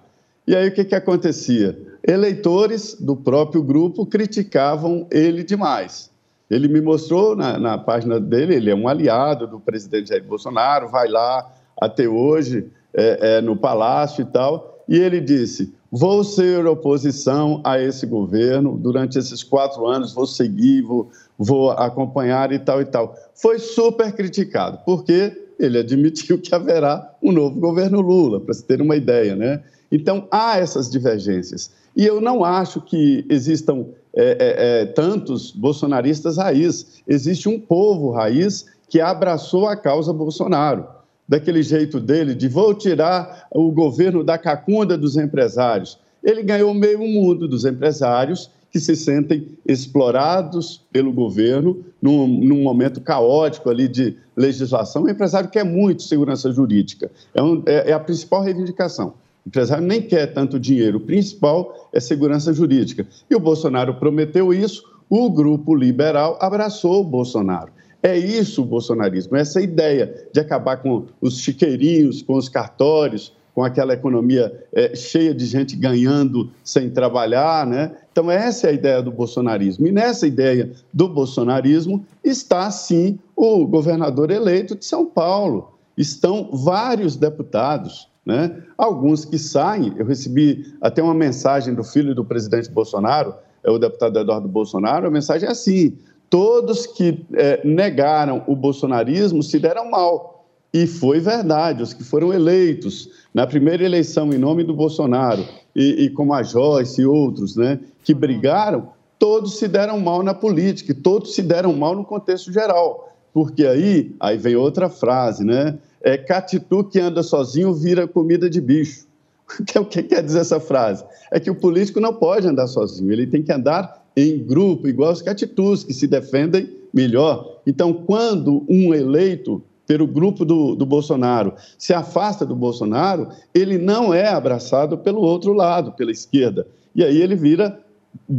E 0.45 0.56
aí 0.56 0.68
o 0.68 0.74
que, 0.74 0.86
que 0.86 0.95
acontecia? 0.95 1.78
Eleitores 2.06 2.95
do 3.00 3.16
próprio 3.16 3.62
grupo 3.62 4.06
criticavam 4.06 5.08
ele 5.12 5.43
demais. 5.43 6.10
Ele 6.50 6.68
me 6.68 6.82
mostrou 6.82 7.36
na, 7.36 7.58
na 7.58 7.78
página 7.78 8.20
dele, 8.20 8.56
ele 8.56 8.70
é 8.70 8.76
um 8.76 8.88
aliado 8.88 9.48
do 9.48 9.60
presidente 9.60 10.10
Jair 10.10 10.24
Bolsonaro, 10.24 10.89
vai 10.89 11.08
lá 11.08 11.52
até 11.80 12.08
hoje 12.08 12.68
é, 12.93 13.38
é, 13.38 13.41
no 13.41 13.56
palácio 13.56 14.22
e 14.22 14.26
tal. 14.26 14.84
E 14.88 14.98
ele 14.98 15.20
disse: 15.20 15.74
Vou 15.91 16.24
ser 16.24 16.66
oposição 16.66 17.62
a 17.64 17.80
esse 17.80 18.06
governo 18.06 18.78
durante 18.78 19.18
esses 19.18 19.43
quatro 19.43 19.86
anos, 19.86 20.14
vou 20.14 20.28
seguir, 20.28 20.82
vou, 20.82 21.10
vou 21.38 21.72
acompanhar 21.72 22.52
e 22.52 22.60
tal 22.60 22.82
e 22.82 22.86
tal. 22.86 23.16
Foi 23.34 23.58
super 23.60 24.12
criticado, 24.14 24.80
porque 24.86 25.45
ele 25.60 25.80
admitiu 25.80 26.39
que 26.39 26.54
haverá 26.54 27.16
um 27.22 27.32
novo 27.32 27.60
governo 27.60 28.02
Lula, 28.02 28.39
para 28.39 28.54
se 28.54 28.64
ter 28.64 28.82
uma 28.82 28.95
ideia, 28.95 29.36
né? 29.36 29.62
Então, 29.91 30.28
há 30.30 30.58
essas 30.58 30.89
divergências. 30.89 31.72
E 31.95 32.06
eu 32.06 32.20
não 32.22 32.43
acho 32.43 32.82
que 32.82 33.26
existam 33.30 33.86
é, 34.20 34.24
é, 34.24 34.82
é, 34.82 34.86
tantos 34.88 35.51
bolsonaristas 35.51 36.38
raiz. 36.38 37.03
Existe 37.07 37.47
um 37.47 37.59
povo 37.59 38.09
raiz 38.09 38.65
que 38.89 38.99
abraçou 38.99 39.68
a 39.68 39.76
causa 39.76 40.11
Bolsonaro 40.11 40.88
daquele 41.28 41.61
jeito 41.61 41.99
dele 41.99 42.34
de 42.34 42.47
vou 42.47 42.74
tirar 42.74 43.47
o 43.51 43.72
governo 43.72 44.24
da 44.24 44.38
cacunda 44.38 44.97
dos 44.97 45.18
empresários. 45.18 45.99
Ele 46.24 46.41
ganhou 46.41 46.74
meio 46.74 46.99
mundo 46.99 47.47
dos 47.47 47.63
empresários 47.63 48.49
que 48.72 48.80
se 48.80 48.95
sentem 48.95 49.49
explorados 49.65 50.82
pelo 50.91 51.13
governo 51.13 51.86
num, 52.01 52.28
num 52.28 52.63
momento 52.63 52.99
caótico 53.01 53.70
ali 53.70 53.88
de 53.88 54.18
legislação. 54.36 55.03
O 55.03 55.09
empresário 55.09 55.49
quer 55.49 55.63
muito 55.63 56.03
segurança 56.03 56.51
jurídica, 56.51 57.11
é, 57.36 57.41
um, 57.41 57.61
é, 57.65 57.91
é 57.91 57.93
a 57.93 57.99
principal 57.99 58.41
reivindicação. 58.41 59.13
O 59.48 59.50
empresário 59.50 59.88
nem 59.88 60.02
quer 60.02 60.34
tanto 60.34 60.60
dinheiro, 60.60 60.98
o 60.98 61.02
principal 61.02 61.89
é 61.93 62.02
segurança 62.02 62.52
jurídica. 62.52 63.08
E 63.30 63.34
o 63.36 63.39
Bolsonaro 63.39 63.93
prometeu 63.93 64.54
isso, 64.54 64.84
o 65.10 65.30
grupo 65.30 65.74
liberal 65.74 66.38
abraçou 66.41 67.00
o 67.00 67.04
Bolsonaro. 67.06 67.72
É 68.04 68.18
isso 68.18 68.62
o 68.62 68.66
bolsonarismo, 68.66 69.38
é 69.38 69.39
essa 69.39 69.62
ideia 69.62 70.28
de 70.34 70.41
acabar 70.41 70.78
com 70.78 71.06
os 71.22 71.39
chiqueirinhos, 71.39 72.22
com 72.22 72.34
os 72.36 72.50
cartórios, 72.50 73.34
com 73.56 73.64
aquela 73.64 73.93
economia 73.93 74.54
é, 74.74 74.93
cheia 74.93 75.34
de 75.34 75.45
gente 75.45 75.78
ganhando 75.78 76.52
sem 76.62 76.89
trabalhar, 76.89 77.66
né? 77.66 77.95
Então, 78.12 78.30
essa 78.30 78.68
é 78.68 78.72
a 78.72 78.74
ideia 78.74 79.02
do 79.02 79.12
bolsonarismo. 79.12 79.88
E 79.88 79.93
nessa 79.93 80.28
ideia 80.28 80.74
do 80.93 81.08
bolsonarismo 81.08 82.06
está, 82.22 82.70
sim, 82.70 83.18
o 83.34 83.66
governador 83.66 84.30
eleito 84.30 84.76
de 84.76 84.84
São 84.84 85.06
Paulo. 85.06 85.72
Estão 85.98 86.50
vários 86.52 87.16
deputados, 87.16 88.10
né? 88.28 88.62
Alguns 88.78 89.24
que 89.24 89.40
saem. 89.40 89.94
Eu 89.98 90.06
recebi 90.06 90.76
até 90.82 91.02
uma 91.02 91.14
mensagem 91.14 91.74
do 91.74 91.82
filho 91.82 92.14
do 92.14 92.26
presidente 92.26 92.70
Bolsonaro, 92.70 93.34
é 93.64 93.72
o 93.72 93.80
deputado 93.80 94.20
Eduardo 94.20 94.50
Bolsonaro. 94.50 95.08
A 95.08 95.10
mensagem 95.10 95.48
é 95.48 95.52
assim: 95.52 95.98
todos 96.30 96.86
que 96.86 97.26
é, 97.34 97.66
negaram 97.66 98.44
o 98.46 98.54
bolsonarismo 98.54 99.42
se 99.42 99.58
deram 99.58 99.90
mal. 99.90 100.46
E 100.74 100.86
foi 100.86 101.22
verdade, 101.22 101.82
os 101.82 101.94
que 101.94 102.04
foram 102.04 102.34
eleitos 102.34 103.10
na 103.34 103.48
primeira 103.48 103.86
eleição 103.86 104.34
em 104.34 104.38
nome 104.38 104.66
do 104.66 104.74
Bolsonaro, 104.74 105.46
e, 105.74 106.04
e 106.04 106.10
como 106.10 106.34
a 106.34 106.44
Joyce 106.44 107.02
e 107.02 107.06
outros, 107.06 107.56
né, 107.56 107.80
que 108.04 108.14
brigaram, 108.14 108.90
todos 109.18 109.58
se 109.58 109.68
deram 109.70 110.00
mal 110.02 110.22
na 110.22 110.34
política, 110.34 110.94
todos 110.94 111.34
se 111.34 111.42
deram 111.42 111.72
mal 111.74 111.96
no 111.96 112.04
contexto 112.04 112.52
geral. 112.52 113.10
Porque 113.34 113.66
aí, 113.66 114.14
aí 114.20 114.38
vem 114.38 114.56
outra 114.58 114.90
frase, 114.90 115.46
né? 115.46 115.78
É 116.02 116.18
catitu 116.18 116.84
que 116.84 117.00
anda 117.00 117.24
sozinho 117.24 117.74
vira 117.74 118.08
comida 118.08 118.50
de 118.50 118.62
bicho. 118.62 119.06
O 119.80 119.86
que 119.86 120.04
quer 120.04 120.22
dizer 120.22 120.39
essa 120.39 120.60
frase? 120.60 121.06
É 121.32 121.39
que 121.39 121.50
o 121.50 121.56
político 121.56 122.02
não 122.02 122.14
pode 122.14 122.48
andar 122.48 122.68
sozinho, 122.68 123.14
ele 123.14 123.26
tem 123.26 123.41
que 123.41 123.52
andar 123.52 124.06
em 124.16 124.43
grupo, 124.43 124.88
igual 124.88 125.14
os 125.14 125.22
catitus, 125.22 125.84
que 125.84 125.93
se 125.93 126.08
defendem 126.08 126.70
melhor. 126.93 127.62
Então, 127.66 127.93
quando 127.93 128.66
um 128.68 128.93
eleito 128.93 129.64
pelo 129.86 130.06
grupo 130.06 130.43
do, 130.43 130.76
do 130.76 130.86
Bolsonaro 130.86 131.54
se 131.78 131.93
afasta 131.93 132.45
do 132.45 132.56
Bolsonaro, 132.56 133.30
ele 133.54 133.78
não 133.78 134.14
é 134.14 134.28
abraçado 134.28 134.98
pelo 134.98 135.22
outro 135.22 135.54
lado, 135.54 135.93
pela 135.93 136.12
esquerda. 136.12 136.68
E 136.93 137.04
aí 137.04 137.22
ele 137.22 137.36
vira 137.36 137.80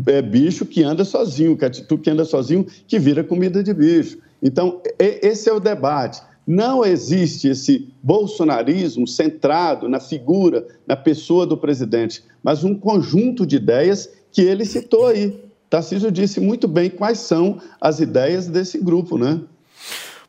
é, 0.06 0.20
bicho 0.20 0.66
que 0.66 0.82
anda 0.82 1.04
sozinho, 1.04 1.56
catitu 1.56 1.96
que 1.96 2.10
anda 2.10 2.24
sozinho, 2.24 2.66
que 2.86 2.98
vira 2.98 3.24
comida 3.24 3.62
de 3.62 3.72
bicho. 3.72 4.18
Então, 4.42 4.80
esse 4.98 5.48
é 5.48 5.52
o 5.52 5.60
debate. 5.60 6.20
Não 6.48 6.82
existe 6.82 7.46
esse 7.46 7.92
bolsonarismo 8.02 9.06
centrado 9.06 9.86
na 9.86 10.00
figura, 10.00 10.66
na 10.86 10.96
pessoa 10.96 11.46
do 11.46 11.58
presidente, 11.58 12.24
mas 12.42 12.64
um 12.64 12.74
conjunto 12.74 13.44
de 13.44 13.56
ideias 13.56 14.08
que 14.32 14.40
ele 14.40 14.64
citou 14.64 15.08
aí. 15.08 15.38
Tarcísio 15.68 16.10
disse 16.10 16.40
muito 16.40 16.66
bem 16.66 16.88
quais 16.88 17.18
são 17.18 17.60
as 17.78 18.00
ideias 18.00 18.48
desse 18.48 18.78
grupo, 18.78 19.18
né? 19.18 19.42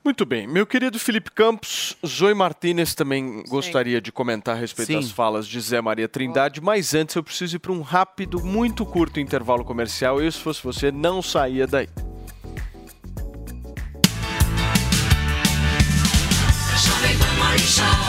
Muito 0.03 0.25
bem. 0.25 0.45
Meu 0.45 0.67
querido 0.67 0.99
Felipe 0.99 1.31
Campos, 1.31 1.95
Zoe 2.05 2.33
Martinez 2.33 2.93
também 2.93 3.41
gostaria 3.47 4.01
de 4.01 4.11
comentar 4.11 4.57
a 4.57 4.59
respeito 4.59 4.87
Sim. 4.87 4.95
das 4.95 5.11
falas 5.11 5.47
de 5.47 5.57
Zé 5.61 5.79
Maria 5.79 6.09
Trindade, 6.09 6.59
mas 6.59 6.93
antes 6.93 7.15
eu 7.15 7.23
preciso 7.23 7.55
ir 7.55 7.59
para 7.59 7.71
um 7.71 7.79
rápido, 7.79 8.43
muito 8.43 8.85
curto 8.85 9.21
intervalo 9.21 9.63
comercial. 9.63 10.21
Eu, 10.21 10.29
se 10.29 10.39
fosse 10.39 10.61
você, 10.61 10.91
não 10.91 11.21
saía 11.21 11.65
daí. 11.65 11.87
Vamos 17.79 18.08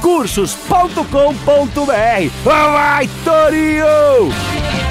cursos.com.br. 0.01 2.29
Vai, 2.43 3.09
Torinho! 3.23 4.90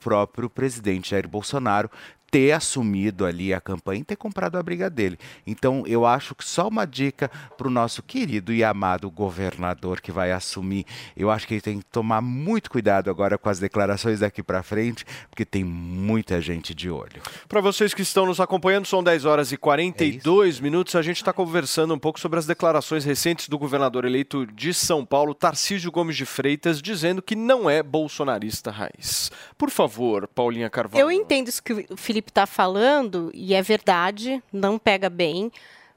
Próprio 0.00 0.48
presidente 0.48 1.10
Jair 1.10 1.28
Bolsonaro 1.28 1.90
ter 2.30 2.52
assumido 2.52 3.24
ali 3.24 3.54
a 3.54 3.60
campanha 3.60 4.00
e 4.00 4.04
ter 4.04 4.16
comprado 4.16 4.56
a 4.56 4.62
briga 4.62 4.90
dele. 4.90 5.18
Então, 5.46 5.84
eu 5.86 6.04
acho 6.04 6.34
que 6.34 6.44
só 6.44 6.68
uma 6.68 6.86
dica 6.86 7.30
para 7.56 7.66
o 7.66 7.70
nosso 7.70 8.02
querido 8.02 8.52
e 8.52 8.62
amado 8.62 9.10
governador 9.10 10.00
que 10.00 10.12
vai 10.12 10.32
assumir. 10.32 10.84
Eu 11.16 11.30
acho 11.30 11.46
que 11.46 11.54
ele 11.54 11.60
tem 11.60 11.78
que 11.78 11.86
tomar 11.86 12.20
muito 12.20 12.70
cuidado 12.70 13.10
agora 13.10 13.38
com 13.38 13.48
as 13.48 13.58
declarações 13.58 14.20
daqui 14.20 14.42
para 14.42 14.62
frente, 14.62 15.04
porque 15.30 15.44
tem 15.44 15.64
muita 15.64 16.40
gente 16.40 16.74
de 16.74 16.90
olho. 16.90 17.22
Para 17.48 17.60
vocês 17.60 17.94
que 17.94 18.02
estão 18.02 18.26
nos 18.26 18.40
acompanhando, 18.40 18.86
são 18.86 19.02
10 19.02 19.24
horas 19.24 19.52
e 19.52 19.56
42 19.56 20.60
minutos. 20.60 20.94
A 20.94 21.02
gente 21.02 21.16
está 21.16 21.32
conversando 21.32 21.94
um 21.94 21.98
pouco 21.98 22.20
sobre 22.20 22.38
as 22.38 22.46
declarações 22.46 23.04
recentes 23.04 23.48
do 23.48 23.58
governador 23.58 24.04
eleito 24.04 24.46
de 24.46 24.74
São 24.74 25.04
Paulo, 25.04 25.34
Tarcísio 25.34 25.90
Gomes 25.90 26.16
de 26.16 26.26
Freitas, 26.26 26.82
dizendo 26.82 27.22
que 27.22 27.34
não 27.34 27.68
é 27.68 27.82
bolsonarista 27.82 28.70
raiz. 28.70 29.30
Por 29.56 29.70
favor, 29.70 30.28
Paulinha 30.28 30.68
Carvalho. 30.68 31.00
Eu 31.00 31.10
entendo 31.10 31.48
isso 31.48 31.62
que 31.62 31.86
o 31.90 31.96
Felipe 31.96 32.17
está 32.18 32.46
falando, 32.46 33.30
e 33.34 33.54
é 33.54 33.62
verdade, 33.62 34.42
não 34.52 34.78
pega 34.78 35.08
bem, 35.08 35.50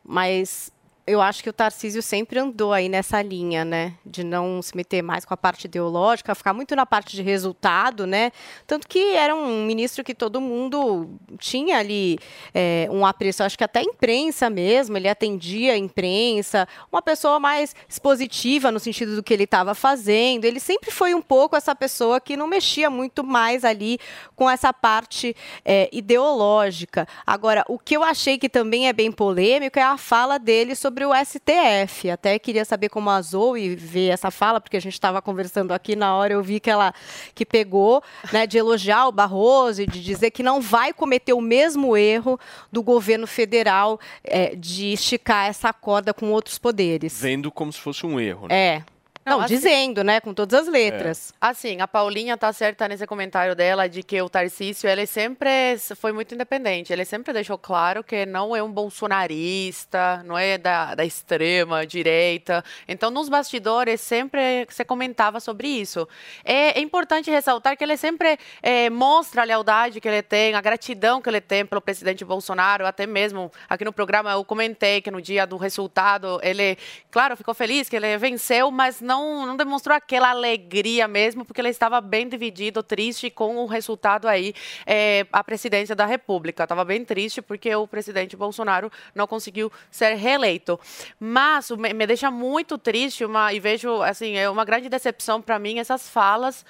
mas 0.03 0.71
eu 1.07 1.19
acho 1.19 1.41
que 1.41 1.49
o 1.49 1.53
Tarcísio 1.53 2.01
sempre 2.01 2.39
andou 2.39 2.71
aí 2.71 2.87
nessa 2.87 3.21
linha, 3.21 3.65
né? 3.65 3.95
De 4.05 4.23
não 4.23 4.61
se 4.61 4.75
meter 4.77 5.01
mais 5.01 5.25
com 5.25 5.33
a 5.33 5.37
parte 5.37 5.65
ideológica, 5.65 6.35
ficar 6.35 6.53
muito 6.53 6.75
na 6.75 6.85
parte 6.85 7.15
de 7.15 7.23
resultado, 7.23 8.05
né? 8.05 8.31
Tanto 8.67 8.87
que 8.87 9.15
era 9.15 9.35
um 9.35 9.65
ministro 9.65 10.03
que 10.03 10.13
todo 10.13 10.39
mundo 10.39 11.09
tinha 11.39 11.79
ali 11.79 12.19
é, 12.53 12.87
um 12.91 13.05
apreço, 13.05 13.43
acho 13.43 13.57
que 13.57 13.63
até 13.63 13.79
a 13.79 13.83
imprensa 13.83 14.49
mesmo, 14.49 14.95
ele 14.95 15.09
atendia 15.09 15.73
a 15.73 15.77
imprensa, 15.77 16.67
uma 16.91 17.01
pessoa 17.01 17.39
mais 17.39 17.75
expositiva 17.89 18.71
no 18.71 18.79
sentido 18.79 19.15
do 19.15 19.23
que 19.23 19.33
ele 19.33 19.45
estava 19.45 19.73
fazendo. 19.73 20.45
Ele 20.45 20.59
sempre 20.59 20.91
foi 20.91 21.15
um 21.15 21.21
pouco 21.21 21.55
essa 21.55 21.75
pessoa 21.75 22.21
que 22.21 22.37
não 22.37 22.45
mexia 22.45 22.89
muito 22.89 23.23
mais 23.23 23.65
ali 23.65 23.97
com 24.35 24.49
essa 24.49 24.71
parte 24.71 25.35
é, 25.65 25.89
ideológica. 25.91 27.07
Agora, 27.25 27.65
o 27.67 27.79
que 27.79 27.97
eu 27.97 28.03
achei 28.03 28.37
que 28.37 28.47
também 28.47 28.87
é 28.87 28.93
bem 28.93 29.11
polêmico 29.11 29.79
é 29.79 29.83
a 29.83 29.97
fala 29.97 30.37
dele 30.37 30.75
sobre 30.75 30.90
o 30.91 31.13
STF. 31.15 32.09
Até 32.09 32.37
queria 32.37 32.65
saber 32.65 32.89
como 32.89 33.09
a 33.09 33.21
Zoe 33.21 33.75
vê 33.75 34.07
essa 34.07 34.29
fala, 34.29 34.59
porque 34.59 34.77
a 34.77 34.81
gente 34.81 34.93
estava 34.93 35.21
conversando 35.21 35.71
aqui 35.71 35.95
na 35.95 36.15
hora, 36.15 36.33
eu 36.33 36.43
vi 36.43 36.59
que 36.59 36.69
ela 36.69 36.93
que 37.33 37.45
pegou, 37.45 38.03
né, 38.31 38.45
de 38.45 38.57
elogiar 38.57 39.07
o 39.07 39.11
Barroso 39.11 39.81
e 39.81 39.87
de 39.87 40.03
dizer 40.03 40.31
que 40.31 40.43
não 40.43 40.61
vai 40.61 40.93
cometer 40.93 41.33
o 41.33 41.41
mesmo 41.41 41.95
erro 41.95 42.39
do 42.71 42.83
governo 42.83 43.27
federal 43.27 43.99
é, 44.23 44.55
de 44.55 44.93
esticar 44.93 45.47
essa 45.47 45.71
corda 45.71 46.13
com 46.13 46.31
outros 46.31 46.57
poderes. 46.57 47.19
Vendo 47.21 47.51
como 47.51 47.71
se 47.71 47.79
fosse 47.79 48.05
um 48.05 48.19
erro. 48.19 48.47
Né? 48.47 48.55
É. 48.55 48.83
Não, 49.25 49.39
assim- 49.41 49.55
dizendo, 49.55 50.03
né? 50.03 50.19
Com 50.19 50.33
todas 50.33 50.61
as 50.61 50.67
letras. 50.67 51.33
Assim, 51.39 51.79
a 51.79 51.87
Paulinha 51.87 52.37
tá 52.37 52.51
certa 52.51 52.87
nesse 52.87 53.05
comentário 53.05 53.55
dela 53.55 53.87
de 53.87 54.01
que 54.01 54.19
o 54.21 54.29
Tarcísio, 54.29 54.89
ele 54.89 55.05
sempre 55.05 55.77
foi 55.95 56.11
muito 56.11 56.33
independente. 56.33 56.91
Ele 56.91 57.05
sempre 57.05 57.31
deixou 57.33 57.57
claro 57.57 58.03
que 58.03 58.25
não 58.25 58.55
é 58.55 58.63
um 58.63 58.71
bolsonarista, 58.71 60.23
não 60.25 60.37
é 60.37 60.57
da, 60.57 60.95
da 60.95 61.05
extrema 61.05 61.85
direita. 61.85 62.63
Então, 62.87 63.11
nos 63.11 63.29
bastidores, 63.29 64.01
sempre 64.01 64.65
se 64.69 64.83
comentava 64.85 65.39
sobre 65.39 65.67
isso. 65.67 66.07
É, 66.43 66.79
é 66.79 66.81
importante 66.81 67.29
ressaltar 67.29 67.77
que 67.77 67.83
ele 67.83 67.97
sempre 67.97 68.39
eh, 68.63 68.89
mostra 68.89 69.41
a 69.41 69.45
lealdade 69.45 70.01
que 70.01 70.07
ele 70.07 70.21
tem, 70.21 70.55
a 70.55 70.61
gratidão 70.61 71.21
que 71.21 71.29
ele 71.29 71.41
tem 71.41 71.65
pelo 71.65 71.81
presidente 71.81 72.25
Bolsonaro. 72.25 72.85
Até 72.85 73.05
mesmo 73.05 73.51
aqui 73.69 73.85
no 73.85 73.93
programa 73.93 74.31
eu 74.31 74.43
comentei 74.43 75.01
que 75.01 75.11
no 75.11 75.21
dia 75.21 75.45
do 75.45 75.57
resultado, 75.57 76.39
ele, 76.41 76.77
claro, 77.11 77.37
ficou 77.37 77.53
feliz 77.53 77.87
que 77.87 77.95
ele 77.95 78.17
venceu, 78.17 78.71
mas 78.71 79.01
não, 79.01 79.10
não 79.19 79.57
demonstrou 79.57 79.95
aquela 79.95 80.29
alegria 80.29 81.07
mesmo, 81.07 81.43
porque 81.43 81.59
ele 81.59 81.69
estava 81.69 81.99
bem 81.99 82.27
dividido, 82.27 82.81
triste 82.81 83.29
com 83.29 83.57
o 83.57 83.65
resultado 83.65 84.27
aí, 84.27 84.53
eh, 84.85 85.25
a 85.31 85.43
presidência 85.43 85.95
da 85.95 86.05
República. 86.05 86.63
Estava 86.63 86.85
bem 86.85 87.03
triste 87.03 87.41
porque 87.41 87.73
o 87.75 87.87
presidente 87.87 88.37
Bolsonaro 88.37 88.91
não 89.13 89.27
conseguiu 89.27 89.71
ser 89.89 90.15
reeleito. 90.15 90.79
Mas 91.19 91.71
me, 91.71 91.93
me 91.93 92.07
deixa 92.07 92.31
muito 92.31 92.77
triste 92.77 93.25
uma, 93.25 93.53
e 93.53 93.59
vejo, 93.59 94.01
assim, 94.01 94.37
é 94.37 94.49
uma 94.49 94.65
grande 94.65 94.89
decepção 94.89 95.41
para 95.41 95.59
mim 95.59 95.79
essas 95.79 96.09
falas 96.09 96.65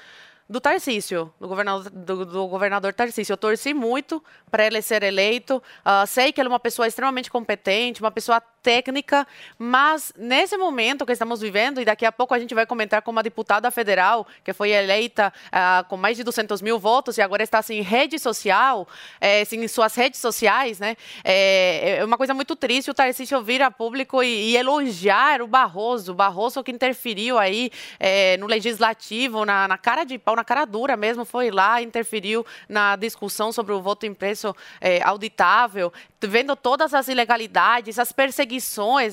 do 0.51 0.59
Tarcísio, 0.59 1.33
do 1.39 1.47
governador, 1.47 1.89
do, 1.89 2.25
do 2.25 2.47
governador 2.47 2.93
Tarcísio. 2.93 3.31
Eu 3.31 3.37
torci 3.37 3.73
muito 3.73 4.21
para 4.51 4.65
ele 4.65 4.81
ser 4.81 5.01
eleito. 5.01 5.63
Ah, 5.83 6.05
sei 6.05 6.33
que 6.33 6.41
ele 6.41 6.47
é 6.47 6.51
uma 6.51 6.59
pessoa 6.59 6.85
extremamente 6.85 7.31
competente, 7.31 8.01
uma 8.01 8.11
pessoa 8.11 8.41
técnica, 8.61 9.27
mas 9.57 10.13
nesse 10.17 10.57
momento 10.57 11.05
que 11.05 11.11
estamos 11.11 11.41
vivendo, 11.41 11.81
e 11.81 11.85
daqui 11.85 12.05
a 12.05 12.11
pouco 12.11 12.33
a 12.33 12.39
gente 12.39 12.53
vai 12.53 12.65
comentar 12.65 13.01
com 13.01 13.11
uma 13.11 13.23
deputada 13.23 13.69
federal 13.71 14.27
que 14.43 14.53
foi 14.53 14.71
eleita 14.71 15.33
ah, 15.51 15.83
com 15.87 15.97
mais 15.97 16.17
de 16.17 16.23
200 16.23 16.61
mil 16.61 16.77
votos 16.79 17.17
e 17.17 17.21
agora 17.21 17.43
está 17.43 17.61
em 17.69 17.81
rede 17.81 18.19
social, 18.19 18.87
eh, 19.19 19.43
em 19.51 19.67
suas 19.67 19.95
redes 19.95 20.19
sociais, 20.19 20.79
né? 20.79 20.95
É, 21.23 21.97
é 21.99 22.05
uma 22.05 22.17
coisa 22.17 22.33
muito 22.33 22.55
triste 22.55 22.89
o 22.89 22.93
Tarcísio 22.93 23.41
vir 23.43 23.61
a 23.61 23.71
público 23.71 24.23
e, 24.23 24.51
e 24.51 24.57
elogiar 24.57 25.41
o 25.41 25.47
Barroso, 25.47 26.11
o 26.11 26.15
Barroso 26.15 26.63
que 26.63 26.71
interferiu 26.71 27.37
aí 27.37 27.71
eh, 27.99 28.37
no 28.37 28.47
legislativo, 28.47 29.45
na, 29.45 29.67
na 29.67 29.77
cara 29.77 30.03
de 30.03 30.17
pau, 30.17 30.35
na 30.35 30.43
cara 30.43 30.65
dura 30.65 30.95
mesmo, 30.95 31.25
foi 31.25 31.51
lá, 31.51 31.81
interferiu 31.81 32.45
na 32.67 32.95
discussão 32.95 33.51
sobre 33.51 33.73
o 33.73 33.81
voto 33.81 34.05
impresso 34.05 34.55
auditável, 35.03 35.91
vendo 36.21 36.55
todas 36.55 36.93
as 36.93 37.07
ilegalidades, 37.07 37.99
as 37.99 38.11
perseguições, 38.11 38.50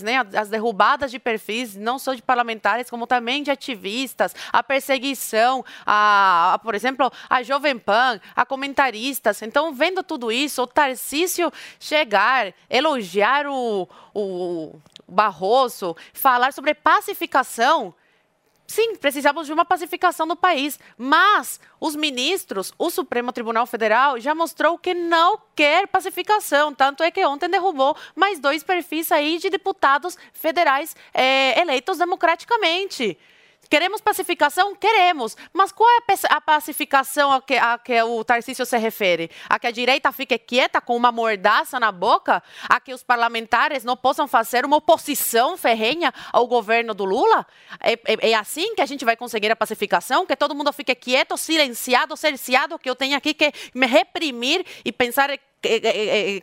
né, 0.03 0.17
as 0.35 0.49
derrubadas 0.49 1.11
de 1.11 1.19
perfis, 1.19 1.77
não 1.77 1.99
só 1.99 2.15
de 2.15 2.23
parlamentares, 2.23 2.91
como 2.91 3.07
também 3.07 3.43
de 3.43 3.51
ativistas, 3.51 4.35
a 4.53 4.63
perseguição, 4.63 5.65
a, 5.85 6.55
a, 6.55 6.59
por 6.59 6.75
exemplo, 6.75 7.11
a 7.29 7.43
Jovem 7.43 7.79
Pan, 7.79 8.21
a 8.35 8.45
comentaristas. 8.45 9.43
Então, 9.43 9.73
vendo 9.73 10.03
tudo 10.03 10.33
isso, 10.33 10.63
o 10.63 10.67
Tarcísio 10.67 11.53
chegar, 11.79 12.53
elogiar 12.69 13.47
o, 13.47 13.89
o 14.15 14.75
Barroso, 15.07 15.97
falar 16.13 16.53
sobre 16.53 16.75
pacificação, 16.75 17.95
Sim, 18.71 18.97
precisamos 18.97 19.47
de 19.47 19.53
uma 19.53 19.65
pacificação 19.65 20.27
no 20.27 20.37
país, 20.37 20.79
mas 20.99 21.59
os 21.81 21.97
ministros, 21.97 22.71
o 22.77 22.91
Supremo 22.91 23.33
Tribunal 23.33 23.67
Federal 23.67 24.21
já 24.21 24.35
mostrou 24.35 24.77
que 24.77 24.93
não 24.93 25.41
quer 25.57 25.89
pacificação, 25.89 26.75
tanto 26.75 27.03
é 27.03 27.11
que 27.11 27.25
ontem 27.25 27.49
derrubou 27.49 27.97
mais 28.15 28.39
dois 28.39 28.63
perfis 28.63 29.11
aí 29.11 29.39
de 29.39 29.49
deputados 29.49 30.19
federais 30.35 30.95
eh, 31.15 31.59
eleitos 31.59 31.97
democraticamente. 31.97 33.17
Queremos 33.71 34.01
pacificação? 34.01 34.75
Queremos. 34.75 35.37
Mas 35.53 35.73
qual 35.73 35.89
é 35.91 35.97
a 35.99 36.01
paci- 36.03 36.27
a 36.31 36.41
pacificação 36.41 37.31
a 37.33 37.43
que, 37.43 37.55
a 37.55 37.79
que 37.79 38.03
o 38.03 38.25
Tarcísio 38.25 38.65
se 38.65 38.77
refere? 38.79 39.31
A 39.49 39.59
que 39.59 39.67
a 39.67 39.71
direita 39.71 40.11
fique 40.13 40.39
quieta 40.39 40.81
com 40.81 40.97
uma 40.97 41.13
mordaça 41.13 41.79
na 41.79 41.93
boca? 41.93 42.43
A 42.69 42.81
que 42.81 42.95
os 42.95 43.03
parlamentares 43.03 43.85
não 43.85 43.97
possam 43.97 44.27
fazer 44.27 44.65
uma 44.65 44.77
oposição 44.79 45.57
ferrenha 45.57 46.13
ao 46.33 46.47
governo 46.47 46.95
do 46.95 47.05
Lula? 47.05 47.47
É, 47.81 47.93
é- 47.93 48.31
é 48.31 48.35
assim 48.35 48.75
que 48.75 48.81
a 48.83 48.87
gente 48.87 49.05
vai 49.05 49.17
conseguir 49.17 49.51
a 49.51 49.57
pacificação? 49.57 50.25
Que 50.25 50.35
todo 50.37 50.55
mundo 50.55 50.73
fique 50.73 50.95
quieto, 50.95 51.37
silenciado, 51.37 52.17
cerceado, 52.17 52.79
que 52.79 52.89
eu 52.89 52.97
tenho 52.97 53.17
aqui 53.17 53.35
que 53.35 53.53
me 53.75 53.87
reprimir 53.87 54.65
e 54.85 54.91
pensar 54.93 55.31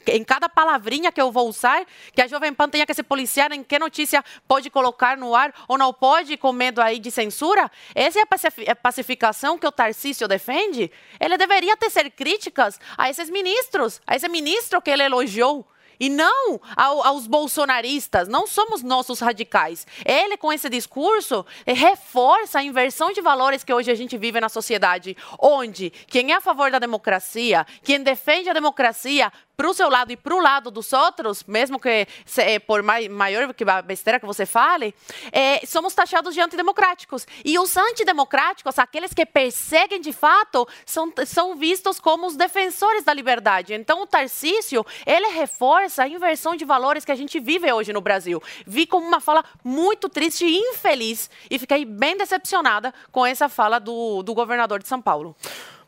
em 0.07 0.23
cada 0.23 0.49
palavrinha 0.49 1.11
que 1.11 1.21
eu 1.21 1.31
vou 1.31 1.47
usar, 1.47 1.85
que 2.13 2.21
a 2.21 2.27
Jovem 2.27 2.53
Pan 2.53 2.67
tenha 2.69 2.85
que 2.85 2.93
se 2.93 3.03
policiar 3.03 3.51
em 3.51 3.63
que 3.63 3.79
notícia 3.79 4.23
pode 4.47 4.69
colocar 4.69 5.17
no 5.17 5.33
ar 5.33 5.53
ou 5.67 5.77
não 5.77 5.93
pode, 5.93 6.37
com 6.37 6.51
medo 6.51 6.81
aí 6.81 6.99
de 6.99 7.09
censura? 7.09 7.71
Essa 7.93 8.19
é 8.19 8.21
a 8.23 8.25
pacifi- 8.25 8.69
a 8.69 8.75
pacificação 8.75 9.57
que 9.57 9.65
o 9.67 9.71
Tarcísio 9.71 10.27
defende? 10.27 10.91
Ele 11.19 11.37
deveria 11.37 11.77
tecer 11.77 12.11
críticas 12.11 12.79
a 12.97 13.09
esses 13.09 13.29
ministros, 13.29 14.01
a 14.05 14.15
esse 14.15 14.27
ministro 14.27 14.81
que 14.81 14.89
ele 14.89 15.03
elogiou. 15.03 15.65
E 15.99 16.09
não 16.09 16.59
ao- 16.75 17.05
aos 17.05 17.27
bolsonaristas, 17.27 18.27
não 18.27 18.45
somos 18.47 18.83
nossos 18.83 19.19
radicais. 19.19 19.85
Ele, 20.05 20.37
com 20.37 20.51
esse 20.51 20.69
discurso, 20.69 21.45
reforça 21.65 22.59
a 22.59 22.63
inversão 22.63 23.11
de 23.11 23.21
valores 23.21 23.63
que 23.63 23.73
hoje 23.73 23.91
a 23.91 23.95
gente 23.95 24.17
vive 24.17 24.39
na 24.39 24.49
sociedade, 24.49 25.15
onde 25.39 25.89
quem 26.07 26.31
é 26.31 26.35
a 26.35 26.41
favor 26.41 26.69
da 26.71 26.79
democracia, 26.79 27.65
quem 27.83 28.01
defende 28.01 28.49
a 28.49 28.53
democracia 28.53 29.31
para 29.57 29.69
o 29.69 29.73
seu 29.73 29.87
lado 29.89 30.11
e 30.11 30.17
para 30.17 30.35
o 30.35 30.41
lado 30.41 30.69
dos 30.69 30.91
outros, 30.91 31.41
mesmo 31.47 31.79
que 31.79 32.05
se- 32.25 32.41
eh, 32.41 32.59
por 32.59 32.83
mai- 32.83 33.07
maior 33.07 33.53
que 33.53 33.63
besteira 33.85 34.19
que 34.19 34.25
você 34.25 34.45
fale, 34.45 34.93
eh, 35.31 35.61
somos 35.65 35.93
taxados 35.93 36.33
de 36.33 36.41
antidemocráticos. 36.41 37.25
E 37.43 37.57
os 37.57 37.77
antidemocráticos, 37.77 38.77
aqueles 38.77 39.13
que 39.13 39.25
perseguem 39.25 40.01
de 40.01 40.11
fato, 40.11 40.67
são, 40.85 41.09
são 41.25 41.55
vistos 41.55 42.01
como 42.01 42.27
os 42.27 42.35
defensores 42.35 43.05
da 43.05 43.13
liberdade. 43.13 43.73
Então, 43.73 44.01
o 44.01 44.05
Tarcísio, 44.07 44.85
ele 45.05 45.27
reforça 45.29 45.84
a 45.99 46.07
inversão 46.07 46.55
de 46.55 46.65
valores 46.65 47.05
que 47.05 47.11
a 47.11 47.15
gente 47.15 47.39
vive 47.39 47.71
hoje 47.71 47.93
no 47.93 48.01
Brasil. 48.01 48.41
Vi 48.65 48.85
como 48.85 49.05
uma 49.05 49.19
fala 49.19 49.43
muito 49.63 50.09
triste 50.09 50.45
e 50.45 50.57
infeliz, 50.57 51.29
e 51.49 51.59
fiquei 51.59 51.85
bem 51.85 52.17
decepcionada 52.17 52.93
com 53.11 53.25
essa 53.25 53.47
fala 53.47 53.79
do, 53.79 54.23
do 54.23 54.33
governador 54.33 54.81
de 54.81 54.87
São 54.87 55.01
Paulo. 55.01 55.35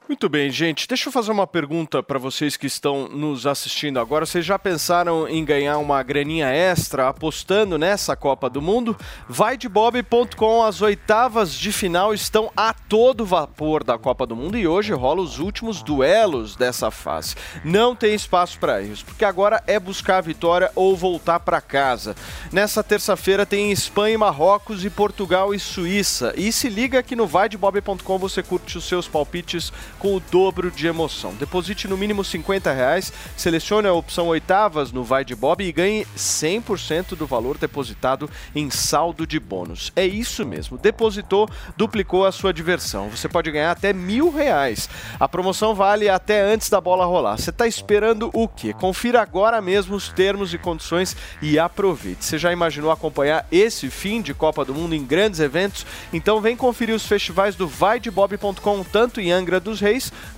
Muito 0.07 0.29
bem, 0.29 0.49
gente. 0.49 0.87
Deixa 0.87 1.09
eu 1.09 1.11
fazer 1.11 1.33
uma 1.33 1.45
pergunta 1.45 2.01
para 2.01 2.17
vocês 2.17 2.55
que 2.55 2.65
estão 2.65 3.09
nos 3.09 3.45
assistindo 3.45 3.99
agora. 3.99 4.25
Vocês 4.25 4.45
já 4.45 4.57
pensaram 4.57 5.27
em 5.27 5.43
ganhar 5.43 5.77
uma 5.79 6.01
graninha 6.01 6.47
extra 6.47 7.09
apostando 7.09 7.77
nessa 7.77 8.15
Copa 8.15 8.49
do 8.49 8.61
Mundo? 8.61 8.95
Vai 9.27 9.57
de 9.57 9.67
bob.com. 9.67 10.63
As 10.63 10.81
oitavas 10.81 11.53
de 11.53 11.73
final 11.73 12.13
estão 12.13 12.49
a 12.55 12.73
todo 12.73 13.25
vapor 13.25 13.83
da 13.83 13.97
Copa 13.97 14.25
do 14.25 14.33
Mundo 14.33 14.57
e 14.57 14.65
hoje 14.65 14.93
rola 14.93 15.21
os 15.21 15.39
últimos 15.39 15.81
duelos 15.81 16.55
dessa 16.55 16.89
fase. 16.89 17.35
Não 17.65 17.93
tem 17.93 18.15
espaço 18.15 18.57
para 18.59 18.81
erros, 18.81 19.03
porque 19.03 19.25
agora 19.25 19.61
é 19.67 19.77
buscar 19.77 20.19
a 20.19 20.21
vitória 20.21 20.71
ou 20.73 20.95
voltar 20.95 21.41
para 21.41 21.59
casa. 21.59 22.15
Nessa 22.49 22.81
terça-feira 22.81 23.45
tem 23.45 23.73
Espanha 23.73 24.15
e 24.15 24.17
Marrocos 24.17 24.85
e 24.85 24.89
Portugal 24.89 25.53
e 25.53 25.59
Suíça. 25.59 26.33
E 26.37 26.49
se 26.53 26.69
liga 26.69 27.03
que 27.03 27.13
no 27.13 27.27
vaidebob.com 27.27 28.17
você 28.17 28.41
curte 28.41 28.77
os 28.77 28.87
seus 28.87 29.05
palpites 29.05 29.73
com 29.97 30.15
o 30.15 30.19
dobro 30.19 30.71
de 30.71 30.87
emoção. 30.87 31.33
Deposite 31.35 31.87
no 31.87 31.97
mínimo 31.97 32.23
50 32.23 32.71
reais, 32.71 33.11
selecione 33.35 33.87
a 33.87 33.93
opção 33.93 34.27
oitavas 34.27 34.91
no 34.91 35.03
Vai 35.03 35.25
de 35.25 35.35
Bob 35.35 35.63
e 35.63 35.71
ganhe 35.71 36.05
100% 36.15 37.15
do 37.15 37.25
valor 37.25 37.57
depositado 37.57 38.29
em 38.55 38.69
saldo 38.69 39.25
de 39.25 39.39
bônus. 39.39 39.91
É 39.95 40.05
isso 40.05 40.45
mesmo, 40.45 40.77
depositou, 40.77 41.49
duplicou 41.75 42.25
a 42.25 42.31
sua 42.31 42.53
diversão. 42.53 43.09
Você 43.09 43.27
pode 43.27 43.51
ganhar 43.51 43.71
até 43.71 43.93
mil 43.93 44.31
reais. 44.31 44.89
A 45.19 45.27
promoção 45.27 45.73
vale 45.73 46.09
até 46.09 46.41
antes 46.41 46.69
da 46.69 46.79
bola 46.79 47.05
rolar. 47.05 47.37
Você 47.37 47.49
está 47.49 47.67
esperando 47.67 48.29
o 48.33 48.47
quê? 48.47 48.73
Confira 48.73 49.21
agora 49.21 49.61
mesmo 49.61 49.95
os 49.95 50.09
termos 50.09 50.53
e 50.53 50.57
condições 50.57 51.15
e 51.41 51.57
aproveite. 51.57 52.25
Você 52.25 52.37
já 52.37 52.51
imaginou 52.51 52.91
acompanhar 52.91 53.45
esse 53.51 53.89
fim 53.89 54.21
de 54.21 54.33
Copa 54.33 54.63
do 54.63 54.73
Mundo 54.73 54.95
em 54.95 55.05
grandes 55.05 55.39
eventos? 55.39 55.85
Então 56.13 56.41
vem 56.41 56.55
conferir 56.55 56.95
os 56.95 57.05
festivais 57.05 57.55
do 57.55 57.67
vaidebob.com, 57.67 58.83
tanto 58.83 59.19
em 59.19 59.31
Angra 59.31 59.59
dos 59.59 59.79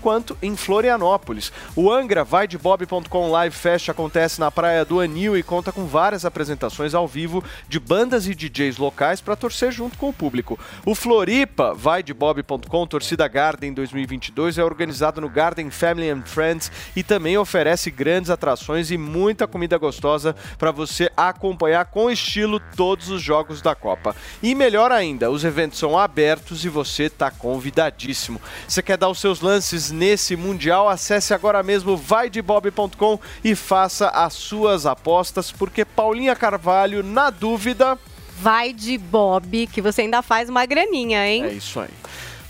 quanto 0.01 0.37
em 0.41 0.55
Florianópolis. 0.55 1.51
O 1.75 1.91
Angra 1.91 2.23
vaidebob.com 2.23 3.31
Live 3.31 3.55
Fest 3.55 3.89
acontece 3.89 4.39
na 4.39 4.51
praia 4.51 4.85
do 4.85 4.99
Anil 4.99 5.37
e 5.37 5.43
conta 5.43 5.71
com 5.71 5.85
várias 5.85 6.25
apresentações 6.25 6.93
ao 6.93 7.07
vivo 7.07 7.43
de 7.67 7.79
bandas 7.79 8.27
e 8.27 8.35
DJs 8.35 8.77
locais 8.77 9.21
para 9.21 9.35
torcer 9.35 9.71
junto 9.71 9.97
com 9.97 10.09
o 10.09 10.13
público. 10.13 10.59
O 10.85 10.93
Floripa 10.93 11.73
vaidebob.com 11.73 12.87
Torcida 12.87 13.27
Garden 13.27 13.73
2022 13.73 14.57
é 14.57 14.63
organizado 14.63 15.21
no 15.21 15.29
Garden 15.29 15.69
Family 15.69 16.09
and 16.09 16.23
Friends 16.25 16.71
e 16.95 17.03
também 17.03 17.37
oferece 17.37 17.91
grandes 17.91 18.29
atrações 18.29 18.91
e 18.91 18.97
muita 18.97 19.47
comida 19.47 19.77
gostosa 19.77 20.35
para 20.57 20.71
você 20.71 21.09
acompanhar 21.15 21.85
com 21.85 22.09
estilo 22.09 22.59
todos 22.75 23.09
os 23.09 23.21
jogos 23.21 23.61
da 23.61 23.75
Copa. 23.75 24.15
E 24.41 24.53
melhor 24.53 24.91
ainda, 24.91 25.31
os 25.31 25.43
eventos 25.43 25.79
são 25.79 25.97
abertos 25.97 26.63
e 26.65 26.69
você 26.69 27.03
está 27.03 27.31
convidadíssimo. 27.31 28.41
Você 28.67 28.81
quer 28.81 28.97
dar 28.97 29.09
os 29.09 29.19
seus 29.19 29.38
lances 29.41 29.91
nesse 29.91 30.35
mundial? 30.35 30.89
Acesse 30.89 31.33
agora 31.33 31.61
mesmo 31.63 31.95
vaidebob.com 31.95 33.19
e 33.43 33.55
faça 33.55 34.09
as 34.09 34.33
suas 34.33 34.85
apostas, 34.85 35.51
porque 35.51 35.83
Paulinha 35.83 36.35
Carvalho, 36.35 37.03
na 37.03 37.29
dúvida, 37.29 37.97
vai 38.39 38.73
de 38.73 38.97
Bob, 38.97 39.67
que 39.67 39.81
você 39.81 40.01
ainda 40.01 40.21
faz 40.21 40.49
uma 40.49 40.65
graninha, 40.65 41.27
hein? 41.27 41.43
É 41.43 41.53
isso 41.53 41.79
aí. 41.79 41.89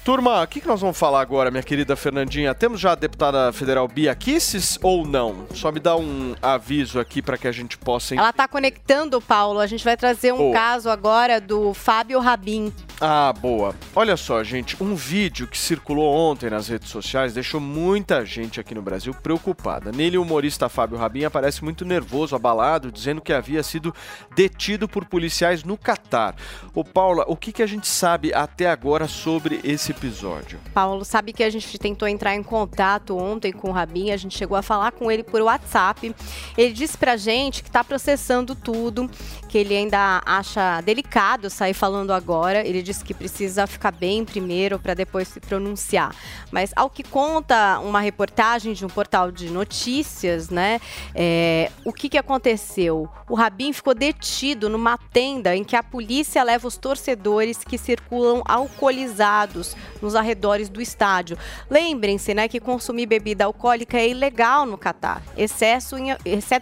Turma, 0.03 0.41
o 0.41 0.47
que, 0.47 0.61
que 0.61 0.67
nós 0.67 0.79
vamos 0.79 0.97
falar 0.97 1.21
agora, 1.21 1.51
minha 1.51 1.61
querida 1.61 1.95
Fernandinha? 1.95 2.55
Temos 2.55 2.79
já 2.79 2.93
a 2.93 2.95
deputada 2.95 3.51
federal 3.51 3.87
Bia 3.87 4.15
Kisses 4.15 4.79
ou 4.81 5.05
não? 5.05 5.45
Só 5.53 5.71
me 5.71 5.79
dá 5.79 5.95
um 5.95 6.35
aviso 6.41 6.99
aqui 6.99 7.21
para 7.21 7.37
que 7.37 7.47
a 7.47 7.51
gente 7.51 7.77
possa. 7.77 8.15
Ela 8.15 8.33
tá 8.33 8.47
conectando, 8.47 9.21
Paulo. 9.21 9.59
A 9.59 9.67
gente 9.67 9.83
vai 9.83 9.97
trazer 9.97 10.33
um 10.33 10.37
Boa. 10.37 10.53
caso 10.53 10.89
agora 10.89 11.39
do 11.39 11.73
Fábio 11.73 12.19
Rabin. 12.19 12.73
Ah, 13.01 13.31
boa. 13.31 13.73
Olha 13.95 14.17
só, 14.17 14.43
gente, 14.43 14.81
um 14.83 14.93
vídeo 14.93 15.47
que 15.47 15.57
circulou 15.57 16.13
ontem 16.13 16.49
nas 16.49 16.67
redes 16.67 16.89
sociais 16.89 17.33
deixou 17.33 17.61
muita 17.61 18.25
gente 18.25 18.59
aqui 18.59 18.75
no 18.75 18.81
Brasil 18.81 19.13
preocupada. 19.13 19.91
Nele, 19.91 20.17
o 20.17 20.21
humorista 20.21 20.67
Fábio 20.67 20.97
Rabin 20.97 21.23
aparece 21.23 21.63
muito 21.63 21.85
nervoso, 21.85 22.35
abalado, 22.35 22.91
dizendo 22.91 23.21
que 23.21 23.31
havia 23.31 23.63
sido 23.63 23.93
detido 24.35 24.87
por 24.87 25.05
policiais 25.05 25.63
no 25.63 25.77
Catar. 25.77 26.35
Ô, 26.73 26.83
Paula, 26.83 27.23
o 27.27 27.37
que, 27.37 27.53
que 27.53 27.63
a 27.63 27.67
gente 27.67 27.87
sabe 27.87 28.33
até 28.33 28.69
agora 28.69 29.07
sobre 29.07 29.61
esse 29.63 29.93
episódio? 29.99 30.59
Paulo, 30.73 31.03
sabe 31.05 31.33
que 31.33 31.43
a 31.43 31.49
gente 31.49 31.77
tentou 31.77 32.07
entrar 32.07 32.35
em 32.35 32.41
contato 32.41 33.17
ontem 33.17 33.51
com 33.51 33.69
o 33.69 33.73
Rabin, 33.73 34.11
a 34.11 34.17
gente 34.17 34.37
chegou 34.37 34.57
a 34.57 34.61
falar 34.61 34.91
com 34.91 35.11
ele 35.11 35.23
por 35.23 35.41
WhatsApp. 35.41 36.15
Ele 36.57 36.73
disse 36.73 36.97
pra 36.97 37.17
gente 37.17 37.61
que 37.61 37.69
tá 37.69 37.83
processando 37.83 38.55
tudo, 38.55 39.09
que 39.47 39.57
ele 39.57 39.75
ainda 39.75 40.21
acha 40.25 40.81
delicado 40.81 41.49
sair 41.49 41.73
falando 41.73 42.11
agora. 42.11 42.65
Ele 42.65 42.81
disse 42.81 43.03
que 43.03 43.13
precisa 43.13 43.67
ficar 43.67 43.91
bem 43.91 44.23
primeiro 44.23 44.79
para 44.79 44.93
depois 44.93 45.27
se 45.27 45.39
pronunciar. 45.39 46.15
Mas 46.51 46.71
ao 46.75 46.89
que 46.89 47.03
conta 47.03 47.79
uma 47.79 47.99
reportagem 47.99 48.73
de 48.73 48.85
um 48.85 48.89
portal 48.89 49.31
de 49.31 49.49
notícias, 49.49 50.49
né? 50.49 50.79
é, 51.13 51.71
o 51.83 51.91
que, 51.91 52.09
que 52.09 52.17
aconteceu? 52.17 53.09
O 53.29 53.35
Rabin 53.35 53.73
ficou 53.73 53.93
detido 53.93 54.69
numa 54.69 54.97
tenda 54.97 55.55
em 55.55 55.63
que 55.63 55.75
a 55.75 55.83
polícia 55.83 56.41
leva 56.43 56.67
os 56.67 56.77
torcedores 56.77 57.57
que 57.63 57.77
circulam 57.77 58.41
alcoolizados 58.45 59.75
nos 60.01 60.15
arredores 60.15 60.69
do 60.69 60.81
estádio. 60.81 61.37
Lembrem-se, 61.69 62.33
né, 62.33 62.47
que 62.47 62.59
consumir 62.59 63.05
bebida 63.05 63.45
alcoólica 63.45 63.97
é 63.97 64.09
ilegal 64.09 64.65
no 64.65 64.77
Catar, 64.77 65.21
exceto 65.35 65.95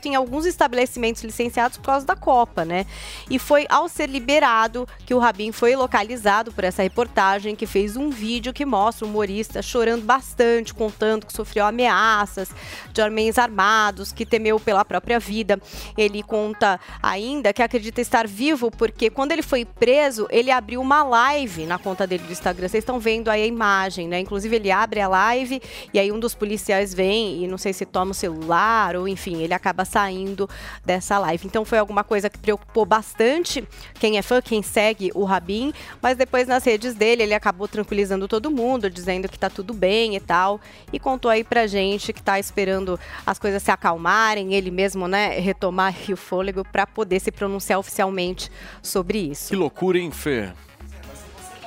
em 0.07 0.15
alguns 0.15 0.45
estabelecimentos 0.45 1.23
licenciados 1.23 1.77
por 1.77 1.85
causa 1.85 2.05
da 2.05 2.15
Copa, 2.15 2.65
né? 2.65 2.85
E 3.29 3.39
foi 3.39 3.65
ao 3.69 3.87
ser 3.87 4.09
liberado 4.09 4.87
que 5.05 5.13
o 5.13 5.19
Rabin 5.19 5.51
foi 5.51 5.75
localizado 5.75 6.51
por 6.51 6.63
essa 6.63 6.83
reportagem 6.83 7.55
que 7.55 7.65
fez 7.65 7.95
um 7.97 8.09
vídeo 8.09 8.53
que 8.53 8.65
mostra 8.65 9.05
o 9.05 9.09
humorista 9.09 9.61
chorando 9.61 10.03
bastante, 10.03 10.73
contando 10.73 11.25
que 11.25 11.33
sofreu 11.33 11.65
ameaças 11.65 12.49
de 12.91 13.01
homens 13.01 13.37
armados, 13.37 14.11
que 14.11 14.25
temeu 14.25 14.59
pela 14.59 14.85
própria 14.85 15.19
vida. 15.19 15.59
Ele 15.97 16.21
conta 16.23 16.79
ainda 17.01 17.53
que 17.53 17.61
acredita 17.61 18.01
estar 18.01 18.27
vivo 18.27 18.69
porque 18.69 19.09
quando 19.09 19.31
ele 19.31 19.41
foi 19.41 19.65
preso, 19.65 20.27
ele 20.29 20.51
abriu 20.51 20.81
uma 20.81 21.03
live 21.03 21.65
na 21.65 21.77
conta 21.77 22.05
dele 22.05 22.23
do 22.23 22.31
Instagram. 22.31 22.67
Vocês 22.67 22.81
estão 22.81 22.99
vendo 22.99 23.06
aí 23.07 23.43
a 23.43 23.45
imagem, 23.45 24.07
né? 24.07 24.19
Inclusive 24.19 24.55
ele 24.55 24.71
abre 24.71 24.99
a 24.99 25.07
live 25.07 25.61
e 25.93 25.99
aí 25.99 26.11
um 26.11 26.19
dos 26.19 26.35
policiais 26.35 26.93
vem 26.93 27.43
e 27.43 27.47
não 27.47 27.57
sei 27.57 27.73
se 27.73 27.85
toma 27.85 28.11
o 28.11 28.13
celular 28.13 28.95
ou 28.95 29.07
enfim, 29.07 29.41
ele 29.41 29.53
acaba 29.53 29.85
saindo 29.85 30.49
dessa 30.85 31.17
live. 31.17 31.47
Então 31.47 31.63
foi 31.65 31.77
alguma 31.77 32.03
coisa 32.03 32.29
que 32.29 32.37
preocupou 32.37 32.85
bastante 32.85 33.67
quem 33.99 34.17
é 34.17 34.21
fã, 34.21 34.41
quem 34.41 34.61
segue 34.61 35.11
o 35.15 35.23
Rabin, 35.23 35.73
mas 36.01 36.17
depois 36.17 36.47
nas 36.47 36.63
redes 36.63 36.93
dele 36.93 37.23
ele 37.23 37.33
acabou 37.33 37.67
tranquilizando 37.67 38.27
todo 38.27 38.51
mundo, 38.51 38.89
dizendo 38.89 39.29
que 39.29 39.39
tá 39.39 39.49
tudo 39.49 39.73
bem 39.73 40.15
e 40.15 40.19
tal, 40.19 40.59
e 40.91 40.99
contou 40.99 41.31
aí 41.31 41.43
pra 41.43 41.67
gente 41.67 42.11
que 42.13 42.21
tá 42.21 42.39
esperando 42.39 42.99
as 43.25 43.39
coisas 43.39 43.63
se 43.63 43.71
acalmarem, 43.71 44.53
ele 44.53 44.71
mesmo, 44.71 45.07
né, 45.07 45.39
retomar 45.39 45.95
o 46.11 46.17
fôlego 46.17 46.63
pra 46.71 46.85
poder 46.85 47.19
se 47.19 47.31
pronunciar 47.31 47.79
oficialmente 47.79 48.51
sobre 48.81 49.17
isso. 49.19 49.49
Que 49.49 49.55
loucura, 49.55 49.97
hein, 49.97 50.11
Fê? 50.11 50.49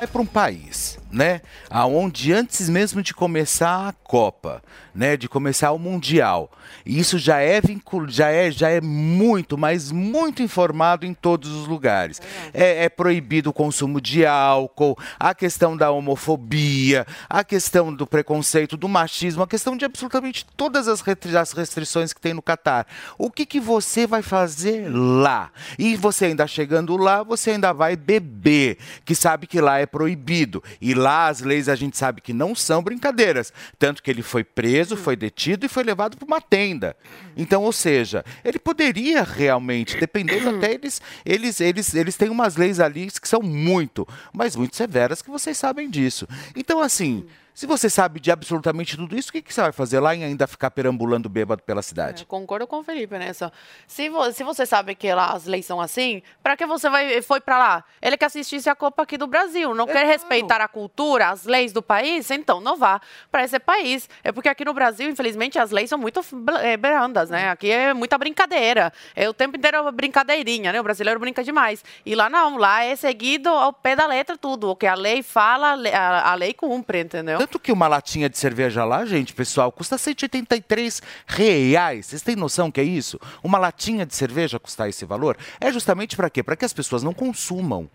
é 0.01 0.07
para 0.07 0.23
um 0.23 0.27
país, 0.27 0.99
né? 1.11 1.41
Aonde 1.69 2.33
antes 2.33 2.69
mesmo 2.69 3.03
de 3.03 3.13
começar 3.13 3.89
a 3.89 3.93
Copa, 3.93 4.63
né, 4.93 5.17
de 5.17 5.29
começar 5.29 5.71
o 5.71 5.79
Mundial, 5.79 6.51
isso 6.85 7.17
já 7.17 7.39
é 7.39 7.61
vincul... 7.61 8.09
já 8.09 8.29
é 8.29 8.51
já 8.51 8.69
é 8.69 8.81
muito, 8.81 9.57
mas 9.57 9.93
muito 9.93 10.43
informado 10.43 11.07
em 11.07 11.15
todos 11.15 11.51
os 11.51 11.67
lugares. 11.67 12.21
É, 12.53 12.85
é 12.85 12.89
proibido 12.89 13.51
o 13.51 13.53
consumo 13.53 14.01
de 14.01 14.27
álcool, 14.27 14.99
a 15.19 15.35
questão 15.35 15.77
da 15.77 15.91
homofobia, 15.91 17.07
a 17.29 17.45
questão 17.45 17.95
do 17.95 18.07
preconceito, 18.07 18.77
do 18.77 18.89
machismo, 18.89 19.43
a 19.43 19.47
questão 19.47 19.77
de 19.77 19.85
absolutamente 19.85 20.45
todas 20.57 20.89
as 20.89 21.01
retri- 21.01 21.37
as 21.37 21.53
restrições 21.53 22.13
que 22.13 22.21
tem 22.21 22.35
no 22.35 22.43
Catar. 22.43 22.87
O 23.17 23.31
que 23.31 23.47
que 23.47 23.61
você 23.61 24.07
vai 24.07 24.23
fazer 24.23 24.89
lá? 24.93 25.51
E 25.79 25.95
você 25.97 26.27
ainda 26.27 26.47
chegando 26.47 26.97
lá, 26.97 27.23
você 27.23 27.53
ainda 27.53 27.73
vai 27.73 27.95
beber, 27.95 28.79
que 29.05 29.15
sabe 29.15 29.47
que 29.47 29.61
lá 29.61 29.79
é 29.79 29.87
proibido. 29.87 30.63
E 30.81 30.95
lá 31.01 31.29
as 31.29 31.41
leis 31.41 31.69
a 31.69 31.75
gente 31.75 31.97
sabe 31.97 32.21
que 32.21 32.33
não 32.33 32.55
são 32.55 32.83
brincadeiras. 32.83 33.53
Tanto 33.79 34.03
que 34.03 34.11
ele 34.11 34.23
foi 34.23 34.45
preso, 34.45 34.97
foi 34.97 35.17
detido 35.17 35.67
e 35.67 35.69
foi 35.69 35.83
levado 35.83 36.17
para 36.17 36.27
uma 36.27 36.41
tenda. 36.41 36.97
Então, 37.37 37.63
ou 37.63 37.73
seja, 37.73 38.25
ele 38.45 38.59
poderia 38.59 39.23
realmente, 39.23 39.97
dependendo 39.99 40.51
até 40.51 40.75
eles, 40.75 41.01
eles, 41.25 41.61
eles, 41.61 41.95
eles 41.95 42.17
têm 42.17 42.29
umas 42.29 42.57
leis 42.57 42.79
ali 42.79 43.09
que 43.11 43.29
são 43.29 43.41
muito, 43.43 44.07
mas 44.33 44.55
muito 44.55 44.77
severas 44.77 45.23
que 45.23 45.31
vocês 45.31 45.57
sabem 45.57 45.91
disso. 45.91 46.29
Então, 46.55 46.81
assim, 46.81 47.27
se 47.55 47.67
você 47.67 47.91
sabe 47.91 48.21
de 48.21 48.31
absolutamente 48.31 48.97
tudo 48.97 49.17
isso, 49.17 49.29
o 49.29 49.33
que, 49.33 49.43
que 49.43 49.53
você 49.53 49.61
vai 49.61 49.73
fazer 49.73 50.01
lá 50.01 50.15
em 50.15 50.25
ainda 50.25 50.47
ficar 50.47 50.71
perambulando 50.71 51.29
bêbado 51.29 51.63
pela 51.63 51.83
cidade? 51.83 52.23
Eu 52.23 52.27
concordo 52.27 52.67
com 52.67 52.79
o 52.79 52.83
Felipe 52.83 53.19
nessa. 53.19 53.53
Se, 53.87 54.09
vo- 54.09 54.33
se 54.33 54.43
você 54.45 54.65
sabe 54.65 54.95
que 54.95 55.13
lá 55.13 55.33
as 55.33 55.45
leis 55.47 55.67
são 55.67 55.81
assim, 55.81 56.23
pra 56.43 56.57
que 56.57 56.65
você 56.67 56.89
vai, 56.89 57.21
foi 57.23 57.41
pra 57.41 57.59
lá? 57.59 57.85
Ele 58.01 58.17
quer 58.17 58.27
assistir 58.27 58.67
a 58.69 58.75
Copa 58.75 59.03
aqui 59.03 59.19
do 59.19 59.27
Brasil, 59.27 59.75
não 59.75 59.87
quer 59.87 60.07
respeitar 60.07 60.61
a 60.61 60.69
cultura, 60.69 61.29
as 61.29 61.45
leis 61.45 61.73
do 61.73 61.83
país, 61.83 62.31
então 62.31 62.61
não 62.61 62.77
vá 62.77 63.01
para 63.31 63.45
esse 63.45 63.59
país. 63.59 64.09
É 64.23 64.31
porque 64.33 64.49
aqui 64.49 64.65
no 64.65 64.73
Brasil, 64.73 65.09
infelizmente, 65.11 65.59
as 65.59 65.71
leis 65.71 65.91
são 65.91 65.99
muito 65.99 66.21
eh, 66.63 66.77
brandas, 66.77 67.31
né? 67.31 67.51
Aqui 67.51 67.71
é 67.71 67.93
muita 67.93 68.17
brincadeira. 68.17 68.93
É 69.15 69.29
o 69.29 69.35
tempo 69.35 69.57
inteiro 69.57 69.83
uma 69.83 69.93
brincadeirinha, 69.93 70.73
né? 70.73 70.81
O 70.81 70.85
brasileiro 70.85 71.19
brinca 71.21 71.43
demais. 71.45 71.85
E 72.07 72.15
lá 72.15 72.31
não, 72.31 72.57
lá 72.57 72.85
é 72.85 72.95
seguido 72.97 73.49
ao 73.49 73.73
pé 73.73 73.95
da 73.97 74.07
letra 74.07 74.39
tudo. 74.39 74.71
O 74.71 74.77
que 74.77 74.87
a 74.87 74.95
lei 74.95 75.23
fala, 75.23 75.77
a 76.25 76.35
lei 76.35 76.55
cumpre, 76.55 77.01
entendeu? 77.01 77.40
Tanto 77.41 77.59
que 77.59 77.73
uma 77.73 77.89
latinha 77.89 78.29
de 78.29 78.37
cerveja 78.37 78.85
lá, 78.85 79.03
gente, 79.07 79.33
pessoal, 79.33 79.73
custa 79.73 79.97
183 79.97 81.01
reais. 81.27 82.05
Vocês 82.05 82.21
têm 82.21 82.37
noção 82.37 82.71
que 82.71 82.79
é 82.79 82.85
isso? 82.85 83.19
Uma 83.43 83.57
latinha 83.57 84.05
de 84.05 84.15
cerveja 84.15 84.61
custar 84.61 84.91
esse 84.91 85.07
valor? 85.07 85.39
É 85.59 85.73
justamente 85.73 86.17
para 86.17 86.29
quê? 86.29 86.43
Para 86.43 86.55
que 86.55 86.67
as 86.67 86.75
pessoas 86.75 87.03
não 87.03 87.15
consumam. 87.15 87.89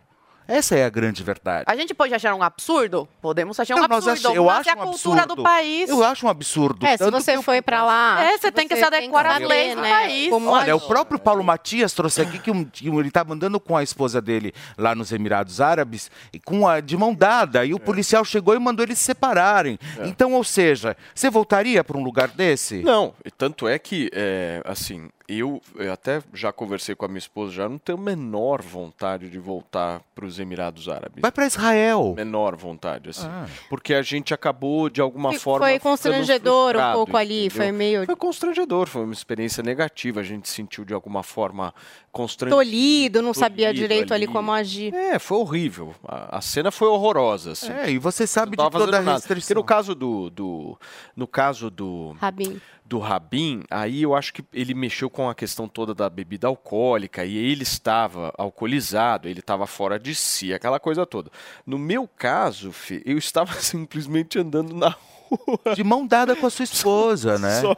Essa 0.47 0.75
é 0.75 0.85
a 0.85 0.89
grande 0.89 1.23
verdade. 1.23 1.63
A 1.67 1.75
gente 1.75 1.93
pode 1.93 2.13
achar 2.13 2.33
um 2.35 2.43
absurdo? 2.43 3.07
Podemos 3.21 3.59
achar 3.59 3.75
um 3.75 3.79
Não, 3.81 3.87
nós 3.87 4.07
absurdo. 4.07 4.29
ach- 4.29 4.35
eu 4.35 4.45
mas 4.45 4.59
acho 4.59 4.69
é 4.69 4.71
a 4.71 4.75
um 4.75 4.77
cultura 4.91 5.21
absurdo. 5.23 5.35
do 5.35 5.43
país. 5.43 5.89
Eu 5.89 6.03
acho 6.03 6.25
um 6.25 6.29
absurdo. 6.29 6.85
É, 6.85 6.91
se 6.91 6.97
Tanto 6.99 7.19
você 7.19 7.31
que 7.31 7.37
eu- 7.37 7.43
foi 7.43 7.61
pra 7.61 7.83
lá, 7.83 8.23
É, 8.23 8.37
você 8.37 8.51
tem 8.51 8.67
que 8.67 8.75
se 8.75 8.83
adequar 8.83 9.25
às 9.25 9.33
saber, 9.33 9.47
leis 9.47 9.75
do 9.75 9.81
né, 9.81 9.89
país. 9.89 10.29
como 10.29 10.49
Olha, 10.49 10.75
o 10.75 10.79
próprio 10.81 11.17
Paulo 11.19 11.43
Matias 11.43 11.93
trouxe 11.93 12.21
aqui 12.21 12.37
que, 12.39 12.51
um, 12.51 12.63
que 12.63 12.89
um- 12.89 12.99
ele 12.99 13.07
estava 13.07 13.33
andando 13.33 13.59
com 13.59 13.75
a 13.75 13.81
esposa 13.83 14.21
dele 14.21 14.53
lá 14.77 14.93
nos 14.93 15.11
Emirados 15.11 15.59
Árabes, 15.59 16.11
e 16.31 16.39
com 16.39 16.67
a, 16.67 16.79
de 16.79 16.95
mão 16.95 17.13
dada, 17.13 17.65
e 17.65 17.73
o 17.73 17.79
policial 17.79 18.23
chegou 18.23 18.53
e 18.55 18.59
mandou 18.59 18.85
eles 18.85 18.99
se 18.99 19.05
separarem. 19.05 19.79
Então, 20.03 20.33
ou 20.33 20.43
seja, 20.43 20.95
você 21.13 21.29
voltaria 21.29 21.83
para 21.83 21.97
um 21.97 22.03
lugar 22.03 22.27
desse? 22.27 22.83
Não, 22.83 23.13
e 23.25 23.31
tanto 23.31 23.67
é 23.67 23.79
que, 23.79 24.09
é, 24.13 24.61
assim, 24.65 25.09
eu, 25.27 25.61
eu 25.75 25.91
até 25.91 26.21
já 26.33 26.51
conversei 26.51 26.93
com 26.95 27.05
a 27.05 27.07
minha 27.07 27.17
esposa, 27.17 27.51
já 27.53 27.67
não 27.69 27.77
tenho 27.77 27.97
a 27.97 28.01
menor 28.01 28.61
vontade 28.61 29.29
de 29.29 29.39
voltar 29.39 30.01
para 30.13 30.25
os 30.25 30.39
Emirados 30.39 30.87
Árabes. 30.87 31.21
Vai 31.21 31.31
para 31.31 31.45
Israel. 31.47 32.13
Menor 32.15 32.55
vontade, 32.55 33.09
assim. 33.09 33.27
Ah. 33.27 33.47
Porque 33.69 33.93
a 33.93 34.01
gente 34.01 34.33
acabou, 34.33 34.89
de 34.89 35.01
alguma 35.01 35.31
Foi- 35.31 35.39
forma. 35.39 35.65
foi 35.67 35.79
constrangedor 35.79 36.75
um 36.77 36.93
pouco 36.93 37.17
ali, 37.17 37.49
foi 37.49 37.71
meio- 37.71 38.05
Foi 38.05 38.15
constrangedor, 38.15 38.87
foi 38.87 39.03
uma 39.03 39.13
experiência 39.13 39.63
negativa. 39.63 40.19
A 40.19 40.23
gente 40.23 40.47
se 40.47 40.55
sentiu 40.55 40.85
de 40.85 40.93
alguma 40.93 41.23
forma 41.23 41.73
constrangido. 42.11 42.55
Tolhido, 42.55 43.21
não 43.21 43.33
sabia 43.33 43.67
tolhido 43.67 43.81
direito 43.87 44.13
ali 44.13 44.27
como 44.27 44.51
agir. 44.51 44.93
É, 44.93 45.19
foi 45.19 45.37
horrível. 45.37 45.93
A, 46.07 46.37
a 46.37 46.41
cena 46.41 46.71
foi 46.71 46.87
horrorosa, 46.87 47.51
assim. 47.51 47.71
É, 47.71 47.89
e 47.91 47.97
você 47.97 48.25
sabe 48.27 48.51
de 48.51 48.57
toda 48.69 48.97
a 48.97 49.01
restrição. 49.01 49.35
Porque 49.47 49.53
no 49.55 49.63
caso 49.63 49.93
do, 49.95 50.29
do 50.29 50.77
no 51.15 51.27
caso 51.27 51.69
do 51.69 52.15
Rabin. 52.19 52.61
do 52.85 52.99
Rabin, 52.99 53.63
aí 53.69 54.03
eu 54.03 54.15
acho 54.15 54.33
que 54.33 54.43
ele 54.53 54.73
mexeu 54.73 55.09
com 55.15 55.29
a 55.29 55.33
questão 55.33 55.67
toda 55.67 55.95
da 55.95 56.09
bebida 56.09 56.47
alcoólica 56.47 57.23
e 57.23 57.37
ele 57.37 57.63
estava 57.63 58.33
alcoolizado, 58.37 59.29
ele 59.29 59.39
estava 59.39 59.65
fora 59.65 59.97
de 59.97 60.13
si, 60.13 60.53
aquela 60.53 60.79
coisa 60.79 61.05
toda. 61.05 61.31
No 61.65 61.79
meu 61.79 62.07
caso, 62.07 62.71
Fê, 62.73 63.01
eu 63.05 63.17
estava 63.17 63.53
simplesmente 63.61 64.37
andando 64.37 64.75
na 64.75 64.89
rua. 65.29 65.73
De 65.75 65.83
mão 65.83 66.05
dada 66.05 66.35
com 66.35 66.45
a 66.45 66.49
sua 66.49 66.63
esposa, 66.65 67.37
né? 67.39 67.61
Só. 67.61 67.75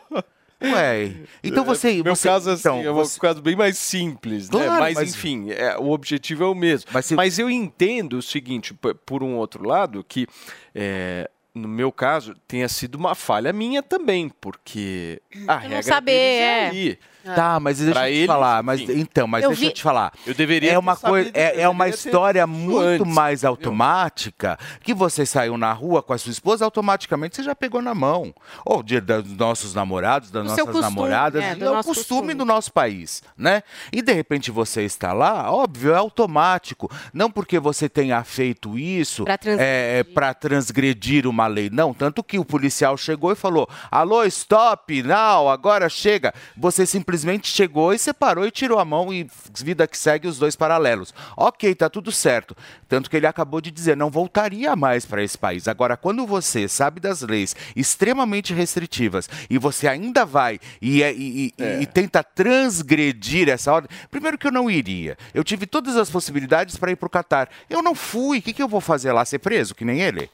Ué, 0.60 1.14
então 1.44 1.64
você... 1.64 2.02
Meu 2.02 2.16
você, 2.16 2.28
caso, 2.28 2.50
assim, 2.50 2.60
então, 2.62 2.82
é 2.82 2.92
um 2.92 2.96
você- 2.96 3.20
caso 3.20 3.40
bem 3.44 3.56
mais 3.56 3.78
simples, 3.78 4.50
né? 4.50 4.66
Claro, 4.66 4.82
Mas, 4.82 4.96
mas- 4.96 5.10
enfim, 5.14 5.52
é, 5.52 5.78
o 5.78 5.92
objetivo 5.92 6.44
é 6.44 6.48
o 6.48 6.56
mesmo. 6.56 6.90
Mas, 7.16 7.38
eu 7.38 7.48
entendo 7.48 8.18
o 8.18 8.22
seguinte, 8.24 8.74
por 9.06 9.22
um 9.22 9.36
outro 9.36 9.64
lado, 9.68 10.04
que 10.04 10.26
é, 10.74 11.30
no 11.54 11.68
meu 11.68 11.92
caso 11.92 12.36
tenha 12.48 12.68
sido 12.68 12.96
uma 12.96 13.14
falha 13.14 13.54
minha 13.54 13.84
também, 13.84 14.30
porque 14.42 15.22
a 15.48 15.58
regra 15.58 15.84
saber, 15.84 16.12
deles 16.12 16.42
é 16.42 16.90
é. 16.94 16.98
Ali. 17.30 17.36
Tá, 17.36 17.60
mas 17.60 17.78
deixa 17.80 17.94
Pra 17.94 18.10
eu 18.10 18.14
te 18.14 18.18
ele, 18.20 18.28
falar, 18.28 18.64
mas 18.64 18.82
então, 18.82 19.28
mas 19.28 19.44
Eu 19.44 19.50
deixa 19.50 19.60
vi- 19.62 19.68
eu 19.68 19.74
te 19.74 19.84
falar. 19.84 20.14
Eu 20.26 20.34
deveria 20.34 20.70
é 20.70 20.74
ter 20.74 20.78
uma 20.78 20.96
coisa, 20.96 21.32
é, 21.34 21.62
é 21.62 21.70
uma 21.70 21.88
história 21.88 22.46
muito 22.48 22.80
antes, 23.04 23.14
mais 23.14 23.44
automática 23.46 24.58
que 24.84 24.94
você 24.94 25.26
saiu 25.26 25.58
na 25.58 25.72
rua 25.74 26.02
com 26.04 26.14
a 26.14 26.18
sua 26.18 26.32
esposa, 26.32 26.66
automaticamente 26.66 27.36
você 27.36 27.44
já 27.44 27.56
pegou 27.56 27.82
na 27.82 27.94
mão. 27.94 28.34
Ou 28.66 28.82
de, 28.84 29.00
dos 29.00 29.32
nossos 29.38 29.74
namorados, 29.74 30.32
das 30.32 30.44
Do 30.44 30.50
nossas 30.50 30.66
costume, 30.66 30.82
namoradas, 30.82 31.44
é, 31.44 31.56
do 31.56 31.66
é 31.66 31.70
o 31.70 31.74
nosso 31.76 31.90
costume 31.90 32.34
do 32.34 32.46
nosso 32.46 32.72
país, 32.72 33.22
né? 33.38 33.64
E 33.92 34.02
de 34.02 34.14
repente 34.14 34.52
você 34.52 34.84
está 34.84 35.14
lá, 35.14 35.52
óbvio, 35.52 35.94
é 35.94 35.98
automático. 35.98 36.90
Não 37.14 37.30
porque 37.32 37.60
você 37.60 37.88
tenha 37.90 38.24
feito 38.24 38.78
isso 38.78 39.24
Pra 39.24 39.38
transgredir. 39.38 39.68
é, 39.68 40.04
para 40.04 40.34
transgredir 40.34 41.28
uma 41.28 41.48
lei, 41.48 41.70
não. 41.72 41.94
Tanto 41.94 42.24
que 42.24 42.40
o 42.40 42.46
policial 42.46 42.98
chegou 42.98 43.32
e 43.32 43.36
falou: 43.36 43.68
alô, 43.92 44.24
stop, 44.26 45.02
não, 45.04 45.50
agora 45.50 45.90
chega. 45.90 46.34
Você 46.56 46.86
simplesmente 47.18 47.48
chegou 47.48 47.94
e 47.94 47.98
separou 48.00 48.46
e 48.46 48.52
tirou 48.52 48.80
a 48.80 48.86
mão 48.86 49.12
e 49.12 49.28
vida 49.56 49.88
que 49.88 49.98
segue 49.98 50.28
os 50.28 50.38
dois 50.38 50.56
paralelos. 50.56 51.14
Ok, 51.36 51.74
tá 51.74 51.90
tudo 51.90 52.12
certo. 52.12 52.56
Tanto 52.88 53.10
que 53.10 53.18
ele 53.18 53.26
acabou 53.26 53.60
de 53.60 53.72
dizer, 53.72 53.98
não 53.98 54.10
voltaria 54.10 54.76
mais 54.76 55.06
para 55.06 55.24
esse 55.24 55.38
país. 55.38 55.68
Agora, 55.68 55.98
quando 55.98 56.26
você 56.26 56.68
sabe 56.68 57.00
das 57.00 57.22
leis 57.22 57.56
extremamente 57.76 58.54
restritivas 58.54 59.28
e 59.50 59.58
você 59.58 59.88
ainda 59.88 60.26
vai 60.26 60.60
e, 60.82 61.02
é- 61.02 61.14
e- 61.14 61.54
e- 61.58 61.82
e 61.82 61.86
tenta 61.88 62.24
transgredir 62.24 63.50
essa 63.50 63.74
ordem, 63.74 63.90
primeiro 64.12 64.38
que 64.38 64.48
eu 64.48 64.52
não 64.52 64.70
iria. 64.70 65.18
Eu 65.34 65.44
tive 65.44 65.66
todas 65.66 65.98
as 65.98 66.10
possibilidades 66.10 66.78
para 66.78 66.92
ir 66.92 66.96
para 66.96 67.08
o 67.08 67.10
Catar. 67.10 67.50
Eu 67.70 67.82
não 67.82 67.96
fui. 67.96 68.40
O 68.40 68.42
que, 68.42 68.54
que 68.54 68.62
eu 68.62 68.68
vou 68.68 68.82
fazer 68.82 69.12
lá? 69.12 69.26
Ser 69.26 69.40
preso, 69.40 69.74
que 69.74 69.84
nem 69.84 70.02
ele? 70.02 70.30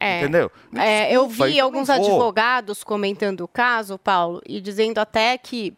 É. 0.00 0.20
Entendeu? 0.20 0.50
É, 0.74 1.12
eu 1.14 1.26
Desculpa, 1.26 1.50
vi 1.50 1.58
eu 1.58 1.64
alguns 1.66 1.90
advogados 1.90 2.82
comentando 2.82 3.42
o 3.42 3.48
caso, 3.48 3.98
Paulo, 3.98 4.40
e 4.46 4.60
dizendo 4.60 4.98
até 4.98 5.36
que 5.38 5.74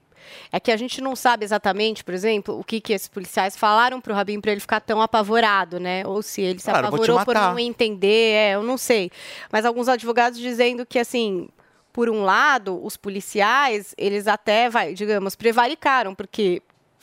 é 0.51 0.61
que 0.61 0.71
a 0.71 0.77
gente 0.77 1.01
não 1.01 1.15
sabe 1.17 1.45
exatamente, 1.45 2.05
por 2.05 2.15
exemplo, 2.15 2.59
o 2.59 2.65
que, 2.65 2.81
que 2.81 2.93
esses 2.93 3.09
policiais 3.09 3.57
falaram 3.57 4.01
pro 4.01 4.15
Rabin 4.15 4.41
para 4.41 4.53
ele 4.53 4.61
ficar 4.61 4.81
tão 4.81 5.01
apavorado, 5.01 5.79
né? 5.79 6.07
Ou 6.07 6.23
se 6.23 6.41
ele 6.41 6.59
se 6.59 6.71
Claro, 6.71 6.89
apavorou 6.89 7.25
por 7.25 7.35
não 7.35 7.59
entender, 7.59 8.33
é, 8.35 8.55
eu 8.55 8.63
não 8.63 8.77
sei. 8.77 9.11
Mas 9.51 9.65
alguns 9.65 9.89
advogados 9.89 10.39
dizendo 10.39 10.87
que 10.87 10.99
assim, 10.99 11.49
por 11.93 12.11
um 12.11 12.25
lado, 12.25 12.85
os 12.85 12.97
policiais, 12.97 13.95
eles 13.97 14.27
até, 14.27 14.69
vai, 14.69 14.95
digamos, 14.95 15.37
prevaricaram, 15.37 16.15
porque 16.15 16.61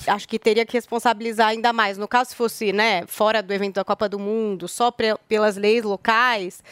acho 0.08 0.28
que 0.28 0.40
teria 0.40 0.66
que 0.66 0.74
responsabilizar 0.74 1.50
ainda 1.50 1.72
mais. 1.72 1.98
No 1.98 2.08
caso, 2.08 2.32
se 2.32 2.36
fosse 2.36 2.74
né, 2.74 3.06
fora 3.08 3.42
do 3.42 3.54
evento 3.54 3.76
da 3.76 3.84
Copa 3.84 4.08
do 4.10 4.20
Mundo, 4.20 4.68
só 4.68 4.92
pelas 5.28 5.58
leis 5.58 5.84
locais, 5.84 6.64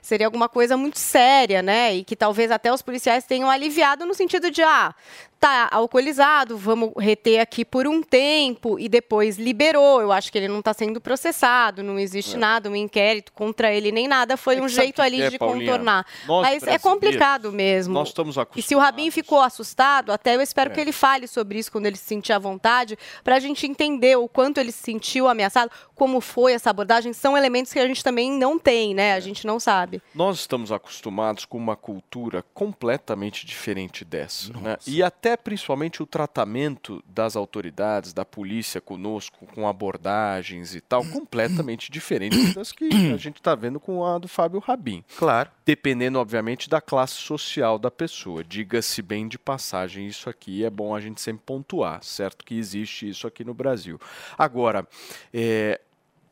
seria 0.00 0.26
alguma 0.26 0.48
coisa 0.48 0.76
muito 0.76 0.98
séria, 0.98 1.62
né? 1.62 1.94
E 1.94 2.04
que 2.04 2.16
talvez 2.16 2.50
até 2.50 2.72
os 2.72 2.82
policiais 2.82 3.24
tenham 3.24 3.50
aliviado 3.50 4.04
no 4.04 4.14
sentido 4.14 4.50
de, 4.50 4.62
ah, 4.62 4.94
tá 5.42 5.68
alcoolizado, 5.72 6.56
vamos 6.56 6.92
reter 6.96 7.40
aqui 7.40 7.64
por 7.64 7.84
um 7.88 8.00
tempo 8.00 8.78
e 8.78 8.88
depois 8.88 9.38
liberou. 9.38 10.00
Eu 10.00 10.12
acho 10.12 10.30
que 10.30 10.38
ele 10.38 10.46
não 10.46 10.60
está 10.60 10.72
sendo 10.72 11.00
processado, 11.00 11.82
não 11.82 11.98
existe 11.98 12.36
nada, 12.36 12.70
um 12.70 12.76
inquérito 12.76 13.32
contra 13.32 13.72
ele 13.72 13.90
nem 13.90 14.06
nada. 14.06 14.36
Foi 14.36 14.60
um 14.60 14.66
É. 14.66 14.68
sabe 14.68 14.82
jeito 14.82 15.02
ali 15.02 15.20
é, 15.20 15.30
de 15.30 15.38
Paulinha? 15.38 15.66
contornar. 15.72 16.06
Mas 16.28 16.62
é 16.62 16.78
complicado 16.78 17.50
mesmo. 17.50 17.92
Nós 17.92 18.08
estamos 18.08 18.36
E 18.36 18.40
acostumados. 18.40 18.68
se 18.68 18.74
o 18.76 18.78
Rabin 18.78 19.10
ficou 19.10 19.40
assustado, 19.40 20.12
até 20.12 20.36
eu 20.36 20.40
espero 20.40 20.70
É. 20.70 20.74
que 20.74 20.80
ele 20.80 20.92
fale 20.92 21.26
sobre 21.26 21.58
isso 21.58 21.72
quando 21.72 21.86
ele 21.86 21.96
se 21.96 22.04
sentir 22.04 22.32
à 22.32 22.38
vontade, 22.38 22.96
para 23.24 23.34
a 23.34 23.40
gente 23.40 23.66
entender 23.66 24.16
o 24.16 24.28
quanto 24.28 24.58
ele 24.58 24.70
se 24.70 24.78
sentiu 24.82 25.26
ameaçado, 25.26 25.72
como 25.96 26.20
foi 26.20 26.52
essa 26.52 26.70
abordagem. 26.70 27.12
São 27.12 27.36
elementos 27.36 27.72
que 27.72 27.80
a 27.80 27.86
gente 27.86 28.04
também 28.04 28.30
não 28.30 28.58
tem, 28.60 28.94
né? 28.94 29.14
A 29.14 29.20
gente 29.20 29.44
não 29.44 29.58
sabe. 29.58 30.00
Nós 30.14 30.38
estamos 30.38 30.70
acostumados 30.70 31.44
com 31.44 31.58
uma 31.58 31.74
cultura 31.74 32.44
completamente 32.54 33.44
diferente 33.44 34.04
dessa. 34.04 34.52
Né? 34.52 34.76
E 34.86 35.02
até 35.02 35.31
principalmente 35.36 36.02
o 36.02 36.06
tratamento 36.06 37.02
das 37.06 37.36
autoridades, 37.36 38.12
da 38.12 38.24
polícia 38.24 38.80
conosco, 38.80 39.46
com 39.46 39.68
abordagens 39.68 40.74
e 40.74 40.80
tal, 40.80 41.04
completamente 41.04 41.90
diferente 41.90 42.54
das 42.54 42.72
que 42.72 42.88
a 43.12 43.16
gente 43.16 43.36
está 43.36 43.54
vendo 43.54 43.78
com 43.78 44.04
a 44.04 44.18
do 44.18 44.28
Fábio 44.28 44.60
Rabin. 44.60 45.04
Claro. 45.16 45.50
Dependendo, 45.64 46.18
obviamente, 46.18 46.68
da 46.68 46.80
classe 46.80 47.14
social 47.14 47.78
da 47.78 47.90
pessoa. 47.90 48.42
Diga-se 48.44 49.02
bem 49.02 49.28
de 49.28 49.38
passagem, 49.38 50.06
isso 50.06 50.28
aqui 50.28 50.64
é 50.64 50.70
bom 50.70 50.94
a 50.94 51.00
gente 51.00 51.20
sempre 51.20 51.42
pontuar, 51.44 52.02
certo? 52.02 52.44
Que 52.44 52.58
existe 52.58 53.08
isso 53.08 53.26
aqui 53.26 53.44
no 53.44 53.54
Brasil. 53.54 54.00
Agora, 54.36 54.86
é, 55.32 55.80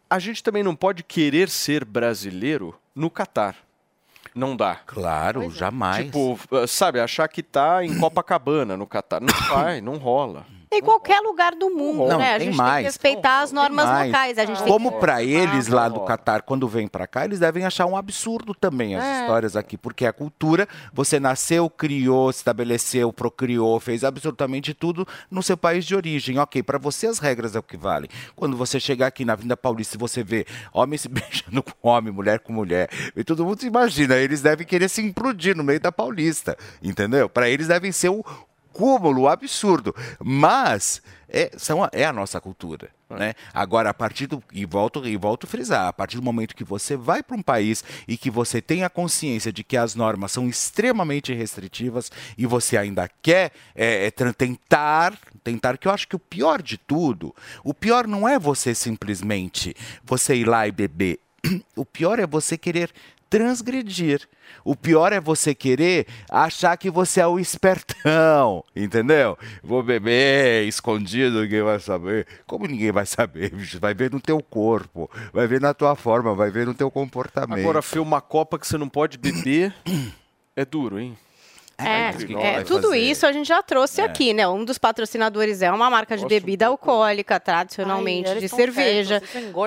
a 0.08 0.18
gente 0.18 0.42
também 0.42 0.62
não 0.62 0.74
pode 0.74 1.02
querer 1.04 1.48
ser 1.48 1.84
brasileiro 1.84 2.74
no 2.94 3.08
Catar. 3.08 3.56
Não 4.34 4.56
dá. 4.56 4.76
Claro, 4.86 5.50
jamais. 5.50 6.06
Tipo, 6.06 6.38
uh, 6.50 6.66
sabe, 6.66 7.00
achar 7.00 7.28
que 7.28 7.42
tá 7.42 7.84
em 7.84 7.98
Copacabana 7.98 8.76
no 8.76 8.86
Catar. 8.86 9.20
Não 9.20 9.34
vai, 9.48 9.80
não 9.80 9.96
rola. 9.96 10.44
Em 10.72 10.80
qualquer 10.80 11.20
lugar 11.20 11.56
do 11.56 11.68
mundo, 11.70 12.06
Não, 12.06 12.18
né? 12.18 12.34
A 12.34 12.38
tem 12.38 12.46
gente 12.46 12.56
tem 12.56 12.64
mais. 12.64 12.78
que 12.78 12.84
respeitar 12.84 13.40
as 13.40 13.50
normas 13.50 13.86
Mas, 13.86 14.06
locais. 14.06 14.38
A 14.38 14.44
gente 14.46 14.58
tem 14.62 14.72
como 14.72 14.92
que... 14.92 14.98
para 15.00 15.20
eles 15.20 15.68
Ah, 15.72 15.74
lá 15.74 15.88
do 15.88 16.00
Catar, 16.02 16.42
quando 16.42 16.68
vêm 16.68 16.86
para 16.86 17.08
cá, 17.08 17.24
eles 17.24 17.40
devem 17.40 17.64
achar 17.64 17.86
um 17.86 17.96
absurdo 17.96 18.54
também 18.54 18.94
as 18.94 19.02
É. 19.04 19.20
histórias 19.22 19.56
aqui, 19.56 19.76
porque 19.76 20.06
a 20.06 20.12
cultura, 20.12 20.68
você 20.92 21.18
nasceu, 21.18 21.68
criou, 21.68 22.30
estabeleceu, 22.30 23.12
procriou, 23.12 23.80
fez 23.80 24.04
absolutamente 24.04 24.72
tudo 24.72 25.06
no 25.28 25.42
seu 25.42 25.56
país 25.56 25.84
de 25.84 25.96
origem. 25.96 26.38
Ok, 26.38 26.62
para 26.62 26.78
você 26.78 27.08
as 27.08 27.18
regras 27.18 27.56
é 27.56 27.58
o 27.58 27.62
que 27.64 27.76
valem. 27.76 28.08
Quando 28.36 28.56
você 28.56 28.78
chegar 28.78 29.08
aqui 29.08 29.24
na 29.24 29.34
Vinda 29.34 29.56
Paulista 29.56 29.96
e 29.96 29.98
você 29.98 30.22
vê 30.22 30.46
homem 30.72 30.96
se 30.98 31.08
beijando 31.08 31.64
com 31.64 31.88
homem, 31.88 32.12
mulher 32.12 32.38
com 32.38 32.52
mulher, 32.52 32.88
e 33.16 33.24
todo 33.24 33.44
mundo 33.44 33.60
se 33.60 33.66
imagina, 33.66 34.14
eles 34.16 34.40
devem 34.40 34.64
querer 34.64 34.88
se 34.88 35.02
implodir 35.02 35.56
no 35.56 35.64
meio 35.64 35.80
da 35.80 35.90
Paulista, 35.90 36.56
entendeu? 36.80 37.28
Para 37.28 37.48
eles 37.48 37.66
devem 37.66 37.90
ser 37.90 38.10
o 38.10 38.24
cúmulo, 38.80 39.28
absurdo. 39.28 39.94
Mas 40.18 41.02
é, 41.28 41.50
são 41.56 41.84
a, 41.84 41.90
é 41.92 42.04
a 42.04 42.12
nossa 42.12 42.40
cultura. 42.40 42.88
Né? 43.10 43.34
Agora, 43.52 43.90
a 43.90 43.94
partir 43.94 44.26
do. 44.26 44.42
E 44.52 44.64
volto, 44.64 45.06
e 45.06 45.16
volto 45.16 45.44
a 45.44 45.46
frisar, 45.46 45.88
a 45.88 45.92
partir 45.92 46.16
do 46.16 46.22
momento 46.22 46.56
que 46.56 46.64
você 46.64 46.96
vai 46.96 47.22
para 47.22 47.36
um 47.36 47.42
país 47.42 47.84
e 48.08 48.16
que 48.16 48.30
você 48.30 48.62
tem 48.62 48.84
a 48.84 48.90
consciência 48.90 49.52
de 49.52 49.62
que 49.62 49.76
as 49.76 49.94
normas 49.94 50.32
são 50.32 50.48
extremamente 50.48 51.34
restritivas 51.34 52.10
e 52.38 52.46
você 52.46 52.76
ainda 52.76 53.08
quer 53.20 53.52
é, 53.74 54.06
é, 54.06 54.10
tentar, 54.32 55.18
tentar, 55.44 55.76
que 55.76 55.88
eu 55.88 55.92
acho 55.92 56.08
que 56.08 56.16
o 56.16 56.20
pior 56.20 56.62
de 56.62 56.78
tudo, 56.78 57.34
o 57.62 57.74
pior 57.74 58.06
não 58.06 58.28
é 58.28 58.38
você 58.38 58.74
simplesmente 58.74 59.74
você 60.02 60.36
ir 60.36 60.48
lá 60.48 60.66
e 60.66 60.72
beber. 60.72 61.20
O 61.74 61.84
pior 61.84 62.18
é 62.18 62.26
você 62.26 62.58
querer 62.58 62.90
transgredir. 63.30 64.28
O 64.64 64.74
pior 64.74 65.12
é 65.12 65.20
você 65.20 65.54
querer 65.54 66.06
achar 66.28 66.76
que 66.76 66.90
você 66.90 67.20
é 67.20 67.26
o 67.26 67.38
espertão, 67.38 68.64
entendeu? 68.74 69.38
Vou 69.62 69.82
beber 69.82 70.66
escondido, 70.66 71.40
ninguém 71.42 71.62
vai 71.62 71.78
saber. 71.78 72.26
Como 72.46 72.66
ninguém 72.66 72.90
vai 72.90 73.06
saber, 73.06 73.54
bicho? 73.54 73.78
Vai 73.78 73.94
ver 73.94 74.10
no 74.10 74.20
teu 74.20 74.42
corpo, 74.42 75.08
vai 75.32 75.46
ver 75.46 75.60
na 75.60 75.72
tua 75.72 75.94
forma, 75.94 76.34
vai 76.34 76.50
ver 76.50 76.66
no 76.66 76.74
teu 76.74 76.90
comportamento. 76.90 77.60
Agora, 77.60 77.80
Fê, 77.80 78.00
uma 78.00 78.20
Copa 78.20 78.58
que 78.58 78.66
você 78.66 78.76
não 78.76 78.88
pode 78.88 79.16
beber 79.16 79.72
é 80.56 80.64
duro, 80.64 80.98
hein? 80.98 81.16
É, 81.86 82.10
é, 82.42 82.56
nós. 82.58 82.68
tudo 82.68 82.94
isso 82.94 83.26
a 83.26 83.32
gente 83.32 83.46
já 83.46 83.62
trouxe 83.62 84.00
É. 84.00 84.04
aqui, 84.04 84.32
né? 84.34 84.46
Um 84.48 84.64
dos 84.64 84.78
patrocinadores 84.78 85.62
é 85.62 85.70
uma 85.70 85.90
marca 85.90 86.16
de 86.16 86.26
bebida 86.26 86.66
alcoólica, 86.66 87.38
tradicionalmente 87.38 88.30
Ai, 88.30 88.38
de 88.38 88.48
cerveja. 88.48 89.22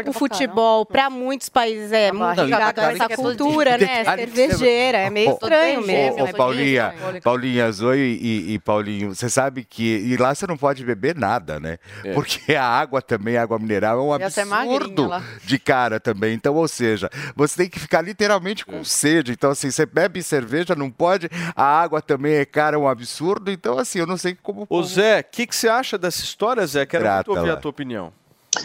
O 0.08 0.14
futebol, 0.14 0.86
para 0.86 1.10
muitos 1.10 1.50
países, 1.50 1.92
é 1.92 2.12
muito 2.12 2.42
ligado 2.44 2.76
tá 2.76 2.88
a 2.88 2.92
essa 2.92 3.08
cara, 3.08 3.16
cultura, 3.16 3.78
né? 3.78 4.04
Cervejeira, 4.04 4.98
é 5.00 5.10
meio 5.10 5.32
estranho 5.32 5.82
mesmo. 5.86 6.24
Ô, 6.24 6.34
Paulinha, 6.34 6.94
Paulinha, 7.24 7.72
Zoe 7.72 7.98
e, 8.22 8.54
e 8.54 8.60
Paulinho, 8.60 9.14
você 9.16 9.30
sabe 9.30 9.64
que 9.64 9.84
e 9.84 10.18
lá 10.18 10.34
você 10.34 10.46
não 10.48 10.58
pode 10.58 10.84
beber 10.84 11.16
nada, 11.16 11.60
né? 11.60 11.78
É. 12.04 12.14
Porque 12.14 12.54
a 12.56 12.66
água 12.66 13.02
também, 13.02 13.38
a 13.38 13.44
água 13.44 13.58
mineral, 13.60 13.98
é 14.00 14.02
um 14.02 14.08
magrinha 14.46 14.78
absurdo 14.78 15.10
de 15.44 15.60
cara 15.60 16.00
também. 16.00 16.34
Então, 16.34 16.56
ou 16.56 16.68
seja, 16.68 17.10
você 17.36 17.58
tem 17.64 17.70
que 17.70 17.80
ficar 17.80 18.02
literalmente 18.02 18.64
É. 18.68 18.72
com 18.72 18.84
sede. 18.84 19.32
Então, 19.32 19.52
assim, 19.52 19.70
você 19.72 19.86
bebe 19.86 20.22
cerveja, 20.22 20.76
não 20.76 20.90
pode, 20.90 21.30
a 21.56 21.64
água 21.64 22.02
também 22.04 22.36
é 22.36 22.46
cara, 22.46 22.76
é 22.76 22.80
um 22.80 22.88
absurdo. 22.88 23.50
Então, 23.52 23.78
assim, 23.78 24.00
eu 24.00 24.08
não 24.08 24.18
sei 24.18 24.36
como. 24.42 24.66
Ô 24.70 24.84
Zé, 24.84 25.22
o 25.22 25.24
que, 25.32 25.48
que 25.48 25.56
você 25.56 25.68
acha 25.68 25.98
dessa 25.98 26.24
história, 26.24 26.66
Zé? 26.66 26.86
Quero 26.86 27.10
muito 27.10 27.32
ouvir 27.32 27.48
lá. 27.48 27.54
a 27.54 27.58
tua 27.58 27.72
opinião. 27.72 28.12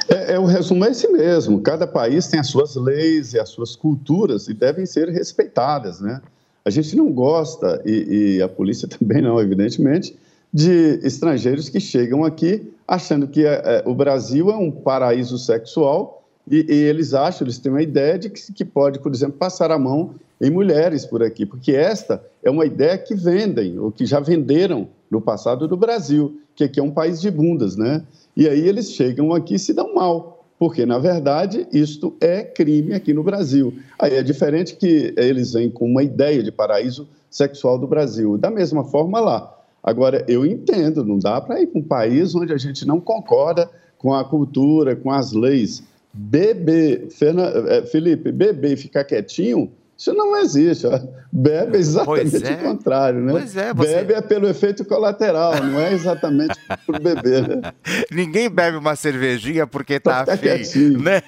É, 0.09 0.35
é, 0.35 0.39
o 0.39 0.45
resumo 0.45 0.85
é 0.85 0.91
esse 0.91 1.09
mesmo. 1.09 1.61
Cada 1.63 1.87
país 1.87 2.27
tem 2.27 2.39
as 2.39 2.49
suas 2.49 2.77
leis 2.77 3.33
e 3.33 3.39
as 3.39 3.49
suas 3.49 3.75
culturas 3.75 4.49
e 4.49 4.55
devem 4.55 4.85
ser 4.85 5.09
respeitadas, 5.09 6.01
né? 6.01 6.21
A 6.65 6.71
gente 6.71 6.95
não 6.95 7.11
gosta, 7.11 7.81
e, 7.87 8.37
e 8.37 8.43
a 8.43 8.49
polícia 8.49 8.87
também 8.89 9.23
não, 9.23 9.41
evidentemente, 9.41 10.19
de 10.53 11.01
estrangeiros 11.03 11.69
que 11.69 11.81
chegam 11.81 12.25
aqui 12.25 12.71
achando 12.87 13.29
que 13.29 13.45
é, 13.45 13.63
é, 13.65 13.83
o 13.85 13.95
Brasil 13.95 14.51
é 14.51 14.57
um 14.57 14.71
paraíso 14.71 15.37
sexual 15.37 16.25
e, 16.51 16.65
e 16.69 16.75
eles 16.75 17.13
acham, 17.13 17.47
eles 17.47 17.59
têm 17.59 17.71
uma 17.71 17.83
ideia 17.83 18.19
de 18.19 18.31
que, 18.31 18.53
que 18.53 18.65
pode, 18.65 18.99
por 18.99 19.13
exemplo, 19.13 19.37
passar 19.37 19.71
a 19.71 19.79
mão 19.79 20.15
em 20.41 20.51
mulheres 20.51 21.05
por 21.05 21.23
aqui, 21.23 21.45
porque 21.45 21.73
esta 21.73 22.23
é 22.43 22.51
uma 22.51 22.65
ideia 22.65 22.97
que 22.97 23.15
vendem, 23.15 23.79
ou 23.79 23.91
que 23.91 24.07
já 24.07 24.21
venderam 24.21 24.89
no 25.11 25.21
passado 25.21 25.67
do 25.67 25.77
Brasil, 25.77 26.41
que 26.55 26.65
aqui 26.65 26.79
é 26.79 26.83
um 26.83 26.91
país 26.91 27.21
de 27.21 27.31
bundas, 27.31 27.77
né? 27.77 28.03
E 28.37 28.49
aí 28.49 28.69
eles 28.69 28.93
chegam 28.93 29.33
aqui 29.33 29.55
e 29.55 29.59
se 29.59 29.73
dão 29.73 29.95
mal, 29.95 30.45
porque, 30.59 30.85
na 30.87 30.99
verdade, 30.99 31.67
isto 31.73 32.15
é 32.21 32.43
crime 32.43 32.95
aqui 32.95 33.13
no 33.13 33.23
Brasil. 33.23 33.75
Aí 33.99 34.15
é 34.15 34.23
diferente 34.23 34.77
que 34.77 35.13
eles 35.17 35.53
vêm 35.53 35.71
com 35.71 35.87
uma 35.87 36.03
ideia 36.03 36.43
de 36.43 36.53
paraíso 36.53 37.09
sexual 37.31 37.79
do 37.79 37.87
Brasil. 37.87 38.37
Da 38.37 38.51
mesma 38.51 38.85
forma 38.85 39.21
lá, 39.21 39.59
Agora, 39.83 40.25
eu 40.29 40.45
entendo, 40.45 41.05
não 41.05 41.19
dá 41.19 41.41
para 41.41 41.61
ir 41.61 41.69
para 41.69 41.81
um 41.81 41.85
país 41.85 42.35
onde 42.35 42.53
a 42.53 42.59
gente 42.59 42.87
não 42.87 43.01
concorda 43.01 43.71
com 43.97 44.13
a 44.13 44.25
cultura, 44.25 44.97
com 44.97 45.11
as 45.11 45.33
leis. 45.33 45.83
Beber, 46.13 47.09
eh, 47.09 47.83
Felipe, 47.83 48.33
beber 48.33 48.73
e 48.73 48.77
ficar 48.77 49.05
quietinho, 49.05 49.71
isso 49.99 50.15
não 50.15 50.37
existe. 50.37 50.87
ó. 50.87 50.99
Bebe 51.31 51.77
é 51.77 51.81
exatamente 51.81 52.43
é. 52.47 52.53
o 52.55 52.59
contrário, 52.59 53.21
né? 53.21 53.33
Pois 53.33 53.55
é, 53.57 53.75
você- 53.75 53.95
Bebe 53.97 54.15
é 54.15 54.21
pelo 54.23 54.49
efeito 54.49 54.85
colateral, 54.85 55.63
não 55.63 55.79
é 55.79 55.93
exatamente 55.93 56.55
por 56.87 56.99
beber, 57.01 57.47
né? 57.49 57.73
Ninguém 58.11 58.49
bebe 58.49 58.77
uma 58.79 58.97
cervejinha 58.97 59.67
porque 59.67 60.01
tá 60.01 60.25
Tá 60.25 60.33
afim, 60.35 60.43
quietinho. 60.43 61.03
né? 61.03 61.21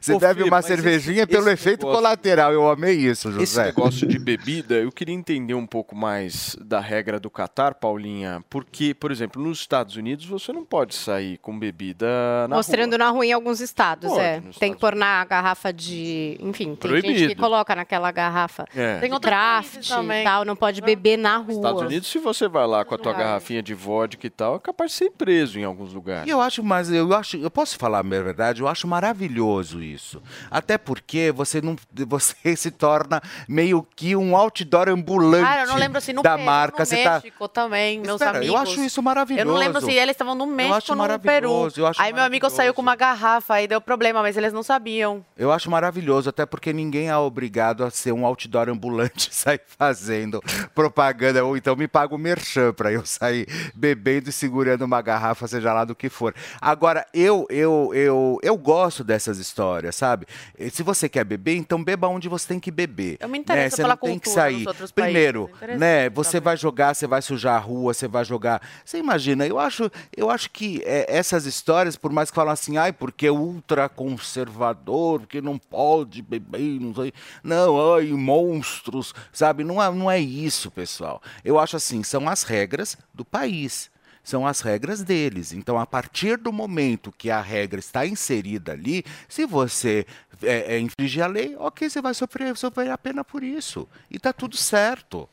Você 0.00 0.14
Ô, 0.14 0.18
bebe 0.18 0.42
Fê, 0.42 0.48
uma 0.48 0.62
cervejinha 0.62 1.18
esse- 1.18 1.26
pelo 1.26 1.44
esse 1.44 1.52
efeito 1.52 1.80
negócio- 1.82 1.96
colateral. 2.02 2.52
Eu 2.52 2.68
amei 2.68 2.94
isso, 2.94 3.30
José. 3.30 3.42
Esse 3.44 3.58
negócio 3.62 4.06
de 4.06 4.18
bebida, 4.18 4.74
eu 4.74 4.90
queria 4.90 5.14
entender 5.14 5.54
um 5.54 5.66
pouco 5.66 5.94
mais 5.94 6.56
da 6.64 6.80
regra 6.80 7.20
do 7.20 7.30
Catar, 7.30 7.74
Paulinha, 7.74 8.42
porque, 8.50 8.94
por 8.94 9.12
exemplo, 9.12 9.40
nos 9.42 9.60
Estados 9.60 9.94
Unidos 9.96 10.26
você 10.26 10.52
não 10.52 10.64
pode 10.64 10.94
sair 10.94 11.38
com 11.38 11.56
bebida 11.56 12.06
na 12.48 12.56
Mostrando 12.56 12.98
na 12.98 13.10
rua 13.10 13.24
em 13.26 13.32
alguns 13.32 13.60
estados, 13.60 14.10
Pode, 14.10 14.20
é. 14.24 14.42
Tem 14.58 14.72
que 14.74 14.80
pôr 14.80 14.94
na 14.96 15.24
garrafa 15.24 15.72
de. 15.72 16.36
Enfim, 16.40 16.74
tem 16.74 16.90
gente 16.90 17.02
que 17.02 17.12
Proibido. 17.12 17.40
coloca 17.40 17.74
naquela 17.76 18.05
garrafa 18.10 18.64
É. 18.74 18.98
tem 18.98 19.10
craft 19.20 19.88
e 19.90 20.24
tal, 20.24 20.44
não 20.44 20.56
pode 20.56 20.80
beber 20.80 21.16
na 21.16 21.36
rua. 21.38 21.52
Estados 21.54 21.82
Unidos, 21.82 22.08
se 22.08 22.18
você 22.18 22.48
vai 22.48 22.66
lá 22.66 22.84
com 22.84 22.94
a 22.94 22.98
tua 22.98 23.12
lugares. 23.12 23.26
garrafinha 23.28 23.62
de 23.62 23.74
vodka 23.74 24.26
e 24.26 24.30
tal, 24.30 24.56
é 24.56 24.58
capaz 24.58 24.90
de 24.92 24.96
ser 24.98 25.10
preso 25.10 25.58
em 25.58 25.64
alguns 25.64 25.92
lugares. 25.92 26.26
E 26.26 26.30
eu 26.30 26.40
acho, 26.40 26.62
mas 26.62 26.90
eu 26.90 27.12
acho, 27.14 27.36
eu 27.36 27.50
posso 27.50 27.76
falar 27.78 28.00
a 28.00 28.02
minha 28.02 28.22
verdade, 28.22 28.60
eu 28.60 28.68
acho 28.68 28.86
maravilhoso 28.86 29.82
isso. 29.82 30.22
Até 30.50 30.76
porque 30.78 31.32
você 31.34 31.60
não, 31.60 31.76
você 32.06 32.56
se 32.56 32.70
torna 32.70 33.20
meio 33.48 33.86
que 33.96 34.14
um 34.16 34.36
outdoor 34.36 34.88
ambulante 34.88 35.44
Cara, 35.44 35.62
eu 35.62 35.68
não 35.68 35.76
lembro 35.76 36.00
se 36.00 36.12
no 36.12 36.22
da 36.22 36.34
Peru, 36.34 36.44
marca. 36.46 36.78
no 36.80 36.86
você 36.86 37.02
tá, 37.02 37.14
México 37.14 37.48
também, 37.48 38.00
meus 38.00 38.20
Espera, 38.20 38.38
amigos. 38.38 38.54
eu 38.54 38.60
acho 38.60 38.80
isso 38.84 39.02
maravilhoso. 39.02 39.46
Eu 39.48 39.52
não 39.52 39.58
lembro 39.58 39.80
se 39.80 39.92
eles 39.92 40.10
estavam 40.12 40.34
no 40.34 40.46
México 40.46 40.76
acho 40.76 40.92
ou 40.92 41.08
no 41.08 41.18
Peru. 41.18 41.68
eu 41.76 41.86
acho 41.86 42.00
Aí 42.02 42.12
meu 42.12 42.22
amigo 42.22 42.48
saiu 42.50 42.74
com 42.74 42.82
uma 42.82 42.96
garrafa, 42.96 43.54
aí 43.54 43.66
deu 43.66 43.80
problema, 43.80 44.22
mas 44.22 44.36
eles 44.36 44.52
não 44.52 44.62
sabiam. 44.62 45.24
Eu 45.36 45.52
acho 45.52 45.70
maravilhoso, 45.70 46.28
até 46.28 46.44
porque 46.46 46.72
ninguém 46.72 47.08
é 47.08 47.16
obrigado 47.16 47.84
a 47.84 47.90
ser 47.98 48.12
um 48.12 48.26
outdoor 48.26 48.68
ambulante 48.68 49.30
e 49.30 49.34
sair 49.34 49.60
fazendo 49.66 50.42
propaganda, 50.74 51.44
ou 51.44 51.56
então 51.56 51.76
me 51.76 51.88
paga 51.88 52.14
o 52.14 52.18
merchan 52.18 52.72
para 52.72 52.92
eu 52.92 53.04
sair 53.06 53.46
bebendo 53.74 54.30
e 54.30 54.32
segurando 54.32 54.82
uma 54.82 55.00
garrafa, 55.00 55.46
seja 55.46 55.72
lá 55.72 55.84
do 55.84 55.94
que 55.94 56.08
for. 56.08 56.34
Agora, 56.60 57.06
eu, 57.14 57.46
eu, 57.50 57.92
eu, 57.94 58.38
eu 58.42 58.56
gosto 58.56 59.04
dessas 59.04 59.38
histórias, 59.38 59.94
sabe? 59.94 60.26
E 60.58 60.70
Se 60.70 60.82
você 60.82 61.08
quer 61.08 61.24
beber, 61.24 61.56
então 61.56 61.82
beba 61.82 62.08
onde 62.08 62.28
você 62.28 62.48
tem 62.48 62.60
que 62.60 62.70
beber. 62.70 63.16
Eu 63.20 63.28
me 63.28 63.38
interesso 63.38 63.64
né? 63.64 63.70
Você 63.70 63.82
pela 63.82 63.88
não 63.94 63.96
tem 63.96 64.18
que 64.18 64.28
sair. 64.28 64.64
Primeiro, 64.94 65.48
países, 65.48 65.56
interessante 65.56 65.76
né? 65.78 66.10
Você 66.10 66.40
vai 66.40 66.56
jogar, 66.56 66.94
você 66.94 67.06
vai 67.06 67.22
sujar 67.22 67.56
a 67.56 67.58
rua, 67.58 67.94
você 67.94 68.08
vai 68.08 68.24
jogar. 68.24 68.60
Você 68.84 68.98
imagina, 68.98 69.46
eu 69.46 69.58
acho, 69.58 69.90
eu 70.16 70.30
acho 70.30 70.50
que 70.50 70.82
é, 70.84 71.06
essas 71.08 71.46
histórias, 71.46 71.96
por 71.96 72.12
mais 72.12 72.30
que 72.30 72.34
falam 72.34 72.52
assim, 72.52 72.76
ai, 72.76 72.92
porque 72.92 73.26
é 73.26 73.30
ultra 73.30 73.88
conservador, 73.88 75.20
porque 75.20 75.40
não 75.40 75.58
pode 75.58 76.22
beber, 76.22 76.80
não 76.80 76.94
sei. 76.94 77.12
Não, 77.42 77.76
ai, 77.94 78.06
monstros, 78.12 79.14
sabe? 79.32 79.64
Não 79.64 79.82
é, 79.82 79.90
não 79.90 80.10
é 80.10 80.18
isso, 80.18 80.70
pessoal. 80.70 81.22
Eu 81.44 81.58
acho 81.58 81.76
assim, 81.76 82.02
são 82.02 82.28
as 82.28 82.42
regras 82.42 82.96
do 83.14 83.24
país. 83.24 83.90
São 84.22 84.44
as 84.44 84.60
regras 84.60 85.04
deles. 85.04 85.52
Então, 85.52 85.78
a 85.78 85.86
partir 85.86 86.36
do 86.36 86.52
momento 86.52 87.12
que 87.16 87.30
a 87.30 87.40
regra 87.40 87.78
está 87.78 88.04
inserida 88.04 88.72
ali, 88.72 89.04
se 89.28 89.46
você 89.46 90.04
é, 90.42 90.74
é, 90.74 90.80
infringir 90.80 91.22
a 91.22 91.28
lei, 91.28 91.54
ok, 91.56 91.88
você 91.88 92.02
vai 92.02 92.12
sofrer, 92.12 92.56
sofrer 92.56 92.90
a 92.90 92.98
pena 92.98 93.22
por 93.22 93.44
isso. 93.44 93.88
E 94.10 94.18
tá 94.18 94.32
tudo 94.32 94.56
certo. 94.56 95.28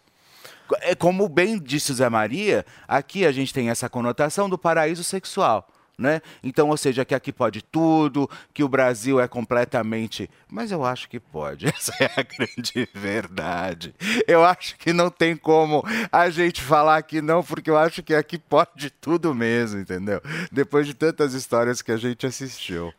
É 0.81 0.93
como 0.93 1.27
bem 1.27 1.59
disse 1.59 1.93
Zé 1.93 2.07
Maria, 2.07 2.65
aqui 2.87 3.25
a 3.25 3.31
gente 3.31 3.53
tem 3.53 3.69
essa 3.69 3.89
conotação 3.89 4.47
do 4.47 4.57
paraíso 4.57 5.03
sexual. 5.03 5.67
Né? 5.97 6.21
Então, 6.43 6.69
ou 6.69 6.77
seja, 6.77 7.05
que 7.05 7.13
aqui 7.13 7.31
pode 7.31 7.61
tudo, 7.61 8.29
que 8.51 8.63
o 8.63 8.67
Brasil 8.67 9.19
é 9.19 9.27
completamente. 9.27 10.29
Mas 10.49 10.71
eu 10.71 10.83
acho 10.83 11.07
que 11.07 11.19
pode, 11.19 11.67
essa 11.69 11.93
é 11.99 12.05
a 12.05 12.23
grande 12.23 12.89
verdade. 12.93 13.93
Eu 14.27 14.43
acho 14.43 14.75
que 14.77 14.91
não 14.91 15.09
tem 15.09 15.35
como 15.35 15.83
a 16.11 16.29
gente 16.29 16.61
falar 16.61 17.01
que 17.03 17.21
não, 17.21 17.43
porque 17.43 17.69
eu 17.69 17.77
acho 17.77 18.01
que 18.01 18.15
aqui 18.15 18.39
pode 18.39 18.89
tudo 18.89 19.35
mesmo, 19.35 19.79
entendeu? 19.79 20.21
Depois 20.51 20.87
de 20.87 20.93
tantas 20.93 21.33
histórias 21.33 21.81
que 21.81 21.91
a 21.91 21.97
gente 21.97 22.25
assistiu. 22.25 22.91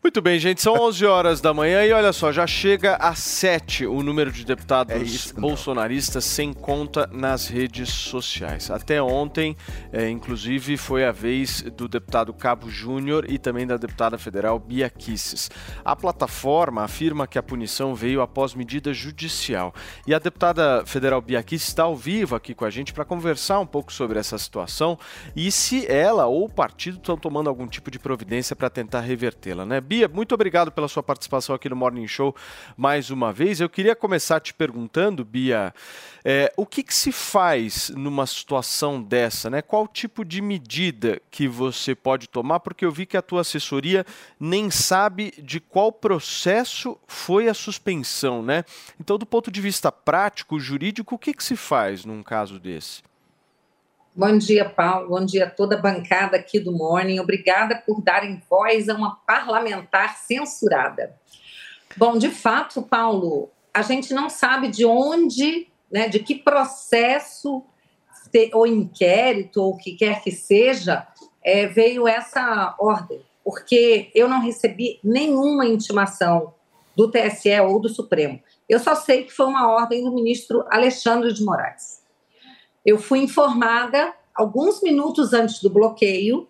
Muito 0.00 0.22
bem, 0.22 0.38
gente, 0.38 0.62
são 0.62 0.74
11 0.78 1.04
horas 1.06 1.40
da 1.40 1.52
manhã 1.52 1.84
e 1.84 1.92
olha 1.92 2.12
só, 2.12 2.30
já 2.30 2.46
chega 2.46 2.94
a 2.96 3.16
7 3.16 3.84
o 3.84 4.00
número 4.00 4.30
de 4.30 4.44
deputados 4.44 5.32
bolsonaristas 5.32 6.24
sem 6.24 6.52
conta 6.52 7.08
nas 7.12 7.48
redes 7.48 7.88
sociais. 7.88 8.70
Até 8.70 9.02
ontem, 9.02 9.56
é, 9.92 10.08
inclusive, 10.08 10.76
foi 10.76 11.04
a 11.04 11.10
vez 11.10 11.62
do 11.62 11.88
deputado 11.88 12.32
Cabo 12.32 12.70
Júnior 12.70 13.28
e 13.28 13.38
também 13.38 13.66
da 13.66 13.76
deputada 13.76 14.16
federal 14.16 14.56
Bia 14.60 14.88
Kisses. 14.88 15.50
A 15.84 15.96
plataforma 15.96 16.84
afirma 16.84 17.26
que 17.26 17.38
a 17.38 17.42
punição 17.42 17.92
veio 17.92 18.22
após 18.22 18.54
medida 18.54 18.94
judicial. 18.94 19.74
E 20.06 20.14
a 20.14 20.20
deputada 20.20 20.86
federal 20.86 21.20
Bia 21.20 21.42
Kisses 21.42 21.68
está 21.68 21.82
ao 21.82 21.96
vivo 21.96 22.36
aqui 22.36 22.54
com 22.54 22.64
a 22.64 22.70
gente 22.70 22.92
para 22.92 23.04
conversar 23.04 23.58
um 23.58 23.66
pouco 23.66 23.92
sobre 23.92 24.20
essa 24.20 24.38
situação 24.38 24.96
e 25.34 25.50
se 25.50 25.90
ela 25.90 26.26
ou 26.26 26.44
o 26.44 26.48
partido 26.48 26.98
estão 26.98 27.16
tomando 27.16 27.50
algum 27.50 27.66
tipo 27.66 27.90
de 27.90 27.98
providência 27.98 28.54
para 28.54 28.70
tentar 28.70 29.00
revertê-la, 29.00 29.66
né? 29.66 29.80
Bia, 29.88 30.06
muito 30.06 30.34
obrigado 30.34 30.70
pela 30.70 30.86
sua 30.86 31.02
participação 31.02 31.54
aqui 31.54 31.66
no 31.66 31.74
Morning 31.74 32.06
Show 32.06 32.36
mais 32.76 33.08
uma 33.08 33.32
vez. 33.32 33.58
Eu 33.58 33.70
queria 33.70 33.96
começar 33.96 34.38
te 34.38 34.52
perguntando, 34.52 35.24
Bia, 35.24 35.72
é, 36.22 36.52
o 36.58 36.66
que, 36.66 36.82
que 36.82 36.92
se 36.92 37.10
faz 37.10 37.88
numa 37.96 38.26
situação 38.26 39.02
dessa, 39.02 39.48
né? 39.48 39.62
Qual 39.62 39.88
tipo 39.88 40.26
de 40.26 40.42
medida 40.42 41.22
que 41.30 41.48
você 41.48 41.94
pode 41.94 42.28
tomar? 42.28 42.60
Porque 42.60 42.84
eu 42.84 42.92
vi 42.92 43.06
que 43.06 43.16
a 43.16 43.22
tua 43.22 43.40
assessoria 43.40 44.04
nem 44.38 44.70
sabe 44.70 45.32
de 45.38 45.58
qual 45.58 45.90
processo 45.90 46.98
foi 47.06 47.48
a 47.48 47.54
suspensão, 47.54 48.42
né? 48.42 48.66
Então, 49.00 49.16
do 49.16 49.24
ponto 49.24 49.50
de 49.50 49.62
vista 49.62 49.90
prático, 49.90 50.60
jurídico, 50.60 51.14
o 51.14 51.18
que, 51.18 51.32
que 51.32 51.42
se 51.42 51.56
faz 51.56 52.04
num 52.04 52.22
caso 52.22 52.60
desse? 52.60 53.07
Bom 54.18 54.36
dia, 54.36 54.68
Paulo. 54.68 55.10
Bom 55.10 55.24
dia 55.24 55.44
a 55.44 55.48
toda 55.48 55.76
a 55.76 55.80
bancada 55.80 56.36
aqui 56.36 56.58
do 56.58 56.72
Morning. 56.72 57.20
Obrigada 57.20 57.80
por 57.86 58.02
darem 58.02 58.42
voz 58.50 58.88
a 58.88 58.94
uma 58.96 59.14
parlamentar 59.14 60.18
censurada. 60.18 61.14
Bom, 61.96 62.18
de 62.18 62.28
fato, 62.28 62.82
Paulo, 62.82 63.48
a 63.72 63.80
gente 63.80 64.12
não 64.12 64.28
sabe 64.28 64.66
de 64.66 64.84
onde, 64.84 65.68
né, 65.88 66.08
de 66.08 66.18
que 66.18 66.34
processo 66.34 67.62
ou 68.52 68.66
inquérito 68.66 69.62
ou 69.62 69.74
o 69.74 69.76
que 69.76 69.92
quer 69.92 70.20
que 70.20 70.32
seja, 70.32 71.06
é, 71.40 71.68
veio 71.68 72.08
essa 72.08 72.74
ordem, 72.76 73.24
porque 73.44 74.10
eu 74.16 74.28
não 74.28 74.40
recebi 74.40 74.98
nenhuma 75.04 75.64
intimação 75.64 76.54
do 76.96 77.08
TSE 77.08 77.60
ou 77.60 77.78
do 77.78 77.88
Supremo. 77.88 78.42
Eu 78.68 78.80
só 78.80 78.96
sei 78.96 79.22
que 79.22 79.32
foi 79.32 79.46
uma 79.46 79.70
ordem 79.70 80.02
do 80.02 80.12
ministro 80.12 80.64
Alexandre 80.68 81.32
de 81.32 81.44
Moraes. 81.44 81.97
Eu 82.84 82.98
fui 82.98 83.20
informada 83.20 84.12
alguns 84.34 84.82
minutos 84.82 85.32
antes 85.32 85.60
do 85.60 85.70
bloqueio 85.70 86.48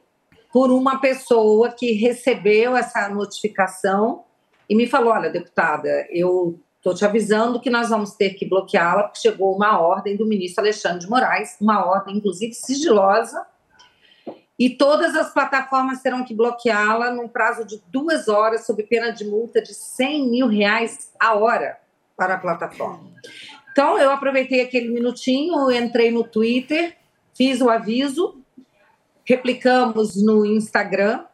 por 0.53 0.71
uma 0.71 1.01
pessoa 1.01 1.71
que 1.71 1.93
recebeu 1.93 2.77
essa 2.77 3.09
notificação 3.09 4.25
e 4.69 4.75
me 4.75 4.87
falou: 4.87 5.13
Olha, 5.13 5.31
deputada, 5.31 6.07
eu 6.11 6.59
estou 6.77 6.95
te 6.95 7.05
avisando 7.05 7.61
que 7.61 7.71
nós 7.71 7.89
vamos 7.89 8.13
ter 8.13 8.31
que 8.31 8.49
bloqueá-la, 8.49 9.05
porque 9.05 9.21
chegou 9.21 9.55
uma 9.55 9.81
ordem 9.81 10.17
do 10.17 10.27
ministro 10.27 10.63
Alexandre 10.63 11.01
de 11.01 11.11
Moraes, 11.11 11.57
uma 11.61 11.85
ordem, 11.85 12.17
inclusive, 12.17 12.55
sigilosa, 12.55 13.47
e 14.59 14.71
todas 14.71 15.15
as 15.15 15.33
plataformas 15.33 16.03
terão 16.03 16.25
que 16.25 16.35
bloqueá-la 16.35 17.11
num 17.11 17.29
prazo 17.29 17.65
de 17.65 17.81
duas 17.89 18.29
horas, 18.29 18.67
sob 18.67 18.83
pena 18.83 19.11
de 19.11 19.25
multa 19.25 19.63
de 19.63 19.75
100 19.75 20.29
mil 20.29 20.49
reais 20.49 21.13
a 21.19 21.35
hora 21.35 21.79
para 22.17 22.35
a 22.35 22.39
plataforma. 22.39 23.13
Então, 23.79 23.97
eu 23.97 24.11
aproveitei 24.11 24.61
aquele 24.61 24.89
minutinho, 24.89 25.71
entrei 25.71 26.11
no 26.11 26.25
Twitter, 26.25 26.97
fiz 27.33 27.61
o 27.61 27.71
aviso, 27.71 28.43
replicamos 29.25 30.21
no 30.21 30.45
Instagram, 30.45 31.25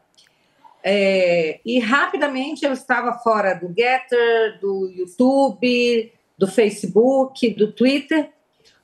é, 0.83 1.59
e 1.65 1.79
rapidamente 1.79 2.63
eu 2.63 2.71
estava 2.71 3.13
fora 3.13 3.55
do 3.55 3.73
Getter, 3.75 4.59
do 4.61 4.87
YouTube, 4.95 6.13
do 6.37 6.47
Facebook, 6.47 7.49
do 7.55 7.71
Twitter. 7.71 8.29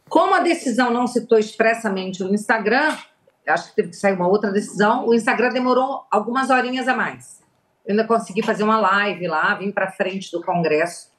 Como 0.10 0.34
a 0.34 0.40
decisão 0.40 0.92
não 0.92 1.06
citou 1.06 1.38
expressamente 1.38 2.24
o 2.24 2.34
Instagram, 2.34 2.98
acho 3.46 3.70
que 3.70 3.76
teve 3.76 3.90
que 3.90 3.96
sair 3.96 4.14
uma 4.14 4.28
outra 4.28 4.52
decisão, 4.52 5.08
o 5.08 5.14
Instagram 5.14 5.50
demorou 5.50 6.08
algumas 6.10 6.50
horinhas 6.50 6.88
a 6.88 6.96
mais. 6.96 7.44
Eu 7.86 7.92
ainda 7.92 8.08
consegui 8.08 8.42
fazer 8.42 8.64
uma 8.64 8.80
live 8.80 9.28
lá, 9.28 9.54
vim 9.54 9.70
para 9.70 9.92
frente 9.92 10.32
do 10.32 10.42
Congresso. 10.42 11.12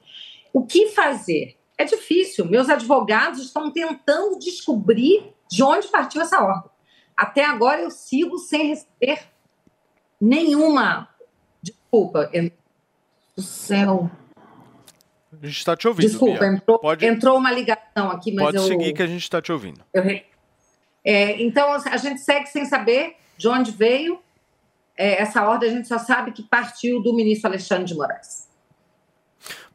O 0.52 0.66
que 0.66 0.88
fazer? 0.88 1.61
É 1.76 1.84
difícil. 1.84 2.44
Meus 2.44 2.68
advogados 2.68 3.40
estão 3.40 3.70
tentando 3.70 4.38
descobrir 4.38 5.32
de 5.50 5.62
onde 5.62 5.88
partiu 5.88 6.22
essa 6.22 6.40
ordem. 6.42 6.70
Até 7.16 7.44
agora 7.44 7.80
eu 7.80 7.90
sigo 7.90 8.38
sem 8.38 8.68
receber 8.68 9.22
nenhuma. 10.20 11.08
Desculpa. 11.62 12.30
Do 13.36 13.42
céu. 13.42 14.10
A 15.32 15.46
gente 15.46 15.58
está 15.58 15.74
te 15.74 15.88
ouvindo, 15.88 16.08
Desculpa, 16.08 16.44
entrou, 16.44 16.78
Pode, 16.78 17.06
entrou 17.06 17.38
uma 17.38 17.50
ligação 17.50 18.10
aqui, 18.10 18.32
mas 18.32 18.44
pode 18.44 18.58
eu. 18.58 18.62
seguir 18.64 18.92
que 18.92 19.02
a 19.02 19.06
gente 19.06 19.22
está 19.22 19.40
te 19.40 19.50
ouvindo. 19.50 19.82
eu 19.92 20.02
É, 21.02 21.42
então, 21.42 21.72
a 21.72 21.96
gente 21.96 22.20
segue 22.20 22.46
sem 22.46 22.66
saber 22.66 23.16
de 23.36 23.48
onde 23.48 23.72
veio 23.72 24.20
é, 24.96 25.22
essa 25.22 25.42
ordem, 25.42 25.70
a 25.70 25.72
gente 25.72 25.88
só 25.88 25.98
sabe 25.98 26.32
que 26.32 26.42
partiu 26.42 27.02
do 27.02 27.14
ministro 27.14 27.48
Alexandre 27.48 27.86
de 27.86 27.94
Moraes. 27.94 28.48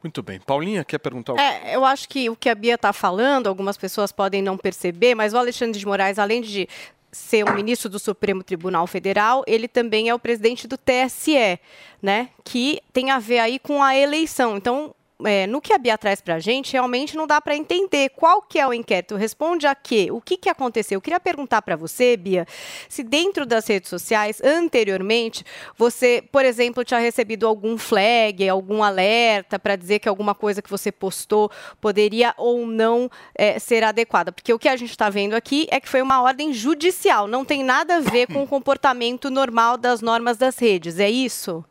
Muito 0.03 0.21
bem. 0.21 0.39
Paulinha, 0.39 0.83
quer 0.85 0.99
perguntar 0.99 1.33
algo? 1.33 1.41
É, 1.41 1.75
eu 1.75 1.83
acho 1.83 2.07
que 2.07 2.29
o 2.29 2.35
que 2.35 2.49
a 2.49 2.55
Bia 2.55 2.75
está 2.75 2.93
falando, 2.93 3.47
algumas 3.47 3.77
pessoas 3.77 4.11
podem 4.11 4.41
não 4.41 4.57
perceber, 4.57 5.15
mas 5.15 5.33
o 5.33 5.37
Alexandre 5.37 5.79
de 5.79 5.85
Moraes, 5.85 6.19
além 6.19 6.41
de 6.41 6.67
ser 7.11 7.43
um 7.49 7.53
ministro 7.53 7.89
do 7.89 7.97
Supremo 7.97 8.43
Tribunal 8.43 8.85
Federal, 8.85 9.43
ele 9.47 9.67
também 9.67 10.09
é 10.09 10.13
o 10.13 10.19
presidente 10.19 10.67
do 10.67 10.77
TSE, 10.77 11.59
né? 12.01 12.29
Que 12.43 12.81
tem 12.93 13.11
a 13.11 13.19
ver 13.19 13.39
aí 13.39 13.59
com 13.59 13.81
a 13.81 13.95
eleição. 13.95 14.57
Então, 14.57 14.93
é, 15.25 15.47
no 15.47 15.59
que 15.59 15.73
a 15.73 15.77
Bia 15.77 15.97
traz 15.97 16.21
para 16.21 16.35
a 16.35 16.39
gente, 16.39 16.73
realmente 16.73 17.17
não 17.17 17.25
dá 17.25 17.41
para 17.41 17.55
entender 17.55 18.09
qual 18.09 18.41
que 18.41 18.59
é 18.59 18.67
o 18.67 18.73
inquérito. 18.73 19.15
Responde 19.15 19.65
a 19.65 19.73
quê? 19.73 20.09
O 20.11 20.21
que, 20.21 20.37
que 20.37 20.49
aconteceu? 20.49 20.97
Eu 20.97 21.01
queria 21.01 21.19
perguntar 21.19 21.61
para 21.63 21.75
você, 21.75 22.15
Bia, 22.15 22.45
se 22.87 23.03
dentro 23.03 23.45
das 23.45 23.65
redes 23.67 23.89
sociais, 23.89 24.39
anteriormente, 24.43 25.43
você, 25.75 26.23
por 26.31 26.45
exemplo, 26.45 26.83
tinha 26.83 26.99
recebido 26.99 27.47
algum 27.47 27.77
flag, 27.77 28.47
algum 28.47 28.83
alerta 28.83 29.57
para 29.57 29.75
dizer 29.75 29.99
que 29.99 30.09
alguma 30.09 30.35
coisa 30.35 30.61
que 30.61 30.69
você 30.69 30.91
postou 30.91 31.49
poderia 31.81 32.33
ou 32.37 32.67
não 32.67 33.09
é, 33.33 33.57
ser 33.57 33.83
adequada. 33.83 34.31
Porque 34.31 34.53
o 34.53 34.59
que 34.59 34.69
a 34.69 34.75
gente 34.75 34.91
está 34.91 35.09
vendo 35.09 35.33
aqui 35.33 35.67
é 35.71 35.79
que 35.79 35.89
foi 35.89 36.01
uma 36.01 36.21
ordem 36.21 36.53
judicial, 36.53 37.27
não 37.27 37.43
tem 37.43 37.63
nada 37.63 37.97
a 37.97 38.01
ver 38.01 38.27
com 38.27 38.43
o 38.43 38.47
comportamento 38.47 39.31
normal 39.31 39.77
das 39.77 40.01
normas 40.01 40.37
das 40.37 40.59
redes, 40.59 40.99
é 40.99 41.09
isso? 41.09 41.65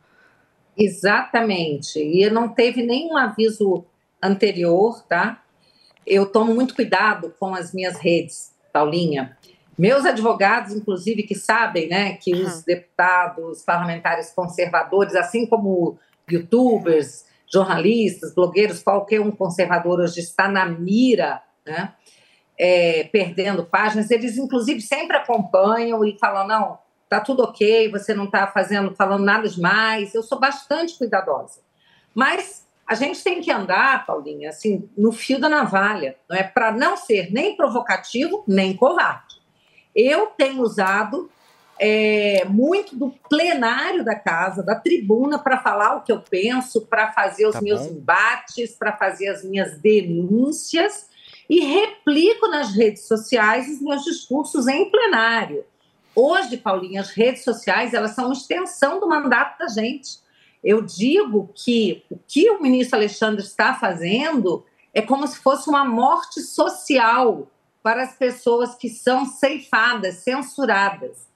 Exatamente. 0.77 1.99
E 1.99 2.29
não 2.29 2.49
teve 2.49 2.85
nenhum 2.85 3.17
aviso 3.17 3.85
anterior, 4.21 5.03
tá? 5.07 5.43
Eu 6.05 6.25
tomo 6.25 6.53
muito 6.53 6.75
cuidado 6.75 7.33
com 7.39 7.53
as 7.53 7.73
minhas 7.73 7.97
redes, 7.97 8.53
Paulinha. 8.71 9.37
Meus 9.77 10.05
advogados, 10.05 10.73
inclusive, 10.73 11.23
que 11.23 11.35
sabem, 11.35 11.87
né, 11.87 12.13
que 12.13 12.33
os 12.33 12.63
deputados, 12.63 13.61
parlamentares 13.61 14.31
conservadores, 14.31 15.15
assim 15.15 15.45
como 15.45 15.99
youtubers, 16.29 17.25
jornalistas, 17.51 18.33
blogueiros, 18.33 18.81
qualquer 18.81 19.21
um 19.21 19.31
conservador 19.31 19.99
hoje 19.99 20.19
está 20.19 20.47
na 20.47 20.65
mira, 20.65 21.41
né, 21.65 21.93
é, 22.57 23.03
perdendo 23.11 23.65
páginas, 23.65 24.09
eles 24.09 24.37
inclusive 24.37 24.81
sempre 24.81 25.15
acompanham 25.15 26.03
e 26.03 26.17
falam, 26.17 26.47
não, 26.47 26.79
tá 27.09 27.19
tudo 27.19 27.43
ok, 27.43 27.89
você 27.91 28.13
não 28.13 28.25
está 28.25 28.47
fazendo, 28.47 28.95
falando 28.95 29.23
nada 29.23 29.47
demais. 29.47 30.13
Eu 30.13 30.23
sou 30.23 30.39
bastante 30.39 30.97
cuidadosa. 30.97 31.61
Mas 32.13 32.65
a 32.85 32.95
gente 32.95 33.23
tem 33.23 33.41
que 33.41 33.51
andar, 33.51 34.05
Paulinha, 34.05 34.49
assim, 34.49 34.89
no 34.97 35.11
fio 35.11 35.39
da 35.39 35.49
navalha, 35.49 36.15
não 36.29 36.37
é 36.37 36.43
para 36.43 36.71
não 36.71 36.95
ser 36.95 37.31
nem 37.31 37.55
provocativo 37.55 38.43
nem 38.47 38.75
covarde. 38.75 39.35
Eu 39.93 40.27
tenho 40.27 40.61
usado 40.61 41.29
é, 41.79 42.45
muito 42.45 42.95
do 42.95 43.11
plenário 43.29 44.03
da 44.03 44.15
casa, 44.15 44.63
da 44.63 44.75
tribuna, 44.75 45.37
para 45.37 45.59
falar 45.59 45.95
o 45.95 46.01
que 46.01 46.11
eu 46.11 46.21
penso, 46.21 46.85
para 46.87 47.11
fazer 47.11 47.45
os 47.45 47.53
Tá 47.53 47.61
meus 47.61 47.81
bom. 47.81 47.93
embates, 47.93 48.73
para 48.75 48.95
fazer 48.95 49.27
as 49.27 49.43
minhas 49.43 49.77
denúncias 49.79 51.07
e 51.49 51.59
replico 51.59 52.47
nas 52.47 52.75
redes 52.75 53.07
sociais 53.07 53.69
os 53.69 53.81
meus 53.81 54.03
discursos 54.03 54.67
em 54.67 54.89
plenário. 54.89 55.63
Hoje, 56.19 56.57
Paulinha, 56.57 57.01
as 57.01 57.11
redes 57.11 57.43
sociais 57.43 57.93
elas 57.93 58.15
são 58.15 58.25
uma 58.25 58.33
extensão 58.33 58.99
do 58.99 59.07
mandato 59.07 59.59
da 59.59 59.67
gente. 59.67 60.17
Eu 60.63 60.81
digo 60.81 61.53
que 61.53 62.03
o 62.09 62.17
que 62.17 62.49
o 62.49 62.59
ministro 62.59 62.97
Alexandre 62.97 63.43
está 63.43 63.75
fazendo 63.75 64.65
é 64.95 64.99
como 64.99 65.27
se 65.27 65.37
fosse 65.37 65.69
uma 65.69 65.85
morte 65.85 66.41
social 66.41 67.47
para 67.83 68.01
as 68.01 68.15
pessoas 68.15 68.73
que 68.73 68.89
são 68.89 69.27
ceifadas, 69.27 70.15
censuradas. 70.15 71.27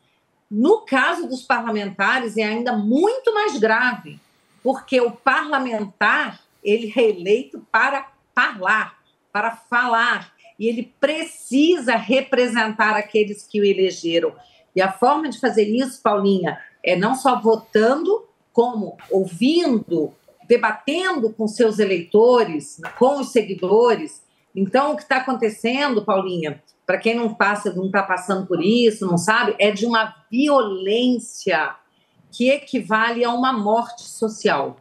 No 0.49 0.81
caso 0.81 1.27
dos 1.27 1.43
parlamentares, 1.43 2.35
é 2.35 2.41
ainda 2.41 2.75
muito 2.75 3.31
mais 3.35 3.59
grave, 3.59 4.19
porque 4.63 4.99
o 4.99 5.11
parlamentar 5.11 6.41
ele 6.63 6.91
é 6.97 7.03
eleito 7.03 7.63
para 7.71 8.11
falar, 8.33 8.97
para 9.31 9.51
falar, 9.51 10.33
e 10.57 10.67
ele 10.67 10.91
precisa 10.99 11.95
representar 11.95 12.95
aqueles 12.95 13.45
que 13.45 13.61
o 13.61 13.63
elegeram. 13.63 14.35
E 14.75 14.81
a 14.81 14.91
forma 14.91 15.29
de 15.29 15.39
fazer 15.39 15.63
isso, 15.63 16.01
Paulinha, 16.01 16.57
é 16.83 16.95
não 16.95 17.15
só 17.15 17.39
votando, 17.39 18.25
como 18.53 18.97
ouvindo, 19.09 20.13
debatendo 20.47 21.31
com 21.31 21.47
seus 21.47 21.79
eleitores, 21.79 22.81
com 22.97 23.19
os 23.19 23.31
seguidores. 23.31 24.21
Então, 24.55 24.91
o 24.91 24.95
que 24.95 25.03
está 25.03 25.17
acontecendo, 25.17 26.03
Paulinha, 26.03 26.61
para 26.85 26.97
quem 26.97 27.15
não 27.15 27.33
passa, 27.33 27.73
não 27.73 27.85
está 27.85 28.03
passando 28.03 28.45
por 28.45 28.61
isso, 28.61 29.05
não 29.05 29.17
sabe, 29.17 29.55
é 29.59 29.71
de 29.71 29.85
uma 29.85 30.13
violência 30.29 31.75
que 32.31 32.49
equivale 32.49 33.23
a 33.23 33.31
uma 33.31 33.53
morte 33.53 34.01
social. 34.01 34.77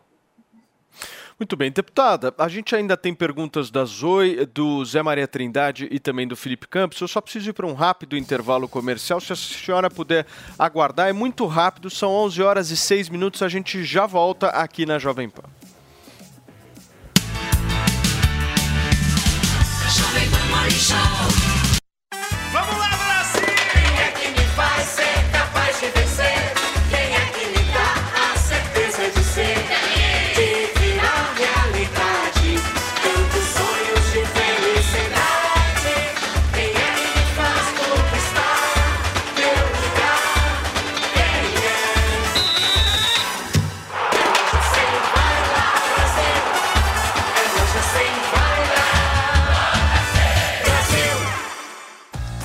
Muito 1.40 1.56
bem, 1.56 1.72
deputada, 1.72 2.34
a 2.36 2.48
gente 2.48 2.76
ainda 2.76 2.98
tem 2.98 3.14
perguntas 3.14 3.70
da 3.70 3.82
Zoe, 3.86 4.44
do 4.44 4.84
Zé 4.84 5.02
Maria 5.02 5.26
Trindade 5.26 5.88
e 5.90 5.98
também 5.98 6.28
do 6.28 6.36
Felipe 6.36 6.68
Campos. 6.68 7.00
Eu 7.00 7.08
só 7.08 7.18
preciso 7.18 7.48
ir 7.48 7.52
para 7.54 7.66
um 7.66 7.72
rápido 7.72 8.14
intervalo 8.14 8.68
comercial. 8.68 9.22
Se 9.22 9.32
a 9.32 9.36
senhora 9.36 9.88
puder 9.88 10.26
aguardar, 10.58 11.08
é 11.08 11.14
muito 11.14 11.46
rápido, 11.46 11.88
são 11.88 12.10
11 12.10 12.42
horas 12.42 12.70
e 12.70 12.76
6 12.76 13.08
minutos. 13.08 13.40
A 13.40 13.48
gente 13.48 13.82
já 13.82 14.04
volta 14.04 14.48
aqui 14.48 14.84
na 14.84 14.98
Jovem 14.98 15.30
Pan. 15.30 15.44
Jovem 19.88 20.28
Pan 20.28 21.49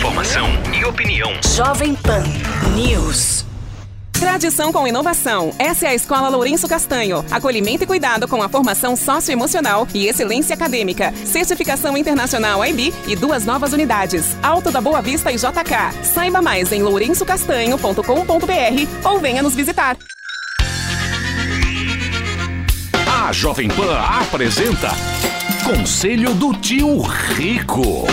Informação 0.00 0.48
e 0.72 0.82
opinião. 0.82 1.30
Jovem 1.54 1.94
Pan 1.94 2.24
News. 2.74 3.44
Tradição 4.12 4.72
com 4.72 4.88
inovação. 4.88 5.54
Essa 5.58 5.84
é 5.84 5.88
a 5.90 5.94
Escola 5.94 6.30
Lourenço 6.30 6.66
Castanho. 6.66 7.22
Acolhimento 7.30 7.84
e 7.84 7.86
cuidado 7.86 8.26
com 8.26 8.42
a 8.42 8.48
formação 8.48 8.96
socioemocional 8.96 9.86
e 9.92 10.06
excelência 10.06 10.54
acadêmica. 10.54 11.12
Certificação 11.26 11.98
internacional 11.98 12.64
IB 12.64 12.94
e 13.08 13.14
duas 13.14 13.44
novas 13.44 13.74
unidades. 13.74 14.34
Alto 14.42 14.70
da 14.70 14.80
Boa 14.80 15.02
Vista 15.02 15.30
e 15.30 15.36
JK. 15.36 16.02
Saiba 16.02 16.40
mais 16.40 16.72
em 16.72 16.82
lourençocastanho.com.br 16.82 19.06
ou 19.06 19.20
venha 19.20 19.42
nos 19.42 19.54
visitar. 19.54 19.98
A 23.06 23.30
Jovem 23.32 23.68
Pan 23.68 23.98
apresenta 23.98 24.92
Conselho 25.62 26.32
do 26.32 26.54
Tio 26.54 27.02
Rico. 27.02 28.06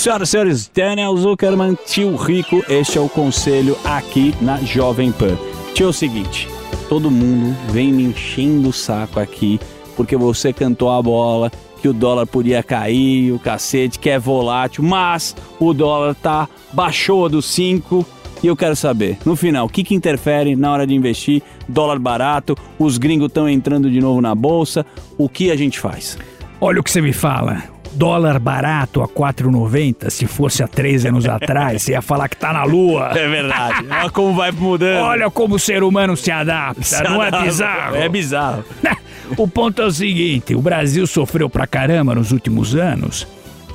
Senhoras 0.00 0.28
e 0.28 0.30
senhores, 0.30 0.70
Daniel 0.74 1.14
Zuckerman, 1.14 1.76
tio 1.84 2.16
rico, 2.16 2.64
este 2.70 2.96
é 2.96 3.00
o 3.02 3.06
conselho 3.06 3.76
aqui 3.84 4.34
na 4.40 4.56
Jovem 4.56 5.12
Pan. 5.12 5.36
Tio, 5.74 5.88
é 5.88 5.90
o 5.90 5.92
seguinte, 5.92 6.48
todo 6.88 7.10
mundo 7.10 7.54
vem 7.70 7.92
me 7.92 8.04
enchendo 8.04 8.70
o 8.70 8.72
saco 8.72 9.20
aqui 9.20 9.60
porque 9.94 10.16
você 10.16 10.54
cantou 10.54 10.90
a 10.90 11.02
bola, 11.02 11.52
que 11.82 11.86
o 11.86 11.92
dólar 11.92 12.26
podia 12.26 12.62
cair, 12.62 13.30
o 13.30 13.38
cacete, 13.38 13.98
que 13.98 14.08
é 14.08 14.18
volátil, 14.18 14.82
mas 14.82 15.36
o 15.58 15.74
dólar 15.74 16.14
tá 16.14 16.48
baixou 16.72 17.28
dos 17.28 17.44
5 17.44 18.06
e 18.42 18.46
eu 18.46 18.56
quero 18.56 18.74
saber, 18.74 19.18
no 19.26 19.36
final, 19.36 19.66
o 19.66 19.68
que, 19.68 19.84
que 19.84 19.94
interfere 19.94 20.56
na 20.56 20.72
hora 20.72 20.86
de 20.86 20.94
investir? 20.94 21.42
Dólar 21.68 21.98
barato, 21.98 22.56
os 22.78 22.96
gringos 22.96 23.26
estão 23.26 23.46
entrando 23.46 23.90
de 23.90 24.00
novo 24.00 24.22
na 24.22 24.34
bolsa, 24.34 24.86
o 25.18 25.28
que 25.28 25.50
a 25.50 25.56
gente 25.56 25.78
faz? 25.78 26.16
Olha 26.58 26.80
o 26.80 26.82
que 26.82 26.90
você 26.90 27.02
me 27.02 27.12
fala. 27.12 27.79
Dólar 27.92 28.38
barato 28.38 29.02
a 29.02 29.08
4,90, 29.08 30.10
se 30.10 30.26
fosse 30.26 30.62
há 30.62 30.68
três 30.68 31.04
anos 31.04 31.26
atrás, 31.26 31.82
você 31.82 31.92
ia 31.92 32.00
falar 32.02 32.28
que 32.28 32.36
tá 32.36 32.52
na 32.52 32.62
lua. 32.64 33.10
É 33.18 33.28
verdade. 33.28 33.86
Olha 33.90 34.10
como 34.10 34.34
vai 34.34 34.52
mudando. 34.52 35.02
Olha 35.04 35.30
como 35.30 35.56
o 35.56 35.58
ser 35.58 35.82
humano 35.82 36.16
se 36.16 36.30
adapta, 36.30 36.82
Se 36.82 37.02
não 37.02 37.22
é 37.22 37.26
adapta. 37.26 37.46
bizarro? 37.46 37.96
É 37.96 38.08
bizarro. 38.08 38.64
O 39.38 39.46
ponto 39.46 39.80
é 39.80 39.84
o 39.86 39.92
seguinte: 39.92 40.56
o 40.56 40.60
Brasil 40.60 41.06
sofreu 41.06 41.48
pra 41.48 41.64
caramba 41.64 42.16
nos 42.16 42.32
últimos 42.32 42.74
anos, 42.74 43.28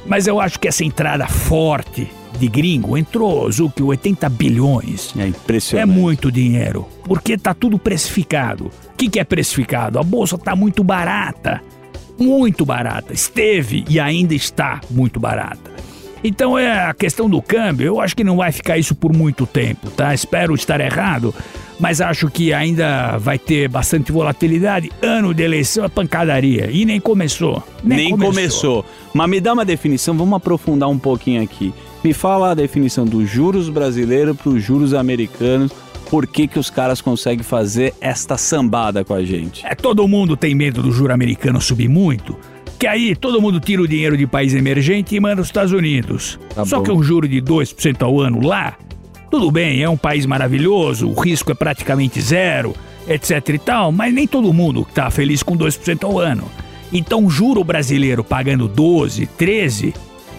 mas 0.06 0.28
eu 0.28 0.42
acho 0.42 0.60
que 0.60 0.68
essa 0.68 0.84
entrada 0.84 1.26
forte 1.28 2.10
de 2.38 2.48
gringo 2.50 2.98
entrou, 2.98 3.50
Zuki, 3.50 3.82
80 3.82 4.28
bilhões. 4.28 5.14
É 5.18 5.26
impressionante. 5.28 5.90
É 5.90 5.94
muito 5.94 6.30
dinheiro, 6.30 6.86
porque 7.06 7.38
tá 7.38 7.54
tudo 7.54 7.80
precificado. 7.80 8.66
O 8.66 8.98
que, 8.98 9.08
que 9.08 9.18
é 9.18 9.24
precificado? 9.24 9.98
A 9.98 10.04
bolsa 10.04 10.38
tá 10.38 10.58
muito 10.58 10.84
barata. 10.84 11.62
Muito 12.20 12.66
barata. 12.66 13.14
Esteve 13.14 13.84
e 13.90 14.00
ainda 14.00 14.34
está 14.34 14.82
muito 14.90 15.20
barata. 15.20 15.72
Então 16.24 16.58
é 16.58 16.88
a 16.88 16.94
questão 16.94 17.30
do 17.30 17.40
câmbio, 17.40 17.86
eu 17.86 18.02
acho 18.02 18.16
que 18.16 18.24
não 18.24 18.38
vai 18.38 18.52
ficar 18.52 18.80
isso 18.80 18.96
por 18.96 19.14
muito 19.14 19.46
tempo, 19.46 19.92
tá? 19.92 20.12
Espero 20.12 20.56
estar 20.56 20.82
errado, 20.82 21.36
mas 21.80 22.02
acho 22.02 22.32
que 22.32 22.52
ainda 22.52 23.18
vai 23.20 23.38
ter 23.38 23.68
bastante 23.70 24.12
volatilidade. 24.12 24.92
Ano 25.04 25.36
de 25.36 25.44
eleição 25.44 25.86
é 25.86 25.88
pancadaria 25.88 26.68
e 26.72 26.84
nem 26.84 27.00
começou. 27.00 27.62
Nem, 27.84 28.18
começou. 28.18 28.84
Mas 29.14 29.30
me 29.30 29.40
dá 29.40 29.54
uma 29.54 29.64
definição, 29.64 30.18
vamos 30.18 30.36
aprofundar 30.36 30.90
um 30.90 30.98
pouquinho 30.98 31.44
aqui. 31.44 31.72
Me 32.04 32.12
fala 32.12 32.52
a 32.52 32.56
definição 32.56 33.06
dos 33.06 33.30
juros 33.30 33.70
brasileiros 33.70 34.36
para 34.36 34.50
os 34.50 34.64
juros 34.64 34.96
americanos. 34.96 35.72
Por 36.16 36.26
que, 36.26 36.48
que 36.48 36.58
os 36.58 36.70
caras 36.70 37.02
conseguem 37.02 37.44
fazer 37.44 37.94
esta 38.00 38.38
sambada 38.38 39.04
com 39.04 39.14
a 39.14 39.22
gente? 39.22 39.66
É, 39.66 39.76
todo 39.76 40.08
mundo 40.08 40.38
tem 40.38 40.56
medo 40.56 40.82
do 40.82 40.90
juro 40.90 41.12
americano 41.12 41.60
subir 41.60 41.90
muito, 41.90 42.40
que 42.80 42.88
aí 42.88 43.18
todo 43.18 43.42
mundo 43.42 43.60
tira 43.60 43.82
o 43.82 43.88
dinheiro 43.88 44.16
de 44.16 44.26
país 44.26 44.54
emergente 44.54 45.14
e 45.14 45.20
manda 45.20 45.42
os 45.42 45.50
Estados 45.50 45.74
Unidos. 45.74 46.40
Tá 46.56 46.64
Só 46.64 46.78
bom. 46.78 46.84
que 46.84 46.92
um 46.94 47.04
juro 47.04 47.28
de 47.28 47.42
2% 47.42 48.02
ao 48.02 48.22
ano 48.22 48.40
lá, 48.40 48.78
tudo 49.30 49.52
bem, 49.52 49.84
é 49.84 49.90
um 49.90 49.98
país 49.98 50.26
maravilhoso, 50.26 51.10
o 51.10 51.20
risco 51.20 51.52
é 51.52 51.54
praticamente 51.54 52.22
zero, 52.22 52.74
etc 53.10 53.50
e 53.50 53.60
tal, 53.60 53.92
mas 53.92 54.14
nem 54.14 54.26
todo 54.26 54.54
mundo 54.54 54.88
tá 54.96 55.12
feliz 55.12 55.44
com 55.44 55.58
2% 55.58 56.06
ao 56.06 56.18
ano. 56.18 56.50
Então, 56.94 57.30
juro 57.30 57.62
brasileiro 57.62 58.24
pagando 58.24 58.70
12, 58.70 59.26
13, 59.38 59.94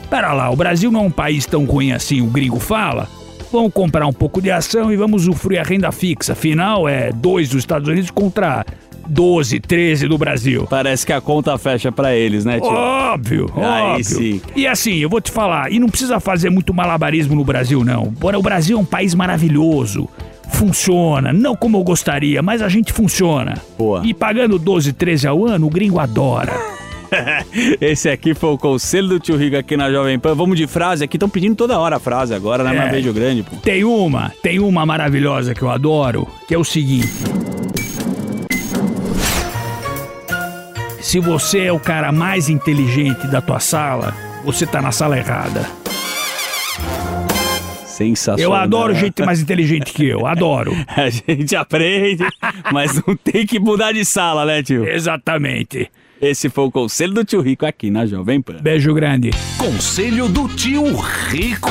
pera 0.09 0.33
lá, 0.33 0.49
o 0.49 0.57
Brasil 0.57 0.91
não 0.91 1.01
é 1.01 1.03
um 1.05 1.11
país 1.11 1.45
tão 1.45 1.67
ruim 1.67 1.93
assim, 1.93 2.23
o 2.23 2.29
gringo 2.29 2.59
fala. 2.59 3.07
Vamos 3.53 3.73
comprar 3.73 4.07
um 4.07 4.13
pouco 4.13 4.41
de 4.43 4.51
ação 4.51 4.93
e 4.93 4.97
vamos 4.97 5.23
usufruir 5.23 5.61
a 5.61 5.63
renda 5.63 5.91
fixa. 5.93 6.33
Afinal, 6.33 6.89
é 6.89 7.13
2 7.13 7.49
dos 7.49 7.59
Estados 7.59 7.89
Unidos 7.89 8.11
contra 8.11 8.65
12, 9.09 9.61
13 9.61 10.09
do 10.09 10.19
Brasil. 10.19 10.67
Parece 10.69 11.07
que 11.07 11.13
a 11.13 11.21
conta 11.21 11.57
fecha 11.57 11.93
pra 11.93 12.15
eles, 12.15 12.45
né, 12.45 12.59
tio? 12.59 12.69
Óbvio, 12.69 13.51
Aí 13.57 13.93
óbvio. 13.93 14.05
sim. 14.05 14.41
E 14.55 14.67
assim, 14.67 14.97
eu 14.97 15.09
vou 15.09 15.21
te 15.21 15.31
falar, 15.31 15.71
e 15.73 15.79
não 15.79 15.89
precisa 15.89 16.19
fazer 16.19 16.51
muito 16.51 16.75
malabarismo 16.75 17.35
no 17.35 17.45
Brasil, 17.45 17.85
não. 17.85 18.07
Bora, 18.07 18.39
o 18.39 18.43
Brasil 18.43 18.77
é 18.77 18.81
um 18.81 18.85
país 18.85 19.15
maravilhoso. 19.15 20.09
Funciona, 20.49 21.33
não 21.33 21.57
como 21.57 21.77
eu 21.77 21.83
gostaria, 21.85 22.43
mas 22.43 22.63
a 22.63 22.69
gente 22.69 22.93
funciona. 22.93 23.61
Boa. 23.77 24.03
E 24.05 24.15
pagando 24.15 24.59
12, 24.59 24.93
13 24.93 25.27
ao 25.29 25.45
ano, 25.47 25.67
o 25.67 25.71
gringo 25.71 25.99
adora. 25.99 26.53
Esse 27.81 28.09
aqui 28.09 28.35
foi 28.35 28.51
o 28.51 28.59
conselho 28.59 29.09
do 29.09 29.21
tio 29.21 29.37
Rico 29.37 29.57
aqui 29.57 29.77
na 29.77 29.91
Jovem 29.91 30.19
Pan. 30.19 30.35
Vamos 30.35 30.57
de 30.57 30.67
frase 30.67 31.05
aqui, 31.05 31.17
estão 31.17 31.29
pedindo 31.29 31.55
toda 31.57 31.79
hora 31.79 31.97
a 31.97 32.01
frase 32.01 32.35
agora, 32.35 32.63
né? 32.65 32.73
Mas 32.73 32.89
É. 32.89 32.91
beijo 32.91 33.13
grande, 33.13 33.43
pô. 33.43 33.57
Tem 33.57 33.85
uma, 33.85 34.33
tem 34.43 34.59
uma 34.59 34.85
maravilhosa 34.87 35.55
que 35.55 35.63
eu 35.63 35.71
adoro, 35.71 36.27
que 36.47 36.55
é 36.55 36.59
o 36.59 36.65
seguinte. 36.65 37.09
Se 41.01 41.21
você 41.21 41.67
é 41.67 41.73
o 41.73 41.79
cara 41.79 42.11
mais 42.11 42.49
inteligente 42.49 43.27
da 43.29 43.41
tua 43.41 43.61
sala, 43.61 44.13
você 44.45 44.67
tá 44.67 44.83
na 44.83 44.91
sala 44.91 45.17
errada. 45.17 45.65
Sensacional. 47.87 48.53
Eu 48.53 48.55
adoro 48.55 48.95
gente 48.95 49.23
mais 49.25 49.41
inteligente 49.41 49.93
que 49.93 50.07
eu, 50.07 50.27
adoro. 50.27 50.73
A 50.95 51.09
gente 51.09 51.57
aprende, 51.57 52.25
mas 52.71 53.01
não 53.07 53.17
tem 53.17 53.47
que 53.47 53.59
mudar 53.59 53.93
de 53.93 54.05
sala, 54.05 54.45
né, 54.45 54.63
tio? 54.63 54.87
Exatamente. 54.87 55.91
Esse 56.21 56.49
foi 56.49 56.65
o 56.65 56.71
conselho 56.71 57.13
do 57.13 57.25
tio 57.25 57.41
Rico 57.41 57.67
aqui 57.67 57.91
na 57.91 58.07
Jovem 58.07 58.41
Pan. 58.41 58.59
Beijo 58.63 58.95
grande. 58.95 59.31
Conselho 59.59 60.29
do 60.29 60.49
tio 60.49 60.85
Rico. 61.29 61.71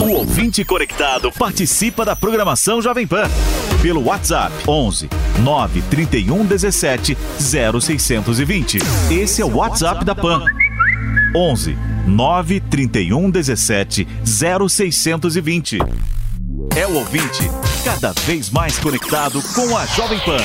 O 0.00 0.10
ouvinte 0.12 0.64
conectado 0.64 1.32
participa 1.32 2.04
da 2.04 2.14
programação 2.14 2.82
Jovem 2.82 3.06
Pan 3.06 3.24
pelo 3.82 4.04
WhatsApp 4.04 4.52
11 4.68 5.08
931 5.42 6.44
17 6.44 7.16
0620. 7.40 8.78
Esse 9.10 9.42
é 9.42 9.44
o 9.44 9.56
WhatsApp 9.56 10.04
da 10.04 10.14
Pan. 10.14 10.44
11 11.34 11.76
931 12.06 13.30
17 13.30 14.06
0620. 14.24 15.78
É 16.76 16.86
o 16.86 16.94
ouvinte 16.94 17.50
cada 17.84 18.12
vez 18.12 18.50
mais 18.50 18.78
conectado 18.78 19.40
com 19.54 19.76
a 19.76 19.86
Jovem 19.86 20.18
Pan. 20.20 20.36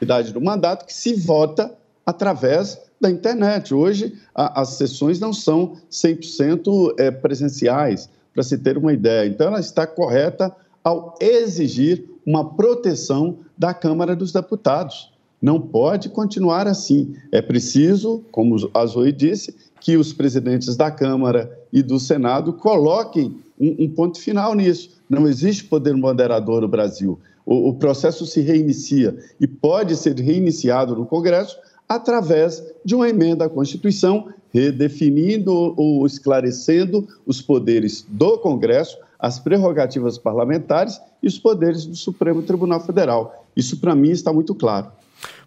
idade 0.00 0.32
do 0.32 0.40
mandato 0.40 0.84
que 0.84 0.92
se 0.92 1.14
vota 1.14 1.72
através 2.04 2.78
da 3.00 3.10
internet. 3.10 3.74
Hoje, 3.74 4.14
a- 4.34 4.60
as 4.62 4.70
sessões 4.70 5.20
não 5.20 5.32
são 5.32 5.76
100% 5.90 6.94
eh, 6.98 7.10
presenciais, 7.10 8.08
para 8.32 8.42
se 8.42 8.58
ter 8.58 8.76
uma 8.76 8.92
ideia. 8.92 9.26
Então, 9.28 9.46
ela 9.46 9.60
está 9.60 9.86
correta 9.86 10.54
ao 10.84 11.14
exigir 11.20 12.04
uma 12.24 12.54
proteção 12.54 13.38
da 13.56 13.72
Câmara 13.72 14.14
dos 14.14 14.32
Deputados. 14.32 15.12
Não 15.40 15.60
pode 15.60 16.08
continuar 16.08 16.66
assim. 16.66 17.14
É 17.32 17.40
preciso, 17.40 18.24
como 18.30 18.56
a 18.74 18.86
Zoe 18.86 19.12
disse, 19.12 19.54
que 19.80 19.96
os 19.96 20.12
presidentes 20.12 20.76
da 20.76 20.90
Câmara 20.90 21.50
e 21.72 21.82
do 21.82 21.98
Senado 21.98 22.52
coloquem 22.52 23.38
um, 23.58 23.84
um 23.84 23.88
ponto 23.88 24.18
final 24.20 24.54
nisso. 24.54 24.90
Não 25.08 25.26
existe 25.26 25.64
poder 25.64 25.94
moderador 25.96 26.62
no 26.62 26.68
Brasil. 26.68 27.18
O, 27.44 27.68
o 27.70 27.74
processo 27.74 28.26
se 28.26 28.40
reinicia 28.40 29.16
e 29.40 29.46
pode 29.46 29.94
ser 29.96 30.18
reiniciado 30.18 30.96
no 30.96 31.06
Congresso 31.06 31.56
através 31.88 32.62
de 32.84 32.94
uma 32.94 33.08
emenda 33.08 33.44
à 33.44 33.48
Constituição, 33.48 34.28
redefinindo 34.52 35.74
ou 35.76 36.06
esclarecendo 36.06 37.06
os 37.26 37.42
poderes 37.42 38.06
do 38.08 38.38
Congresso, 38.38 38.96
as 39.18 39.38
prerrogativas 39.38 40.18
parlamentares 40.18 41.00
e 41.22 41.26
os 41.26 41.38
poderes 41.38 41.86
do 41.86 41.96
Supremo 41.96 42.42
Tribunal 42.42 42.80
Federal. 42.80 43.46
Isso, 43.56 43.78
para 43.78 43.94
mim, 43.94 44.10
está 44.10 44.32
muito 44.32 44.54
claro. 44.54 44.88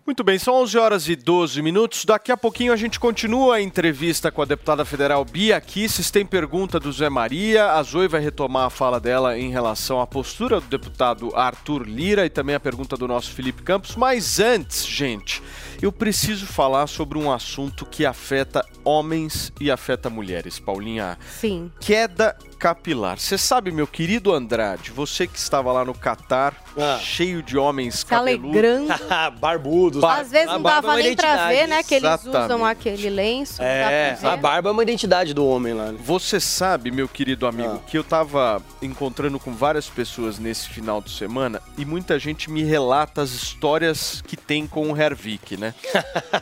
Muito 0.06 0.24
bem, 0.24 0.40
são 0.40 0.56
11 0.56 0.78
horas 0.78 1.08
e 1.08 1.16
12 1.16 1.62
minutos. 1.62 2.04
Daqui 2.04 2.32
a 2.32 2.38
pouquinho 2.38 2.74
a 2.74 2.76
gente 2.76 3.00
continua 3.00 3.56
a 3.56 3.62
entrevista 3.62 4.32
com 4.32 4.42
a 4.42 4.46
deputada 4.46 4.84
federal 4.84 5.24
Bia 5.24 5.62
Kisses. 5.62 6.10
Tem 6.10 6.26
pergunta 6.26 6.80
do 6.80 6.92
Zé 6.92 7.10
Maria. 7.10 7.74
A 7.74 7.84
Zoe 7.84 8.08
vai 8.08 8.20
retomar 8.20 8.66
a 8.66 8.70
fala 8.72 9.00
dela 9.00 9.38
em 9.38 9.52
relação 9.52 10.02
à 10.02 10.08
postura 10.08 10.60
do 10.60 10.68
deputado 10.68 11.36
Arthur 11.36 11.84
Lira 11.84 12.26
e 12.26 12.30
também 12.30 12.56
a 12.56 12.60
pergunta 12.60 12.98
do 12.98 13.08
nosso 13.08 13.32
Felipe 13.32 13.62
Campos. 13.62 13.96
Mas 13.96 14.40
antes, 14.40 14.84
gente, 14.86 15.44
eu 15.80 15.92
preciso 15.92 16.48
falar 16.48 16.88
sobre 16.88 17.18
um 17.18 17.32
assunto 17.32 17.86
que 17.86 18.04
afeta 18.04 18.66
homens 18.84 19.54
e 19.62 19.70
afeta 19.70 20.10
mulheres. 20.10 20.60
Paulinha, 20.60 21.20
Sim. 21.40 21.72
queda 21.80 22.36
capilar. 22.60 23.18
Você 23.18 23.38
sabe, 23.38 23.72
meu 23.72 23.88
querido 23.88 24.34
Andrade, 24.34 24.92
você 24.92 25.26
que 25.26 25.38
estava 25.38 25.72
lá 25.72 25.86
no 25.86 25.94
Catar, 25.94 26.54
cheio 27.02 27.42
de 27.42 27.58
homens 27.58 28.00
Se 28.00 28.06
cabeludos. 28.06 28.50
alegrando. 28.52 28.88
Barbudo. 29.40 30.02
cabeludos. 30.02 30.04
Às 30.04 30.32
vezes 30.32 30.48
não 30.48 30.56
é 30.58 30.64
dava 30.64 30.88
uma 30.88 30.96
nem 30.98 31.16
pra 31.16 31.48
ver, 31.48 31.68
né? 31.68 31.82
Que 31.84 31.96
eles 31.96 32.10
usam 32.22 32.34
Exatamente. 32.34 32.66
aquele 32.72 33.10
lenço. 33.10 33.62
É, 33.62 34.18
a 34.22 34.36
barba 34.36 34.70
é 34.70 34.72
uma 34.72 34.84
identidade 34.84 35.34
do 35.34 35.46
homem 35.46 35.74
lá. 35.74 35.92
né? 35.92 36.00
Você 36.04 36.40
sabe, 36.40 36.92
meu 36.92 37.08
querido 37.08 37.48
amigo, 37.48 37.82
que 37.88 37.98
eu 37.98 38.04
tava 38.04 38.62
encontrando 38.82 39.40
com 39.40 39.54
várias 39.54 39.88
pessoas 39.88 40.38
nesse 40.38 40.68
final 40.70 41.02
de 41.02 41.12
semana 41.12 41.62
e 41.78 41.86
muita 41.86 42.20
gente 42.20 42.50
me 42.52 42.64
relata 42.64 43.22
as 43.22 43.32
histórias 43.32 44.22
que 44.28 44.36
tem 44.36 44.68
com 44.68 44.92
o 44.92 44.98
Hervik, 44.98 45.56
né? 45.58 45.74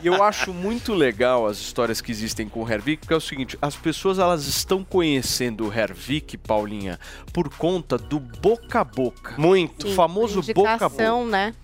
e 0.02 0.06
eu 0.08 0.22
acho 0.22 0.52
muito 0.52 0.92
legal 0.94 1.46
as 1.46 1.58
histórias 1.58 2.00
que 2.00 2.10
existem 2.10 2.48
com 2.48 2.62
o 2.64 2.68
Hervik, 2.70 3.00
porque 3.00 3.14
é 3.14 3.16
o 3.16 3.20
seguinte, 3.20 3.56
as 3.62 3.76
pessoas 3.76 4.18
elas 4.18 4.46
estão 4.46 4.82
conhecendo 4.82 5.68
o 5.68 5.72
Hervik, 5.72 6.07
Paulinha, 6.38 6.98
por 7.32 7.48
conta 7.50 7.98
do 7.98 8.18
boca 8.18 8.80
a 8.80 8.84
boca. 8.84 9.34
Muito. 9.36 9.88
O 9.88 9.94
famoso 9.94 10.42
boca 10.54 10.86
a 10.86 10.88
boca. 10.88 11.24
Né? 11.26 11.54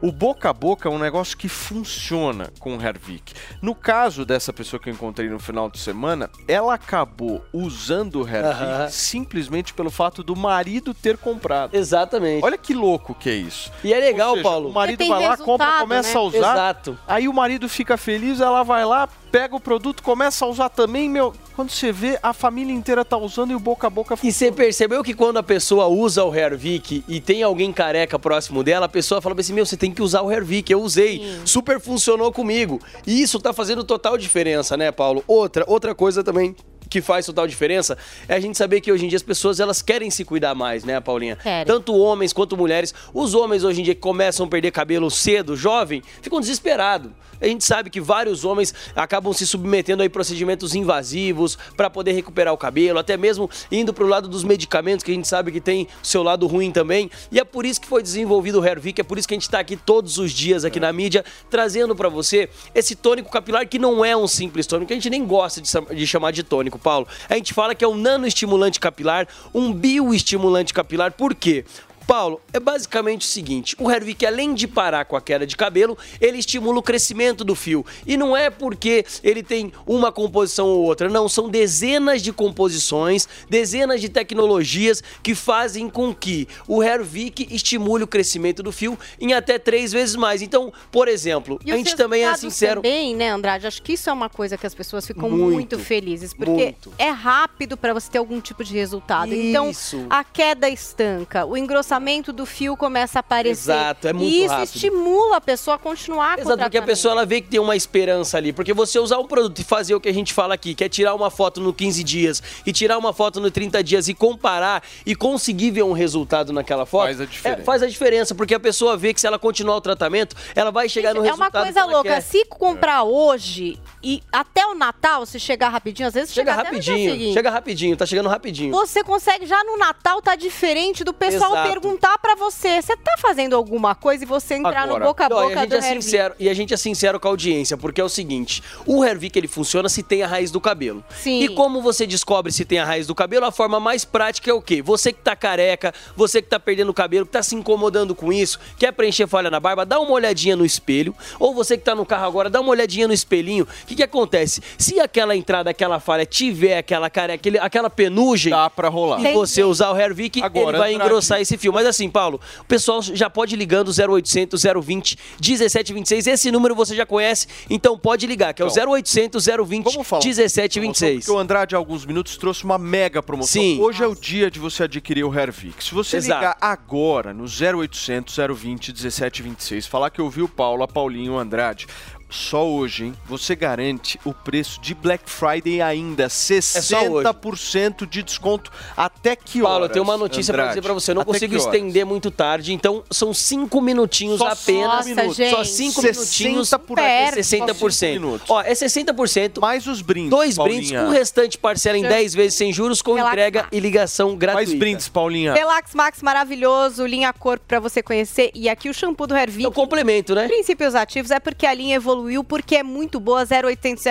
O 0.00 0.12
boca 0.12 0.50
a 0.50 0.52
boca 0.52 0.88
é 0.88 0.92
um 0.92 0.98
negócio 0.98 1.36
que 1.36 1.48
funciona 1.48 2.52
com 2.58 2.76
o 2.76 2.82
Hervik. 2.82 3.32
No 3.62 3.74
caso 3.74 4.24
dessa 4.24 4.52
pessoa 4.52 4.80
que 4.80 4.88
eu 4.88 4.92
encontrei 4.92 5.28
no 5.28 5.38
final 5.38 5.70
de 5.70 5.78
semana, 5.78 6.30
ela 6.46 6.74
acabou 6.74 7.44
usando 7.52 8.22
o 8.22 8.28
Hervik 8.28 8.92
simplesmente 8.92 9.72
pelo 9.74 9.90
fato 9.90 10.22
do 10.22 10.36
marido 10.36 10.92
ter 10.92 11.16
comprado. 11.16 11.74
Exatamente. 11.74 12.44
Olha 12.44 12.58
que 12.58 12.74
louco 12.74 13.14
que 13.14 13.30
é 13.30 13.34
isso. 13.34 13.70
E 13.82 13.92
é 13.92 13.98
legal, 13.98 14.30
Ou 14.30 14.36
seja, 14.36 14.48
Paulo. 14.48 14.68
O 14.68 14.72
marido 14.72 15.06
vai 15.06 15.26
lá, 15.26 15.36
compra, 15.36 15.80
começa 15.80 16.10
né? 16.10 16.16
a 16.16 16.20
usar. 16.20 16.38
Exato. 16.38 16.98
Aí 17.06 17.28
o 17.28 17.32
marido 17.32 17.68
fica 17.68 17.96
feliz, 17.96 18.40
ela 18.40 18.62
vai 18.62 18.84
lá, 18.84 19.08
pega 19.30 19.56
o 19.56 19.60
produto, 19.60 20.02
começa 20.02 20.44
a 20.44 20.48
usar 20.48 20.68
também, 20.68 21.08
meu. 21.08 21.32
Quando 21.56 21.70
você 21.70 21.92
vê, 21.92 22.18
a 22.22 22.32
família 22.32 22.74
inteira 22.74 23.04
tá 23.04 23.16
usando 23.16 23.52
e 23.52 23.54
o 23.54 23.60
boca 23.60 23.86
a 23.86 23.90
boca 23.90 24.16
E 24.22 24.32
você 24.32 24.50
percebeu 24.50 25.04
que 25.04 25.14
quando 25.14 25.36
a 25.38 25.42
pessoa 25.42 25.86
usa 25.86 26.24
o 26.24 26.34
Hervik 26.34 27.04
e 27.06 27.20
tem 27.20 27.42
alguém 27.42 27.72
careca 27.72 28.18
próximo 28.18 28.62
dela, 28.64 28.86
a 28.86 28.88
pessoa 28.88 29.20
fala 29.20 29.34
assim: 29.38 29.52
Meu, 29.52 29.63
você 29.64 29.76
tem 29.76 29.92
que 29.92 30.02
usar 30.02 30.22
o 30.22 30.30
Hervik. 30.30 30.72
Eu 30.72 30.82
usei, 30.82 31.22
super 31.44 31.80
funcionou 31.80 32.32
comigo. 32.32 32.80
E 33.06 33.22
isso 33.22 33.38
tá 33.38 33.52
fazendo 33.52 33.84
total 33.84 34.18
diferença, 34.18 34.76
né, 34.76 34.90
Paulo? 34.92 35.24
Outra, 35.26 35.64
outra 35.66 35.94
coisa 35.94 36.22
também 36.22 36.54
que 36.88 37.00
faz 37.00 37.26
total 37.26 37.46
diferença 37.46 37.96
é 38.28 38.34
a 38.34 38.40
gente 38.40 38.56
saber 38.56 38.80
que 38.80 38.92
hoje 38.92 39.04
em 39.04 39.08
dia 39.08 39.16
as 39.16 39.22
pessoas 39.22 39.58
elas 39.58 39.82
querem 39.82 40.10
se 40.10 40.24
cuidar 40.24 40.54
mais, 40.54 40.84
né, 40.84 41.00
Paulinha? 41.00 41.36
Querem. 41.36 41.64
Tanto 41.64 41.94
homens 41.96 42.32
quanto 42.32 42.56
mulheres. 42.56 42.94
Os 43.12 43.34
homens 43.34 43.64
hoje 43.64 43.80
em 43.80 43.84
dia 43.84 43.94
que 43.94 44.00
começam 44.00 44.46
a 44.46 44.48
perder 44.48 44.70
cabelo 44.70 45.10
cedo, 45.10 45.56
jovem, 45.56 46.02
ficam 46.22 46.40
desesperados. 46.40 47.10
A 47.44 47.46
gente 47.46 47.62
sabe 47.62 47.90
que 47.90 48.00
vários 48.00 48.42
homens 48.42 48.72
acabam 48.96 49.30
se 49.34 49.46
submetendo 49.46 50.02
a 50.02 50.08
procedimentos 50.08 50.74
invasivos 50.74 51.58
para 51.76 51.90
poder 51.90 52.12
recuperar 52.12 52.54
o 52.54 52.56
cabelo, 52.56 52.98
até 52.98 53.18
mesmo 53.18 53.50
indo 53.70 53.92
pro 53.92 54.06
lado 54.06 54.28
dos 54.28 54.42
medicamentos, 54.42 55.04
que 55.04 55.10
a 55.10 55.14
gente 55.14 55.28
sabe 55.28 55.52
que 55.52 55.60
tem 55.60 55.86
o 56.02 56.06
seu 56.06 56.22
lado 56.22 56.46
ruim 56.46 56.72
também. 56.72 57.10
E 57.30 57.38
é 57.38 57.44
por 57.44 57.66
isso 57.66 57.82
que 57.82 57.86
foi 57.86 58.02
desenvolvido 58.02 58.60
o 58.60 58.64
Hervik, 58.64 58.98
é 58.98 59.04
por 59.04 59.18
isso 59.18 59.28
que 59.28 59.34
a 59.34 59.36
gente 59.36 59.50
tá 59.50 59.58
aqui 59.58 59.76
todos 59.76 60.16
os 60.16 60.32
dias 60.32 60.64
aqui 60.64 60.80
na 60.80 60.90
mídia, 60.90 61.22
trazendo 61.50 61.94
para 61.94 62.08
você 62.08 62.48
esse 62.74 62.96
tônico 62.96 63.30
capilar 63.30 63.68
que 63.68 63.78
não 63.78 64.02
é 64.02 64.16
um 64.16 64.26
simples 64.26 64.66
tônico, 64.66 64.88
que 64.88 64.94
a 64.94 64.96
gente 64.96 65.10
nem 65.10 65.26
gosta 65.26 65.60
de 65.60 66.06
chamar 66.06 66.30
de 66.30 66.42
tônico, 66.42 66.78
Paulo. 66.78 67.06
A 67.28 67.34
gente 67.34 67.52
fala 67.52 67.74
que 67.74 67.84
é 67.84 67.88
um 67.88 67.94
nanoestimulante 67.94 68.80
capilar, 68.80 69.28
um 69.52 69.70
bioestimulante 69.70 70.72
capilar. 70.72 71.12
Por 71.12 71.34
quê? 71.34 71.66
Paulo, 72.06 72.40
é 72.52 72.60
basicamente 72.60 73.22
o 73.22 73.24
seguinte: 73.24 73.74
o 73.78 73.90
Hervik, 73.90 74.24
além 74.26 74.54
de 74.54 74.68
parar 74.68 75.04
com 75.04 75.16
a 75.16 75.20
queda 75.20 75.46
de 75.46 75.56
cabelo, 75.56 75.96
ele 76.20 76.38
estimula 76.38 76.78
o 76.78 76.82
crescimento 76.82 77.44
do 77.44 77.54
fio. 77.54 77.84
E 78.06 78.16
não 78.16 78.36
é 78.36 78.50
porque 78.50 79.04
ele 79.22 79.42
tem 79.42 79.72
uma 79.86 80.12
composição 80.12 80.66
ou 80.66 80.84
outra, 80.84 81.08
não. 81.08 81.28
São 81.28 81.48
dezenas 81.48 82.22
de 82.22 82.32
composições, 82.32 83.26
dezenas 83.48 84.00
de 84.00 84.08
tecnologias 84.08 85.02
que 85.22 85.34
fazem 85.34 85.88
com 85.88 86.14
que 86.14 86.46
o 86.68 86.82
Hervik 86.82 87.48
estimule 87.50 88.04
o 88.04 88.06
crescimento 88.06 88.62
do 88.62 88.70
fio 88.70 88.98
em 89.20 89.32
até 89.32 89.58
três 89.58 89.92
vezes 89.92 90.16
mais. 90.16 90.42
Então, 90.42 90.72
por 90.92 91.08
exemplo, 91.08 91.58
E 91.64 91.72
a 91.72 91.76
gente 91.76 91.96
também 91.96 92.24
é 92.24 92.36
sincero. 92.36 92.82
Também, 92.82 93.14
né, 93.16 93.30
Andrade? 93.30 93.66
Acho 93.66 93.82
que 93.82 93.94
isso 93.94 94.10
é 94.10 94.12
uma 94.12 94.28
coisa 94.28 94.58
que 94.58 94.66
as 94.66 94.74
pessoas 94.74 95.06
ficam 95.06 95.30
Muito, 95.30 95.52
muito, 95.54 95.78
felizes, 95.78 96.34
porque 96.34 96.50
muito. 96.50 96.92
é 96.98 97.08
rápido 97.10 97.76
para 97.76 97.94
você 97.94 98.10
ter 98.10 98.18
algum 98.18 98.40
tipo 98.40 98.62
de 98.62 98.74
resultado. 98.74 99.34
Então, 99.34 99.70
Isso. 99.70 100.06
a 100.10 100.22
queda 100.22 100.68
estanca, 100.68 101.46
o 101.46 101.56
engrossamento 101.56 101.93
do 102.32 102.44
fio 102.46 102.76
começa 102.76 103.18
a 103.18 103.20
aparecer. 103.20 103.72
Exato, 103.72 104.08
é 104.08 104.12
muito 104.12 104.30
E 104.30 104.40
isso 104.44 104.54
rápido. 104.54 104.74
estimula 104.74 105.36
a 105.36 105.40
pessoa 105.40 105.76
a 105.76 105.78
continuar 105.78 106.34
com 106.36 106.42
o 106.42 106.44
Exato, 106.44 106.62
porque 106.62 106.78
a 106.78 106.82
pessoa 106.82 107.12
ela 107.12 107.26
vê 107.26 107.40
que 107.40 107.48
tem 107.48 107.60
uma 107.60 107.76
esperança 107.76 108.36
ali. 108.36 108.52
Porque 108.52 108.72
você 108.72 108.98
usar 108.98 109.18
um 109.18 109.26
produto 109.26 109.58
e 109.60 109.64
fazer 109.64 109.94
o 109.94 110.00
que 110.00 110.08
a 110.08 110.14
gente 110.14 110.32
fala 110.32 110.54
aqui, 110.54 110.74
que 110.74 110.84
é 110.84 110.88
tirar 110.88 111.14
uma 111.14 111.30
foto 111.30 111.60
no 111.60 111.72
15 111.72 112.02
dias 112.04 112.42
e 112.66 112.72
tirar 112.72 112.98
uma 112.98 113.12
foto 113.12 113.40
no 113.40 113.50
30 113.50 113.82
dias 113.82 114.08
e 114.08 114.14
comparar 114.14 114.82
e 115.06 115.14
conseguir 115.14 115.70
ver 115.70 115.82
um 115.82 115.92
resultado 115.92 116.52
naquela 116.52 116.84
foto. 116.86 117.04
Faz 117.06 117.20
a 117.20 117.24
diferença. 117.26 117.60
é, 117.60 117.64
faz 117.64 117.82
a 117.82 117.86
diferença, 117.86 118.34
porque 118.34 118.54
a 118.54 118.60
pessoa 118.60 118.96
vê 118.96 119.12
que 119.14 119.20
se 119.20 119.26
ela 119.26 119.38
continuar 119.38 119.76
o 119.76 119.80
tratamento, 119.80 120.36
ela 120.54 120.70
vai 120.70 120.88
chegar 120.88 121.14
no 121.14 121.20
É 121.20 121.30
resultado. 121.30 121.38
uma 121.38 121.50
que 121.50 121.64
coisa 121.64 121.80
ela 121.80 121.92
louca. 121.92 122.08
quer. 122.10 122.20
Se 122.20 122.44
comprar 122.46 123.02
hoje 123.04 123.78
e 124.02 124.22
até 124.32 124.66
o 124.66 124.74
Natal, 124.74 125.24
se 125.26 125.38
chegar 125.40 125.68
rapidinho, 125.68 126.08
às 126.08 126.14
vezes 126.14 126.32
Chega 126.34 126.50
chega, 126.52 126.62
até 126.62 126.72
no 126.72 126.80
dia 126.80 126.94
rapidinho, 126.94 127.32
chega 127.34 127.50
rapidinho, 127.50 127.96
tá 127.96 128.06
chegando 128.06 128.28
rapidinho. 128.28 128.70
Você 128.72 129.02
consegue 129.04 129.46
já 129.46 129.62
no 129.64 129.76
Natal 129.78 130.20
tá 130.20 130.34
diferente 130.36 131.02
do 131.04 131.12
pessoal 131.12 131.52
Exato. 131.52 131.68
Perguntar 131.84 132.18
pra 132.18 132.34
você, 132.34 132.80
você 132.80 132.96
tá 132.96 133.14
fazendo 133.18 133.54
alguma 133.54 133.94
coisa 133.94 134.24
e 134.24 134.26
você 134.26 134.54
entrar 134.54 134.86
no 134.86 134.98
boca 134.98 135.24
a 135.24 135.28
Ó, 135.34 135.44
e 135.44 135.48
boca 135.48 135.60
a 135.60 135.62
gente 135.62 135.70
do 135.70 135.76
é 135.76 135.80
sincero 135.82 136.34
E 136.38 136.48
a 136.48 136.54
gente 136.54 136.72
é 136.74 136.76
sincero 136.76 137.20
com 137.20 137.28
a 137.28 137.30
audiência, 137.30 137.76
porque 137.76 138.00
é 138.00 138.04
o 138.04 138.08
seguinte: 138.08 138.62
o 138.86 139.04
Hervik 139.04 139.38
ele 139.38 139.48
funciona 139.48 139.88
se 139.88 140.02
tem 140.02 140.22
a 140.22 140.26
raiz 140.26 140.50
do 140.50 140.60
cabelo. 140.60 141.04
Sim. 141.20 141.40
E 141.42 141.48
como 141.50 141.80
você 141.82 142.06
descobre 142.06 142.50
se 142.52 142.64
tem 142.64 142.78
a 142.78 142.84
raiz 142.84 143.06
do 143.06 143.14
cabelo, 143.14 143.44
a 143.46 143.52
forma 143.52 143.78
mais 143.78 144.04
prática 144.04 144.50
é 144.50 144.54
o 144.54 144.62
quê? 144.62 144.80
Você 144.82 145.12
que 145.12 145.20
tá 145.20 145.36
careca, 145.36 145.92
você 146.16 146.40
que 146.40 146.48
tá 146.48 146.58
perdendo 146.58 146.88
o 146.90 146.94
cabelo, 146.94 147.26
que 147.26 147.32
tá 147.32 147.42
se 147.42 147.54
incomodando 147.54 148.14
com 148.14 148.32
isso, 148.32 148.58
quer 148.78 148.92
preencher 148.92 149.26
falha 149.26 149.50
na 149.50 149.60
barba, 149.60 149.84
dá 149.84 149.98
uma 150.00 150.12
olhadinha 150.12 150.56
no 150.56 150.64
espelho. 150.64 151.14
Ou 151.38 151.54
você 151.54 151.76
que 151.76 151.84
tá 151.84 151.94
no 151.94 152.06
carro 152.06 152.26
agora, 152.26 152.48
dá 152.50 152.60
uma 152.60 152.70
olhadinha 152.70 153.06
no 153.06 153.14
espelhinho. 153.14 153.64
O 153.82 153.86
que 153.86 153.96
que 153.96 154.02
acontece? 154.02 154.60
Se 154.78 154.98
aquela 155.00 155.36
entrada, 155.36 155.70
aquela 155.70 156.00
falha 156.00 156.24
tiver 156.24 156.78
aquela 156.78 157.10
careca, 157.10 157.34
aquele- 157.34 157.58
aquela 157.58 157.90
penugem, 157.90 158.50
dá 158.50 158.68
pra 158.70 158.88
rolar. 158.88 159.20
E 159.24 159.32
você 159.34 159.62
usar 159.62 159.90
o 159.92 159.98
Hervik, 159.98 160.42
Agora, 160.42 160.70
ele 160.70 160.78
vai 160.78 160.94
engrossar 160.94 161.40
esse 161.40 161.56
fio. 161.58 161.72
Mas 161.74 161.86
assim, 161.86 162.08
Paulo, 162.08 162.40
o 162.60 162.64
pessoal 162.64 163.02
já 163.02 163.28
pode 163.28 163.56
ligando 163.56 163.90
0800 163.90 164.62
020 164.82 165.18
1726. 165.40 166.26
Esse 166.26 166.50
número 166.50 166.74
você 166.74 166.94
já 166.94 167.04
conhece, 167.04 167.46
então 167.68 167.98
pode 167.98 168.26
ligar, 168.26 168.54
que 168.54 168.62
é 168.62 168.64
o 168.64 168.68
Então, 168.68 168.92
0800 168.92 169.44
020 169.44 169.84
1726. 169.84 171.24
Porque 171.24 171.30
o 171.30 171.38
Andrade, 171.38 171.74
há 171.74 171.78
alguns 171.78 172.06
minutos, 172.06 172.36
trouxe 172.36 172.64
uma 172.64 172.78
mega 172.78 173.22
promoção. 173.22 173.60
Sim. 173.60 173.80
Hoje 173.80 174.02
é 174.02 174.06
o 174.06 174.14
dia 174.14 174.50
de 174.50 174.58
você 174.58 174.84
adquirir 174.84 175.24
o 175.24 175.34
Hervik. 175.38 175.82
Se 175.82 175.94
você 175.94 176.16
Exato. 176.16 176.40
ligar 176.40 176.56
agora 176.60 177.34
no 177.34 177.44
0800 177.44 178.36
020 178.36 178.92
1726, 178.92 179.86
falar 179.86 180.10
que 180.10 180.22
ouviu 180.22 180.44
o 180.44 180.48
Paulo, 180.48 180.82
a 180.82 180.88
Paulinho 180.88 181.24
e 181.24 181.30
o 181.30 181.38
Andrade, 181.38 181.86
só 182.30 182.66
hoje, 182.66 183.06
hein? 183.06 183.14
Você 183.26 183.54
garante 183.54 184.18
o 184.24 184.32
preço 184.32 184.80
de 184.80 184.94
Black 184.94 185.28
Friday 185.30 185.80
ainda. 185.80 186.28
60% 186.28 188.06
de 188.08 188.22
desconto 188.22 188.70
até 188.96 189.36
que 189.36 189.60
horas? 189.62 189.70
Paulo, 189.70 189.84
eu 189.86 189.88
tenho 189.88 190.04
uma 190.04 190.16
notícia 190.16 190.52
pra 190.52 190.64
Andrade? 190.64 190.80
dizer 190.80 190.82
pra 190.86 190.94
você. 190.94 191.10
Eu 191.10 191.14
não 191.16 191.22
Até 191.22 191.32
consigo 191.32 191.56
estender 191.56 192.04
muito 192.04 192.30
tarde, 192.30 192.72
então 192.72 193.02
são 193.10 193.32
cinco 193.34 193.80
minutinhos 193.80 194.38
Só 194.38 194.48
apenas. 194.48 195.04
cinco 195.04 195.20
minutos. 195.20 195.50
Só 195.50 195.64
cinco 195.64 196.00
60 196.00 196.12
minutinhos 196.12 196.70
por-. 196.86 196.98
Só 196.98 197.04
60%. 197.04 197.90
cinco 197.92 198.12
minutos. 198.12 198.50
Ó, 198.50 198.60
é 198.60 198.72
60%. 198.72 199.60
Mais 199.60 199.86
os 199.86 200.00
brindes. 200.02 200.30
Dois 200.30 200.56
Paulinha. 200.56 200.78
brindes, 200.80 201.08
o 201.08 201.10
restante 201.10 201.58
parcela 201.58 201.98
em 201.98 202.02
10 202.02 202.34
vezes 202.34 202.54
sem 202.54 202.72
juros, 202.72 203.00
com 203.02 203.14
Relaxa. 203.14 203.32
entrega 203.34 203.66
e 203.70 203.80
ligação 203.80 204.36
gratuita. 204.36 204.68
Mais 204.70 204.78
brindes, 204.78 205.08
Paulinha. 205.08 205.52
Relax 205.52 205.94
Max 205.94 206.22
maravilhoso, 206.22 207.06
linha 207.06 207.32
corpo 207.32 207.64
pra 207.66 207.80
você 207.80 208.02
conhecer. 208.02 208.50
E 208.54 208.68
aqui 208.68 208.88
o 208.88 208.94
shampoo 208.94 209.26
do 209.26 209.36
Hervik. 209.36 209.64
É 209.64 209.68
o 209.68 209.72
complemento, 209.72 210.34
né? 210.34 210.46
Princípios 210.46 210.94
ativos 210.94 211.30
é 211.30 211.40
porque 211.40 211.66
a 211.66 211.74
linha 211.74 211.96
evoluiu, 211.96 212.13
porque 212.44 212.76
é 212.76 212.82
muito 212.82 213.18
boa. 213.20 213.44
0800 213.44 214.04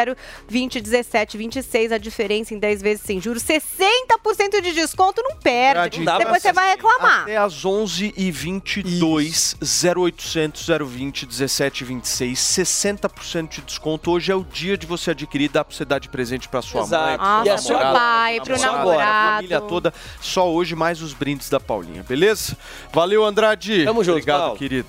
020 0.48 0.80
17 0.82 1.38
26. 1.38 1.92
A 1.92 1.98
diferença 1.98 2.54
em 2.54 2.60
10 2.60 2.82
vezes 2.82 3.04
sem 3.06 3.20
juros. 3.22 3.44
60% 3.44 4.62
de 4.62 4.74
desconto, 4.74 5.22
não 5.22 5.36
perde. 5.38 6.04
Dá 6.04 6.18
Depois 6.18 6.42
você 6.42 6.52
vai 6.54 6.70
reclamar. 6.70 7.22
Até 7.24 7.38
às 7.38 7.64
11h22, 7.66 9.56
0800 9.96 10.68
020 10.88 11.26
1726, 11.26 12.40
60% 12.40 13.50
de 13.50 13.62
desconto. 13.62 14.12
Hoje 14.12 14.32
é 14.32 14.36
o 14.36 14.44
dia 14.44 14.78
de 14.78 14.86
você 14.86 15.12
adquirir, 15.12 15.50
dá 15.50 15.64
pra 15.64 15.76
você 15.76 15.86
dar 15.86 16.00
de 16.00 16.10
presente 16.10 16.48
pra 16.50 16.62
sua 16.62 16.82
Exato. 16.82 17.04
mãe, 17.06 17.18
Ah, 17.20 17.40
pro 17.42 17.48
E 17.48 17.50
a 17.50 17.58
seu 17.58 17.74
namorado, 17.78 17.98
pai, 18.00 18.42
pro 18.42 18.60
namorado. 18.60 19.02
a 19.02 19.36
família 19.36 19.62
toda. 19.62 19.94
Só 20.22 20.50
hoje 20.52 20.76
mais 20.76 21.02
os 21.02 21.14
brindes 21.14 21.50
da 21.50 21.60
Paulinha, 21.60 22.04
beleza? 22.04 22.58
Valeu, 22.92 23.24
Andrade. 23.26 23.84
Tamo 23.86 24.04
junto, 24.04 24.16
Obrigado, 24.18 24.40
Paulo. 24.42 24.58
querido. 24.58 24.88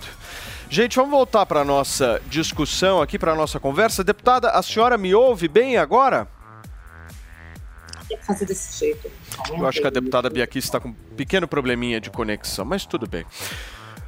Gente, 0.75 0.97
vamos 0.97 1.13
voltar 1.13 1.47
para 1.47 1.65
nossa 1.65 2.21
discussão 2.27 3.01
aqui, 3.01 3.17
para 3.17 3.33
nossa 3.37 3.61
conversa. 3.61 4.03
Deputada, 4.03 4.51
a 4.51 4.61
senhora 4.61 4.99
me 4.99 5.15
ouve 5.15 5.47
bem 5.47 5.77
agora? 5.77 6.27
Tem 8.09 8.19
que 8.19 8.27
fazer 8.27 8.45
desse 8.45 8.81
jeito. 8.81 9.09
Eu 9.51 9.65
acho 9.69 9.81
que 9.81 9.87
a 9.87 9.91
deputada 9.91 10.29
Bia 10.29 10.43
aqui 10.43 10.59
está 10.59 10.81
com 10.81 10.89
um 10.89 10.93
pequeno 11.17 11.47
probleminha 11.47 12.01
de 12.01 12.11
conexão, 12.11 12.65
mas 12.65 12.85
tudo 12.85 13.07
bem. 13.07 13.25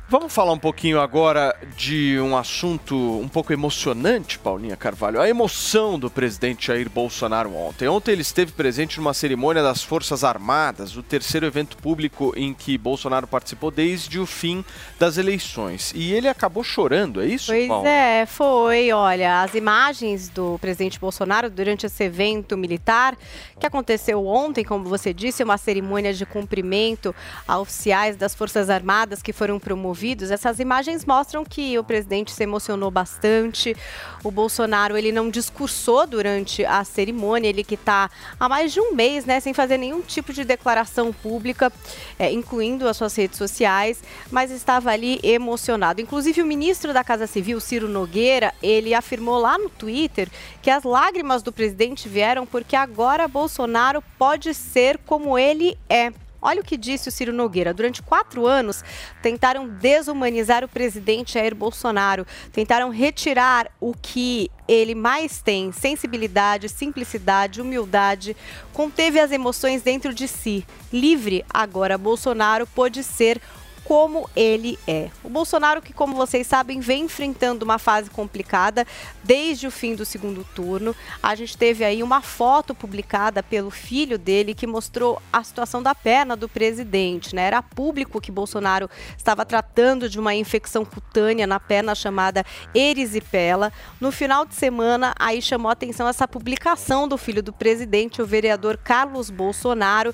Vamos 0.09 0.33
falar 0.33 0.53
um 0.53 0.59
pouquinho 0.59 1.01
agora 1.01 1.53
de 1.77 2.17
um 2.21 2.37
assunto 2.37 2.95
um 2.95 3.27
pouco 3.27 3.53
emocionante, 3.53 4.39
Paulinha 4.39 4.77
Carvalho. 4.77 5.21
A 5.21 5.29
emoção 5.29 5.99
do 5.99 6.09
presidente 6.09 6.69
Jair 6.69 6.89
Bolsonaro 6.89 7.53
ontem. 7.53 7.89
Ontem 7.89 8.13
ele 8.13 8.23
esteve 8.23 8.53
presente 8.53 8.99
numa 8.99 9.13
cerimônia 9.13 9.65
das 9.65 9.83
Forças 9.83 10.23
Armadas, 10.23 10.97
o 10.97 11.03
terceiro 11.03 11.45
evento 11.45 11.77
público 11.79 12.33
em 12.37 12.55
que 12.55 12.79
Bolsonaro 12.79 13.27
participou 13.27 13.73
desde 13.73 14.21
o 14.21 14.27
fim 14.27 14.65
das 14.97 15.19
eleições. 15.19 15.93
E 15.93 16.13
ele 16.13 16.29
acabou 16.29 16.63
chorando, 16.63 17.21
é 17.21 17.27
isso, 17.27 17.51
Pois 17.51 17.67
Paulo? 17.67 17.89
é, 17.89 18.25
foi. 18.27 18.93
Olha, 18.93 19.43
as 19.43 19.57
imagens 19.57 20.29
do 20.29 20.57
presidente 20.61 21.01
Bolsonaro 21.01 21.51
durante 21.51 21.85
esse 21.87 22.05
evento 22.05 22.57
militar 22.57 23.19
que 23.59 23.67
aconteceu 23.67 24.25
ontem, 24.25 24.65
como 24.65 24.85
você 24.85 25.13
disse, 25.13 25.43
uma 25.43 25.59
cerimônia 25.59 26.15
de 26.15 26.25
cumprimento 26.25 27.13
a 27.49 27.59
oficiais 27.59 28.15
das 28.15 28.37
Forças 28.37 28.71
Armadas 28.71 29.21
que 29.21 29.33
foram 29.33 29.59
promovidos. 29.59 29.96
Essas 30.31 30.61
imagens 30.61 31.05
mostram 31.05 31.45
que 31.45 31.79
o 31.79 31.85
presidente 31.85 32.33
se 32.33 32.43
emocionou 32.43 32.91
bastante. 32.91 33.77
O 34.23 34.31
Bolsonaro 34.31 34.97
ele 34.97 35.11
não 35.11 35.31
discursou 35.31 36.07
durante 36.07 36.65
a 36.65 36.85
cerimônia, 36.85 37.49
ele 37.49 37.65
que 37.65 37.75
está 37.75 38.11
há 38.39 38.49
mais 38.49 38.73
de 38.73 38.81
um 38.81 38.95
mês, 38.95 39.25
né, 39.25 39.41
sem 39.41 39.55
fazer 39.55 39.79
nenhum 39.79 40.01
tipo 40.01 40.33
de 40.33 40.45
declaração 40.45 41.13
pública, 41.13 41.73
é, 42.19 42.33
incluindo 42.33 42.89
as 42.89 42.97
suas 42.97 43.15
redes 43.17 43.39
sociais, 43.39 44.03
mas 44.31 44.51
estava 44.51 44.91
ali 44.91 45.19
emocionado. 45.23 46.01
Inclusive 46.01 46.43
o 46.43 46.47
ministro 46.47 46.93
da 46.93 47.03
Casa 47.03 47.27
Civil, 47.27 47.61
Ciro 47.61 47.89
Nogueira, 47.89 48.53
ele 48.63 48.95
afirmou 48.95 49.39
lá 49.39 49.59
no 49.59 49.69
Twitter 49.69 50.29
que 50.61 50.71
as 50.71 50.85
lágrimas 50.85 51.43
do 51.43 51.53
presidente 51.53 52.09
vieram 52.09 52.47
porque 52.47 52.77
agora 52.77 53.29
Bolsonaro 53.29 54.03
pode 54.19 54.53
ser 54.55 54.99
como 54.99 55.39
ele 55.39 55.79
é. 55.89 56.13
Olha 56.41 56.61
o 56.61 56.65
que 56.65 56.77
disse 56.77 57.09
o 57.09 57.13
Ciro 57.13 57.33
Nogueira. 57.33 57.75
Durante 57.75 58.03
quatro 58.03 58.47
anos, 58.47 58.85
tentaram 59.23 59.69
desumanizar 59.69 60.65
o 60.65 60.69
presidente 60.69 61.35
Jair 61.35 61.55
Bolsonaro. 61.55 62.27
Tentaram 62.53 62.91
retirar 62.91 63.71
o 63.81 63.95
que 63.95 64.51
ele 64.69 64.95
mais 64.95 65.41
tem: 65.41 65.73
sensibilidade, 65.73 66.69
simplicidade, 66.69 67.61
humildade. 67.61 68.37
Conteve 68.73 69.19
as 69.19 69.33
emoções 69.33 69.83
dentro 69.83 70.15
de 70.15 70.29
si. 70.29 70.67
Livre, 70.93 71.45
agora 71.53 71.99
Bolsonaro 71.99 72.67
pôde 72.67 73.03
ser 73.03 73.41
como 73.87 74.29
ele 74.35 74.77
é. 74.87 75.11
O 75.23 75.29
Bolsonaro, 75.29 75.81
que, 75.81 75.93
como 75.93 76.17
vocês 76.17 76.45
sabem, 76.45 76.81
vem 76.81 77.05
enfrentando 77.05 77.65
uma 77.65 77.79
fase 77.79 78.11
complicada 78.11 78.85
desde 79.23 79.69
o 79.69 79.71
fim 79.71 79.95
do 79.95 80.05
segundo 80.05 80.45
turno. 80.57 80.95
A 81.23 81.37
gente 81.37 81.57
teve 81.57 81.85
aí 81.85 82.03
uma 82.03 82.21
foto 82.21 82.75
publicada 82.75 83.45
pelo 83.45 83.71
filho 83.71 84.19
dele 84.19 84.55
que 84.55 84.67
mostrou 84.67 85.23
a 85.33 85.43
situação 85.45 85.81
da 85.81 85.95
perna 85.95 86.35
do 86.35 86.49
presidente. 86.49 87.33
Né? 87.33 87.47
Era 87.47 87.63
público 87.63 88.21
que 88.21 88.33
Bolsonaro 88.33 88.91
estava 89.17 89.45
tratando 89.45 90.09
de 90.09 90.19
uma 90.19 90.35
infecção 90.35 90.85
cutânea 90.85 91.47
na 91.47 91.61
perna 91.61 91.95
chamada 91.95 92.45
erisipela. 92.75 93.73
No 94.01 94.11
final 94.11 94.45
de 94.45 94.57
semana, 94.57 95.15
aí 95.17 95.41
chamou 95.41 95.71
atenção 95.71 96.09
essa 96.09 96.27
publicação 96.27 97.07
do 97.07 97.17
filho 97.17 97.43
do 97.43 97.53
presidente, 97.53 98.21
o 98.21 98.27
vereador 98.27 98.77
Carlos 98.77 99.31
Bolsonaro, 99.31 100.13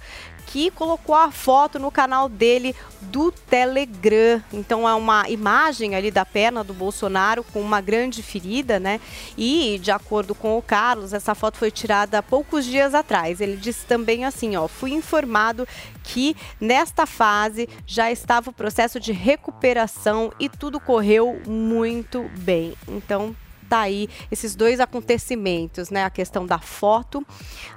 colocou 0.75 1.15
a 1.15 1.31
foto 1.31 1.79
no 1.79 1.91
canal 1.91 2.29
dele 2.29 2.75
do 3.03 3.31
Telegram. 3.31 4.43
Então 4.53 4.89
é 4.89 4.95
uma 4.95 5.29
imagem 5.29 5.95
ali 5.95 6.11
da 6.11 6.25
perna 6.25 6.63
do 6.63 6.75
Bolsonaro 6.75 7.45
com 7.45 7.61
uma 7.61 7.81
grande 7.81 8.23
ferida, 8.23 8.79
né? 8.79 9.01
E 9.37 9.79
de 9.83 9.91
acordo 9.91 10.35
com 10.35 10.57
o 10.57 10.63
Carlos, 10.63 11.13
essa 11.13 11.35
foto 11.35 11.59
foi 11.59 11.71
tirada 11.71 12.19
há 12.19 12.23
poucos 12.23 12.65
dias 12.65 12.95
atrás. 12.95 13.41
Ele 13.41 13.57
disse 13.57 13.87
também 13.87 14.25
assim, 14.25 14.57
ó, 14.57 14.69
fui 14.69 14.93
informado 14.93 15.67
que 16.03 16.37
nesta 16.61 17.07
fase 17.07 17.69
já 17.87 18.11
estava 18.11 18.51
o 18.51 18.53
processo 18.53 18.99
de 18.99 19.13
recuperação 19.13 20.33
e 20.39 20.49
tudo 20.49 20.81
correu 20.81 21.41
muito 21.47 22.31
bem. 22.39 22.75
Então 22.89 23.35
tá 23.73 23.81
aí 23.81 24.07
esses 24.31 24.55
dois 24.55 24.81
acontecimentos, 24.81 25.89
né? 25.89 26.05
A 26.05 26.11
questão 26.11 26.45
da 26.47 26.59
foto 26.59 27.27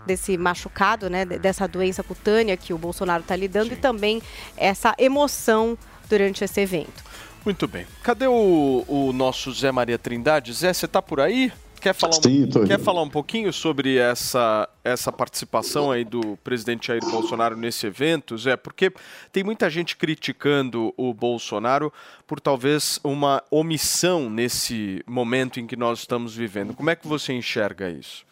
desse 0.06 0.38
machucado, 0.38 1.10
né? 1.10 1.24
de- 1.26 1.40
Dessa 1.40 1.68
doença 1.68 2.04
cutânea 2.04 2.58
que 2.58 2.74
o 2.74 2.78
Bolsonaro 2.78 3.22
está 3.22 3.34
lidando 3.36 3.72
e 3.74 3.78
também 3.78 4.22
essa 4.58 4.94
emoção 4.98 5.78
durante 6.10 6.44
esse 6.44 6.60
evento. 6.60 7.02
Muito 7.46 7.68
bem. 7.68 7.86
Cadê 8.04 8.28
o, 8.28 8.84
o 8.88 9.14
nosso 9.14 9.54
Zé 9.54 9.72
Maria 9.72 9.98
Trindade? 9.98 10.52
Zé, 10.52 10.74
você 10.74 10.88
tá 10.88 11.02
por 11.02 11.20
aí? 11.22 11.52
Quer 11.86 11.94
falar, 11.94 12.16
um, 12.16 12.66
quer 12.66 12.80
falar 12.80 13.02
um 13.04 13.10
pouquinho 13.10 13.54
sobre 13.54 13.98
essa, 13.98 14.68
essa 14.84 15.12
participação 15.12 15.92
aí 15.92 16.04
do 16.04 16.36
presidente 16.44 16.88
Jair 16.88 17.00
Bolsonaro 17.12 17.56
nesse 17.56 17.86
evento, 17.86 18.36
Zé? 18.40 18.58
Porque 18.58 18.92
tem 19.32 19.44
muita 19.44 19.70
gente 19.70 19.96
criticando 19.96 20.92
o 20.98 21.14
Bolsonaro 21.14 21.94
por 22.26 22.40
talvez 22.40 23.00
uma 23.04 23.44
omissão 23.52 24.32
nesse 24.32 25.04
momento 25.06 25.60
em 25.60 25.68
que 25.68 25.76
nós 25.76 26.00
estamos 26.00 26.36
vivendo. 26.36 26.74
Como 26.74 26.90
é 26.90 26.96
que 26.96 27.08
você 27.08 27.34
enxerga 27.34 27.88
isso? 27.88 28.26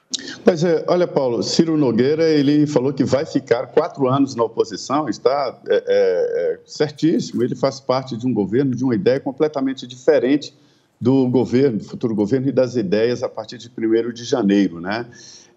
Pois 0.43 0.63
é, 0.63 0.83
olha, 0.87 1.05
Paulo, 1.07 1.43
Ciro 1.43 1.77
Nogueira, 1.77 2.27
ele 2.27 2.65
falou 2.65 2.91
que 2.91 3.03
vai 3.03 3.23
ficar 3.23 3.67
quatro 3.67 4.07
anos 4.07 4.33
na 4.33 4.43
oposição, 4.43 5.07
está 5.07 5.59
é, 5.67 5.75
é, 5.75 5.83
é, 5.85 6.59
certíssimo, 6.65 7.43
ele 7.43 7.53
faz 7.53 7.79
parte 7.79 8.17
de 8.17 8.25
um 8.25 8.33
governo, 8.33 8.73
de 8.73 8.83
uma 8.83 8.95
ideia 8.95 9.19
completamente 9.19 9.85
diferente 9.85 10.55
do 11.03 11.27
governo, 11.27 11.79
do 11.79 11.83
futuro 11.83 12.15
governo 12.15 12.47
e 12.47 12.51
das 12.53 12.77
ideias 12.77 13.23
a 13.23 13.27
partir 13.27 13.57
de 13.57 13.69
1 13.69 14.13
de 14.13 14.23
janeiro, 14.23 14.79
né? 14.79 15.05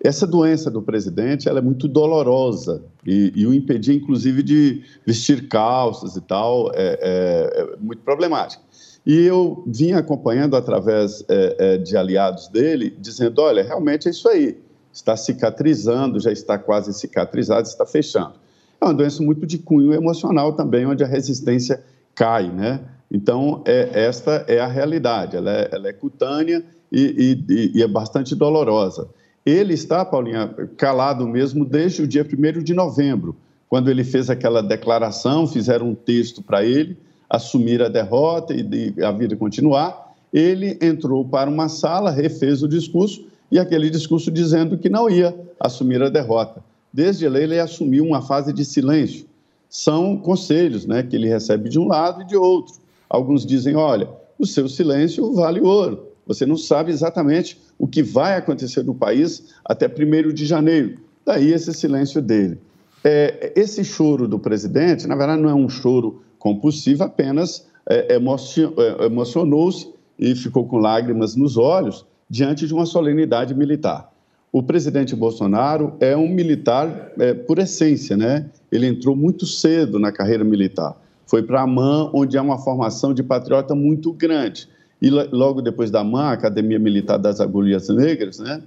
Essa 0.03 0.27
doença 0.27 0.69
do 0.69 0.83
presidente, 0.83 1.49
ela 1.49 1.61
é 1.61 1.63
muito 1.63 1.87
dolorosa 1.87 2.83
e, 3.07 3.33
e 3.33 3.47
o 3.47 3.55
impedir, 3.55 3.95
inclusive, 3.95 4.43
de 4.43 4.83
vestir 5.07 5.47
calças 5.47 6.17
e 6.17 6.21
tal, 6.21 6.73
é, 6.75 6.99
é- 7.01 7.61
é 7.61 7.77
muito 7.81 8.03
problemático. 8.03 8.65
E 9.07 9.21
eu 9.21 9.63
vim 9.69 9.93
acompanhando 9.93 10.57
através 10.57 11.25
é, 11.29 11.57
é, 11.59 11.79
de 11.79 11.97
aliados 11.97 12.49
dele, 12.49 12.93
dizendo: 12.99 13.41
olha, 13.41 13.63
realmente 13.63 14.09
é 14.09 14.11
isso 14.11 14.29
aí, 14.29 14.59
está 14.93 15.17
cicatrizando, 15.17 16.19
já 16.19 16.33
está 16.33 16.59
quase 16.59 16.93
cicatrizado, 16.93 17.69
está 17.69 17.87
fechando. 17.87 18.35
É 18.81 18.85
uma 18.85 18.93
doença 18.95 19.23
muito 19.23 19.47
de 19.47 19.59
cunho 19.59 19.95
emocional 19.95 20.55
também, 20.55 20.85
onde 20.87 21.05
a 21.05 21.07
resistência 21.07 21.85
cai, 22.17 22.51
né? 22.51 22.81
Então, 23.11 23.63
é, 23.65 23.91
esta 24.05 24.45
é 24.49 24.59
a 24.59 24.67
realidade, 24.67 25.37
ela 25.37 25.51
é, 25.53 25.69
ela 25.73 25.89
é 25.89 25.93
cutânea 25.93 26.65
e, 26.91 27.39
e- 27.49 27.79
e 27.79 27.83
é 27.83 27.87
bastante 27.89 28.35
dolorosa. 28.35 29.09
Ele 29.45 29.75
está, 29.75 30.05
Paulinha, 30.05 30.49
calado 30.77 31.27
mesmo 31.27 31.65
desde 31.65 32.03
o 32.03 32.07
dia 32.07 32.25
1 32.27 32.63
de 32.65 32.75
novembro, 32.75 33.37
quando 33.69 33.91
ele 33.91 34.03
fez 34.05 34.29
aquela 34.29 34.61
declaração, 34.63 35.47
fizeram 35.47 35.91
um 35.91 35.95
texto 35.95 36.43
para 36.43 36.65
ele, 36.65 36.97
assumir 37.29 37.83
a 37.83 37.89
derrota 37.89 38.55
e 38.55 38.95
a 39.03 39.11
vida 39.13 39.37
continuar. 39.37 40.15
Ele 40.33 40.79
entrou 40.81 41.25
para 41.25 41.49
uma 41.51 41.69
sala, 41.69 42.11
refez 42.11 42.63
o 42.63 42.69
discurso, 42.69 43.25
e 43.51 43.59
aquele 43.59 43.89
discurso 43.91 44.31
dizendo 44.31 44.77
que 44.79 44.89
não 44.89 45.09
ia 45.09 45.35
assumir 45.61 46.03
a 46.03 46.09
derrota. 46.09 46.63
Desde 46.93 47.29
lá, 47.29 47.39
ele 47.39 47.59
assumiu 47.59 48.05
uma 48.05 48.23
fase 48.23 48.53
de 48.53 48.65
silêncio. 48.65 49.27
São 49.69 50.17
conselhos 50.17 50.87
né, 50.87 51.03
que 51.03 51.15
ele 51.15 51.29
recebe 51.29 51.69
de 51.69 51.79
um 51.79 51.87
lado 51.87 52.23
e 52.23 52.25
de 52.25 52.37
outro. 52.37 52.75
Alguns 53.09 53.45
dizem: 53.47 53.77
olha, 53.77 54.09
o 54.39 54.47
seu 54.47 54.69
silêncio 54.69 55.33
vale 55.33 55.61
ouro. 55.61 56.07
Você 56.27 56.45
não 56.45 56.57
sabe 56.57 56.91
exatamente 56.91 57.61
o 57.79 57.87
que 57.87 58.03
vai 58.03 58.37
acontecer 58.37 58.83
no 58.83 58.95
país 58.95 59.55
até 59.65 59.87
1 59.87 60.33
de 60.33 60.45
janeiro. 60.45 60.99
Daí 61.25 61.53
esse 61.53 61.73
silêncio 61.73 62.21
dele. 62.21 62.59
É, 63.05 63.53
esse 63.55 63.85
choro 63.85 64.27
do 64.27 64.39
presidente, 64.39 65.07
na 65.07 65.15
verdade, 65.15 65.41
não 65.41 65.49
é 65.49 65.55
um 65.55 65.69
choro 65.69 66.23
compulsivo, 66.39 67.05
apenas 67.05 67.67
é, 67.89 68.15
é, 68.15 69.05
emocionou-se 69.05 69.89
e 70.19 70.35
ficou 70.35 70.67
com 70.67 70.79
lágrimas 70.79 71.37
nos 71.37 71.57
olhos 71.57 72.05
diante 72.29 72.67
de 72.67 72.75
uma 72.75 72.87
solenidade 72.87 73.55
militar. 73.55 74.13
O 74.51 74.63
presidente 74.63 75.15
Bolsonaro 75.15 75.95
é 76.01 76.17
um 76.17 76.29
militar 76.29 77.13
é, 77.19 77.35
por 77.35 77.59
essência, 77.59 78.17
né? 78.17 78.47
Ele 78.73 78.87
entrou 78.87 79.15
muito 79.15 79.45
cedo 79.47 79.99
na 79.99 80.11
carreira 80.11 80.43
militar. 80.43 80.97
Foi 81.27 81.43
para 81.43 81.61
a 81.61 81.65
AMAN, 81.65 82.11
onde 82.15 82.39
há 82.39 82.43
uma 82.43 82.59
formação 82.59 83.13
de 83.13 83.23
patriota 83.23 83.75
muito 83.75 84.13
grande. 84.13 84.69
E 85.03 85.11
lo- 85.11 85.29
logo 85.33 85.61
depois 85.61 85.91
da 85.91 86.01
AMAN, 86.01 86.23
a 86.29 86.33
Academia 86.33 86.79
Militar 86.79 87.19
das 87.19 87.41
Agulhas 87.41 87.89
Negras, 87.89 88.39
né? 88.39 88.63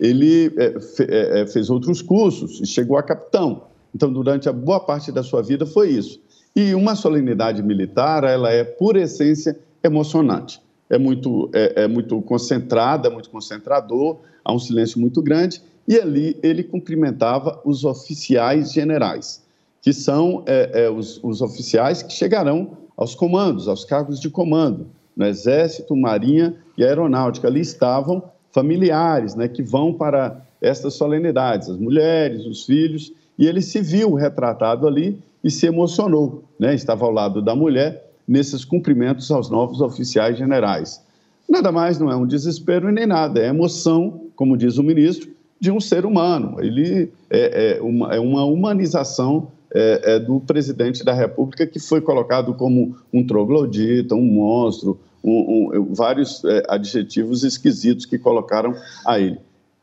Ele 0.00 0.52
é, 0.56 0.74
é, 1.00 1.40
é, 1.42 1.46
fez 1.46 1.70
outros 1.70 2.02
cursos 2.02 2.60
e 2.60 2.66
chegou 2.66 2.96
a 2.96 3.02
capitão. 3.02 3.62
Então, 3.94 4.12
durante 4.12 4.48
a 4.48 4.52
boa 4.52 4.80
parte 4.80 5.12
da 5.12 5.22
sua 5.22 5.42
vida 5.42 5.66
foi 5.66 5.90
isso. 5.90 6.20
E 6.56 6.74
uma 6.74 6.94
solenidade 6.96 7.62
militar, 7.62 8.24
ela 8.24 8.50
é, 8.50 8.64
por 8.64 8.96
essência, 8.96 9.56
emocionante. 9.82 10.60
É 10.90 10.98
muito, 10.98 11.48
é, 11.52 11.84
é 11.84 11.88
muito 11.88 12.20
concentrada, 12.22 13.10
muito 13.10 13.30
concentrador, 13.30 14.18
há 14.44 14.52
um 14.52 14.58
silêncio 14.58 15.00
muito 15.00 15.22
grande. 15.22 15.62
E 15.86 15.96
ali 15.98 16.36
ele 16.42 16.64
cumprimentava 16.64 17.60
os 17.64 17.84
oficiais 17.84 18.72
generais, 18.72 19.43
que 19.84 19.92
são 19.92 20.42
é, 20.46 20.84
é, 20.84 20.90
os, 20.90 21.22
os 21.22 21.42
oficiais 21.42 22.02
que 22.02 22.10
chegarão 22.10 22.70
aos 22.96 23.14
comandos, 23.14 23.68
aos 23.68 23.84
cargos 23.84 24.18
de 24.18 24.30
comando, 24.30 24.86
no 25.14 25.26
Exército, 25.26 25.94
Marinha 25.94 26.56
e 26.78 26.82
Aeronáutica. 26.82 27.48
Ali 27.48 27.60
estavam 27.60 28.22
familiares, 28.50 29.34
né, 29.34 29.46
que 29.46 29.62
vão 29.62 29.92
para 29.92 30.40
estas 30.62 30.94
solenidades, 30.94 31.68
as 31.68 31.76
mulheres, 31.76 32.46
os 32.46 32.64
filhos, 32.64 33.12
e 33.38 33.46
ele 33.46 33.60
se 33.60 33.82
viu 33.82 34.14
retratado 34.14 34.88
ali 34.88 35.22
e 35.42 35.50
se 35.50 35.66
emocionou, 35.66 36.44
né? 36.58 36.74
Estava 36.74 37.04
ao 37.04 37.10
lado 37.10 37.42
da 37.42 37.54
mulher 37.54 38.10
nesses 38.26 38.64
cumprimentos 38.64 39.30
aos 39.30 39.50
novos 39.50 39.82
oficiais 39.82 40.38
generais. 40.38 41.04
Nada 41.46 41.70
mais 41.70 41.98
não 41.98 42.10
é 42.10 42.16
um 42.16 42.26
desespero 42.26 42.90
nem 42.90 43.04
nada, 43.06 43.38
é 43.38 43.48
emoção, 43.48 44.28
como 44.34 44.56
diz 44.56 44.78
o 44.78 44.82
ministro, 44.82 45.30
de 45.60 45.70
um 45.70 45.78
ser 45.78 46.06
humano. 46.06 46.56
Ele 46.60 47.12
é, 47.28 47.76
é 47.76 47.82
uma, 47.82 48.14
é 48.14 48.18
uma 48.18 48.46
humanização 48.46 49.48
é, 49.74 50.14
é, 50.14 50.18
do 50.20 50.38
presidente 50.40 51.04
da 51.04 51.12
República 51.12 51.66
que 51.66 51.80
foi 51.80 52.00
colocado 52.00 52.54
como 52.54 52.96
um 53.12 53.26
troglodita, 53.26 54.14
um 54.14 54.24
monstro, 54.24 55.00
um, 55.22 55.70
um, 55.74 55.94
vários 55.94 56.44
é, 56.44 56.62
adjetivos 56.68 57.42
esquisitos 57.42 58.06
que 58.06 58.16
colocaram 58.18 58.74
a 59.04 59.18
ele. 59.18 59.38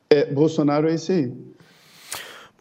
É, 0.10 0.26
Bolsonaro 0.26 0.90
é 0.90 0.94
esse 0.94 1.12
aí. 1.12 1.34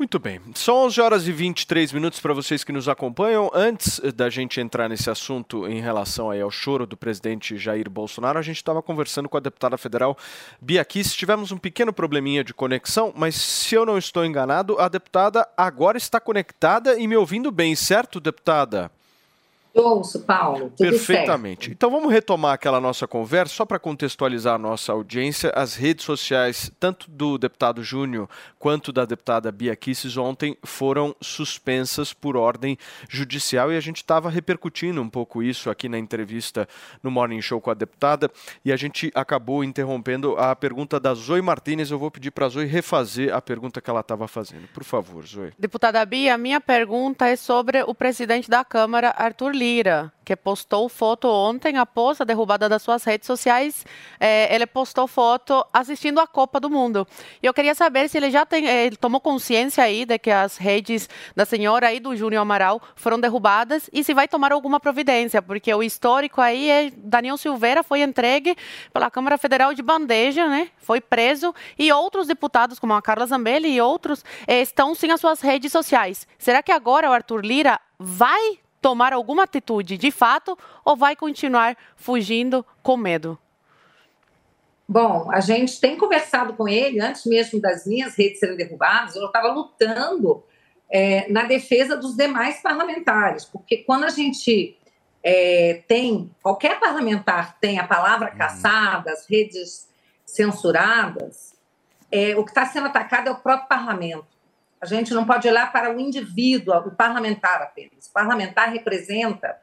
Muito 0.01 0.19
bem. 0.19 0.41
São 0.55 0.87
11 0.87 0.99
horas 1.03 1.29
e 1.29 1.33
23 1.33 1.93
minutos 1.93 2.21
para 2.21 2.33
vocês 2.33 2.65
que 2.65 2.73
nos 2.73 2.89
acompanham. 2.89 3.51
Antes 3.53 4.01
da 4.15 4.31
gente 4.31 4.59
entrar 4.59 4.89
nesse 4.89 5.11
assunto 5.11 5.69
em 5.69 5.79
relação 5.83 6.31
aí 6.31 6.41
ao 6.41 6.51
choro 6.51 6.87
do 6.87 6.97
presidente 6.97 7.59
Jair 7.59 7.91
Bolsonaro, 7.91 8.39
a 8.39 8.43
gente 8.43 8.57
estava 8.57 8.81
conversando 8.81 9.29
com 9.29 9.37
a 9.37 9.41
deputada 9.41 9.77
federal 9.77 10.17
Bia 10.59 10.83
Kiss. 10.87 11.15
Tivemos 11.15 11.53
um 11.53 11.59
pequeno 11.59 11.93
probleminha 11.93 12.43
de 12.43 12.55
conexão, 12.55 13.13
mas 13.15 13.35
se 13.35 13.75
eu 13.75 13.85
não 13.85 13.99
estou 13.99 14.25
enganado, 14.25 14.81
a 14.81 14.89
deputada 14.89 15.47
agora 15.55 15.99
está 15.99 16.19
conectada 16.19 16.99
e 16.99 17.07
me 17.07 17.15
ouvindo 17.15 17.53
bem, 17.53 17.77
certo, 17.77 18.19
deputada? 18.19 18.91
Ouço, 19.73 20.21
Paulo. 20.21 20.73
Tudo 20.77 20.91
Perfeitamente. 20.91 21.67
certo. 21.67 21.73
Então 21.77 21.91
vamos 21.91 22.13
retomar 22.13 22.55
aquela 22.55 22.81
nossa 22.81 23.07
conversa, 23.07 23.55
só 23.55 23.65
para 23.65 23.79
contextualizar 23.79 24.55
a 24.57 24.59
nossa 24.59 24.93
audiência. 24.93 25.53
As 25.55 25.75
redes 25.77 26.05
sociais, 26.05 26.73
tanto 26.81 27.09
do 27.11 27.39
deputado 27.39 27.83
Júnior 27.83 28.29
quanto 28.59 28.93
da 28.93 29.05
deputada 29.05 29.53
Bia 29.53 29.77
Kisses, 29.77 30.17
ontem 30.17 30.57
foram 30.65 31.15
suspensas 31.21 32.13
por 32.13 32.37
ordem 32.37 32.77
judicial 33.09 33.73
e 33.73 33.77
a 33.77 33.81
gente 33.81 33.99
estava 33.99 34.29
repercutindo 34.29 35.01
um 35.01 35.09
pouco 35.09 35.43
isso 35.43 35.71
aqui 35.71 35.89
na 35.89 35.99
entrevista 35.99 36.69
no 37.03 37.11
Morning 37.11 37.41
Show 37.41 37.61
com 37.61 37.71
a 37.71 37.75
deputada 37.75 38.31
e 38.65 38.73
a 38.73 38.77
gente 38.77 39.11
acabou 39.15 39.63
interrompendo 39.63 40.37
a 40.37 40.55
pergunta 40.57 40.99
da 40.99 41.15
Zoe 41.15 41.41
Martinez. 41.41 41.91
Eu 41.91 41.99
vou 41.99 42.11
pedir 42.11 42.33
para 42.33 42.47
a 42.47 42.49
Zoe 42.49 42.67
refazer 42.67 43.33
a 43.35 43.41
pergunta 43.41 43.81
que 43.81 43.89
ela 43.89 44.01
estava 44.01 44.27
fazendo. 44.27 44.67
Por 44.75 44.83
favor, 44.85 45.25
Zoe. 45.25 45.53
Deputada 45.59 46.05
Bia, 46.05 46.35
a 46.35 46.39
minha 46.39 46.61
pergunta 46.61 47.29
é 47.29 47.37
sobre 47.37 47.83
o 47.85 47.95
presidente 47.95 48.51
da 48.51 48.65
Câmara, 48.65 49.15
Arthur 49.17 49.60
Lira, 49.61 50.11
que 50.25 50.35
postou 50.35 50.89
foto 50.89 51.29
ontem 51.29 51.77
após 51.77 52.19
a 52.19 52.25
derrubada 52.25 52.67
das 52.67 52.81
suas 52.81 53.05
redes 53.05 53.27
sociais. 53.27 53.85
É, 54.19 54.55
ele 54.55 54.67
postou 54.67 55.07
foto 55.07 55.63
assistindo 55.71 56.19
a 56.19 56.27
Copa 56.27 56.59
do 56.59 56.71
Mundo. 56.71 57.07
E 57.43 57.47
eu 57.47 57.53
queria 57.53 57.75
saber 57.75 58.09
se 58.09 58.17
ele 58.17 58.31
já 58.31 58.47
tem, 58.47 58.67
eh, 58.67 58.87
ele 58.87 58.97
tomou 58.97 59.21
consciência 59.21 59.85
aí 59.85 60.07
de 60.07 60.19
que 60.19 60.31
as 60.31 60.57
redes 60.57 61.11
da 61.37 61.45
senhora 61.45 61.93
e 61.93 62.01
do 62.01 62.17
Júnior 62.17 62.41
Amaral 62.41 62.81
foram 62.95 63.21
derrubadas 63.21 63.91
e 63.93 64.03
se 64.03 64.15
vai 64.15 64.27
tomar 64.27 64.51
alguma 64.51 64.81
providência, 64.81 65.43
porque 65.43 65.75
o 65.75 65.83
histórico 65.83 66.41
aí 66.41 66.71
é 66.71 66.91
Daniel 66.97 67.37
Silveira 67.37 67.83
foi 67.83 68.01
entregue 68.01 68.57
pela 68.95 69.11
Câmara 69.11 69.37
Federal 69.37 69.75
de 69.75 69.83
bandeja, 69.83 70.49
né? 70.49 70.69
Foi 70.79 71.03
preso 71.03 71.55
e 71.79 71.93
outros 71.93 72.27
deputados 72.27 72.79
como 72.79 72.95
a 72.95 73.03
Carla 73.03 73.27
Zambelli 73.27 73.69
e 73.69 73.81
outros 73.81 74.25
eh, 74.47 74.63
estão 74.63 74.95
sem 74.95 75.11
as 75.11 75.21
suas 75.21 75.43
redes 75.43 75.71
sociais. 75.71 76.27
Será 76.39 76.63
que 76.63 76.73
agora 76.73 77.11
o 77.11 77.13
Arthur 77.13 77.45
Lira 77.45 77.79
vai 77.99 78.59
tomar 78.81 79.13
alguma 79.13 79.45
atitude 79.45 79.97
de 79.97 80.11
fato 80.11 80.57
ou 80.85 80.97
vai 80.97 81.15
continuar 81.15 81.77
fugindo 81.97 82.65
com 82.83 82.97
medo? 82.97 83.39
Bom, 84.89 85.31
a 85.31 85.39
gente 85.39 85.81
tem 85.81 85.97
conversado 85.97 86.55
com 86.55 86.69
ele 86.69 87.01
antes 87.01 87.25
mesmo 87.25 87.61
das 87.61 87.87
minhas 87.87 88.17
redes 88.17 88.41
serem 88.41 88.57
derrubadas. 88.57 89.15
Eu 89.15 89.27
estava 89.27 89.53
lutando 89.53 90.43
é, 90.91 91.31
na 91.31 91.45
defesa 91.45 91.97
dos 91.97 92.17
demais 92.17 92.61
parlamentares, 92.61 93.45
porque 93.45 93.79
quando 93.79 94.05
a 94.05 94.09
gente 94.09 94.77
é, 95.23 95.83
tem 95.87 96.31
qualquer 96.43 96.81
parlamentar 96.81 97.57
tem 97.61 97.79
a 97.79 97.87
palavra 97.87 98.31
caçada, 98.31 99.13
as 99.13 99.29
redes 99.31 99.89
censuradas, 100.27 101.55
é, 102.11 102.37
o 102.37 102.45
que 102.45 102.51
está 102.51 102.67
sendo 102.67 102.87
atacado 102.87 103.29
é 103.29 103.31
o 103.31 103.37
próprio 103.37 103.69
parlamento. 103.69 104.27
A 104.81 104.87
gente 104.87 105.13
não 105.13 105.27
pode 105.27 105.47
olhar 105.47 105.71
para 105.71 105.95
o 105.95 106.01
indivíduo, 106.01 106.75
o 106.75 106.91
parlamentar 106.91 107.61
apenas. 107.63 108.07
O 108.07 108.13
parlamentar 108.13 108.73
representa 108.73 109.59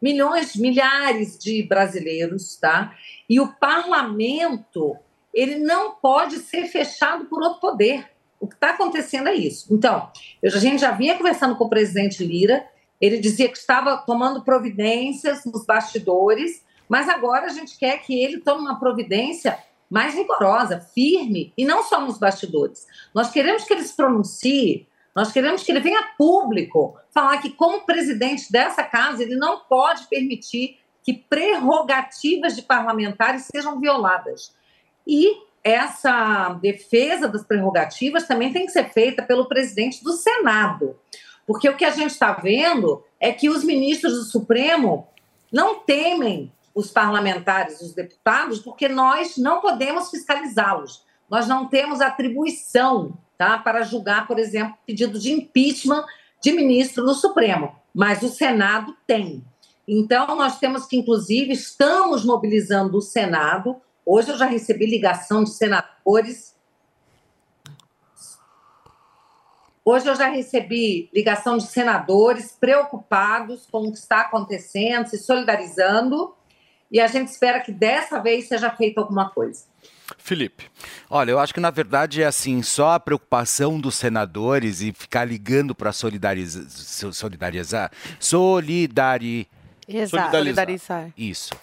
milhões, 0.00 0.56
milhares 0.56 1.38
de 1.38 1.62
brasileiros, 1.62 2.56
tá? 2.56 2.94
E 3.28 3.40
o 3.40 3.52
parlamento, 3.54 4.96
ele 5.32 5.58
não 5.58 5.94
pode 5.96 6.38
ser 6.38 6.66
fechado 6.66 7.26
por 7.26 7.42
outro 7.42 7.60
poder. 7.60 8.10
O 8.40 8.46
que 8.46 8.54
está 8.54 8.70
acontecendo 8.70 9.28
é 9.28 9.34
isso. 9.34 9.72
Então, 9.72 10.10
eu, 10.42 10.52
a 10.54 10.58
gente 10.58 10.80
já 10.80 10.90
vinha 10.90 11.16
conversando 11.16 11.56
com 11.56 11.64
o 11.64 11.68
presidente 11.68 12.24
Lira, 12.24 12.66
ele 13.00 13.18
dizia 13.18 13.48
que 13.48 13.58
estava 13.58 13.96
tomando 13.98 14.42
providências 14.42 15.44
nos 15.44 15.66
bastidores, 15.66 16.64
mas 16.88 17.08
agora 17.08 17.46
a 17.46 17.50
gente 17.50 17.78
quer 17.78 17.98
que 17.98 18.22
ele 18.22 18.40
tome 18.40 18.62
uma 18.62 18.78
providência 18.78 19.58
mais 19.90 20.14
rigorosa, 20.14 20.80
firme, 20.80 21.52
e 21.56 21.64
não 21.64 21.82
só 21.82 22.00
nos 22.00 22.18
bastidores. 22.18 22.86
Nós 23.14 23.30
queremos 23.30 23.64
que 23.64 23.72
ele 23.72 23.84
se 23.84 23.94
pronuncie, 23.94 24.86
nós 25.14 25.32
queremos 25.32 25.62
que 25.62 25.72
ele 25.72 25.80
venha 25.80 26.00
a 26.00 26.08
público 26.18 26.98
falar 27.10 27.38
que, 27.38 27.50
como 27.50 27.86
presidente 27.86 28.50
dessa 28.52 28.82
casa, 28.82 29.22
ele 29.22 29.36
não 29.36 29.60
pode 29.60 30.06
permitir 30.08 30.78
que 31.02 31.14
prerrogativas 31.14 32.56
de 32.56 32.62
parlamentares 32.62 33.48
sejam 33.50 33.80
violadas. 33.80 34.52
E 35.06 35.46
essa 35.62 36.50
defesa 36.60 37.28
das 37.28 37.44
prerrogativas 37.44 38.26
também 38.26 38.52
tem 38.52 38.66
que 38.66 38.72
ser 38.72 38.92
feita 38.92 39.22
pelo 39.22 39.48
presidente 39.48 40.02
do 40.02 40.12
Senado. 40.12 40.96
Porque 41.46 41.68
o 41.68 41.76
que 41.76 41.84
a 41.84 41.90
gente 41.90 42.10
está 42.10 42.32
vendo 42.32 43.02
é 43.20 43.32
que 43.32 43.48
os 43.48 43.64
ministros 43.64 44.12
do 44.14 44.24
Supremo 44.24 45.08
não 45.50 45.80
temem 45.80 46.52
os 46.76 46.90
parlamentares, 46.90 47.80
os 47.80 47.94
deputados, 47.94 48.58
porque 48.58 48.86
nós 48.86 49.38
não 49.38 49.62
podemos 49.62 50.10
fiscalizá-los. 50.10 51.02
Nós 51.28 51.48
não 51.48 51.66
temos 51.66 52.02
atribuição 52.02 53.16
tá, 53.38 53.56
para 53.56 53.82
julgar, 53.82 54.26
por 54.26 54.38
exemplo, 54.38 54.76
pedido 54.86 55.18
de 55.18 55.32
impeachment 55.32 56.04
de 56.42 56.52
ministro 56.52 57.02
do 57.02 57.14
Supremo, 57.14 57.74
mas 57.94 58.22
o 58.22 58.28
Senado 58.28 58.94
tem. 59.06 59.42
Então, 59.88 60.36
nós 60.36 60.58
temos 60.58 60.84
que, 60.84 60.98
inclusive, 60.98 61.52
estamos 61.52 62.26
mobilizando 62.26 62.98
o 62.98 63.02
Senado. 63.02 63.80
Hoje 64.04 64.30
eu 64.30 64.36
já 64.36 64.44
recebi 64.44 64.84
ligação 64.84 65.44
de 65.44 65.50
senadores. 65.50 66.54
Hoje 69.82 70.08
eu 70.08 70.14
já 70.14 70.28
recebi 70.28 71.08
ligação 71.14 71.56
de 71.56 71.68
senadores 71.68 72.52
preocupados 72.52 73.66
com 73.70 73.86
o 73.86 73.92
que 73.92 73.98
está 73.98 74.20
acontecendo, 74.20 75.06
se 75.06 75.16
solidarizando, 75.16 76.35
e 76.90 77.00
a 77.00 77.06
gente 77.06 77.28
espera 77.28 77.60
que 77.60 77.72
dessa 77.72 78.20
vez 78.20 78.48
seja 78.48 78.70
feita 78.70 79.00
alguma 79.00 79.30
coisa. 79.30 79.64
Felipe. 80.18 80.64
Olha, 81.10 81.32
eu 81.32 81.38
acho 81.38 81.52
que 81.52 81.60
na 81.60 81.70
verdade 81.70 82.22
é 82.22 82.26
assim, 82.26 82.62
só 82.62 82.92
a 82.92 83.00
preocupação 83.00 83.80
dos 83.80 83.96
senadores 83.96 84.80
e 84.80 84.92
ficar 84.92 85.24
ligando 85.24 85.74
para 85.74 85.92
solidarizar, 85.92 86.64
solidarizar, 87.12 87.90
solidari, 88.20 89.48
Exato. 89.88 90.36
Solidarizar. 90.36 91.12
Isso. 91.16 91.54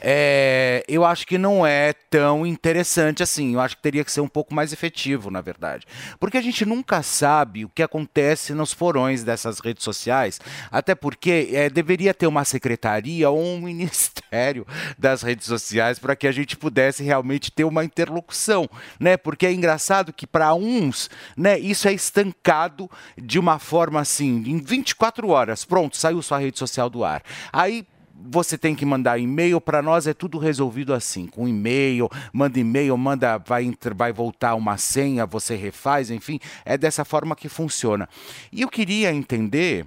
É, 0.00 0.84
eu 0.88 1.04
acho 1.04 1.26
que 1.26 1.38
não 1.38 1.66
é 1.66 1.92
tão 1.92 2.46
interessante 2.46 3.22
assim. 3.22 3.54
Eu 3.54 3.60
acho 3.60 3.76
que 3.76 3.82
teria 3.82 4.04
que 4.04 4.12
ser 4.12 4.20
um 4.20 4.28
pouco 4.28 4.54
mais 4.54 4.72
efetivo, 4.72 5.30
na 5.30 5.40
verdade. 5.40 5.86
Porque 6.18 6.36
a 6.36 6.42
gente 6.42 6.64
nunca 6.64 7.02
sabe 7.02 7.64
o 7.64 7.68
que 7.68 7.82
acontece 7.82 8.52
nos 8.52 8.72
forões 8.72 9.22
dessas 9.24 9.58
redes 9.58 9.84
sociais. 9.84 10.40
Até 10.70 10.94
porque 10.94 11.50
é, 11.52 11.70
deveria 11.70 12.14
ter 12.14 12.26
uma 12.26 12.44
secretaria 12.44 13.30
ou 13.30 13.40
um 13.40 13.60
ministério 13.66 14.66
das 14.98 15.22
redes 15.22 15.46
sociais 15.46 15.98
para 15.98 16.16
que 16.16 16.26
a 16.26 16.32
gente 16.32 16.56
pudesse 16.56 17.02
realmente 17.02 17.50
ter 17.50 17.64
uma 17.64 17.84
interlocução, 17.84 18.68
né? 18.98 19.16
Porque 19.16 19.46
é 19.46 19.52
engraçado 19.52 20.12
que 20.12 20.26
para 20.26 20.54
uns, 20.54 21.10
né, 21.36 21.58
isso 21.58 21.88
é 21.88 21.92
estancado 21.92 22.90
de 23.16 23.38
uma 23.38 23.58
forma 23.58 24.00
assim, 24.00 24.42
em 24.46 24.58
24 24.58 25.28
horas, 25.28 25.64
pronto, 25.64 25.96
saiu 25.96 26.22
sua 26.22 26.38
rede 26.38 26.58
social 26.58 26.88
do 26.90 27.04
ar. 27.04 27.22
Aí 27.52 27.86
você 28.24 28.56
tem 28.56 28.74
que 28.74 28.86
mandar 28.86 29.18
e-mail 29.18 29.60
para 29.60 29.82
nós 29.82 30.06
é 30.06 30.14
tudo 30.14 30.38
resolvido 30.38 30.94
assim 30.94 31.26
com 31.26 31.46
e-mail 31.46 32.08
manda 32.32 32.58
e-mail 32.58 32.96
manda 32.96 33.38
vai 33.38 33.70
vai 33.94 34.12
voltar 34.12 34.54
uma 34.54 34.76
senha 34.76 35.26
você 35.26 35.54
refaz 35.54 36.10
enfim 36.10 36.40
é 36.64 36.78
dessa 36.78 37.04
forma 37.04 37.36
que 37.36 37.48
funciona. 37.48 38.08
E 38.50 38.62
eu 38.62 38.68
queria 38.68 39.12
entender 39.12 39.86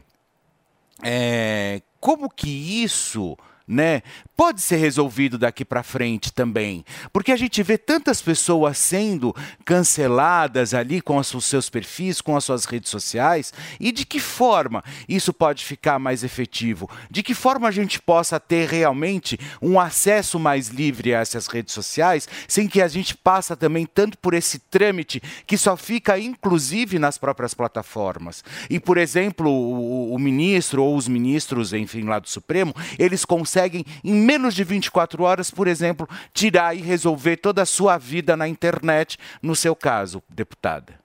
é, 1.04 1.82
como 2.00 2.30
que 2.30 2.50
isso 2.84 3.38
né, 3.70 4.02
pode 4.40 4.61
ser 4.61 4.78
resolvido 4.78 5.38
daqui 5.38 5.66
para 5.66 5.84
frente 5.84 6.32
também, 6.32 6.86
porque 7.11 7.34
a 7.34 7.36
gente 7.36 7.61
vê 7.61 7.78
tantas 7.78 8.22
pessoas 8.22 8.78
sendo 8.78 9.36
canceladas 9.66 10.74
ali 10.74 11.02
com 11.02 11.18
os 11.18 11.28
seus 11.44 11.70
perfis, 11.70 12.22
com 12.22 12.38
as 12.38 12.45
suas 12.45 12.64
redes 12.64 12.90
sociais, 12.90 13.52
e 13.82 13.91
de 13.91 14.06
que 14.06 14.18
forma 14.18 14.82
isso 15.10 15.34
pode 15.34 15.66
ficar 15.66 15.99
mais 15.99 16.24
efetivo? 16.24 16.90
De 17.11 17.22
que 17.22 17.34
forma 17.34 17.68
a 17.68 17.72
gente 17.72 18.02
possa 18.02 18.40
ter 18.40 18.70
realmente 18.70 19.38
um 19.61 19.78
acesso 19.78 20.40
mais 20.40 20.70
livre 20.70 21.14
a 21.14 21.20
essas 21.20 21.48
redes 21.48 21.74
sociais, 21.74 22.26
sem 22.48 22.66
que 22.66 22.82
a 22.82 22.88
gente 22.88 23.18
passa 23.18 23.57
também 23.57 23.86
tanto 23.86 24.18
por 24.20 24.34
esse 24.34 24.57
trâmite 24.57 25.22
que 25.45 25.57
só 25.57 25.76
fica 25.76 26.18
inclusive 26.18 26.98
nas 26.98 27.18
próprias 27.18 27.53
plataformas. 27.53 28.41
E, 28.70 28.80
por 28.80 28.98
exemplo, 28.98 29.52
o, 29.52 30.14
o 30.14 30.18
ministro 30.18 30.82
ou 30.82 30.95
os 30.95 31.10
ministros, 31.10 31.74
enfim, 31.74 32.03
lá 32.03 32.20
do 32.20 32.30
Supremo, 32.30 32.74
eles 32.98 33.26
conseguem, 33.26 33.84
em 34.02 34.29
menos 34.30 34.54
de 34.54 34.64
24 34.64 35.24
horas, 35.24 35.50
por 35.50 35.68
exemplo, 35.68 36.08
tirar 36.36 36.78
e 36.78 36.82
resolver 36.82 37.38
toda 37.38 37.64
a 37.64 37.66
sua 37.66 37.98
vida 37.98 38.38
na 38.38 38.48
internet, 38.48 39.18
no 39.42 39.56
seu 39.56 39.76
caso, 39.76 40.22
deputada. 40.30 41.00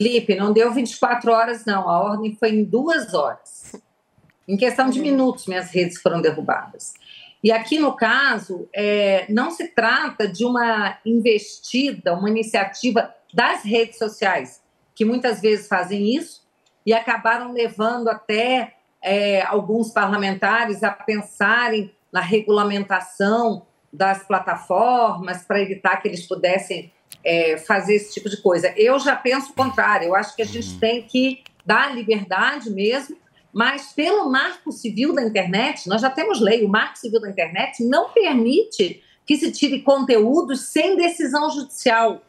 Felipe, 0.00 0.36
não 0.36 0.52
deu 0.52 0.72
24 0.72 1.32
horas, 1.32 1.64
não. 1.64 1.88
A 1.90 1.98
ordem 2.00 2.36
foi 2.38 2.50
em 2.50 2.62
duas 2.62 3.12
horas. 3.12 3.74
Em 4.46 4.56
questão 4.56 4.88
de 4.88 5.00
minutos, 5.00 5.48
minhas 5.48 5.72
redes 5.72 6.00
foram 6.00 6.22
derrubadas. 6.22 6.94
E 7.42 7.50
aqui, 7.50 7.76
no 7.76 7.96
caso, 7.96 8.68
é, 8.72 9.26
não 9.28 9.50
se 9.50 9.66
trata 9.66 10.28
de 10.28 10.44
uma 10.44 10.96
investida, 11.04 12.14
uma 12.14 12.30
iniciativa 12.30 13.12
das 13.34 13.64
redes 13.64 13.98
sociais, 13.98 14.62
que 14.94 15.04
muitas 15.04 15.40
vezes 15.40 15.66
fazem 15.66 16.14
isso 16.14 16.46
e 16.86 16.92
acabaram 16.92 17.52
levando 17.52 18.08
até 18.08 18.74
é, 19.02 19.42
alguns 19.42 19.90
parlamentares 19.90 20.84
a 20.84 20.90
pensarem 20.92 21.90
na 22.12 22.20
regulamentação 22.20 23.66
das 23.92 24.22
plataformas 24.24 25.44
para 25.44 25.60
evitar 25.60 25.96
que 25.96 26.08
eles 26.08 26.26
pudessem 26.26 26.92
é, 27.24 27.56
fazer 27.58 27.96
esse 27.96 28.14
tipo 28.14 28.28
de 28.28 28.36
coisa. 28.36 28.72
Eu 28.76 28.98
já 28.98 29.16
penso 29.16 29.50
o 29.50 29.54
contrário, 29.54 30.08
eu 30.08 30.14
acho 30.14 30.34
que 30.34 30.42
a 30.42 30.46
gente 30.46 30.78
tem 30.78 31.02
que 31.02 31.42
dar 31.64 31.94
liberdade 31.94 32.70
mesmo, 32.70 33.16
mas 33.52 33.92
pelo 33.92 34.30
marco 34.30 34.70
civil 34.70 35.14
da 35.14 35.22
internet, 35.22 35.88
nós 35.88 36.00
já 36.00 36.10
temos 36.10 36.40
lei, 36.40 36.64
o 36.64 36.68
marco 36.68 36.98
civil 36.98 37.20
da 37.20 37.28
internet 37.28 37.82
não 37.84 38.10
permite 38.10 39.02
que 39.26 39.36
se 39.36 39.50
tire 39.52 39.82
conteúdos 39.82 40.68
sem 40.68 40.96
decisão 40.96 41.50
judicial. 41.50 42.22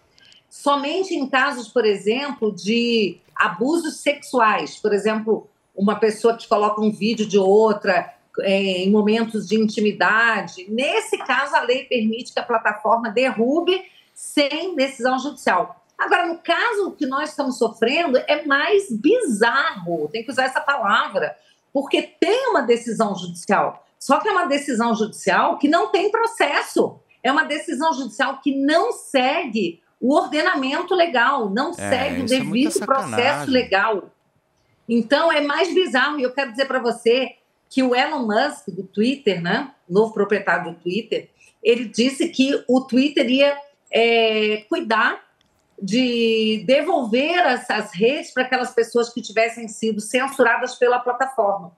Somente 0.50 1.16
em 1.16 1.28
casos, 1.28 1.68
por 1.68 1.86
exemplo, 1.86 2.54
de 2.54 3.20
abusos 3.36 4.02
sexuais, 4.02 4.76
por 4.76 4.94
exemplo, 4.94 5.48
uma 5.76 5.96
pessoa 5.96 6.36
que 6.36 6.48
coloca 6.48 6.82
um 6.82 6.92
vídeo 6.92 7.26
de 7.26 7.38
outra 7.38 8.14
é, 8.40 8.84
em 8.84 8.92
momentos 8.92 9.48
de 9.48 9.60
intimidade. 9.60 10.66
Nesse 10.70 11.18
caso, 11.18 11.56
a 11.56 11.62
lei 11.62 11.86
permite 11.86 12.34
que 12.34 12.40
a 12.40 12.44
plataforma 12.44 13.10
derrube 13.10 13.84
sem 14.14 14.76
decisão 14.76 15.20
judicial. 15.20 15.84
Agora, 15.98 16.26
no 16.26 16.38
caso 16.40 16.92
que 16.92 17.06
nós 17.06 17.30
estamos 17.30 17.58
sofrendo, 17.58 18.18
é 18.28 18.44
mais 18.46 18.92
bizarro, 18.92 20.10
tem 20.12 20.24
que 20.24 20.32
usar 20.32 20.46
essa 20.46 20.60
palavra, 20.60 21.36
porque 21.72 22.02
tem 22.02 22.50
uma 22.50 22.62
decisão 22.62 23.16
judicial. 23.16 23.86
Só 24.00 24.20
que 24.20 24.28
é 24.28 24.32
uma 24.32 24.48
decisão 24.48 24.96
judicial 24.96 25.60
que 25.60 25.68
não 25.68 25.92
tem 25.92 26.10
processo. 26.10 27.00
É 27.22 27.32
uma 27.32 27.44
decisão 27.44 27.94
judicial 27.94 28.40
que 28.42 28.56
não 28.56 28.92
segue 28.92 29.82
o 30.00 30.16
ordenamento 30.16 30.96
legal, 30.96 31.52
não 31.52 31.72
segue 31.72 32.22
o 32.22 32.24
é 32.24 32.28
devido 32.28 32.80
processo 32.80 33.10
sacanagem. 33.14 33.54
legal. 33.54 34.10
Então 34.90 35.32
é 35.32 35.42
mais 35.42 35.72
bizarro. 35.72 36.20
E 36.20 36.24
eu 36.24 36.34
quero 36.34 36.50
dizer 36.50 36.66
para 36.66 36.80
você 36.80 37.36
que 37.72 37.82
o 37.82 37.96
Elon 37.96 38.28
Musk, 38.28 38.68
do 38.68 38.84
Twitter, 38.84 39.42
né, 39.42 39.72
novo 39.90 40.14
proprietário 40.14 40.74
do 40.74 40.80
Twitter, 40.80 41.30
ele 41.64 41.86
disse 41.86 42.28
que 42.28 42.62
o 42.68 42.82
Twitter 42.82 43.28
ia 43.30 43.58
é, 43.90 44.66
cuidar 44.68 45.24
de 45.82 46.64
devolver 46.68 47.40
essas 47.40 47.94
redes 47.94 48.32
para 48.32 48.44
aquelas 48.44 48.72
pessoas 48.72 49.12
que 49.12 49.22
tivessem 49.22 49.70
sido 49.70 50.02
censuradas 50.02 50.76
pela 50.76 51.00
plataforma. 51.00 51.72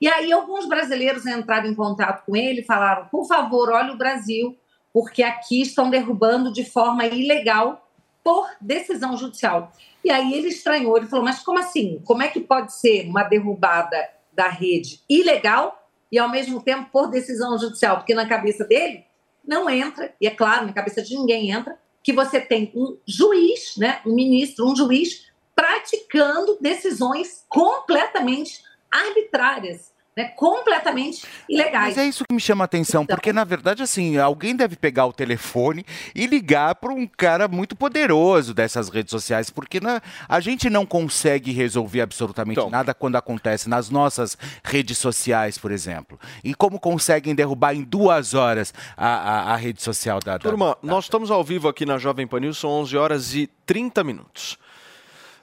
E 0.00 0.08
aí 0.08 0.32
alguns 0.32 0.66
brasileiros 0.66 1.26
entraram 1.26 1.68
em 1.68 1.74
contato 1.74 2.24
com 2.24 2.34
ele 2.34 2.62
e 2.62 2.64
falaram: 2.64 3.06
por 3.08 3.28
favor, 3.28 3.70
olhe 3.70 3.90
o 3.90 3.98
Brasil, 3.98 4.58
porque 4.92 5.22
aqui 5.22 5.60
estão 5.60 5.90
derrubando 5.90 6.52
de 6.52 6.64
forma 6.64 7.04
ilegal 7.04 7.86
por 8.24 8.48
decisão 8.60 9.16
judicial. 9.16 9.70
E 10.02 10.10
aí 10.10 10.32
ele 10.32 10.48
estranhou, 10.48 10.96
ele 10.96 11.06
falou: 11.06 11.24
mas 11.24 11.40
como 11.40 11.58
assim? 11.58 12.00
Como 12.04 12.22
é 12.22 12.28
que 12.28 12.40
pode 12.40 12.74
ser 12.74 13.06
uma 13.06 13.22
derrubada 13.22 14.08
da 14.34 14.48
rede 14.48 15.00
ilegal 15.08 15.88
e 16.10 16.18
ao 16.18 16.28
mesmo 16.28 16.62
tempo 16.62 16.90
por 16.90 17.08
decisão 17.08 17.58
judicial? 17.58 17.96
Porque 17.98 18.14
na 18.14 18.28
cabeça 18.28 18.64
dele 18.64 19.04
não 19.46 19.68
entra, 19.68 20.14
e 20.20 20.26
é 20.26 20.30
claro, 20.30 20.66
na 20.66 20.72
cabeça 20.72 21.02
de 21.02 21.14
ninguém 21.16 21.50
entra, 21.50 21.78
que 22.02 22.12
você 22.12 22.40
tem 22.40 22.70
um 22.74 22.98
juiz, 23.06 23.76
né, 23.76 24.00
um 24.04 24.14
ministro, 24.14 24.66
um 24.66 24.76
juiz 24.76 25.32
praticando 25.54 26.58
decisões 26.60 27.44
completamente 27.48 28.62
arbitrárias, 28.90 29.92
né, 30.16 30.24
completamente 30.36 31.26
ilegais. 31.48 31.96
Mas 31.96 31.98
é 31.98 32.06
isso 32.06 32.24
que 32.24 32.32
me 32.34 32.40
chama 32.40 32.64
a 32.64 32.66
atenção, 32.66 33.04
porque 33.04 33.32
na 33.32 33.42
verdade, 33.44 33.82
assim, 33.82 34.16
alguém 34.16 34.54
deve 34.54 34.76
pegar 34.76 35.06
o 35.06 35.12
telefone 35.12 35.84
e 36.14 36.26
ligar 36.26 36.74
para 36.76 36.92
um 36.92 37.06
cara 37.06 37.48
muito 37.48 37.74
poderoso 37.74 38.54
dessas 38.54 38.88
redes 38.88 39.10
sociais, 39.10 39.50
porque 39.50 39.80
na- 39.80 40.00
a 40.28 40.38
gente 40.40 40.70
não 40.70 40.86
consegue 40.86 41.50
resolver 41.52 42.00
absolutamente 42.00 42.60
nada 42.70 42.94
quando 42.94 43.16
acontece 43.16 43.68
nas 43.68 43.90
nossas 43.90 44.38
redes 44.62 44.98
sociais, 44.98 45.58
por 45.58 45.72
exemplo. 45.72 46.18
E 46.44 46.54
como 46.54 46.78
conseguem 46.78 47.34
derrubar 47.34 47.74
em 47.74 47.82
duas 47.82 48.34
horas 48.34 48.72
a, 48.96 49.06
a- 49.08 49.52
a 49.54 49.56
rede 49.56 49.82
social 49.82 50.20
da. 50.20 50.32
da- 50.34 50.38
Turma, 50.38 50.76
nós 50.82 51.04
estamos 51.06 51.30
ao 51.30 51.42
vivo 51.42 51.68
aqui 51.68 51.84
na 51.84 51.98
Jovem 51.98 52.26
Pan 52.26 52.40
News, 52.40 52.58
são 52.58 52.70
11 52.70 52.96
horas 52.96 53.34
e 53.34 53.48
30 53.66 54.04
minutos. 54.04 54.56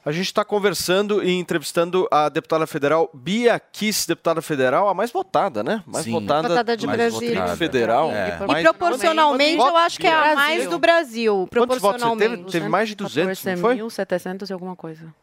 A 0.04 0.12
gente 0.12 0.26
está 0.26 0.44
conversando 0.44 1.24
e 1.24 1.32
entrevistando 1.38 2.08
a 2.10 2.28
deputada 2.28 2.66
federal 2.66 3.08
Bia 3.14 3.60
Kiss, 3.60 4.08
deputada 4.08 4.42
federal, 4.42 4.90
a 4.90 4.94
mais 4.96 5.12
votada, 5.12 5.64
né? 5.64 5.84
Mais 5.86 6.06
Sim. 6.06 6.12
votada, 6.14 6.48
Votada 6.48 6.76
de 6.76 6.88
Brasília. 6.88 7.36
votada 7.36 7.56
federal. 7.58 8.12
É. 8.12 8.40
E 8.42 8.48
Mais- 8.48 8.64
proporcionalmente, 8.64 9.58
eu 9.60 9.78
acho 9.78 10.00
que 10.00 10.08
é 10.08 10.12
a 10.12 10.20
Brasil. 10.22 10.36
mais 10.36 10.68
do 10.68 10.80
Brasil. 10.80 11.48
Quantos 11.52 11.78
votos 11.80 12.02
você 12.02 12.08
Proporcionalmente. 12.08 12.38
teve? 12.46 12.52
Teve 12.52 12.68
mais 12.70 12.90
de 12.90 12.96
200, 12.96 13.44
não 13.46 13.58
foi? 13.58 13.76
1.700 13.76 14.50
e 14.50 14.54
alguma 14.54 14.76
coisa. 14.76 15.14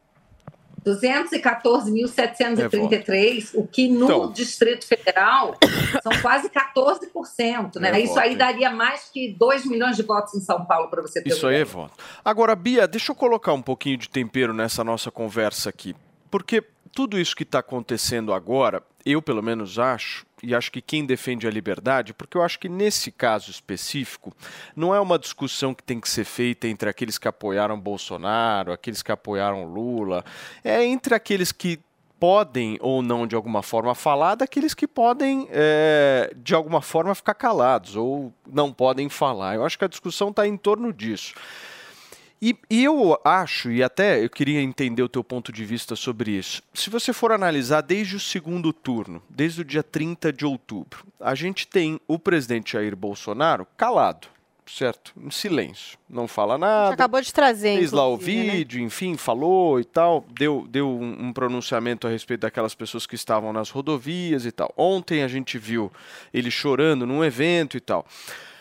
214.733, 0.85 3.51
o 3.55 3.67
que 3.67 3.89
no 3.89 4.05
Então. 4.05 4.31
Distrito 4.33 4.87
Federal 4.87 5.57
são 6.03 6.13
quase 6.23 6.49
14%. 6.49 7.77
Né? 7.77 7.91
É 7.91 8.01
Isso 8.01 8.15
voto, 8.15 8.21
aí 8.21 8.31
hein? 8.33 8.37
daria 8.37 8.71
mais 8.71 9.11
que 9.13 9.35
2 9.39 9.67
milhões 9.67 9.97
de 9.97 10.03
votos 10.03 10.35
em 10.35 10.41
São 10.41 10.65
Paulo, 10.65 10.89
para 10.89 11.03
você 11.03 11.23
ter 11.23 11.29
Isso 11.31 11.47
aí 11.47 11.57
é 11.57 11.65
voto. 11.65 11.93
Agora, 12.25 12.57
Bia, 12.57 12.89
deixa 12.89 13.13
eu 13.13 13.17
colocar 13.17 13.53
um 13.53 13.63
pouquinho 13.63 13.99
de 13.99 14.09
tempero 14.09 14.55
nessa 14.55 14.85
nossa 14.85 15.11
conversa 15.11 15.69
aqui. 15.71 15.95
Porque 16.31 16.63
tudo 16.93 17.19
isso 17.19 17.35
que 17.37 17.43
está 17.43 17.59
acontecendo 17.61 18.33
agora, 18.33 18.83
eu 19.05 19.21
pelo 19.23 19.43
menos 19.43 19.79
acho, 19.79 20.27
e 20.43 20.55
acho 20.55 20.71
que 20.71 20.81
quem 20.81 21.05
defende 21.05 21.47
a 21.47 21.51
liberdade, 21.51 22.15
porque 22.15 22.37
eu 22.37 22.43
acho 22.43 22.59
que 22.59 22.69
nesse 22.69 23.11
caso 23.11 23.51
específico, 23.51 24.35
não 24.75 24.95
é 24.95 25.01
uma 25.01 25.19
discussão 25.19 25.75
que 25.75 25.83
tem 25.83 26.01
que 26.01 26.09
ser 26.09 26.25
feita 26.25 26.69
entre 26.69 26.89
aqueles 26.89 27.19
que 27.19 27.29
apoiaram 27.29 27.79
Bolsonaro, 27.79 28.73
aqueles 28.73 29.03
que 29.03 29.13
apoiaram 29.13 29.65
Lula, 29.65 30.25
é 30.63 30.85
entre 30.85 31.15
aqueles 31.15 31.53
que 31.53 31.81
podem 32.19 32.77
ou 32.81 33.01
não 33.01 33.27
de 33.27 33.35
alguma 33.35 33.63
forma 33.63 33.95
falar 33.95 34.35
daqueles 34.35 34.75
que 34.75 34.89
podem 34.89 35.49
é, 35.51 36.33
de 36.37 36.55
alguma 36.55 36.83
forma 36.83 37.15
ficar 37.15 37.35
calados 37.35 37.97
ou 37.97 38.33
não 38.47 38.73
podem 38.73 39.09
falar. 39.09 39.55
Eu 39.55 39.65
acho 39.65 39.79
que 39.79 39.85
a 39.85 39.89
discussão 39.89 40.31
está 40.31 40.47
em 40.47 40.57
torno 40.57 40.93
disso. 40.93 41.35
E, 42.41 42.57
e 42.71 42.85
eu 42.85 43.19
acho, 43.25 43.71
e 43.71 43.83
até 43.83 44.25
eu 44.25 44.31
queria 44.31 44.61
entender 44.61 45.03
o 45.03 45.09
teu 45.09 45.25
ponto 45.25 45.51
de 45.53 45.65
vista 45.65 45.97
sobre 45.97 46.31
isso. 46.31 46.63
Se 46.73 46.89
você 46.89 47.13
for 47.13 47.33
analisar 47.33 47.81
desde 47.81 48.17
o 48.17 48.21
segundo 48.21 48.73
turno, 48.73 49.23
desde 49.29 49.61
o 49.61 49.65
dia 49.65 49.83
30 49.83 50.33
de 50.33 50.47
outubro, 50.47 51.05
a 51.21 51.35
gente 51.35 51.67
tem 51.67 52.01
o 52.07 52.19
presidente 52.19 52.73
Jair 52.73 52.95
Bolsonaro 52.95 53.67
calado, 53.77 54.29
certo? 54.67 55.13
Em 55.21 55.31
silêncio. 55.31 55.99
Não 56.09 56.29
fala 56.29 56.57
nada. 56.57 56.95
acabou 56.95 57.21
de 57.21 57.33
trazer, 57.33 57.77
Fez 57.77 57.91
lá 57.91 58.07
o 58.07 58.17
né? 58.17 58.23
vídeo, 58.23 58.81
enfim, 58.81 59.17
falou 59.17 59.81
e 59.81 59.85
tal, 59.85 60.25
deu, 60.31 60.67
deu 60.69 60.89
um, 60.89 61.29
um 61.29 61.33
pronunciamento 61.33 62.07
a 62.07 62.11
respeito 62.11 62.41
daquelas 62.41 62.75
pessoas 62.75 63.07
que 63.07 63.15
estavam 63.15 63.53
nas 63.53 63.71
rodovias 63.71 64.47
e 64.47 64.53
tal. 64.53 64.73
Ontem 64.77 65.23
a 65.23 65.29
gente 65.29 65.59
viu 65.59 65.91
ele 66.33 66.51
chorando 66.51 67.05
num 67.07 67.25
evento 67.25 67.77
e 67.77 67.81
tal. 67.81 68.07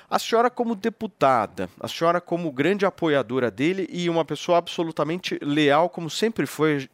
A 0.10 0.18
senhora, 0.18 0.50
como 0.50 0.74
deputada, 0.74 1.70
a 1.78 1.88
senhora, 1.88 2.22
como 2.22 2.50
grande 2.50 2.86
apoiadora 2.86 3.52
dele 3.52 3.90
e 3.92 4.10
uma 4.10 4.24
pessoa 4.24 4.58
absolutamente 4.58 5.38
leal, 5.42 5.90
como 5.90 6.10
sempre 6.10 6.46
foi, 6.46 6.90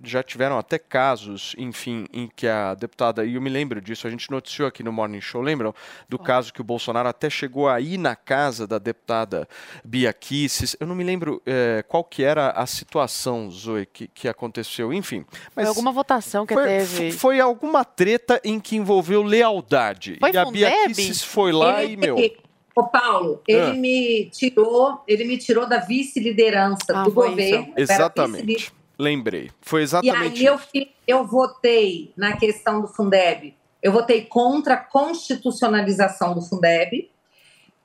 já 0.00 0.22
tiveram 0.22 0.56
até 0.56 0.78
casos, 0.78 1.56
enfim, 1.58 2.06
em 2.12 2.28
que 2.28 2.46
a 2.46 2.74
deputada, 2.74 3.24
e 3.24 3.34
eu 3.34 3.42
me 3.42 3.50
lembro 3.50 3.80
disso, 3.80 4.06
a 4.06 4.10
gente 4.10 4.30
noticiou 4.30 4.68
aqui 4.68 4.84
no 4.84 4.92
Morning 4.92 5.20
Show, 5.20 5.42
lembram 5.42 5.74
do 6.08 6.16
caso 6.16 6.54
que 6.54 6.60
o 6.60 6.64
Bolsonaro 6.64 7.08
até 7.08 7.28
chegou 7.28 7.68
aí 7.68 7.98
na 7.98 8.14
casa 8.14 8.68
da 8.68 8.78
deputada 8.78 9.48
Bia 9.84 10.12
Kicis. 10.12 10.76
Eu 10.78 10.86
não 10.86 10.94
me 10.94 11.02
lembro 11.02 11.42
eh, 11.44 11.84
qual 11.88 12.04
que 12.04 12.22
era 12.22 12.50
a 12.50 12.66
situação, 12.66 13.50
Zoe, 13.50 13.84
que, 13.84 14.06
que 14.06 14.28
aconteceu, 14.28 14.92
enfim. 14.92 15.24
Foi 15.52 15.64
alguma 15.64 15.90
votação 15.90 16.46
que 16.46 16.54
foi, 16.54 16.66
teve. 16.66 17.10
foi 17.10 17.40
alguma 17.40 17.84
treta 17.84 18.40
em 18.44 18.60
que 18.60 18.76
envolveu 18.76 19.24
lealdade. 19.24 20.18
Foi 20.20 20.30
e 20.30 20.38
a 20.38 20.44
Bia? 20.44 20.86
Kicis 20.86 21.20
foi 21.20 21.50
lá 21.50 21.82
e, 21.82 21.96
meu... 21.96 22.43
Ô, 22.76 22.84
Paulo, 22.84 23.40
ele 23.46 23.60
Ah. 23.70 23.74
me 23.74 24.28
tirou, 24.30 25.00
ele 25.06 25.24
me 25.24 25.38
tirou 25.38 25.66
da 25.66 25.78
vice-liderança 25.78 26.84
Ah, 26.92 27.04
do 27.04 27.12
foi 27.12 27.30
governo. 27.30 27.68
era 27.72 27.80
Exatamente. 27.82 28.72
Lembrei. 28.98 29.50
Foi 29.60 29.80
E 29.80 29.84
exatamente 29.84 30.40
aí 30.40 30.44
eu, 30.46 30.58
eu 31.06 31.24
votei 31.26 32.12
na 32.16 32.36
questão 32.36 32.80
do 32.80 32.88
Fundeb, 32.88 33.54
eu 33.82 33.92
votei 33.92 34.22
contra 34.24 34.74
a 34.74 34.76
constitucionalização 34.76 36.34
do 36.34 36.40
Fundeb 36.42 37.10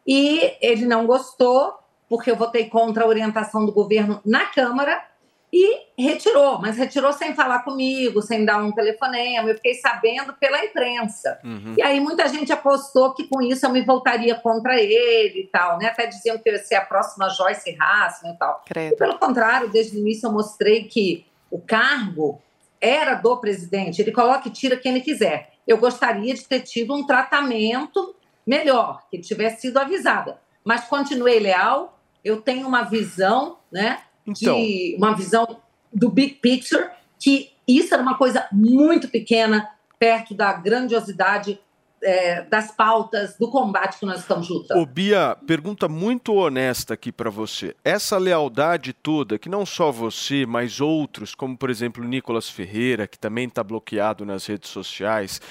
e 0.07 0.53
ele 0.61 0.85
não 0.85 1.05
gostou, 1.05 1.73
porque 2.07 2.29
eu 2.31 2.35
votei 2.35 2.65
contra 2.65 3.03
a 3.03 3.07
orientação 3.07 3.65
do 3.65 3.71
governo 3.71 4.19
na 4.25 4.45
Câmara 4.45 5.03
e 5.51 5.81
retirou, 5.97 6.59
mas 6.59 6.77
retirou 6.77 7.11
sem 7.11 7.33
falar 7.33 7.59
comigo, 7.63 8.21
sem 8.21 8.45
dar 8.45 8.57
um 8.63 8.71
telefonema. 8.71 9.49
Eu 9.49 9.55
fiquei 9.55 9.73
sabendo 9.73 10.33
pela 10.33 10.63
imprensa. 10.63 11.39
Uhum. 11.43 11.73
E 11.75 11.81
aí 11.81 11.99
muita 11.99 12.27
gente 12.27 12.51
apostou 12.51 13.13
que 13.13 13.27
com 13.27 13.41
isso 13.41 13.65
eu 13.65 13.71
me 13.71 13.81
voltaria 13.81 14.35
contra 14.35 14.79
ele 14.79 15.41
e 15.41 15.47
tal, 15.47 15.79
né? 15.79 15.87
Até 15.87 16.05
diziam 16.05 16.37
que 16.37 16.47
eu 16.47 16.53
ia 16.53 16.59
ser 16.59 16.75
a 16.75 16.81
próxima 16.81 17.29
Joyce 17.29 17.75
Hasselman 17.79 18.35
e 18.35 18.37
tal. 18.37 18.63
E 18.93 18.95
pelo 18.95 19.17
contrário, 19.17 19.69
desde 19.69 19.97
o 19.97 19.99
início 19.99 20.27
eu 20.27 20.31
mostrei 20.31 20.83
que 20.83 21.25
o 21.49 21.59
cargo 21.59 22.39
era 22.79 23.15
do 23.15 23.35
presidente. 23.37 24.01
Ele 24.01 24.11
coloca 24.11 24.47
e 24.47 24.51
tira 24.51 24.77
quem 24.77 24.91
ele 24.91 25.01
quiser. 25.01 25.53
Eu 25.67 25.77
gostaria 25.77 26.33
de 26.33 26.45
ter 26.45 26.61
tido 26.61 26.93
um 26.93 27.05
tratamento 27.05 28.15
melhor, 28.45 29.03
que 29.09 29.19
tivesse 29.19 29.61
sido 29.61 29.77
avisada. 29.77 30.39
Mas 30.63 30.85
continuei 30.85 31.39
leal. 31.39 31.99
Eu 32.23 32.41
tenho 32.41 32.67
uma 32.67 32.83
visão, 32.83 33.57
né? 33.71 34.01
Então. 34.29 34.55
De 34.55 34.95
uma 34.97 35.15
visão 35.15 35.61
do 35.93 36.09
big 36.09 36.35
picture, 36.35 36.89
que 37.19 37.51
isso 37.67 37.93
era 37.93 38.01
uma 38.01 38.17
coisa 38.17 38.47
muito 38.51 39.07
pequena 39.07 39.69
perto 39.97 40.33
da 40.33 40.53
grandiosidade 40.53 41.59
é, 42.01 42.43
das 42.43 42.71
pautas 42.71 43.37
do 43.37 43.49
combate 43.49 43.99
que 43.99 44.05
nós 44.05 44.21
estamos 44.21 44.49
lutando. 44.49 44.81
Ô 44.81 44.85
Bia, 44.85 45.37
pergunta 45.45 45.87
muito 45.87 46.33
honesta 46.33 46.93
aqui 46.93 47.11
pra 47.11 47.29
você. 47.29 47.75
Essa 47.83 48.17
lealdade 48.17 48.93
toda, 48.93 49.37
que 49.37 49.49
não 49.49 49.65
só 49.65 49.91
você, 49.91 50.45
mas 50.45 50.79
outros, 50.79 51.35
como 51.35 51.57
por 51.57 51.69
exemplo 51.69 52.03
o 52.03 52.07
Nicolas 52.07 52.49
Ferreira, 52.49 53.07
que 53.07 53.19
também 53.19 53.47
está 53.47 53.63
bloqueado 53.63 54.25
nas 54.25 54.45
redes 54.45 54.69
sociais, 54.69 55.41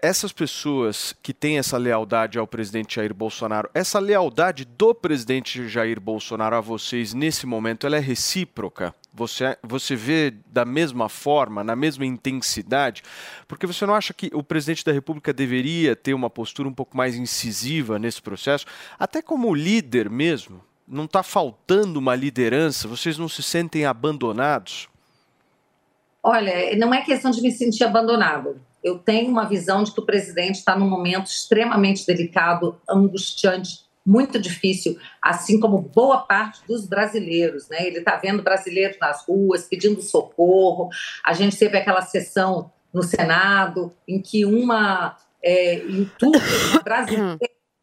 essas 0.00 0.32
pessoas 0.32 1.14
que 1.22 1.34
têm 1.34 1.58
essa 1.58 1.76
lealdade 1.76 2.38
ao 2.38 2.46
presidente 2.46 2.96
Jair 2.96 3.12
Bolsonaro, 3.12 3.68
essa 3.74 3.98
lealdade 3.98 4.64
do 4.64 4.94
presidente 4.94 5.68
Jair 5.68 6.00
Bolsonaro 6.00 6.54
a 6.54 6.60
vocês 6.60 7.12
nesse 7.12 7.46
momento, 7.46 7.86
ela 7.86 7.96
é 7.96 8.00
recíproca? 8.00 8.94
Você, 9.12 9.56
você 9.62 9.96
vê 9.96 10.32
da 10.46 10.64
mesma 10.64 11.08
forma, 11.08 11.64
na 11.64 11.74
mesma 11.74 12.06
intensidade? 12.06 13.02
Porque 13.48 13.66
você 13.66 13.84
não 13.84 13.94
acha 13.94 14.14
que 14.14 14.30
o 14.32 14.42
presidente 14.42 14.84
da 14.84 14.92
República 14.92 15.32
deveria 15.32 15.96
ter 15.96 16.14
uma 16.14 16.30
postura 16.30 16.68
um 16.68 16.74
pouco 16.74 16.96
mais 16.96 17.16
incisiva 17.16 17.98
nesse 17.98 18.22
processo? 18.22 18.66
Até 18.98 19.20
como 19.20 19.54
líder 19.54 20.08
mesmo? 20.08 20.62
Não 20.86 21.04
está 21.04 21.22
faltando 21.22 21.98
uma 21.98 22.14
liderança? 22.14 22.88
Vocês 22.88 23.18
não 23.18 23.28
se 23.28 23.42
sentem 23.42 23.84
abandonados? 23.84 24.88
Olha, 26.22 26.76
não 26.76 26.94
é 26.94 27.02
questão 27.02 27.30
de 27.30 27.42
me 27.42 27.50
sentir 27.50 27.84
abandonado. 27.84 28.60
Eu 28.82 28.98
tenho 28.98 29.30
uma 29.30 29.44
visão 29.44 29.82
de 29.82 29.92
que 29.92 30.00
o 30.00 30.06
presidente 30.06 30.56
está 30.56 30.76
num 30.76 30.88
momento 30.88 31.26
extremamente 31.26 32.06
delicado, 32.06 32.80
angustiante, 32.88 33.82
muito 34.04 34.38
difícil, 34.38 34.98
assim 35.20 35.60
como 35.60 35.78
boa 35.78 36.18
parte 36.22 36.60
dos 36.66 36.86
brasileiros. 36.86 37.68
Né? 37.68 37.86
Ele 37.86 37.98
está 37.98 38.16
vendo 38.16 38.42
brasileiros 38.42 38.98
nas 39.00 39.24
ruas 39.24 39.64
pedindo 39.64 40.02
socorro. 40.02 40.88
A 41.24 41.32
gente 41.32 41.56
teve 41.56 41.78
aquela 41.78 42.02
sessão 42.02 42.70
no 42.92 43.02
Senado 43.02 43.92
em 44.06 44.20
que 44.20 44.44
uma 44.44 45.16
é, 45.42 45.82
brasileira 46.82 47.38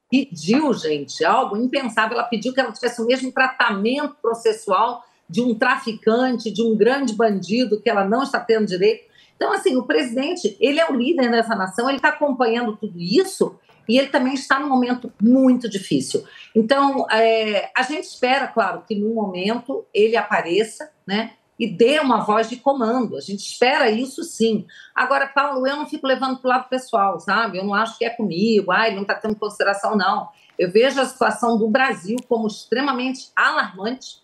pediu, 0.09 0.73
gente, 0.73 1.23
algo 1.23 1.55
impensável. 1.55 2.17
Ela 2.17 2.27
pediu 2.27 2.53
que 2.53 2.59
ela 2.59 2.71
tivesse 2.71 3.01
o 3.01 3.05
mesmo 3.05 3.31
tratamento 3.31 4.15
processual 4.21 5.03
de 5.29 5.41
um 5.41 5.53
traficante, 5.53 6.51
de 6.51 6.63
um 6.63 6.75
grande 6.75 7.13
bandido 7.13 7.79
que 7.79 7.89
ela 7.89 8.03
não 8.03 8.23
está 8.23 8.39
tendo 8.39 8.65
direito. 8.65 9.08
Então, 9.39 9.53
assim, 9.53 9.77
o 9.77 9.83
presidente, 9.83 10.57
ele 10.59 10.81
é 10.81 10.91
o 10.91 10.93
líder 10.93 11.31
dessa 11.31 11.55
nação, 11.55 11.87
ele 11.87 11.95
está 11.95 12.09
acompanhando 12.09 12.75
tudo 12.75 12.99
isso 12.99 13.57
e 13.87 13.97
ele 13.97 14.09
também 14.09 14.33
está 14.33 14.59
num 14.59 14.67
momento 14.67 15.13
muito 15.19 15.69
difícil. 15.69 16.25
Então, 16.53 17.09
é, 17.09 17.71
a 17.73 17.81
gente 17.83 18.03
espera, 18.03 18.49
claro, 18.49 18.83
que 18.85 18.95
no 18.95 19.15
momento 19.15 19.85
ele 19.93 20.17
apareça, 20.17 20.91
né? 21.07 21.31
E 21.57 21.67
dê 21.67 22.01
uma 22.01 22.19
voz 22.19 22.49
de 22.49 22.57
comando. 22.57 23.15
A 23.15 23.21
gente 23.21 23.39
espera 23.39 23.89
isso 23.89 24.23
sim. 24.23 24.65
Agora, 24.93 25.25
Paulo, 25.27 25.65
eu 25.65 25.77
não 25.77 25.87
fico 25.87 26.05
levando 26.05 26.37
para 26.37 26.47
o 26.47 26.51
lado 26.51 26.69
pessoal, 26.69 27.17
sabe? 27.21 27.59
Eu 27.59 27.63
não 27.63 27.73
acho 27.73 27.97
que 27.97 28.03
é 28.03 28.09
comigo, 28.09 28.71
ai, 28.73 28.93
não 28.93 29.03
está 29.03 29.15
tendo 29.15 29.37
consideração, 29.37 29.95
não. 29.95 30.27
Eu 30.57 30.69
vejo 30.69 30.99
a 30.99 31.05
situação 31.05 31.57
do 31.57 31.69
Brasil 31.69 32.17
como 32.27 32.45
extremamente 32.45 33.29
alarmante 33.33 34.21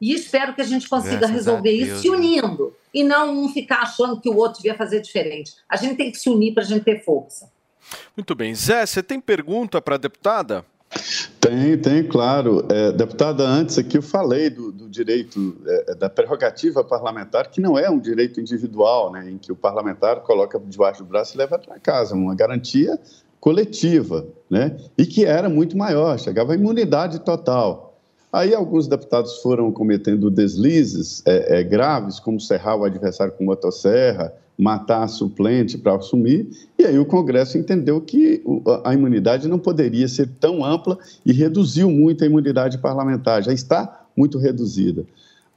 e 0.00 0.14
espero 0.14 0.54
que 0.54 0.60
a 0.60 0.64
gente 0.64 0.88
consiga 0.88 1.18
Graças 1.18 1.36
resolver 1.36 1.70
isso 1.70 2.00
se 2.00 2.10
né? 2.10 2.16
unindo 2.16 2.74
e 2.92 3.04
não 3.04 3.44
um 3.44 3.48
ficar 3.48 3.80
achando 3.80 4.20
que 4.20 4.28
o 4.28 4.36
outro 4.36 4.62
devia 4.62 4.76
fazer 4.76 5.00
diferente. 5.00 5.52
A 5.68 5.76
gente 5.76 5.96
tem 5.96 6.10
que 6.10 6.18
se 6.18 6.28
unir 6.28 6.54
para 6.54 6.62
a 6.62 6.66
gente 6.66 6.84
ter 6.84 7.04
força. 7.04 7.50
Muito 8.16 8.34
bem. 8.34 8.54
Zé, 8.54 8.86
você 8.86 9.02
tem 9.02 9.20
pergunta 9.20 9.80
para 9.80 9.96
a 9.96 9.98
deputada? 9.98 10.64
Tem, 11.40 11.78
tem, 11.78 12.02
claro. 12.02 12.66
É, 12.68 12.90
deputada, 12.92 13.44
antes 13.44 13.78
aqui 13.78 13.96
eu 13.96 14.02
falei 14.02 14.50
do, 14.50 14.72
do 14.72 14.88
direito, 14.88 15.56
é, 15.66 15.94
da 15.94 16.10
prerrogativa 16.10 16.82
parlamentar, 16.82 17.48
que 17.48 17.60
não 17.60 17.78
é 17.78 17.88
um 17.88 17.98
direito 17.98 18.40
individual, 18.40 19.12
né, 19.12 19.30
em 19.30 19.38
que 19.38 19.52
o 19.52 19.56
parlamentar 19.56 20.20
coloca 20.20 20.58
debaixo 20.58 21.04
do 21.04 21.08
braço 21.08 21.36
e 21.36 21.38
leva 21.38 21.58
para 21.58 21.78
casa, 21.78 22.14
uma 22.14 22.34
garantia 22.34 22.98
coletiva, 23.38 24.26
né, 24.50 24.76
e 24.98 25.06
que 25.06 25.24
era 25.24 25.48
muito 25.48 25.76
maior, 25.76 26.18
chegava 26.18 26.52
à 26.52 26.56
imunidade 26.56 27.20
total. 27.20 27.89
Aí 28.32 28.54
alguns 28.54 28.86
deputados 28.86 29.38
foram 29.42 29.72
cometendo 29.72 30.30
deslizes 30.30 31.22
é, 31.26 31.60
é, 31.60 31.62
graves, 31.64 32.20
como 32.20 32.38
serrar 32.40 32.76
o 32.76 32.84
adversário 32.84 33.32
com 33.34 33.44
motosserra, 33.44 34.32
matar 34.56 35.02
a 35.04 35.08
suplente 35.08 35.78
para 35.78 35.94
assumir, 35.96 36.48
e 36.78 36.84
aí 36.84 36.98
o 36.98 37.06
Congresso 37.06 37.56
entendeu 37.56 37.98
que 38.00 38.42
a 38.84 38.92
imunidade 38.92 39.48
não 39.48 39.58
poderia 39.58 40.06
ser 40.06 40.28
tão 40.38 40.62
ampla 40.62 40.98
e 41.24 41.32
reduziu 41.32 41.90
muito 41.90 42.22
a 42.22 42.26
imunidade 42.26 42.76
parlamentar, 42.78 43.42
já 43.42 43.52
está 43.54 44.04
muito 44.14 44.38
reduzida. 44.38 45.04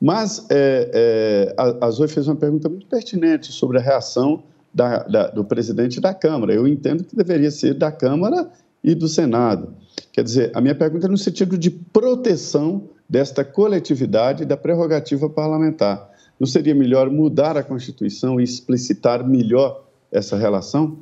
Mas 0.01 0.45
é, 0.49 0.89
é, 0.93 1.55
a, 1.57 1.87
a 1.87 1.91
Zoe 1.91 2.07
fez 2.07 2.27
uma 2.27 2.35
pergunta 2.35 2.69
muito 2.69 2.87
pertinente 2.87 3.51
sobre 3.51 3.77
a 3.77 3.81
reação 3.81 4.41
da- 4.73 5.03
da- 5.03 5.27
do 5.27 5.43
presidente 5.43 5.99
da 6.01 6.13
Câmara. 6.13 6.53
Eu 6.53 6.65
entendo 6.67 7.03
que 7.03 7.15
deveria 7.15 7.51
ser 7.51 7.73
da 7.73 7.91
Câmara 7.91 8.49
e 8.83 8.95
do 8.95 9.07
Senado. 9.07 9.73
Quer 10.13 10.23
dizer, 10.23 10.51
a 10.53 10.61
minha 10.61 10.75
pergunta 10.75 11.07
é 11.07 11.09
no 11.09 11.17
sentido 11.17 11.57
de 11.57 11.71
proteção 11.71 12.87
desta 13.09 13.43
coletividade 13.43 14.45
da 14.45 14.55
prerrogativa 14.55 15.27
parlamentar. 15.27 16.07
Não 16.39 16.45
seria 16.45 16.75
melhor 16.75 17.09
mudar 17.09 17.57
a 17.57 17.63
Constituição 17.63 18.39
e 18.39 18.43
explicitar 18.43 19.27
melhor 19.27 19.83
essa 20.11 20.37
relação? 20.37 20.99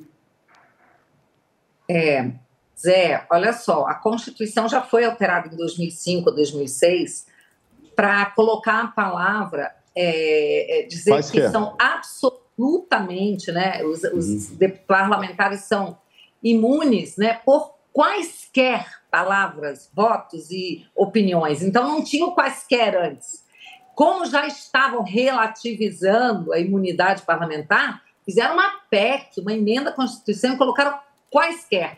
É, 1.90 2.32
Zé, 2.80 3.26
olha 3.30 3.52
só, 3.52 3.86
a 3.86 3.96
Constituição 3.96 4.70
já 4.70 4.82
foi 4.82 5.04
alterada 5.04 5.54
em 5.54 5.58
2005, 5.58 6.32
2006, 6.32 7.28
para 7.94 8.28
colocar 8.28 8.82
a 8.82 8.88
palavra, 8.88 9.76
é, 9.94 10.84
é, 10.84 10.88
dizer 10.88 11.12
Faz 11.12 11.30
que 11.30 11.50
são 11.50 11.76
absolutamente, 11.78 13.52
né, 13.52 13.84
os, 13.84 14.04
os 14.06 14.48
de- 14.58 14.70
parlamentares 14.70 15.64
são 15.64 15.98
imunes, 16.42 17.18
né, 17.18 17.34
por 17.46 17.76
quaisquer 17.92 19.01
palavras, 19.12 19.92
votos 19.94 20.50
e 20.50 20.88
opiniões. 20.96 21.62
Então 21.62 21.88
não 21.88 22.04
tinham 22.04 22.32
quaisquer 22.32 22.96
antes. 22.96 23.46
Como 23.94 24.26
já 24.26 24.48
estavam 24.48 25.04
relativizando 25.04 26.54
a 26.54 26.60
imunidade 26.60 27.24
parlamentar, 27.24 28.02
fizeram 28.26 28.54
uma 28.54 28.80
PEC, 28.90 29.42
uma 29.42 29.54
emenda 29.54 29.90
à 29.90 29.94
Constituição 29.94 30.54
e 30.54 30.58
colocaram 30.58 30.98
quaisquer. 31.30 31.98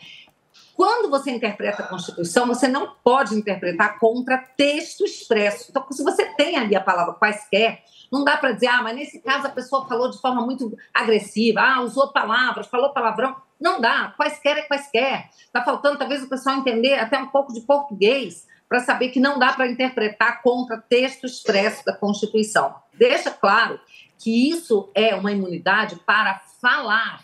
Quando 0.76 1.10
você 1.10 1.30
interpreta 1.30 1.84
a 1.84 1.88
Constituição, 1.88 2.48
você 2.48 2.68
não 2.68 2.96
pode 3.04 3.36
interpretar 3.36 4.00
contra 4.00 4.40
texto 4.58 5.06
expresso. 5.06 5.68
Então, 5.70 5.86
se 5.92 6.04
você 6.04 6.26
tem 6.34 6.58
ali 6.58 6.76
a 6.76 6.82
palavra 6.82 7.14
quaisquer, 7.14 7.84
não 8.14 8.24
dá 8.24 8.38
para 8.38 8.52
dizer, 8.52 8.68
ah, 8.68 8.84
mas 8.84 8.96
nesse 8.96 9.20
caso 9.20 9.48
a 9.48 9.50
pessoa 9.50 9.88
falou 9.88 10.08
de 10.08 10.22
forma 10.22 10.44
muito 10.44 10.78
agressiva, 10.94 11.62
ah, 11.62 11.82
usou 11.82 12.14
palavras, 12.14 12.68
falou 12.68 12.94
palavrão. 12.94 13.36
Não 13.60 13.82
dá, 13.82 14.14
quaisquer 14.16 14.56
é 14.56 14.62
quaisquer. 14.62 15.32
Está 15.36 15.64
faltando 15.64 15.98
talvez 15.98 16.22
o 16.22 16.30
pessoal 16.30 16.58
entender 16.58 16.94
até 16.94 17.18
um 17.18 17.30
pouco 17.30 17.52
de 17.52 17.62
português 17.62 18.48
para 18.70 18.82
saber 18.82 19.10
que 19.10 19.20
não 19.20 19.40
dá 19.40 19.54
para 19.54 19.66
interpretar 19.66 20.44
contra 20.44 20.78
texto 20.78 21.26
expresso 21.26 21.84
da 21.84 21.96
Constituição. 21.96 22.76
deixa 22.94 23.32
claro 23.32 23.80
que 24.20 24.48
isso 24.48 24.92
é 24.94 25.16
uma 25.16 25.32
imunidade 25.32 25.96
para 25.96 26.40
falar. 26.62 27.24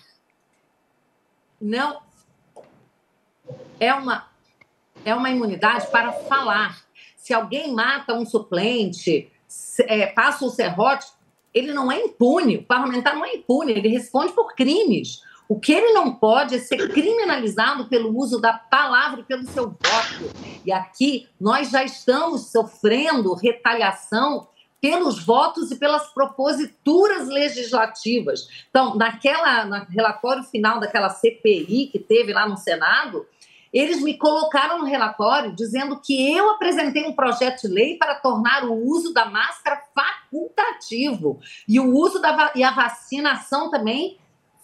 Não 1.61 2.01
é 3.79 3.93
uma 3.93 4.27
é 5.05 5.13
uma 5.13 5.29
imunidade 5.29 5.85
para 5.91 6.11
falar. 6.11 6.81
Se 7.15 7.31
alguém 7.31 7.73
mata 7.75 8.15
um 8.15 8.25
suplente, 8.25 9.31
é, 9.81 10.07
passa 10.07 10.45
o 10.45 10.49
serrote, 10.49 11.07
ele 11.53 11.73
não 11.73 11.91
é 11.91 11.99
impune. 11.99 12.57
O 12.57 12.63
parlamentar 12.63 13.15
não 13.15 13.25
é 13.25 13.35
impune, 13.35 13.71
ele 13.71 13.89
responde 13.89 14.33
por 14.33 14.53
crimes. 14.53 15.21
O 15.47 15.59
que 15.59 15.71
ele 15.71 15.93
não 15.93 16.13
pode 16.13 16.55
é 16.55 16.59
ser 16.59 16.89
criminalizado 16.89 17.87
pelo 17.87 18.15
uso 18.15 18.39
da 18.39 18.53
palavra 18.53 19.21
e 19.21 19.23
pelo 19.23 19.45
seu 19.45 19.69
voto. 19.69 20.31
E 20.63 20.71
aqui 20.71 21.27
nós 21.41 21.71
já 21.71 21.83
estamos 21.83 22.51
sofrendo 22.51 23.33
retaliação 23.33 24.47
pelos 24.79 25.23
votos 25.25 25.71
e 25.71 25.75
pelas 25.75 26.07
proposituras 26.13 27.27
legislativas. 27.27 28.47
Então, 28.69 28.95
naquela, 28.95 29.65
no 29.65 29.85
relatório 29.85 30.43
final 30.43 30.79
daquela 30.79 31.09
CPI 31.09 31.89
que 31.91 31.99
teve 31.99 32.31
lá 32.31 32.47
no 32.47 32.55
Senado, 32.55 33.25
eles 33.73 34.01
me 34.01 34.17
colocaram 34.17 34.79
no 34.79 34.85
relatório 34.85 35.55
dizendo 35.55 35.99
que 35.99 36.33
eu 36.35 36.51
apresentei 36.51 37.05
um 37.07 37.13
projeto 37.13 37.61
de 37.61 37.67
lei 37.67 37.97
para 37.97 38.15
tornar 38.15 38.65
o 38.65 38.73
uso 38.73 39.13
da 39.13 39.25
máscara 39.25 39.81
facultativo 39.93 41.39
e 41.67 41.79
o 41.79 41.95
uso 41.95 42.19
da 42.19 42.51
e 42.55 42.63
a 42.63 42.71
vacinação 42.71 43.69
também 43.69 44.17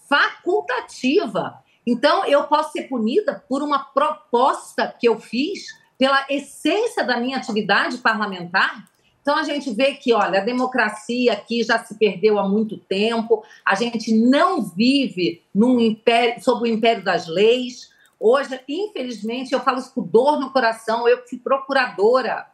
facultativa. 0.08 1.62
Então, 1.86 2.24
eu 2.24 2.44
posso 2.44 2.72
ser 2.72 2.82
punida 2.82 3.44
por 3.48 3.62
uma 3.62 3.78
proposta 3.78 4.92
que 4.98 5.06
eu 5.06 5.20
fiz 5.20 5.66
pela 5.96 6.26
essência 6.28 7.04
da 7.04 7.16
minha 7.16 7.36
atividade 7.36 7.98
parlamentar. 7.98 8.84
Então, 9.22 9.36
a 9.36 9.44
gente 9.44 9.70
vê 9.72 9.94
que, 9.94 10.12
olha, 10.12 10.40
a 10.40 10.44
democracia 10.44 11.32
aqui 11.32 11.62
já 11.62 11.78
se 11.78 11.96
perdeu 11.96 12.38
há 12.38 12.48
muito 12.48 12.76
tempo, 12.76 13.44
a 13.64 13.74
gente 13.74 14.12
não 14.12 14.62
vive 14.62 15.42
num 15.54 15.80
império, 15.80 16.42
sob 16.42 16.62
o 16.62 16.72
império 16.72 17.02
das 17.02 17.26
leis. 17.26 17.90
Hoje, 18.18 18.60
infelizmente, 18.68 19.52
eu 19.52 19.60
falo 19.60 19.78
isso 19.78 19.92
com 19.92 20.02
dor 20.02 20.40
no 20.40 20.50
coração, 20.50 21.06
eu 21.08 21.26
fui 21.26 21.38
procuradora. 21.38 22.46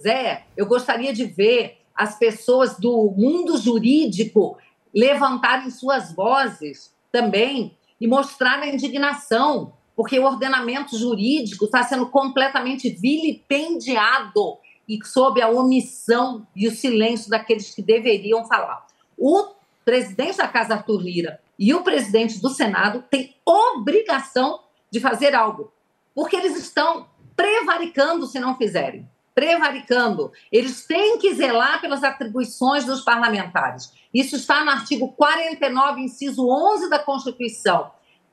Zé, 0.00 0.46
eu 0.56 0.66
gostaria 0.66 1.12
de 1.12 1.24
ver 1.24 1.78
as 1.94 2.18
pessoas 2.18 2.78
do 2.78 3.12
mundo 3.16 3.56
jurídico 3.56 4.56
levantarem 4.94 5.70
suas 5.70 6.12
vozes 6.12 6.94
também 7.10 7.76
e 8.00 8.06
mostrar 8.06 8.60
a 8.60 8.68
indignação, 8.68 9.72
porque 9.96 10.18
o 10.18 10.24
ordenamento 10.24 10.96
jurídico 10.96 11.64
está 11.64 11.82
sendo 11.82 12.06
completamente 12.06 12.88
vilipendiado 12.88 14.58
e 14.88 14.98
sob 15.04 15.42
a 15.42 15.48
omissão 15.48 16.46
e 16.54 16.68
o 16.68 16.70
silêncio 16.70 17.28
daqueles 17.28 17.74
que 17.74 17.82
deveriam 17.82 18.44
falar. 18.46 18.86
O 19.16 19.48
presidente 19.84 20.36
da 20.36 20.46
Casa, 20.46 20.74
Arthur 20.74 21.00
Lira, 21.00 21.40
e 21.58 21.74
o 21.74 21.82
presidente 21.82 22.40
do 22.40 22.50
Senado 22.50 23.02
têm 23.10 23.34
obrigação 23.44 24.60
de 24.90 25.00
fazer 25.00 25.34
algo, 25.34 25.72
porque 26.14 26.36
eles 26.36 26.56
estão 26.56 27.08
prevaricando 27.36 28.26
se 28.26 28.40
não 28.40 28.56
fizerem. 28.56 29.08
Prevaricando. 29.34 30.32
Eles 30.50 30.84
têm 30.84 31.18
que 31.18 31.32
zelar 31.34 31.80
pelas 31.80 32.02
atribuições 32.02 32.84
dos 32.84 33.02
parlamentares. 33.02 33.92
Isso 34.12 34.34
está 34.34 34.64
no 34.64 34.70
artigo 34.70 35.12
49, 35.12 36.00
inciso 36.00 36.48
11 36.48 36.90
da 36.90 36.98
Constituição. 36.98 37.92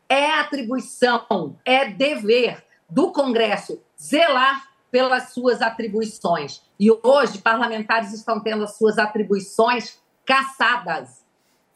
É 0.10 0.32
atribuição, 0.40 1.60
é 1.64 1.86
dever 1.90 2.66
do 2.90 3.12
Congresso 3.12 3.80
zelar 4.00 4.68
pelas 4.90 5.34
suas 5.34 5.62
atribuições. 5.62 6.62
E 6.80 6.90
hoje, 6.92 7.40
parlamentares 7.40 8.14
estão 8.14 8.40
tendo 8.40 8.64
as 8.64 8.78
suas 8.78 8.98
atribuições 8.98 10.00
caçadas, 10.26 11.24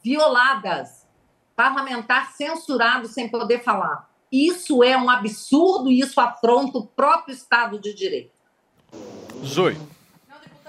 violadas, 0.04 1.08
parlamentar 1.56 2.32
censurado 2.32 3.08
sem 3.08 3.30
poder 3.30 3.64
falar. 3.64 4.09
Isso 4.32 4.84
é 4.84 4.98
um 4.98 5.10
absurdo 5.10 5.90
e 5.90 6.00
isso 6.00 6.20
afronta 6.20 6.78
o 6.78 6.86
próprio 6.86 7.34
Estado 7.34 7.80
de 7.80 7.94
Direito. 7.94 8.32
Zoe. 9.44 9.78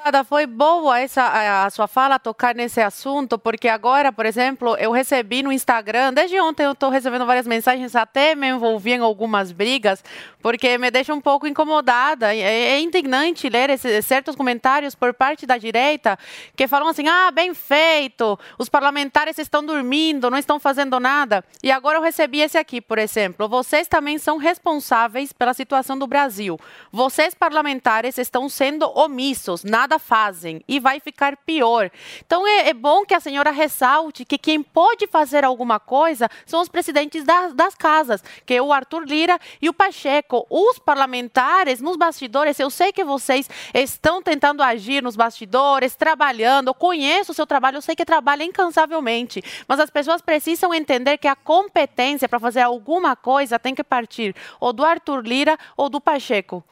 Deputada, 0.01 0.25
foi 0.25 0.47
boa 0.47 0.99
essa 0.99 1.65
a, 1.65 1.69
sua 1.69 1.87
fala 1.87 2.19
tocar 2.19 2.55
nesse 2.55 2.81
assunto, 2.81 3.39
porque 3.39 3.69
agora, 3.69 4.11
por 4.11 4.25
exemplo, 4.25 4.75
eu 4.79 4.91
recebi 4.93 5.43
no 5.43 5.53
Instagram, 5.53 6.15
desde 6.15 6.41
ontem 6.41 6.65
eu 6.65 6.73
estou 6.73 6.89
recebendo 6.89 7.27
várias 7.27 7.47
mensagens, 7.47 7.95
até 7.95 8.35
me 8.35 8.49
envolvi 8.49 8.93
em 8.93 9.01
algumas 9.01 9.53
brigas, 9.53 10.03
porque 10.41 10.79
me 10.79 10.91
deixa 10.91 11.13
um 11.13 11.21
pouco 11.21 11.47
incomodada. 11.47 12.35
É, 12.35 12.41
é 12.41 12.81
indignante 12.81 13.47
ler 13.51 13.69
esses, 13.69 14.07
certos 14.07 14.35
comentários 14.35 14.95
por 14.95 15.13
parte 15.13 15.45
da 15.45 15.59
direita 15.59 16.19
que 16.57 16.67
falam 16.67 16.89
assim: 16.89 17.07
ah, 17.07 17.31
bem 17.31 17.53
feito, 17.53 18.39
os 18.59 18.71
parlamentares 18.71 19.39
estão 19.39 19.63
dormindo, 19.63 20.31
não 20.31 20.39
estão 20.39 20.59
fazendo 20.59 20.99
nada. 20.99 21.45
E 21.63 21.71
agora 21.71 21.99
eu 21.99 22.03
recebi 22.03 22.41
esse 22.41 22.57
aqui, 22.57 22.81
por 22.81 22.99
exemplo. 22.99 23.47
Vocês 23.49 23.87
também 23.87 24.17
são 24.17 24.39
responsáveis 24.39 25.31
pela 25.31 25.53
situação 25.53 25.99
do 25.99 26.07
Brasil. 26.07 26.59
Vocês, 26.91 27.35
parlamentares, 27.35 28.17
estão 28.17 28.49
sendo 28.49 28.91
omissos, 28.97 29.63
nada 29.63 29.90
fazem 29.99 30.63
e 30.69 30.79
vai 30.79 31.01
ficar 31.01 31.37
pior. 31.37 31.91
Então 32.25 32.47
é, 32.47 32.69
é 32.69 32.75
bom 32.75 33.05
que 33.05 33.15
a 33.15 33.21
senhora 33.21 33.51
ressalte 33.51 34.25
que 34.25 34.39
quem 34.39 34.63
pode 34.63 35.07
fazer 35.07 35.45
alguma 35.45 35.81
coisa 35.81 36.29
são 36.47 36.61
os 36.61 36.69
presidentes 36.69 37.25
das, 37.25 37.55
das 37.55 37.75
casas, 37.75 38.23
que 38.45 38.55
é 38.55 38.63
o 38.63 38.73
Arthur 38.73 39.05
Lira 39.05 39.39
e 39.61 39.69
o 39.69 39.73
Pacheco. 39.73 40.47
Os 40.49 40.79
parlamentares 40.79 41.81
nos 41.81 41.97
bastidores, 41.97 42.59
eu 42.59 42.71
sei 42.71 42.93
que 42.93 43.05
vocês 43.05 43.49
estão 43.75 44.23
tentando 44.23 44.63
agir 44.63 45.03
nos 45.03 45.17
bastidores, 45.17 45.97
trabalhando, 45.97 46.69
eu 46.69 46.75
conheço 46.75 47.33
o 47.33 47.35
seu 47.35 47.47
trabalho, 47.47 47.77
eu 47.77 47.83
sei 47.83 47.95
que 47.95 48.05
trabalha 48.05 48.45
incansavelmente, 48.45 49.43
mas 49.67 49.81
as 49.81 49.91
pessoas 49.91 50.23
precisam 50.23 50.73
entender 50.75 51.19
que 51.19 51.29
a 51.29 51.37
competência 51.37 52.29
para 52.29 52.39
fazer 52.39 52.61
alguma 52.61 53.17
coisa 53.17 53.59
tem 53.59 53.75
que 53.75 53.85
partir 53.85 54.35
ou 54.59 54.73
do 54.73 54.85
Arthur 54.85 55.23
Lira 55.27 55.59
ou 55.77 55.89
do 55.89 56.01
Pacheco. 56.01 56.65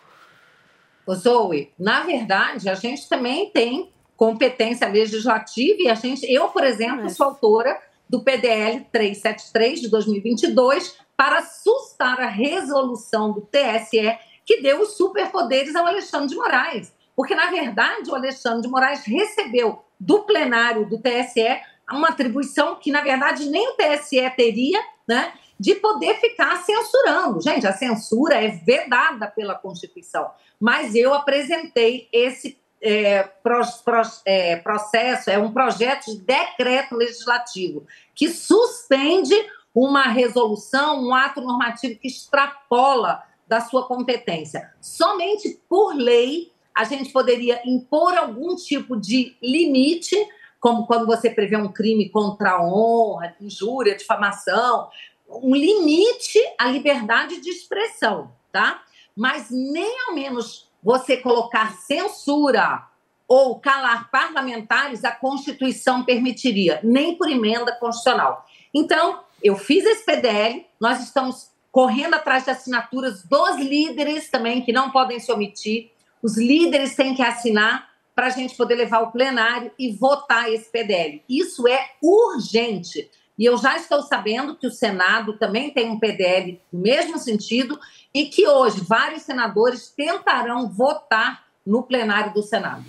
Ô, 1.08 1.14
Zoe, 1.14 1.72
na 1.78 2.02
verdade, 2.02 2.68
a 2.68 2.74
gente 2.74 3.08
também 3.08 3.48
tem 3.48 3.90
competência 4.14 4.86
legislativa 4.86 5.78
e 5.80 5.88
a 5.88 5.94
gente, 5.94 6.30
eu, 6.30 6.48
por 6.48 6.62
exemplo, 6.62 7.08
sou 7.08 7.28
autora 7.28 7.80
do 8.06 8.22
PDL 8.22 8.86
373 8.92 9.80
de 9.80 9.88
2022 9.88 10.98
para 11.16 11.40
sustar 11.40 12.20
a 12.20 12.26
resolução 12.26 13.32
do 13.32 13.40
TSE 13.40 14.18
que 14.44 14.60
deu 14.60 14.82
os 14.82 14.98
superpoderes 14.98 15.74
ao 15.74 15.86
Alexandre 15.86 16.28
de 16.28 16.36
Moraes. 16.36 16.92
Porque, 17.16 17.34
na 17.34 17.46
verdade, 17.46 18.10
o 18.10 18.14
Alexandre 18.14 18.60
de 18.60 18.68
Moraes 18.68 19.02
recebeu 19.06 19.82
do 19.98 20.24
plenário 20.24 20.86
do 20.86 21.00
TSE 21.00 21.58
uma 21.90 22.08
atribuição 22.08 22.74
que, 22.74 22.92
na 22.92 23.00
verdade, 23.00 23.48
nem 23.48 23.66
o 23.66 23.76
TSE 23.76 24.28
teria, 24.36 24.78
né? 25.08 25.32
De 25.58 25.74
poder 25.74 26.20
ficar 26.20 26.56
censurando. 26.62 27.40
Gente, 27.40 27.66
a 27.66 27.72
censura 27.72 28.36
é 28.36 28.48
vedada 28.48 29.26
pela 29.26 29.54
Constituição. 29.54 30.30
Mas 30.60 30.94
eu 30.94 31.12
apresentei 31.14 32.08
esse 32.12 32.58
é, 32.80 33.24
pro- 33.42 33.60
pro- 33.84 34.02
é, 34.24 34.56
processo, 34.56 35.30
é 35.30 35.38
um 35.38 35.52
projeto 35.52 36.06
de 36.06 36.20
decreto 36.20 36.94
legislativo 36.94 37.84
que 38.14 38.28
suspende 38.28 39.34
uma 39.74 40.04
resolução, 40.04 41.04
um 41.04 41.14
ato 41.14 41.40
normativo 41.40 41.98
que 41.98 42.06
extrapola 42.08 43.22
da 43.46 43.60
sua 43.60 43.86
competência. 43.86 44.72
Somente 44.80 45.60
por 45.68 45.94
lei 45.94 46.52
a 46.74 46.84
gente 46.84 47.10
poderia 47.10 47.60
impor 47.64 48.16
algum 48.16 48.54
tipo 48.54 48.96
de 48.96 49.36
limite, 49.42 50.14
como 50.60 50.86
quando 50.86 51.06
você 51.06 51.28
prevê 51.28 51.56
um 51.56 51.72
crime 51.72 52.08
contra 52.08 52.52
a 52.52 52.62
honra, 52.62 53.34
injúria, 53.40 53.96
difamação, 53.96 54.88
um 55.28 55.54
limite 55.54 56.38
à 56.58 56.68
liberdade 56.68 57.40
de 57.40 57.50
expressão, 57.50 58.32
tá? 58.50 58.82
Mas 59.16 59.50
nem 59.50 60.00
ao 60.06 60.14
menos 60.14 60.68
você 60.82 61.16
colocar 61.16 61.74
censura 61.74 62.86
ou 63.26 63.58
calar 63.60 64.10
parlamentares, 64.10 65.04
a 65.04 65.10
Constituição 65.10 66.04
permitiria, 66.04 66.80
nem 66.82 67.14
por 67.14 67.28
emenda 67.28 67.72
constitucional. 67.72 68.46
Então, 68.72 69.20
eu 69.42 69.54
fiz 69.56 69.84
esse 69.84 70.04
PDL, 70.04 70.64
nós 70.80 71.02
estamos 71.02 71.50
correndo 71.70 72.14
atrás 72.14 72.44
de 72.44 72.50
assinaturas 72.50 73.22
dos 73.24 73.56
líderes 73.56 74.30
também, 74.30 74.62
que 74.62 74.72
não 74.72 74.90
podem 74.90 75.20
se 75.20 75.30
omitir. 75.30 75.90
Os 76.22 76.38
líderes 76.38 76.96
têm 76.96 77.14
que 77.14 77.22
assinar 77.22 77.88
para 78.14 78.26
a 78.26 78.30
gente 78.30 78.56
poder 78.56 78.74
levar 78.74 78.98
ao 78.98 79.12
plenário 79.12 79.70
e 79.78 79.92
votar 79.92 80.50
esse 80.52 80.70
PDL. 80.72 81.22
Isso 81.28 81.68
é 81.68 81.90
urgente. 82.02 83.08
E 83.38 83.44
eu 83.44 83.56
já 83.56 83.76
estou 83.76 84.02
sabendo 84.02 84.56
que 84.56 84.66
o 84.66 84.70
Senado 84.70 85.38
também 85.38 85.70
tem 85.70 85.90
um 85.90 85.98
PDL 85.98 86.60
no 86.72 86.80
mesmo 86.80 87.18
sentido 87.18 87.78
e 88.12 88.26
que 88.26 88.48
hoje 88.48 88.80
vários 88.80 89.22
senadores 89.22 89.90
tentarão 89.90 90.68
votar 90.68 91.44
no 91.64 91.82
plenário 91.82 92.34
do 92.34 92.42
Senado. 92.42 92.84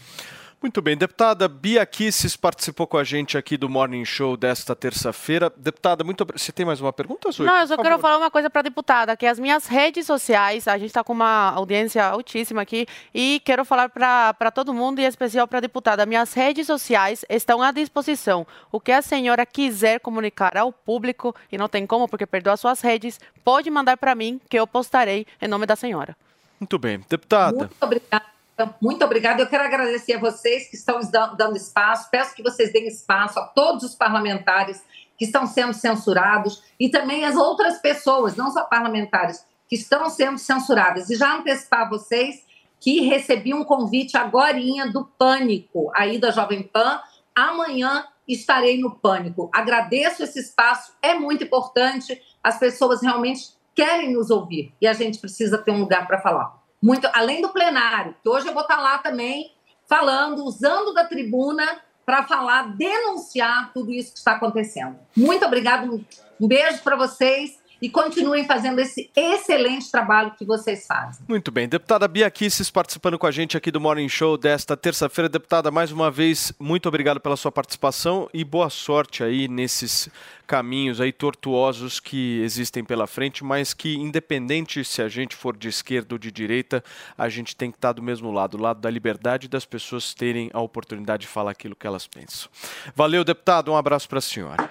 Muito 0.61 0.81
bem, 0.81 0.98
deputada 0.98 1.48
Bia 1.48 1.86
Kisses 1.86 2.36
participou 2.36 2.86
com 2.86 2.98
a 2.98 3.03
gente 3.03 3.38
aqui 3.38 3.56
do 3.56 3.69
Morning 3.69 4.03
Show 4.03 4.36
desta 4.36 4.76
terça-feira. 4.76 5.49
Deputada, 5.56 6.03
muito 6.03 6.27
Você 6.36 6.52
tem 6.52 6.65
mais 6.65 6.81
uma 6.81 6.91
pergunta, 6.91 7.31
Zoe? 7.31 7.45
Não, 7.45 7.61
eu 7.61 7.68
só 7.68 7.77
quero 7.77 7.98
falar 7.98 8.18
uma 8.18 8.30
coisa 8.30 8.49
para 8.49 8.60
a 8.60 8.64
deputada, 8.64 9.15
que 9.15 9.26
as 9.26 9.40
minhas 9.40 9.68
redes 9.68 10.06
sociais, 10.06 10.68
a 10.68 10.77
gente 10.77 10.88
está 10.88 11.02
com 11.02 11.14
uma 11.14 11.52
audiência 11.52 12.03
altíssima 12.06 12.61
aqui, 12.61 12.86
e 13.14 13.41
quero 13.45 13.64
falar 13.64 13.88
para 13.90 14.52
todo 14.52 14.73
mundo, 14.73 14.99
e 14.99 15.06
em 15.06 15.07
especial 15.07 15.48
para 15.48 15.60
a 15.60 15.61
deputada, 15.61 16.06
minhas 16.06 16.34
redes 16.34 16.68
sociais 16.68 17.23
estão 17.30 17.61
à 17.61 17.72
disposição. 17.72 18.45
O 18.69 18.81
que 18.81 18.91
a 18.91 19.02
senhora 19.02 19.45
quiser 19.45 20.02
comunicar 20.02 20.57
ao 20.57 20.73
público, 20.73 21.34
e 21.49 21.57
não 21.57 21.69
tem 21.69 21.88
como, 21.88 22.06
porque 22.06 22.26
perdeu 22.26 22.52
as 22.52 22.60
suas 22.60 22.81
redes, 22.81 23.18
pode 23.45 23.69
mandar 23.72 23.95
para 23.95 24.14
mim, 24.14 24.41
que 24.49 24.60
eu 24.60 24.68
postarei 24.68 25.26
em 25.41 25.48
nome 25.48 25.65
da 25.65 25.77
senhora. 25.77 26.18
Muito 26.60 26.77
bem, 26.77 26.99
deputada. 27.07 27.56
Muito 27.56 27.76
obrigada. 27.80 28.39
Muito 28.81 29.03
obrigada. 29.06 29.41
Eu 29.41 29.48
quero 29.48 29.64
agradecer 29.64 30.14
a 30.14 30.19
vocês 30.19 30.69
que 30.69 30.76
estão 30.76 30.99
dando 31.38 31.56
espaço. 31.56 32.10
Peço 32.10 32.36
que 32.36 32.44
vocês 32.44 32.72
deem 32.72 32.88
espaço 32.88 33.40
a 33.40 33.45
todos 33.45 33.84
os 33.84 33.95
parlamentares 33.95 34.84
que 35.18 35.26
estão 35.26 35.45
sendo 35.45 35.73
censurados 35.73 36.64
e 36.80 36.90
também 36.90 37.26
as 37.26 37.36
outras 37.36 37.77
pessoas, 37.80 38.36
não 38.36 38.49
só 38.49 38.64
parlamentares, 38.64 39.45
que 39.68 39.76
estão 39.76 40.10
sendo 40.10 40.38
censuradas. 40.38 41.10
E 41.10 41.15
já 41.15 41.36
antecipar 41.36 41.81
a 41.81 41.90
vocês 41.90 42.44
que 42.80 43.02
recebi 43.02 43.53
um 43.53 43.64
convite 43.64 44.18
agorinha 44.18 44.88
do 44.88 45.06
Pânico, 45.06 45.91
aí 45.94 46.18
da 46.18 46.31
Jovem 46.31 46.64
Pan. 46.64 47.02
Amanhã 47.36 48.06
estarei 48.27 48.80
no 48.80 48.95
Pânico. 48.95 49.49
Agradeço 49.53 50.23
esse 50.23 50.40
espaço, 50.40 50.94
é 51.02 51.14
muito 51.14 51.44
importante. 51.44 52.22
As 52.44 52.57
pessoas 52.57 53.02
realmente 53.02 53.49
querem 53.76 54.14
nos 54.14 54.30
ouvir 54.30 54.73
e 54.80 54.88
a 54.88 54.94
gente 54.94 55.19
precisa 55.19 55.57
ter 55.57 55.72
um 55.72 55.80
lugar 55.80 56.07
para 56.07 56.22
falar. 56.22 56.59
Muito, 56.81 57.10
além 57.14 57.41
do 57.41 57.49
plenário, 57.49 58.15
que 58.23 58.30
hoje 58.30 58.47
eu 58.47 58.53
vou 58.53 58.61
estar 58.64 58.77
lá 58.80 58.97
também 58.99 59.51
falando, 59.88 60.45
usando 60.45 60.93
da 60.93 61.03
tribuna 61.06 61.65
para 62.06 62.23
falar, 62.23 62.76
denunciar 62.76 63.72
tudo 63.73 63.91
isso 63.91 64.14
que 64.14 64.18
está 64.19 64.31
acontecendo. 64.34 64.97
Muito 65.15 65.45
obrigado, 65.45 65.93
um- 66.39 66.47
beijo 66.47 66.81
para 66.81 66.95
vocês 66.95 67.59
e 67.81 67.89
continuem 67.89 68.45
fazendo 68.45 68.80
esse 68.80 69.10
excelente 69.15 69.91
trabalho 69.91 70.31
que 70.38 70.45
vocês 70.45 70.85
fazem. 70.85 71.23
Muito 71.27 71.51
bem, 71.51 71.68
deputada 71.68 72.07
Bia 72.07 72.30
Kisses 72.30 72.69
participando 72.69 73.18
com 73.18 73.27
a 73.27 73.31
gente 73.31 73.56
aqui 73.56 73.72
do 73.72 73.80
Morning 73.80 74.10
Show 74.10 74.38
desta 74.38 74.76
terça-feira. 74.76 75.30
Deputada, 75.30 75.72
mais 75.72 75.91
uma 75.91 76.11
vez, 76.11 76.51
muito 76.60 76.88
obrigado 76.88 77.19
pela 77.19 77.38
sua 77.38 77.51
participação 77.51 78.30
e 78.34 78.43
boa 78.43 78.69
sorte 78.69 79.23
aí 79.23 79.47
nesses 79.47 80.10
caminhos 80.49 80.99
aí 80.99 81.11
tortuosos 81.11 81.99
que 81.99 82.41
existem 82.41 82.84
pela 82.84 83.06
frente, 83.06 83.43
mas 83.43 83.72
que 83.72 83.95
independente 83.95 84.84
se 84.84 84.99
a 84.99 85.07
gente 85.07 85.35
for 85.35 85.56
de 85.56 85.68
esquerda 85.68 86.15
ou 86.15 86.19
de 86.19 86.31
direita, 86.31 86.84
a 87.15 87.30
gente 87.30 87.56
tem 87.56 87.69
que 87.69 87.77
estar 87.77 87.93
do 87.93 88.01
mesmo 88.01 88.31
lado, 88.31 88.57
do 88.57 88.64
lado 88.64 88.81
da 88.81 88.89
liberdade 88.89 89.47
das 89.47 89.64
pessoas 89.64 90.14
terem 90.14 90.49
a 90.51 90.60
oportunidade 90.60 91.22
de 91.22 91.27
falar 91.27 91.51
aquilo 91.51 91.76
que 91.76 91.85
elas 91.85 92.07
pensam. 92.07 92.49
Valeu, 92.95 93.23
deputado, 93.23 93.72
um 93.72 93.77
abraço 93.77 94.10
para 94.10 94.18
a 94.18 94.22
senhora. 94.22 94.69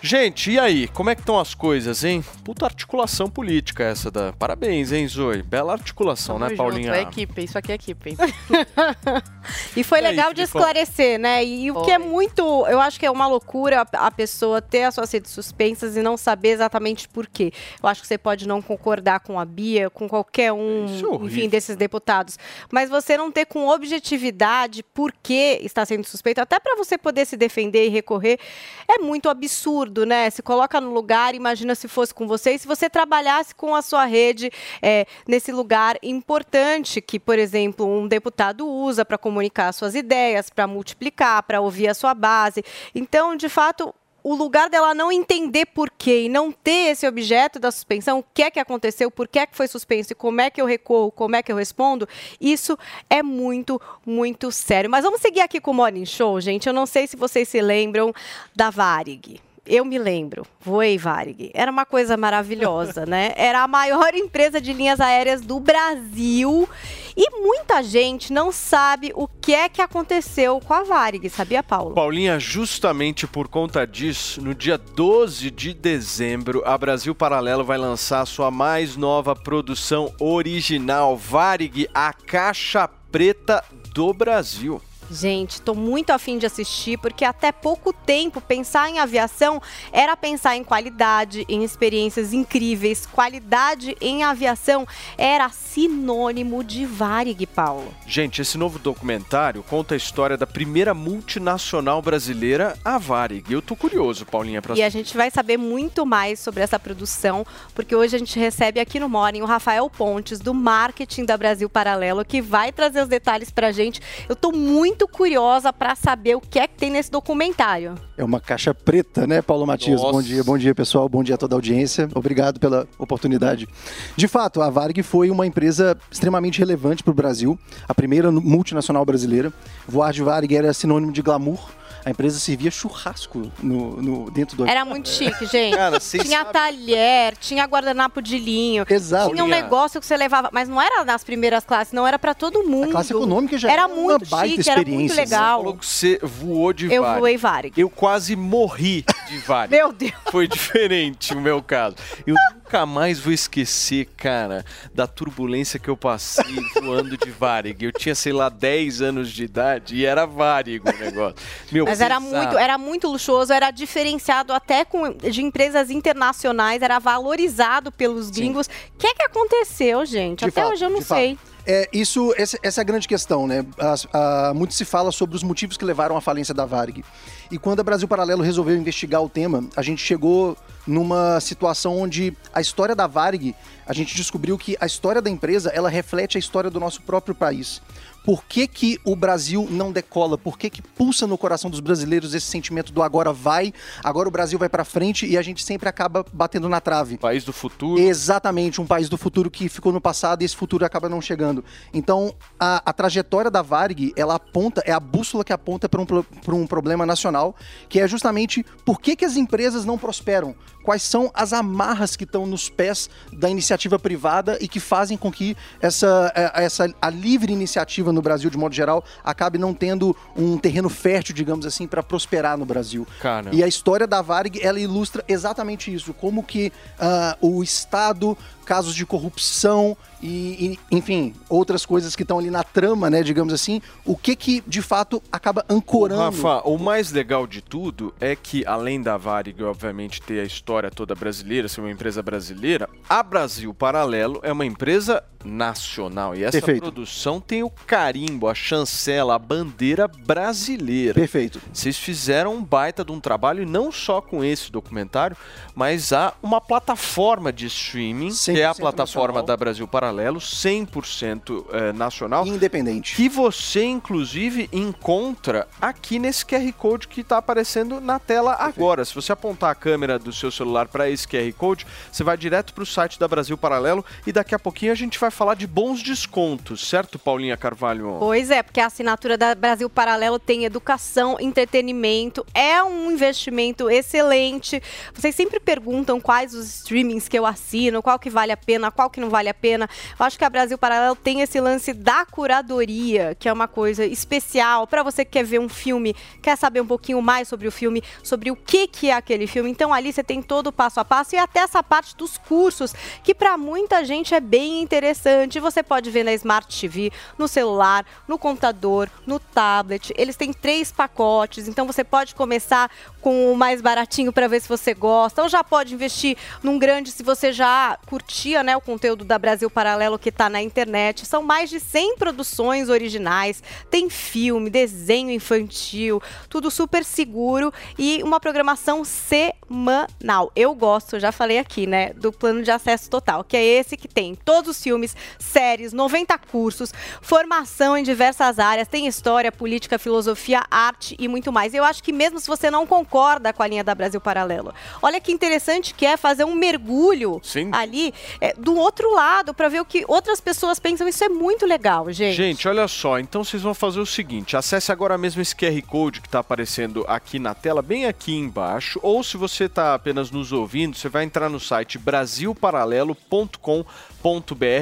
Gente, 0.00 0.52
e 0.52 0.58
aí? 0.58 0.86
Como 0.88 1.10
é 1.10 1.14
que 1.14 1.22
estão 1.22 1.38
as 1.38 1.54
coisas, 1.54 2.04
hein? 2.04 2.24
Puta 2.44 2.64
articulação 2.64 3.28
política 3.28 3.82
essa 3.82 4.10
da. 4.10 4.32
Parabéns, 4.32 4.92
hein, 4.92 5.08
Zoe? 5.08 5.42
Bela 5.42 5.72
articulação, 5.72 6.38
né, 6.38 6.46
Tamo 6.46 6.56
Paulinha? 6.56 6.94
junto, 6.94 6.94
é 6.94 7.02
equipe, 7.02 7.44
isso 7.44 7.58
aqui 7.58 7.72
é 7.72 7.74
equipe. 7.74 8.16
E 9.76 9.82
foi 9.82 10.00
E 10.00 10.04
aí, 10.04 10.10
legal 10.10 10.32
de 10.32 10.42
esclarecer, 10.42 11.18
né? 11.18 11.44
E 11.44 11.70
o 11.70 11.82
que 11.82 11.90
é 11.90 11.98
muito. 11.98 12.42
Eu 12.66 12.80
acho 12.80 12.98
que 12.98 13.06
é 13.06 13.10
uma 13.10 13.26
loucura 13.26 13.86
a 13.92 14.10
pessoa 14.10 14.60
ter 14.60 14.84
as 14.84 14.94
suas 14.94 15.10
redes 15.10 15.30
suspensas 15.30 15.96
e 15.96 16.02
não 16.02 16.16
saber 16.16 16.50
exatamente 16.50 17.08
por 17.08 17.26
quê. 17.26 17.52
Eu 17.82 17.88
acho 17.88 18.02
que 18.02 18.06
você 18.06 18.18
pode 18.18 18.46
não 18.46 18.60
concordar 18.60 19.20
com 19.20 19.38
a 19.38 19.44
Bia, 19.44 19.88
com 19.88 20.08
qualquer 20.08 20.52
um, 20.52 20.86
Isso 20.86 21.06
é 21.06 21.26
enfim, 21.26 21.48
desses 21.48 21.76
deputados. 21.76 22.38
Mas 22.70 22.90
você 22.90 23.16
não 23.16 23.30
ter 23.30 23.46
com 23.46 23.68
objetividade 23.68 24.82
por 24.82 25.12
que 25.22 25.58
está 25.62 25.84
sendo 25.84 26.04
suspeito, 26.04 26.40
até 26.40 26.58
para 26.60 26.76
você 26.76 26.98
poder 26.98 27.24
se 27.26 27.36
defender 27.36 27.86
e 27.86 27.88
recorrer, 27.88 28.38
é 28.86 28.98
muito 28.98 29.28
absurdo, 29.28 29.87
né? 30.06 30.30
Se 30.30 30.42
coloca 30.42 30.80
no 30.80 30.92
lugar, 30.92 31.34
imagina 31.34 31.74
se 31.74 31.88
fosse 31.88 32.14
com 32.14 32.26
você 32.26 32.52
e 32.52 32.58
se 32.58 32.66
você 32.66 32.88
trabalhasse 32.88 33.54
com 33.54 33.74
a 33.74 33.82
sua 33.82 34.04
rede 34.04 34.50
é, 34.82 35.06
nesse 35.26 35.52
lugar 35.52 35.96
importante 36.02 37.00
que, 37.00 37.18
por 37.18 37.38
exemplo, 37.38 37.86
um 37.86 38.06
deputado 38.06 38.68
usa 38.68 39.04
para 39.04 39.18
comunicar 39.18 39.72
suas 39.72 39.94
ideias, 39.94 40.50
para 40.50 40.66
multiplicar, 40.66 41.42
para 41.42 41.60
ouvir 41.60 41.88
a 41.88 41.94
sua 41.94 42.14
base. 42.14 42.64
Então, 42.94 43.36
de 43.36 43.48
fato, 43.48 43.94
o 44.22 44.34
lugar 44.34 44.68
dela 44.68 44.94
não 44.94 45.10
entender 45.10 45.66
por 45.66 45.90
quê 45.90 46.24
e 46.24 46.28
não 46.28 46.52
ter 46.52 46.90
esse 46.90 47.06
objeto 47.06 47.58
da 47.58 47.70
suspensão, 47.70 48.18
o 48.18 48.24
que 48.34 48.42
é 48.42 48.50
que 48.50 48.60
aconteceu, 48.60 49.10
por 49.10 49.28
que 49.28 49.38
é 49.38 49.46
que 49.46 49.56
foi 49.56 49.66
suspenso 49.68 50.12
e 50.12 50.14
como 50.14 50.40
é 50.40 50.50
que 50.50 50.60
eu 50.60 50.66
recorro, 50.66 51.10
como 51.10 51.36
é 51.36 51.42
que 51.42 51.50
eu 51.50 51.56
respondo, 51.56 52.08
isso 52.40 52.76
é 53.08 53.22
muito, 53.22 53.80
muito 54.04 54.50
sério. 54.52 54.90
Mas 54.90 55.04
vamos 55.04 55.20
seguir 55.20 55.40
aqui 55.40 55.60
com 55.60 55.70
o 55.70 55.74
Morning 55.74 56.04
Show, 56.04 56.40
gente. 56.40 56.66
Eu 56.66 56.74
não 56.74 56.86
sei 56.86 57.06
se 57.06 57.16
vocês 57.16 57.48
se 57.48 57.60
lembram 57.60 58.12
da 58.54 58.70
Varig. 58.70 59.47
Eu 59.68 59.84
me 59.84 59.98
lembro, 59.98 60.46
voei 60.60 60.96
Varig. 60.96 61.50
Era 61.52 61.70
uma 61.70 61.84
coisa 61.84 62.16
maravilhosa, 62.16 63.04
né? 63.04 63.34
Era 63.36 63.62
a 63.62 63.68
maior 63.68 64.14
empresa 64.14 64.60
de 64.60 64.72
linhas 64.72 64.98
aéreas 64.98 65.42
do 65.42 65.60
Brasil. 65.60 66.66
E 67.14 67.30
muita 67.42 67.82
gente 67.82 68.32
não 68.32 68.50
sabe 68.50 69.12
o 69.14 69.28
que 69.28 69.52
é 69.52 69.68
que 69.68 69.82
aconteceu 69.82 70.58
com 70.60 70.72
a 70.72 70.84
Varig, 70.84 71.28
sabia, 71.28 71.62
Paulo? 71.62 71.94
Paulinha, 71.94 72.40
justamente 72.40 73.26
por 73.26 73.48
conta 73.48 73.86
disso, 73.86 74.40
no 74.40 74.54
dia 74.54 74.78
12 74.78 75.50
de 75.50 75.74
dezembro, 75.74 76.62
a 76.64 76.78
Brasil 76.78 77.14
Paralelo 77.14 77.64
vai 77.64 77.76
lançar 77.76 78.24
sua 78.24 78.50
mais 78.50 78.96
nova 78.96 79.36
produção 79.36 80.14
original, 80.18 81.16
Varig, 81.16 81.90
a 81.92 82.12
caixa 82.12 82.88
preta 83.10 83.62
do 83.92 84.14
Brasil. 84.14 84.80
Gente, 85.10 85.60
tô 85.62 85.74
muito 85.74 86.10
afim 86.10 86.38
de 86.38 86.46
assistir, 86.46 86.98
porque 86.98 87.24
até 87.24 87.50
pouco 87.50 87.92
tempo 87.92 88.40
pensar 88.40 88.90
em 88.90 88.98
aviação 88.98 89.60
era 89.92 90.16
pensar 90.16 90.56
em 90.56 90.64
qualidade, 90.64 91.46
em 91.48 91.64
experiências 91.64 92.32
incríveis. 92.32 93.06
Qualidade 93.06 93.96
em 94.00 94.22
aviação 94.22 94.86
era 95.16 95.48
sinônimo 95.48 96.62
de 96.62 96.84
Varig, 96.84 97.46
Paulo. 97.46 97.94
Gente, 98.06 98.42
esse 98.42 98.58
novo 98.58 98.78
documentário 98.78 99.62
conta 99.62 99.94
a 99.94 99.96
história 99.96 100.36
da 100.36 100.46
primeira 100.46 100.92
multinacional 100.92 102.02
brasileira, 102.02 102.76
a 102.84 102.98
Varig. 102.98 103.52
Eu 103.52 103.62
tô 103.62 103.74
curioso, 103.74 104.26
Paulinha, 104.26 104.60
pra 104.60 104.74
E 104.74 104.82
a 104.82 104.88
gente 104.88 105.16
vai 105.16 105.30
saber 105.30 105.56
muito 105.56 106.04
mais 106.04 106.38
sobre 106.38 106.62
essa 106.62 106.78
produção, 106.78 107.46
porque 107.74 107.94
hoje 107.94 108.16
a 108.16 108.18
gente 108.18 108.38
recebe 108.38 108.80
aqui 108.80 109.00
no 109.00 109.08
Morning 109.08 109.42
o 109.42 109.46
Rafael 109.46 109.88
Pontes, 109.88 110.38
do 110.38 110.52
marketing 110.52 111.24
da 111.24 111.36
Brasil 111.36 111.68
Paralelo, 111.68 112.24
que 112.24 112.42
vai 112.42 112.72
trazer 112.72 113.02
os 113.02 113.08
detalhes 113.08 113.50
pra 113.50 113.72
gente. 113.72 114.00
Eu 114.28 114.36
tô 114.36 114.52
muito 114.52 114.97
curiosa 115.06 115.72
pra 115.72 115.94
saber 115.94 116.34
o 116.34 116.40
que 116.40 116.58
é 116.58 116.66
que 116.66 116.76
tem 116.76 116.90
nesse 116.90 117.10
documentário. 117.10 117.94
É 118.16 118.24
uma 118.24 118.40
caixa 118.40 118.74
preta, 118.74 119.26
né, 119.26 119.40
Paulo 119.42 119.66
Matias? 119.66 120.00
Nossa. 120.00 120.12
Bom 120.12 120.22
dia, 120.22 120.42
bom 120.42 120.58
dia, 120.58 120.74
pessoal. 120.74 121.08
Bom 121.08 121.22
dia 121.22 121.34
a 121.36 121.38
toda 121.38 121.54
a 121.54 121.56
audiência. 121.56 122.08
Obrigado 122.14 122.58
pela 122.58 122.88
oportunidade. 122.98 123.68
De 124.16 124.26
fato, 124.26 124.60
a 124.62 124.70
Varg 124.70 125.02
foi 125.02 125.30
uma 125.30 125.46
empresa 125.46 125.96
extremamente 126.10 126.58
relevante 126.58 127.02
para 127.02 127.10
o 127.12 127.14
Brasil, 127.14 127.58
a 127.86 127.94
primeira 127.94 128.32
multinacional 128.32 129.04
brasileira. 129.04 129.52
Voar 129.86 130.12
de 130.12 130.22
Varg 130.22 130.52
era 130.52 130.72
sinônimo 130.72 131.12
de 131.12 131.22
glamour. 131.22 131.78
A 132.08 132.10
empresa 132.10 132.38
servia 132.38 132.70
churrasco 132.70 133.52
no, 133.62 134.00
no- 134.00 134.30
dentro 134.30 134.56
do 134.56 134.66
Era 134.66 134.82
muito 134.82 135.10
chique, 135.10 135.44
gente. 135.44 135.76
Cara, 135.76 136.00
tinha 136.00 136.42
talher, 136.42 137.36
tinha 137.36 137.62
guardanapo 137.66 138.22
de 138.22 138.38
linho. 138.38 138.86
Exato. 138.88 139.30
Tinha 139.30 139.44
um 139.44 139.48
negócio 139.48 140.00
que 140.00 140.06
você 140.06 140.16
levava, 140.16 140.48
mas 140.50 140.70
não 140.70 140.80
era 140.80 141.04
nas 141.04 141.22
primeiras 141.22 141.64
classes, 141.66 141.92
não 141.92 142.06
era 142.06 142.18
pra 142.18 142.32
todo 142.32 142.64
mundo. 142.64 142.88
A 142.88 142.92
classe 142.92 143.12
econômica 143.12 143.58
já 143.58 143.70
era 143.70 143.82
era 143.82 143.92
uma 143.92 143.94
muito 144.02 144.26
baita 144.30 144.56
chique, 144.56 144.70
era 144.70 144.78
muito 144.80 144.88
experiência, 144.88 145.16
né? 145.16 145.22
legal. 145.22 145.58
falou 145.60 145.76
que 145.76 145.84
você 145.86 146.18
voou 146.22 146.72
de 146.72 146.90
Eu 146.90 147.02
Varig. 147.02 147.18
voei 147.20 147.36
Varig. 147.36 147.72
Eu 147.78 147.90
quase 147.90 148.34
morri 148.34 149.04
de 149.28 149.36
Varig. 149.46 149.70
Meu 149.70 149.92
Deus. 149.92 150.12
Foi 150.30 150.48
diferente 150.48 151.34
o 151.34 151.40
meu 151.42 151.62
caso. 151.62 151.94
Eu 152.26 152.34
nunca 152.54 152.86
mais 152.86 153.18
vou 153.20 153.32
esquecer, 153.34 154.08
cara, 154.16 154.64
da 154.94 155.06
turbulência 155.06 155.78
que 155.78 155.88
eu 155.88 155.96
passei 155.96 156.44
voando 156.82 157.16
de 157.18 157.30
Varig. 157.30 157.84
Eu 157.84 157.92
tinha, 157.92 158.14
sei 158.14 158.32
lá, 158.32 158.48
10 158.48 159.02
anos 159.02 159.30
de 159.30 159.44
idade 159.44 159.94
e 159.96 160.06
era 160.06 160.24
Varig 160.26 160.80
o 160.80 160.98
negócio. 161.04 161.36
Meu, 161.70 161.84
Mas 161.84 161.97
era 162.00 162.20
pesado. 162.20 162.36
muito, 162.36 162.58
era 162.58 162.78
muito 162.78 163.08
luxuoso, 163.08 163.52
era 163.52 163.70
diferenciado 163.70 164.52
até 164.52 164.84
com, 164.84 165.12
de 165.12 165.42
empresas 165.42 165.90
internacionais, 165.90 166.82
era 166.82 166.98
valorizado 166.98 167.90
pelos 167.92 168.30
gringos. 168.30 168.66
O 168.66 168.98
que 168.98 169.06
é 169.06 169.14
que 169.14 169.22
aconteceu, 169.22 170.04
gente? 170.06 170.40
De 170.40 170.44
até 170.46 170.60
fato, 170.62 170.72
hoje 170.72 170.84
eu 170.84 170.90
não 170.90 170.98
de 171.00 171.04
fato. 171.04 171.18
sei. 171.18 171.38
É, 171.70 171.86
isso, 171.92 172.32
essa, 172.38 172.58
essa 172.62 172.80
é 172.80 172.82
a 172.82 172.84
grande 172.84 173.06
questão, 173.06 173.46
né? 173.46 173.62
As- 173.78 174.06
a- 174.10 174.52
muito 174.54 174.72
se 174.72 174.86
fala 174.86 175.12
sobre 175.12 175.36
os 175.36 175.42
motivos 175.42 175.76
que 175.76 175.84
levaram 175.84 176.16
à 176.16 176.20
falência 176.20 176.54
da 176.54 176.64
Varg. 176.64 177.04
E 177.50 177.58
quando 177.58 177.80
a 177.80 177.82
Brasil 177.82 178.08
Paralelo 178.08 178.42
resolveu 178.42 178.74
investigar 178.74 179.22
o 179.22 179.28
tema, 179.28 179.62
a 179.76 179.82
gente 179.82 180.02
chegou 180.02 180.56
numa 180.86 181.38
situação 181.40 181.98
onde 181.98 182.34
a 182.54 182.62
história 182.62 182.96
da 182.96 183.06
Varig, 183.06 183.54
a 183.86 183.92
gente 183.92 184.16
descobriu 184.16 184.56
que 184.56 184.78
a 184.80 184.86
história 184.86 185.20
da 185.20 185.28
empresa, 185.28 185.70
ela 185.74 185.90
reflete 185.90 186.38
a 186.38 186.40
história 186.40 186.70
do 186.70 186.80
nosso 186.80 187.02
próprio 187.02 187.34
país. 187.34 187.82
Por 188.28 188.44
que, 188.44 188.66
que 188.66 189.00
o 189.06 189.16
Brasil 189.16 189.66
não 189.70 189.90
decola? 189.90 190.36
Por 190.36 190.58
que, 190.58 190.68
que 190.68 190.82
pulsa 190.82 191.26
no 191.26 191.38
coração 191.38 191.70
dos 191.70 191.80
brasileiros 191.80 192.34
esse 192.34 192.44
sentimento 192.44 192.92
do 192.92 193.02
agora 193.02 193.32
vai, 193.32 193.72
agora 194.04 194.28
o 194.28 194.30
Brasil 194.30 194.58
vai 194.58 194.68
pra 194.68 194.84
frente 194.84 195.26
e 195.26 195.38
a 195.38 195.40
gente 195.40 195.64
sempre 195.64 195.88
acaba 195.88 196.22
batendo 196.30 196.68
na 196.68 196.78
trave? 196.78 197.16
País 197.16 197.42
do 197.42 197.54
futuro. 197.54 197.98
Exatamente, 197.98 198.82
um 198.82 198.86
país 198.86 199.08
do 199.08 199.16
futuro 199.16 199.50
que 199.50 199.66
ficou 199.70 199.94
no 199.94 199.98
passado 199.98 200.42
e 200.42 200.44
esse 200.44 200.54
futuro 200.54 200.84
acaba 200.84 201.08
não 201.08 201.22
chegando. 201.22 201.64
Então, 201.90 202.34
a, 202.60 202.82
a 202.84 202.92
trajetória 202.92 203.50
da 203.50 203.62
Varig, 203.62 204.12
ela 204.14 204.34
aponta, 204.34 204.82
é 204.84 204.92
a 204.92 205.00
bússola 205.00 205.42
que 205.42 205.54
aponta 205.54 205.88
para 205.88 206.02
um, 206.02 206.04
pra 206.04 206.54
um 206.54 206.66
problema 206.66 207.06
nacional, 207.06 207.56
que 207.88 207.98
é 207.98 208.06
justamente 208.06 208.62
por 208.84 209.00
que, 209.00 209.16
que 209.16 209.24
as 209.24 209.38
empresas 209.38 209.86
não 209.86 209.96
prosperam? 209.96 210.54
Quais 210.84 211.02
são 211.02 211.30
as 211.34 211.52
amarras 211.52 212.16
que 212.16 212.24
estão 212.24 212.46
nos 212.46 212.68
pés 212.68 213.10
da 213.32 213.48
iniciativa 213.48 213.98
privada 213.98 214.58
e 214.60 214.68
que 214.68 214.80
fazem 214.80 215.16
com 215.16 215.30
que 215.30 215.56
essa, 215.80 216.32
eh, 216.34 216.64
essa 216.64 216.94
a 217.00 217.10
livre 217.10 217.52
iniciativa 217.52 218.12
no 218.12 218.17
Brasil, 218.22 218.50
de 218.50 218.58
modo 218.58 218.74
geral, 218.74 219.04
acabe 219.24 219.58
não 219.58 219.74
tendo 219.74 220.16
um 220.36 220.58
terreno 220.58 220.88
fértil, 220.88 221.34
digamos 221.34 221.66
assim, 221.66 221.86
para 221.86 222.02
prosperar 222.02 222.56
no 222.56 222.64
Brasil. 222.64 223.06
Cara. 223.20 223.50
E 223.52 223.62
a 223.62 223.68
história 223.68 224.06
da 224.06 224.22
Varig, 224.22 224.60
ela 224.62 224.80
ilustra 224.80 225.24
exatamente 225.28 225.92
isso, 225.92 226.12
como 226.12 226.42
que 226.42 226.72
ah, 226.98 227.36
o 227.40 227.62
Estado, 227.62 228.36
casos 228.68 228.94
de 228.94 229.06
corrupção 229.06 229.96
e, 230.22 230.76
e, 230.90 230.96
enfim, 230.96 231.34
outras 231.48 231.86
coisas 231.86 232.14
que 232.14 232.22
estão 232.22 232.38
ali 232.38 232.50
na 232.50 232.62
trama, 232.62 233.08
né, 233.08 233.22
digamos 233.22 233.54
assim, 233.54 233.80
o 234.04 234.14
que 234.14 234.36
que, 234.36 234.62
de 234.66 234.82
fato, 234.82 235.22
acaba 235.32 235.64
ancorando... 235.70 236.20
Rafa, 236.20 236.68
o 236.68 236.76
mais 236.76 237.10
legal 237.10 237.46
de 237.46 237.62
tudo 237.62 238.12
é 238.20 238.36
que, 238.36 238.66
além 238.66 239.00
da 239.00 239.16
Varig, 239.16 239.62
obviamente, 239.62 240.20
ter 240.20 240.40
a 240.40 240.44
história 240.44 240.90
toda 240.90 241.14
brasileira, 241.14 241.66
ser 241.66 241.80
uma 241.80 241.90
empresa 241.90 242.22
brasileira, 242.22 242.90
a 243.08 243.22
Brasil 243.22 243.72
Paralelo 243.72 244.38
é 244.42 244.52
uma 244.52 244.66
empresa 244.66 245.24
nacional. 245.44 246.34
E 246.34 246.42
essa 246.42 246.58
Perfeito. 246.58 246.82
produção 246.82 247.40
tem 247.40 247.62
o 247.62 247.70
carimbo, 247.70 248.48
a 248.48 248.54
chancela, 248.54 249.36
a 249.36 249.38
bandeira 249.38 250.08
brasileira. 250.08 251.14
Perfeito. 251.14 251.60
Vocês 251.72 251.96
fizeram 251.96 252.56
um 252.56 252.62
baita 252.62 253.04
de 253.04 253.12
um 253.12 253.20
trabalho, 253.20 253.62
e 253.62 253.66
não 253.66 253.90
só 253.92 254.20
com 254.20 254.44
esse 254.44 254.70
documentário, 254.70 255.36
mas 255.74 256.12
há 256.12 256.34
uma 256.42 256.60
plataforma 256.60 257.52
de 257.52 257.66
streaming, 257.66 258.32
que 258.58 258.62
é 258.62 258.66
a 258.66 258.74
100% 258.74 258.78
plataforma 258.78 259.26
nacional. 259.26 259.46
da 259.46 259.56
Brasil 259.56 259.88
Paralelo, 259.88 260.40
100% 260.40 261.64
eh, 261.70 261.92
nacional. 261.92 262.46
Independente. 262.46 263.14
Que 263.14 263.28
você, 263.28 263.84
inclusive, 263.84 264.68
encontra 264.72 265.68
aqui 265.80 266.18
nesse 266.18 266.44
QR 266.44 266.72
Code 266.72 267.08
que 267.08 267.20
está 267.20 267.38
aparecendo 267.38 268.00
na 268.00 268.18
tela 268.18 268.56
agora. 268.58 269.04
Se 269.04 269.14
você 269.14 269.32
apontar 269.32 269.70
a 269.70 269.74
câmera 269.74 270.18
do 270.18 270.32
seu 270.32 270.50
celular 270.50 270.88
para 270.88 271.08
esse 271.08 271.26
QR 271.26 271.52
Code, 271.56 271.86
você 272.10 272.24
vai 272.24 272.36
direto 272.36 272.74
para 272.74 272.82
o 272.82 272.86
site 272.86 273.18
da 273.18 273.28
Brasil 273.28 273.56
Paralelo 273.56 274.04
e 274.26 274.32
daqui 274.32 274.54
a 274.54 274.58
pouquinho 274.58 274.92
a 274.92 274.96
gente 274.96 275.18
vai 275.18 275.30
falar 275.30 275.54
de 275.54 275.66
bons 275.66 276.02
descontos, 276.02 276.88
certo, 276.88 277.18
Paulinha 277.18 277.56
Carvalho? 277.56 278.16
Pois 278.18 278.50
é, 278.50 278.62
porque 278.62 278.80
a 278.80 278.86
assinatura 278.86 279.38
da 279.38 279.54
Brasil 279.54 279.88
Paralelo 279.88 280.38
tem 280.38 280.64
educação, 280.64 281.36
entretenimento, 281.38 282.44
é 282.52 282.82
um 282.82 283.10
investimento 283.10 283.88
excelente. 283.88 284.82
Vocês 285.14 285.34
sempre 285.34 285.60
perguntam 285.60 286.20
quais 286.20 286.54
os 286.54 286.66
streamings 286.76 287.28
que 287.28 287.38
eu 287.38 287.46
assino, 287.46 288.02
qual 288.02 288.18
que 288.18 288.30
vale 288.30 288.47
a 288.52 288.56
pena, 288.56 288.90
qual 288.90 289.10
que 289.10 289.20
não 289.20 289.30
vale 289.30 289.48
a 289.48 289.54
pena. 289.54 289.88
Eu 290.18 290.26
acho 290.26 290.38
que 290.38 290.44
a 290.44 290.50
Brasil 290.50 290.78
Paralelo 290.78 291.16
tem 291.16 291.40
esse 291.40 291.60
lance 291.60 291.92
da 291.92 292.24
curadoria, 292.26 293.36
que 293.38 293.48
é 293.48 293.52
uma 293.52 293.68
coisa 293.68 294.04
especial 294.04 294.86
para 294.86 295.02
você 295.02 295.24
que 295.24 295.32
quer 295.32 295.44
ver 295.44 295.58
um 295.60 295.68
filme, 295.68 296.14
quer 296.42 296.56
saber 296.56 296.80
um 296.80 296.86
pouquinho 296.86 297.20
mais 297.22 297.48
sobre 297.48 297.68
o 297.68 297.72
filme, 297.72 298.02
sobre 298.22 298.50
o 298.50 298.56
que 298.56 298.86
que 298.86 299.10
é 299.10 299.14
aquele 299.14 299.46
filme. 299.46 299.70
Então 299.70 299.92
ali 299.92 300.12
você 300.12 300.22
tem 300.22 300.42
todo 300.42 300.68
o 300.68 300.72
passo 300.72 301.00
a 301.00 301.04
passo 301.04 301.34
e 301.34 301.38
até 301.38 301.60
essa 301.60 301.82
parte 301.82 302.16
dos 302.16 302.36
cursos, 302.36 302.94
que 303.22 303.34
para 303.34 303.56
muita 303.56 304.04
gente 304.04 304.34
é 304.34 304.40
bem 304.40 304.80
interessante. 304.80 305.60
Você 305.60 305.82
pode 305.82 306.10
ver 306.10 306.24
na 306.24 306.32
Smart 306.34 306.80
TV, 306.80 307.12
no 307.36 307.48
celular, 307.48 308.04
no 308.26 308.38
computador, 308.38 309.10
no 309.26 309.38
tablet. 309.38 310.12
Eles 310.16 310.36
têm 310.36 310.52
três 310.52 310.90
pacotes, 310.90 311.68
então 311.68 311.86
você 311.86 312.04
pode 312.04 312.34
começar 312.34 312.90
com 313.20 313.52
o 313.52 313.56
mais 313.56 313.80
baratinho 313.80 314.32
para 314.32 314.48
ver 314.48 314.60
se 314.60 314.68
você 314.68 314.94
gosta, 314.94 315.42
ou 315.42 315.48
já 315.48 315.62
pode 315.62 315.94
investir 315.94 316.36
num 316.62 316.78
grande 316.78 317.10
se 317.10 317.22
você 317.22 317.52
já 317.52 317.98
curtia, 318.28 318.62
né, 318.62 318.76
o 318.76 318.80
conteúdo 318.80 319.24
da 319.24 319.38
Brasil 319.38 319.70
Paralelo 319.70 320.18
que 320.18 320.28
está 320.28 320.50
na 320.50 320.60
internet. 320.60 321.24
São 321.24 321.42
mais 321.42 321.70
de 321.70 321.80
100 321.80 322.16
produções 322.16 322.90
originais, 322.90 323.62
tem 323.90 324.10
filme, 324.10 324.68
desenho 324.68 325.30
infantil, 325.30 326.22
tudo 326.46 326.70
super 326.70 327.06
seguro 327.06 327.72
e 327.98 328.22
uma 328.22 328.38
programação 328.38 329.02
semanal. 329.02 330.52
Eu 330.54 330.74
gosto, 330.74 331.18
já 331.18 331.32
falei 331.32 331.58
aqui, 331.58 331.86
né, 331.86 332.12
do 332.12 332.30
plano 332.30 332.62
de 332.62 332.70
acesso 332.70 333.08
total, 333.08 333.42
que 333.42 333.56
é 333.56 333.64
esse 333.64 333.96
que 333.96 334.06
tem 334.06 334.34
todos 334.34 334.76
os 334.76 334.82
filmes, 334.82 335.16
séries, 335.38 335.94
90 335.94 336.36
cursos, 336.36 336.92
formação 337.22 337.96
em 337.96 338.02
diversas 338.02 338.58
áreas, 338.58 338.86
tem 338.86 339.06
história, 339.06 339.50
política, 339.50 339.98
filosofia, 339.98 340.64
arte 340.70 341.16
e 341.18 341.28
muito 341.28 341.50
mais. 341.50 341.72
Eu 341.72 341.82
acho 341.82 342.02
que 342.02 342.12
mesmo 342.12 342.38
se 342.38 342.46
você 342.46 342.70
não 342.70 342.86
concorda 342.86 343.54
com 343.54 343.62
a 343.62 343.66
linha 343.66 343.82
da 343.82 343.94
Brasil 343.94 344.20
Paralelo, 344.20 344.74
olha 345.00 345.18
que 345.18 345.32
interessante 345.32 345.94
que 345.94 346.04
é 346.04 346.18
fazer 346.18 346.44
um 346.44 346.54
mergulho 346.54 347.40
Sim. 347.42 347.70
ali 347.72 348.12
é, 348.40 348.54
do 348.54 348.76
outro 348.76 349.12
lado 349.14 349.54
para 349.54 349.68
ver 349.68 349.80
o 349.80 349.84
que 349.84 350.04
outras 350.06 350.40
pessoas 350.40 350.78
pensam. 350.78 351.08
Isso 351.08 351.24
é 351.24 351.28
muito 351.28 351.66
legal, 351.66 352.10
gente. 352.12 352.36
Gente, 352.36 352.68
olha 352.68 352.86
só, 352.88 353.18
então 353.18 353.44
vocês 353.44 353.62
vão 353.62 353.74
fazer 353.74 354.00
o 354.00 354.06
seguinte: 354.06 354.56
acesse 354.56 354.92
agora 354.92 355.18
mesmo 355.18 355.42
esse 355.42 355.54
QR 355.54 355.80
Code 355.82 356.20
que 356.20 356.28
está 356.28 356.40
aparecendo 356.40 357.04
aqui 357.08 357.38
na 357.38 357.54
tela, 357.54 357.82
bem 357.82 358.06
aqui 358.06 358.34
embaixo, 358.34 358.98
ou 359.02 359.22
se 359.22 359.36
você 359.36 359.64
está 359.64 359.94
apenas 359.94 360.30
nos 360.30 360.52
ouvindo, 360.52 360.96
você 360.96 361.08
vai 361.08 361.24
entrar 361.24 361.48
no 361.48 361.60
site 361.60 361.98
brasilparalelo.com.br 361.98 364.08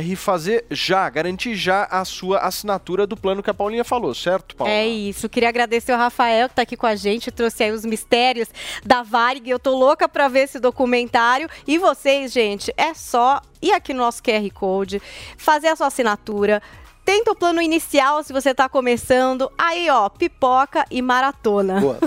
e 0.04 0.16
fazer 0.16 0.64
já, 0.70 1.08
garantir 1.08 1.54
já 1.54 1.84
a 1.90 2.04
sua 2.04 2.38
assinatura 2.38 3.06
do 3.06 3.16
plano 3.16 3.42
que 3.42 3.50
a 3.50 3.54
Paulinha 3.54 3.84
falou, 3.84 4.14
certo, 4.14 4.56
Paulo? 4.56 4.72
É 4.72 4.86
isso. 4.86 5.28
Queria 5.28 5.48
agradecer 5.48 5.92
o 5.92 5.96
Rafael 5.96 6.48
que 6.48 6.54
tá 6.54 6.62
aqui 6.62 6.76
com 6.76 6.86
a 6.86 6.96
gente, 6.96 7.30
trouxe 7.30 7.64
aí 7.64 7.72
os 7.72 7.84
mistérios 7.84 8.48
da 8.84 9.02
Varig. 9.02 9.48
Eu 9.48 9.58
tô 9.58 9.76
louca 9.76 10.08
pra 10.08 10.28
ver 10.28 10.40
esse 10.40 10.58
documentário. 10.58 11.48
E 11.66 11.78
vocês, 11.78 12.32
gente, 12.32 12.72
é 12.76 12.94
só 12.94 13.26
ir 13.62 13.73
aqui 13.73 13.93
no 13.93 14.01
nosso 14.01 14.23
QR 14.23 14.48
Code, 14.53 15.01
fazer 15.36 15.69
a 15.69 15.77
sua 15.77 15.86
assinatura. 15.89 16.62
Tenta 17.06 17.30
o 17.30 17.36
plano 17.36 17.62
inicial 17.62 18.20
se 18.24 18.32
você 18.32 18.52
tá 18.52 18.68
começando. 18.68 19.48
Aí, 19.56 19.88
ó, 19.88 20.08
pipoca 20.08 20.84
e 20.90 21.00
maratona. 21.00 21.80
Boa. 21.80 21.98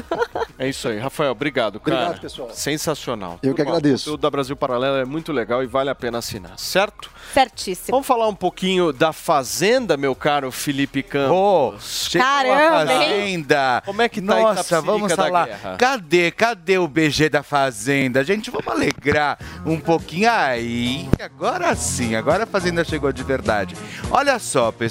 É 0.60 0.68
isso 0.68 0.90
aí, 0.90 1.00
Rafael, 1.00 1.32
obrigado, 1.32 1.80
cara. 1.80 2.02
Obrigado, 2.02 2.22
pessoal. 2.22 2.50
Sensacional. 2.52 3.40
Eu 3.42 3.56
que 3.56 3.64
Turma, 3.64 3.78
agradeço. 3.78 4.04
O 4.04 4.06
conteúdo 4.06 4.22
da 4.22 4.30
Brasil 4.30 4.58
Paralelo 4.58 4.98
é 4.98 5.06
muito 5.06 5.32
legal 5.32 5.64
e 5.64 5.68
vale 5.68 5.90
a 5.90 5.96
pena 5.96 6.18
assinar, 6.18 6.60
certo? 6.60 7.10
Certíssimo. 7.34 7.92
Vamos 7.92 8.06
falar 8.06 8.28
um 8.28 8.36
pouquinho 8.36 8.92
da 8.92 9.14
Fazenda, 9.14 9.96
meu 9.96 10.14
caro 10.14 10.52
Felipe 10.52 11.02
Campos. 11.02 12.10
A 12.16 12.20
Caramba, 12.20 12.94
hein? 12.94 13.00
Fazenda. 13.00 13.84
Como 13.86 14.02
é 14.02 14.10
que 14.10 14.22
tá 14.22 14.36
Nossa, 14.36 14.52
Itapsirica 14.52 14.82
vamos 14.82 15.14
falar. 15.14 15.46
guerra? 15.46 15.78
Cadê? 15.78 16.32
Cadê 16.32 16.78
o 16.78 16.90
BG 16.90 17.30
da 17.30 17.42
Fazenda? 17.42 18.22
Gente, 18.22 18.52
vamos 18.52 18.68
alegrar 18.68 19.40
um 19.66 19.80
pouquinho 19.80 20.30
aí. 20.30 21.08
Agora 21.22 21.74
sim, 21.74 22.16
agora 22.16 22.44
a 22.44 22.48
Fazenda 22.48 22.84
chegou 22.84 23.14
de 23.14 23.24
verdade. 23.24 23.78
Olha 24.12 24.38
só, 24.40 24.74
pessoal. 24.74 24.89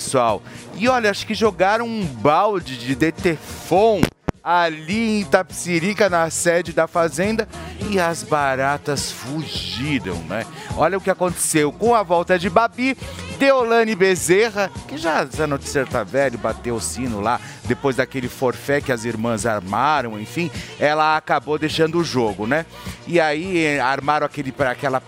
E 0.74 0.88
olha, 0.88 1.10
acho 1.10 1.26
que 1.26 1.34
jogaram 1.34 1.86
um 1.86 2.04
balde 2.04 2.76
de 2.78 2.94
Detefon 2.94 4.00
ali 4.42 5.18
em 5.18 5.20
Itapsirica, 5.20 6.08
na 6.08 6.30
sede 6.30 6.72
da 6.72 6.86
Fazenda, 6.86 7.46
e 7.90 8.00
as 8.00 8.22
baratas 8.22 9.10
fugiram, 9.12 10.16
né? 10.28 10.46
Olha 10.76 10.96
o 10.96 11.00
que 11.00 11.10
aconteceu 11.10 11.70
com 11.70 11.94
a 11.94 12.02
volta 12.02 12.38
de 12.38 12.48
Babi, 12.48 12.96
Deolane 13.38 13.94
Bezerra, 13.94 14.70
que 14.88 14.96
já, 14.96 15.26
já 15.26 15.46
no 15.46 15.58
tá 15.90 16.02
velho, 16.02 16.38
bateu 16.38 16.76
o 16.76 16.80
sino 16.80 17.20
lá, 17.20 17.38
depois 17.66 17.96
daquele 17.96 18.28
forfé 18.28 18.80
que 18.80 18.90
as 18.90 19.04
irmãs 19.04 19.44
armaram, 19.44 20.18
enfim, 20.18 20.50
ela 20.80 21.16
acabou 21.16 21.58
deixando 21.58 21.98
o 21.98 22.04
jogo, 22.04 22.46
né? 22.46 22.64
E 23.06 23.20
aí 23.20 23.58
eh, 23.64 23.80
armaram 23.80 24.24
aquele, 24.24 24.50
pra- 24.50 24.70
aquela 24.70 25.02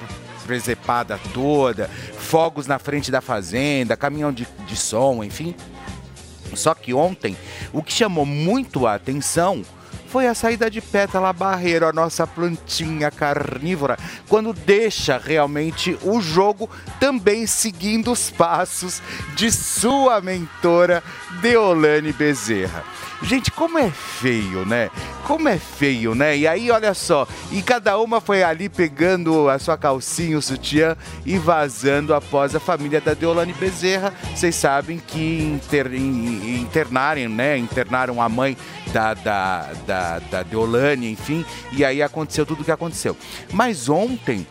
presepada 0.51 1.17
toda, 1.33 1.89
fogos 2.19 2.67
na 2.67 2.77
frente 2.77 3.09
da 3.09 3.21
fazenda, 3.21 3.97
caminhão 3.97 4.33
de, 4.33 4.49
de 4.67 4.75
som, 4.77 5.23
enfim. 5.23 5.55
Só 6.55 6.75
que 6.75 6.93
ontem, 6.93 7.37
o 7.73 7.85
que 7.85 7.93
chamou 7.93 8.27
muito 8.27 8.85
a 8.85 8.97
atenção 8.97 9.63
foi 10.09 10.27
a 10.27 10.35
saída 10.35 10.69
de 10.69 10.81
Pétala 10.81 11.33
Barreiro, 11.33 11.87
a 11.87 11.93
nossa 11.93 12.27
plantinha 12.27 13.13
carnívora, 13.13 13.97
quando 14.29 14.53
deixa 14.53 15.19
realmente 15.19 15.97
o 16.03 16.21
jogo 16.21 16.69
também 16.99 17.47
seguindo 17.47 18.11
os 18.11 18.29
passos 18.29 19.01
de 19.37 19.53
sua 19.53 20.21
mentora 20.21 21.01
Deolane 21.41 22.13
Bezerra. 22.13 22.83
Gente, 23.23 23.51
como 23.51 23.79
é 23.79 23.91
feio, 23.91 24.65
né? 24.65 24.91
Como 25.25 25.49
é 25.49 25.59
feio, 25.59 26.15
né? 26.15 26.37
E 26.37 26.49
aí, 26.49 26.71
olha 26.71 26.95
só, 26.95 27.29
e 27.53 27.61
cada 27.63 27.99
uma 27.99 28.21
foi 28.21 28.43
ali 28.43 28.69
pegando 28.69 29.49
a 29.49 29.59
sua 29.59 29.77
calcinha, 29.77 30.39
o 30.39 30.43
sutiã 30.43 30.97
e 31.27 31.37
vazando 31.39 32.15
após 32.15 32.55
a 32.57 32.61
família 32.61 33.01
da 33.01 33.13
Deolane 33.15 33.53
Bezerra. 33.53 34.13
Vocês 34.35 34.55
sabem 34.55 34.99
que 35.07 35.43
inter, 35.43 35.93
in- 35.95 36.61
internaram, 36.63 37.29
né? 37.29 37.59
Internaram 37.59 38.23
a 38.23 38.29
mãe 38.29 38.57
da, 38.93 39.15
da 39.15 39.71
da, 39.87 40.19
da 40.19 40.43
Deolane, 40.43 41.11
enfim, 41.13 41.45
e 41.73 41.85
aí 41.85 42.03
aconteceu 42.03 42.47
tudo 42.47 42.63
o 42.63 42.65
que 42.65 42.73
aconteceu. 42.73 43.17
Mas 43.53 43.89
ontem, 43.89 44.47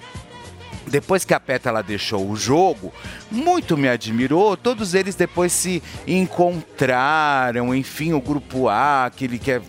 depois 0.90 1.24
que 1.24 1.34
a 1.34 1.40
Pétala 1.40 1.82
deixou 1.82 2.30
o 2.30 2.36
jogo, 2.36 2.92
muito 3.32 3.78
me 3.78 3.88
admirou. 3.88 4.58
Todos 4.58 4.94
eles 4.94 5.16
depois 5.16 5.52
se 5.52 5.82
encontraram, 6.08 7.74
enfim, 7.74 8.14
o 8.14 8.22
grupo 8.22 8.68
A, 8.68 9.06
aquele 9.06 9.38
que 9.38 9.52
é, 9.52 9.62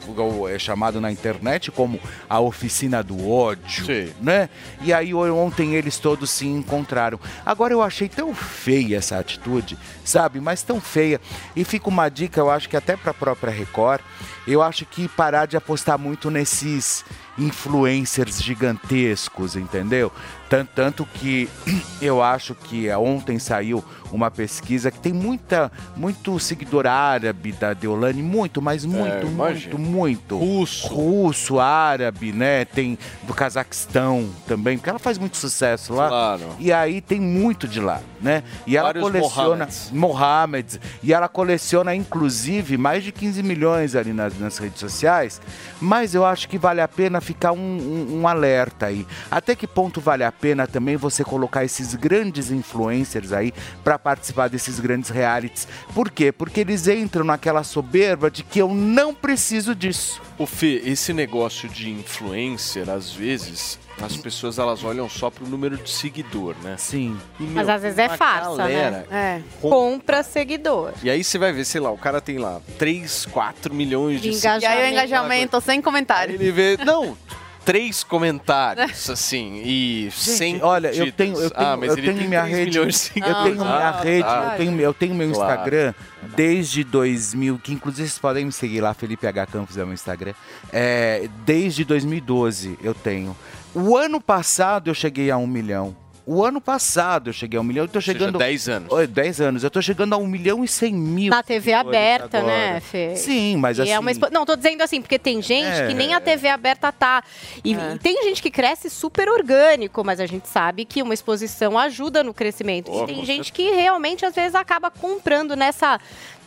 é 0.53 0.59
chamado 0.59 1.01
na 1.01 1.13
internet 1.13 1.71
como 1.71 2.01
a 2.29 2.41
oficina 2.41 3.03
do 3.03 3.31
ódio, 3.31 3.85
né? 4.21 4.49
E 4.83 4.93
aí 4.93 5.15
ontem 5.15 5.75
eles 5.75 5.99
todos 5.99 6.31
se 6.31 6.47
encontraram. 6.47 7.21
Agora 7.45 7.73
eu 7.73 7.83
achei 7.83 8.09
tão 8.09 8.35
feia 8.35 8.97
essa 8.97 9.19
atitude, 9.19 9.79
sabe? 10.05 10.41
Mas 10.41 10.63
tão 10.63 10.81
feia. 10.81 11.21
E 11.55 11.65
fica 11.65 11.89
uma 11.89 12.09
dica, 12.09 12.41
eu 12.41 12.51
acho 12.51 12.69
que 12.69 12.77
até 12.77 12.97
para 12.97 13.11
a 13.11 13.15
própria 13.15 13.53
Record, 13.53 14.01
eu 14.47 14.63
acho 14.63 14.85
que 14.87 15.07
parar 15.09 15.47
de 15.47 15.57
apostar 15.57 15.99
muito 15.99 16.31
nesses 16.31 17.05
influencers 17.39 18.43
gigantescos, 18.43 19.57
entendeu? 19.57 20.13
Tanto, 20.49 20.71
tanto 20.75 21.07
que 21.07 21.49
eu 22.03 22.23
acho 22.23 22.55
que 22.55 22.91
ontem 22.93 23.39
saiu 23.39 23.85
uma 24.13 24.31
pesquisa 24.31 24.91
que 24.91 24.99
tem 24.99 25.13
muita, 25.13 25.71
muito 25.97 26.39
seguidor 26.41 26.87
árabe 26.87 27.53
da 27.53 27.73
Deolane, 27.73 28.23
muito, 28.23 28.61
mas 28.61 28.85
muito, 28.85 29.27
imagino. 29.27 29.79
muito, 29.79 29.79
muito. 29.79 30.37
Russo. 30.39 30.89
Russo, 30.89 31.61
árabe, 31.61 32.33
né? 32.33 32.65
Tem 32.65 32.99
do 33.23 33.33
Cazaquistão 33.35 34.29
também, 34.47 34.77
porque 34.79 34.91
ela 34.91 34.99
faz 34.99 35.19
muito 35.19 35.37
sucesso 35.37 35.93
lá. 35.95 36.09
Claro. 36.09 36.43
E 36.59 36.73
aí 36.73 37.01
tem 37.01 37.21
muito 37.21 37.69
de 37.69 37.81
lá, 37.81 38.01
né? 38.21 38.43
E 38.67 38.77
ela 38.77 38.89
Vários 38.89 39.03
coleciona 39.05 39.47
Mohammeds. 39.67 39.91
Mohamed. 39.93 40.81
E 41.03 41.13
ela 41.13 41.29
coleciona, 41.29 41.95
inclusive, 41.95 42.77
mais 42.77 43.05
de 43.05 43.13
15 43.13 43.43
milhões 43.43 43.95
ali 43.95 44.13
nas, 44.13 44.39
nas 44.39 44.59
redes 44.59 44.81
sociais. 44.81 45.41
Mas 45.81 46.15
eu 46.15 46.25
acho 46.25 46.49
que 46.49 46.59
vale 46.59 46.81
a 46.81 46.89
pena 46.89 47.21
ficar 47.21 47.53
um, 47.53 47.59
um- 47.59 48.21
um 48.21 48.29
alerta 48.29 48.87
aí. 48.87 49.07
Até 49.31 49.55
que 49.55 49.67
ponto 49.67 50.01
vale 50.01 50.25
a 50.25 50.33
pena 50.33 50.67
também 50.67 50.97
você 50.97 51.23
colocar 51.25 51.65
esses 51.65 51.95
grandes 51.95 52.51
influencers 52.51 53.33
aí 53.33 53.53
para 53.85 53.99
participar 54.01 54.49
desses 54.49 54.81
grandes 54.81 55.11
realities? 55.11 55.69
Por 55.95 56.11
quê? 56.11 56.33
Porque 56.33 56.61
eles 56.61 56.89
entram 56.89 57.25
naquela 57.25 57.63
soberba 57.63 58.31
de 58.31 58.43
que 58.43 58.59
eu 58.59 58.69
não 58.75 59.15
preciso 59.15 59.75
disso. 59.75 60.21
O 60.39 60.47
Fê, 60.47 60.83
esse 60.85 61.13
negócio 61.13 61.69
de 61.69 61.91
influencer, 61.91 62.89
às 62.89 63.13
vezes, 63.13 63.79
as 64.03 64.17
pessoas 64.17 64.59
elas 64.59 64.83
olham 64.83 65.09
só 65.09 65.31
pro 65.31 65.47
número 65.47 65.77
de 65.77 65.91
seguidor, 65.91 66.57
né? 66.63 66.77
Sim. 66.79 67.19
Mas 67.39 67.69
às 67.69 67.83
vezes 67.83 67.99
é 67.99 68.09
farsa, 68.09 68.67
né? 68.67 69.05
É. 69.11 69.41
Compra 69.61 70.23
seguidor. 70.23 70.93
E 71.03 71.11
aí 71.11 71.23
você 71.23 71.39
vai 71.39 71.53
ver, 71.53 71.65
sei 71.65 71.81
lá, 71.81 71.91
o 71.91 71.99
cara 71.99 72.21
tem 72.21 72.39
lá 72.39 72.61
3, 72.79 73.27
4 73.27 73.75
milhões 73.75 74.21
de 74.21 74.31
E 74.31 74.67
aí 74.67 74.89
o 74.89 74.93
engajamento 74.93 75.61
sem 75.61 75.83
comentário. 75.83 76.35
Ele 76.35 76.51
vê, 76.51 76.77
não, 76.85 77.17
três 77.65 78.03
comentários, 78.05 79.09
assim, 79.11 79.61
e 79.65 80.11
sem 80.13 80.63
olha, 80.63 80.89
eu 80.95 81.11
tenho, 81.13 81.39
eu 81.41 81.51
tenho, 81.51 81.69
ah, 81.69 81.77
mas 81.77 81.91
eu 81.91 81.99
ele 81.99 82.07
tenho 82.09 82.19
tem 82.19 82.29
minha 82.29 82.43
3 82.43 82.57
rede, 82.57 82.71
milhões 82.71 83.11
de 83.15 83.21
eu 83.21 83.35
tenho 83.43 83.55
minha 83.57 83.89
Ah, 83.89 84.01
rede, 84.03 84.23
tá. 84.25 84.49
eu 84.53 84.57
tenho, 84.59 84.81
eu 84.81 84.95
tenho 84.95 85.15
meu 85.15 85.31
Claro. 85.33 85.51
Instagram 85.53 85.95
desde 86.37 86.85
2000, 86.85 87.59
que 87.59 87.73
inclusive 87.73 88.09
vocês 88.09 88.19
podem 88.19 88.45
me 88.47 88.53
seguir 88.53 88.81
lá, 88.81 88.93
Felipe 88.95 89.27
H 89.27 89.47
Campos 89.47 89.77
é 89.77 89.83
o 89.83 89.87
meu 89.87 89.95
Instagram. 89.95 90.35
É, 90.73 91.29
desde 91.45 91.85
2012 91.85 92.79
eu 92.83 92.95
tenho. 92.95 93.37
O 93.75 93.97
ano 93.97 94.21
passado 94.21 94.89
eu 94.91 94.95
cheguei 94.95 95.31
a 95.31 95.37
um 95.37 95.47
milhão. 95.47 95.95
O 96.33 96.45
ano 96.45 96.61
passado 96.61 97.31
eu 97.31 97.33
cheguei 97.33 97.59
a 97.59 97.61
um 97.61 97.65
milhão. 97.65 97.87
Eu 97.87 97.89
tô 97.89 98.01
seja, 98.01 98.13
chegando. 98.13 98.39
10 98.39 98.69
anos. 98.69 98.93
Oi, 98.93 99.05
10 99.05 99.41
anos. 99.41 99.65
Eu 99.65 99.71
tô 99.71 99.83
chegando 99.83 100.13
a 100.13 100.17
um 100.17 100.29
milhão 100.29 100.63
e 100.63 100.69
100 100.69 100.95
mil. 100.95 101.29
Na 101.31 101.43
TV 101.43 101.73
aberta, 101.73 102.39
agora. 102.39 102.55
né, 102.75 102.79
Fê? 102.81 103.17
Sim, 103.17 103.57
mas 103.57 103.79
E 103.79 103.83
assim. 103.83 103.91
é 103.91 103.99
uma 103.99 104.13
expo- 104.13 104.29
Não, 104.31 104.47
tô 104.47 104.55
dizendo 104.55 104.81
assim, 104.81 105.01
porque 105.03 105.19
tem 105.19 105.43
gente 105.43 105.67
É. 105.67 105.89
que 105.89 105.95
nem 105.95 106.15
a 106.15 106.21
TV 106.21 106.47
aberta 106.47 106.93
tá. 106.93 107.25
E, 107.65 107.73
e 107.73 107.99
tem 107.99 108.23
gente 108.23 108.41
que 108.41 108.49
cresce 108.49 108.89
super 108.89 109.29
orgânico, 109.29 110.05
mas 110.05 110.21
a 110.21 110.27
gente 110.27 110.47
sabe 110.47 110.85
que 110.85 111.03
uma 111.03 111.13
exposição 111.13 111.77
ajuda 111.77 112.23
no 112.23 112.33
crescimento. 112.33 112.93
Oh, 112.93 113.03
e 113.03 113.07
tem 113.09 113.25
gente 113.25 113.53
que 113.53 113.69
realmente, 113.71 114.25
às 114.25 114.33
vezes, 114.37 114.55
acaba 114.55 114.89
comprando 114.89 115.57
nessa 115.57 115.99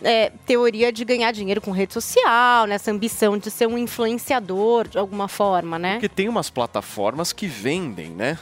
é, 0.01 0.31
teoria 0.45 0.93
de 0.93 1.03
ganhar 1.03 1.34
dinheiro 1.34 1.60
com 1.60 1.72
rede 1.72 1.91
social, 1.91 2.65
nessa 2.68 2.89
ambição 2.89 3.38
de 3.38 3.51
ser 3.51 3.68
um 3.68 3.77
influenciador 3.77 4.88
de 4.88 4.97
alguma 4.97 5.27
forma, 5.27 5.77
né? 5.77 5.95
Porque 5.95 6.07
tem 6.07 6.30
umas 6.30 6.49
plataformas 6.49 7.34
que 7.34 7.47
vendem, 7.47 8.11
né? 8.11 8.39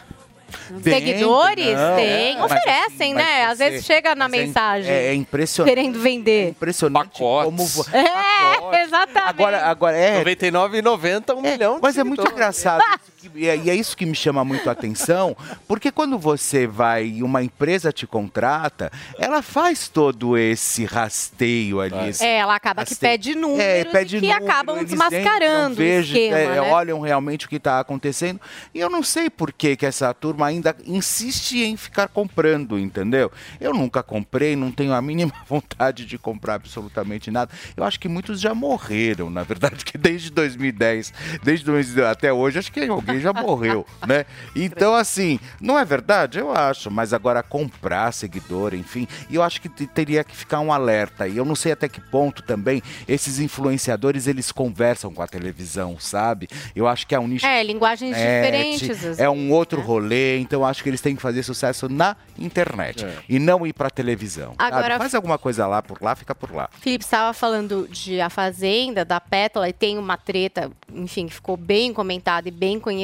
Seguidores? 0.84 1.66
não, 1.78 1.96
tem, 1.96 2.36
é, 2.36 2.40
mas 2.40 2.52
oferecem, 2.52 2.84
assim, 2.86 3.14
mas 3.14 3.24
né? 3.26 3.44
Às 3.46 3.58
você- 3.58 3.70
vezes 3.70 3.86
chega 3.86 4.16
na 4.16 4.28
mas 4.28 4.40
é- 4.40 4.44
mensagem. 4.46 4.92
é 4.92 5.14
impressionante. 5.14 5.76
Querendo 5.76 6.00
vender. 6.00 6.50
Impressionante 6.50 7.20
como. 7.20 7.66
vo- 7.66 7.86
É, 7.94 8.84
exatamente. 8.84 9.30
Agora, 9.30 9.66
agora 9.66 9.98
é. 9.98 10.18
99,90, 10.20 11.36
um 11.36 11.42
milhão. 11.42 11.80
Mas 11.82 11.98
é 11.98 12.04
muito 12.04 12.26
engraçado. 12.30 12.82
que- 13.30 13.40
E 13.40 13.48
é, 13.48 13.56
e 13.58 13.70
é 13.70 13.76
isso 13.76 13.96
que 13.96 14.06
me 14.06 14.16
chama 14.16 14.44
muito 14.44 14.68
a 14.70 14.74
atenção, 14.74 15.36
porque 15.68 15.92
quando 15.92 16.18
você 16.18 16.66
vai 16.68 17.06
e 17.08 17.24
uma 17.24 17.44
empresa 17.44 17.92
te 17.92 18.06
contrata, 18.08 18.92
ela 19.18 19.42
faz 19.42 19.88
todo 19.88 20.38
esse 20.38 20.86
rasteio 20.86 21.80
ali. 21.80 22.10
esse 22.10 22.24
É, 22.26 22.38
ela 22.38 22.56
acaba 22.56 22.84
que 22.84 22.92
rasteio. 22.92 23.12
pede 23.14 23.36
números 23.36 23.62
É, 23.64 23.84
pede 23.86 24.18
e 24.18 24.20
que 24.22 24.28
número, 24.28 24.46
acabam 24.46 24.84
desmascarando 24.84 25.72
entram, 25.72 25.76
vejam, 25.76 26.16
o 26.16 26.24
esquema, 26.24 26.38
é, 26.40 26.62
né? 26.62 26.72
olham 26.72 27.00
realmente 27.02 27.46
o 27.46 27.50
que 27.50 27.56
está 27.58 27.80
acontecendo. 27.80 28.40
E 28.74 28.80
eu 28.80 28.90
não 28.90 29.04
sei 29.04 29.30
por 29.30 29.52
que, 29.54 29.76
que 29.76 29.86
essa 29.86 30.14
turma 30.14 30.48
ainda 30.48 30.76
insiste 30.86 31.58
em 31.64 31.76
ficar 31.78 32.08
comprando, 32.08 32.78
entendeu? 32.80 33.32
Eu 33.60 33.74
nunca 33.74 34.02
comprei, 34.04 34.56
não 34.56 34.72
tenho 34.72 34.94
a 34.94 35.02
mínima 35.02 35.32
vontade 35.48 36.06
de 36.06 36.18
comprar 36.18 36.56
absolutamente 36.56 37.30
nada. 37.32 37.52
Eu 37.76 37.84
acho 37.84 38.00
que 38.00 38.08
muitos 38.08 38.40
já 38.40 38.54
morreram, 38.54 39.30
na 39.30 39.44
verdade, 39.44 39.84
que 39.86 39.98
desde 39.98 40.30
2010, 40.32 41.14
desde 41.44 41.66
2010 41.66 42.08
até 42.08 42.32
hoje, 42.34 42.60
acho 42.60 42.72
que 42.72 42.82
alguém 42.86 43.11
já 43.20 43.34
morreu, 43.34 43.86
né? 44.08 44.26
Então, 44.56 44.96
assim, 44.96 45.40
não 45.60 45.78
é 45.78 45.84
verdade? 45.86 46.40
Eu 46.40 46.52
acho, 46.52 46.90
mas 46.92 47.14
agora 47.14 47.42
comprar 47.44 48.12
seguidor, 48.14 48.74
enfim, 48.74 49.08
e 49.30 49.36
eu 49.36 49.44
acho 49.44 49.62
que 49.62 49.70
te- 49.70 49.88
teria 49.88 50.24
que 50.24 50.36
ficar 50.36 50.60
um 50.60 50.72
alerta. 50.72 51.28
E 51.28 51.38
eu 51.38 51.46
não 51.46 51.56
sei 51.56 51.72
até 51.72 51.88
que 51.90 52.00
ponto 52.00 52.42
também 52.42 52.82
esses 53.08 53.40
influenciadores, 53.40 54.28
eles 54.28 54.52
conversam 54.52 55.14
com 55.14 55.22
a 55.22 55.28
televisão, 55.28 55.98
sabe? 56.00 56.48
Eu 56.76 56.88
acho 56.88 57.06
que 57.08 57.16
é 57.16 57.20
um 57.20 57.28
nicho 57.28 57.46
É, 57.46 57.64
linguagens 57.64 58.16
diferentes. 58.16 59.20
É 59.20 59.30
um 59.30 59.52
outro 59.52 59.80
né? 59.80 59.86
rolê, 59.86 60.40
então 60.40 60.62
eu 60.62 60.66
acho 60.66 60.84
que 60.84 60.90
eles 60.90 61.02
têm 61.02 61.16
que 61.16 61.22
fazer 61.22 61.44
sucesso 61.44 61.88
na 61.90 62.16
internet 62.38 63.06
e 63.28 63.40
não 63.40 63.66
ir 63.66 63.74
pra 63.74 63.90
televisão. 63.90 64.54
sabe? 64.60 64.76
Agora- 64.76 64.98
Faz 64.98 65.16
alguma 65.16 65.38
coisa 65.38 65.66
lá 65.66 65.82
por 65.82 65.98
lá, 66.02 66.16
fica 66.16 66.36
por 66.36 66.54
lá. 66.54 66.70
Felipe 66.80 67.04
estava 67.04 67.34
falando 67.34 67.88
de 67.90 68.22
A 68.22 68.30
Fazenda, 68.30 69.04
da 69.04 69.20
Pétala, 69.20 69.68
e 69.70 69.74
tem 69.74 69.98
uma 69.98 70.16
treta, 70.18 70.70
enfim, 70.94 71.28
que 71.28 71.34
ficou 71.34 71.58
bem 71.58 71.92
comentada 71.94 72.48
e 72.48 72.52
bem 72.52 72.80
conhecida, 72.80 73.01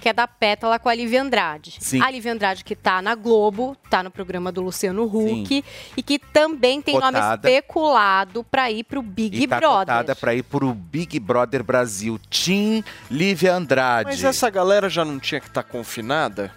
que 0.00 0.08
é 0.08 0.12
da 0.12 0.26
Pétala 0.26 0.78
com 0.78 0.88
a 0.88 0.94
Lívia 0.94 1.22
Andrade. 1.22 1.76
Sim. 1.80 2.00
A 2.02 2.10
Lívia 2.10 2.32
Andrade 2.32 2.64
que 2.64 2.74
tá 2.74 3.00
na 3.02 3.14
Globo, 3.14 3.76
tá 3.88 4.02
no 4.02 4.10
programa 4.10 4.50
do 4.50 4.62
Luciano 4.62 5.04
Huck, 5.04 5.64
e 5.96 6.02
que 6.02 6.18
também 6.18 6.80
tem 6.80 6.94
nome 6.94 7.12
Cotada. 7.12 7.48
especulado 7.48 8.44
para 8.44 8.70
ir 8.70 8.84
pro 8.84 9.02
Big 9.02 9.42
e 9.42 9.46
tá 9.46 9.58
Brother. 9.58 9.78
cotada 9.78 10.16
pra 10.16 10.34
ir 10.34 10.42
pro 10.42 10.72
Big 10.74 11.18
Brother 11.18 11.62
Brasil. 11.62 12.18
Tim 12.30 12.82
Lívia 13.10 13.54
Andrade. 13.54 14.10
Mas 14.10 14.24
essa 14.24 14.50
galera 14.50 14.88
já 14.88 15.04
não 15.04 15.18
tinha 15.18 15.40
que 15.40 15.48
estar 15.48 15.62
confinada? 15.62 16.52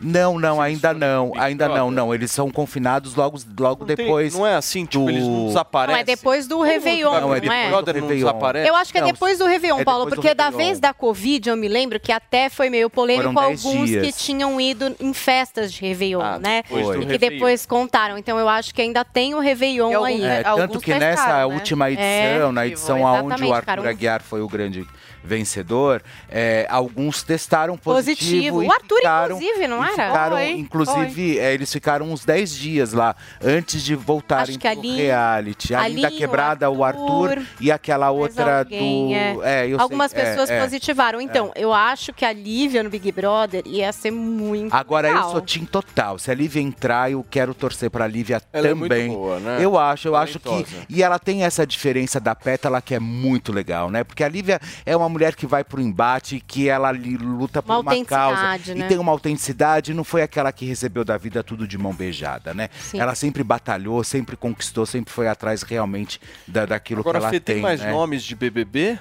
Não, 0.00 0.38
não, 0.38 0.60
ainda 0.62 0.94
não, 0.94 1.32
ainda 1.36 1.68
não, 1.68 1.90
não. 1.90 2.14
Eles 2.14 2.30
são 2.30 2.50
confinados 2.50 3.14
logo, 3.14 3.38
logo 3.58 3.84
tem- 3.84 3.96
depois. 3.96 4.34
não 4.34 4.46
é 4.46 4.54
assim, 4.56 4.86
tipo, 4.86 5.10
eles 5.10 5.22
não 5.22 5.46
desaparecem? 5.48 5.94
Não, 5.94 6.00
é 6.00 6.04
depois 6.04 6.46
do 6.46 6.62
Réveillon, 6.62 7.12
Não, 7.12 7.20
não 7.20 7.34
é 7.34 7.36
é? 7.36 7.40
depois 7.40 7.62
do 7.64 7.68
Brother 7.68 7.94
não 7.96 8.00
Réveillon. 8.08 8.26
desaparece? 8.26 8.68
Eu 8.68 8.74
acho 8.76 8.92
que 8.92 8.98
é 8.98 9.00
Não, 9.02 9.12
depois 9.12 9.38
do 9.38 9.44
Réveillon, 9.46 9.80
é 9.80 9.84
Paulo, 9.84 10.04
depois 10.06 10.16
do 10.18 10.22
porque 10.22 10.34
da 10.34 10.44
Réveillon. 10.46 10.66
vez 10.68 10.80
da 10.80 10.94
Covid, 10.94 11.48
eu 11.50 11.56
me 11.56 11.68
lembro 11.68 12.00
que 12.00 12.10
até 12.12 12.48
foi 12.48 12.70
meio 12.70 12.88
polêmico 12.88 13.32
Foram 13.32 13.46
alguns 13.48 13.62
que 13.90 14.00
dias. 14.00 14.16
tinham 14.16 14.58
ido 14.60 14.96
em 14.98 15.12
festas 15.12 15.70
de 15.72 15.82
Réveillon, 15.82 16.20
Ah, 16.22 16.38
né? 16.38 16.62
depois 16.62 16.86
do 16.86 16.92
E 17.02 17.06
que 17.06 17.12
Réveillon. 17.12 17.34
depois 17.34 17.66
contaram. 17.66 18.16
Então 18.16 18.38
eu 18.38 18.48
acho 18.48 18.74
que 18.74 18.80
ainda 18.80 19.04
tem 19.04 19.34
o 19.34 19.38
Réveillon 19.38 19.90
E 19.90 19.94
alguns- 19.94 20.08
aí. 20.08 20.24
É, 20.24 20.42
Alguns 20.46 20.66
tanto 20.66 20.80
que 20.80 20.94
nessa 20.94 21.38
né? 21.38 21.44
última 21.46 21.90
edição, 21.90 22.04
É, 22.48 22.52
na 22.52 22.66
edição 22.66 23.02
onde 23.02 23.44
o 23.44 23.52
Arthur 23.52 23.86
Aguiar 23.86 24.22
foi 24.22 24.40
o 24.40 24.48
grande 24.48 24.86
vencedor, 25.22 26.02
é, 26.28 26.66
alguns 26.70 27.22
testaram 27.22 27.76
positivo. 27.76 28.00
Positivo. 28.20 28.62
O 28.64 28.72
Arthur, 28.72 28.96
ficaram- 28.96 29.36
inclusive, 29.36 29.68
não 29.68 29.84
e 29.84 29.88
era? 29.92 30.06
Ficaram, 30.06 30.36
Foi, 30.36 30.50
inclusive, 30.52 31.38
é, 31.38 31.54
eles 31.54 31.72
ficaram 31.72 32.10
uns 32.10 32.24
10 32.24 32.54
dias 32.54 32.92
lá, 32.92 33.14
antes 33.42 33.82
de 33.82 33.94
voltarem 33.94 34.56
a 34.56 34.58
pro 34.72 34.80
Lin- 34.80 34.96
reality. 34.96 35.74
A 35.74 35.82
a 35.82 35.88
Linda 35.88 36.08
Lin, 36.08 36.14
o 36.14 36.18
Quebrada, 36.18 36.70
o 36.70 36.84
Arthur, 36.84 37.30
Arthur, 37.38 37.46
e 37.60 37.70
aquela 37.70 38.10
outra 38.10 38.60
alguém, 38.60 39.08
do... 39.34 39.44
é. 39.44 39.60
É, 39.60 39.64
eu 39.66 39.76
sei- 39.76 39.80
Algumas 39.80 40.14
é, 40.14 40.24
pessoas 40.24 40.50
é. 40.50 40.60
positivaram. 40.60 41.20
Então, 41.20 41.52
eu 41.54 41.72
acho 41.72 42.12
que 42.12 42.24
a 42.24 42.32
Lívia 42.32 42.82
no 42.82 42.90
Big 42.90 43.10
Brother 43.12 43.62
ia 43.66 43.92
ser 43.92 44.10
muito 44.10 44.72
Agora 44.74 45.08
legal. 45.08 45.24
eu 45.24 45.30
sou 45.32 45.40
Tim 45.40 45.64
total. 45.64 46.18
Se 46.18 46.30
a 46.30 46.34
Lívia 46.34 46.60
entrar, 46.62 47.10
eu 47.10 47.24
quero 47.28 47.52
torcer 47.54 47.90
pra 47.90 48.06
Lívia 48.06 48.40
Ela 48.52 48.68
é 48.68 48.74
muito 48.74 48.90
também. 48.90 49.08
boa, 49.08 49.38
né? 49.40 49.58
Eu 49.60 49.78
acho, 49.78 50.08
eu 50.08 50.16
acho 50.16 50.38
que. 50.38 50.66
E 50.88 51.02
ela 51.02 51.18
tem 51.18 51.42
essa 51.44 51.66
diferença 51.66 52.20
da 52.20 52.34
Pétala 52.34 52.80
que 52.80 52.94
é 52.94 52.98
muito 53.00 53.52
legal, 53.52 53.90
né? 53.90 54.04
Porque 54.04 54.22
a 54.24 54.28
Lívia 54.28 54.60
é 54.86 54.96
uma 54.96 55.08
mulher 55.10 55.34
que 55.34 55.46
vai 55.46 55.62
pro 55.62 55.80
embate, 55.80 56.42
que 56.46 56.68
ela 56.68 56.90
luta 56.90 57.62
por 57.62 57.72
Uma 57.72 57.80
uma, 57.80 58.04
causa. 58.04 58.74
né? 58.74 58.86
E 58.86 58.88
tem 58.88 58.98
uma 58.98 59.12
autenticidade, 59.12 59.92
não 59.92 60.04
foi 60.04 60.22
aquela 60.22 60.50
que 60.52 60.64
recebeu 60.64 61.04
da 61.04 61.16
vida 61.18 61.42
tudo 61.42 61.66
de 61.66 61.76
mão 61.76 61.92
beijada, 61.92 62.54
né? 62.54 62.70
Sim. 62.80 62.98
Ela 63.00 63.14
sempre 63.14 63.42
batalhou, 63.44 64.02
sempre 64.04 64.36
conquistou, 64.36 64.86
sempre 64.86 65.12
foi 65.12 65.28
atrás 65.28 65.62
realmente 65.62 66.20
da, 66.46 66.64
daquilo 66.64 67.00
Agora, 67.00 67.18
que 67.18 67.24
ela 67.24 67.30
Fê, 67.30 67.40
tem, 67.40 67.54
tem. 67.56 67.62
mais 67.62 67.80
né? 67.80 67.90
nomes 67.90 68.22
de 68.22 68.34
BBB? 68.34 68.98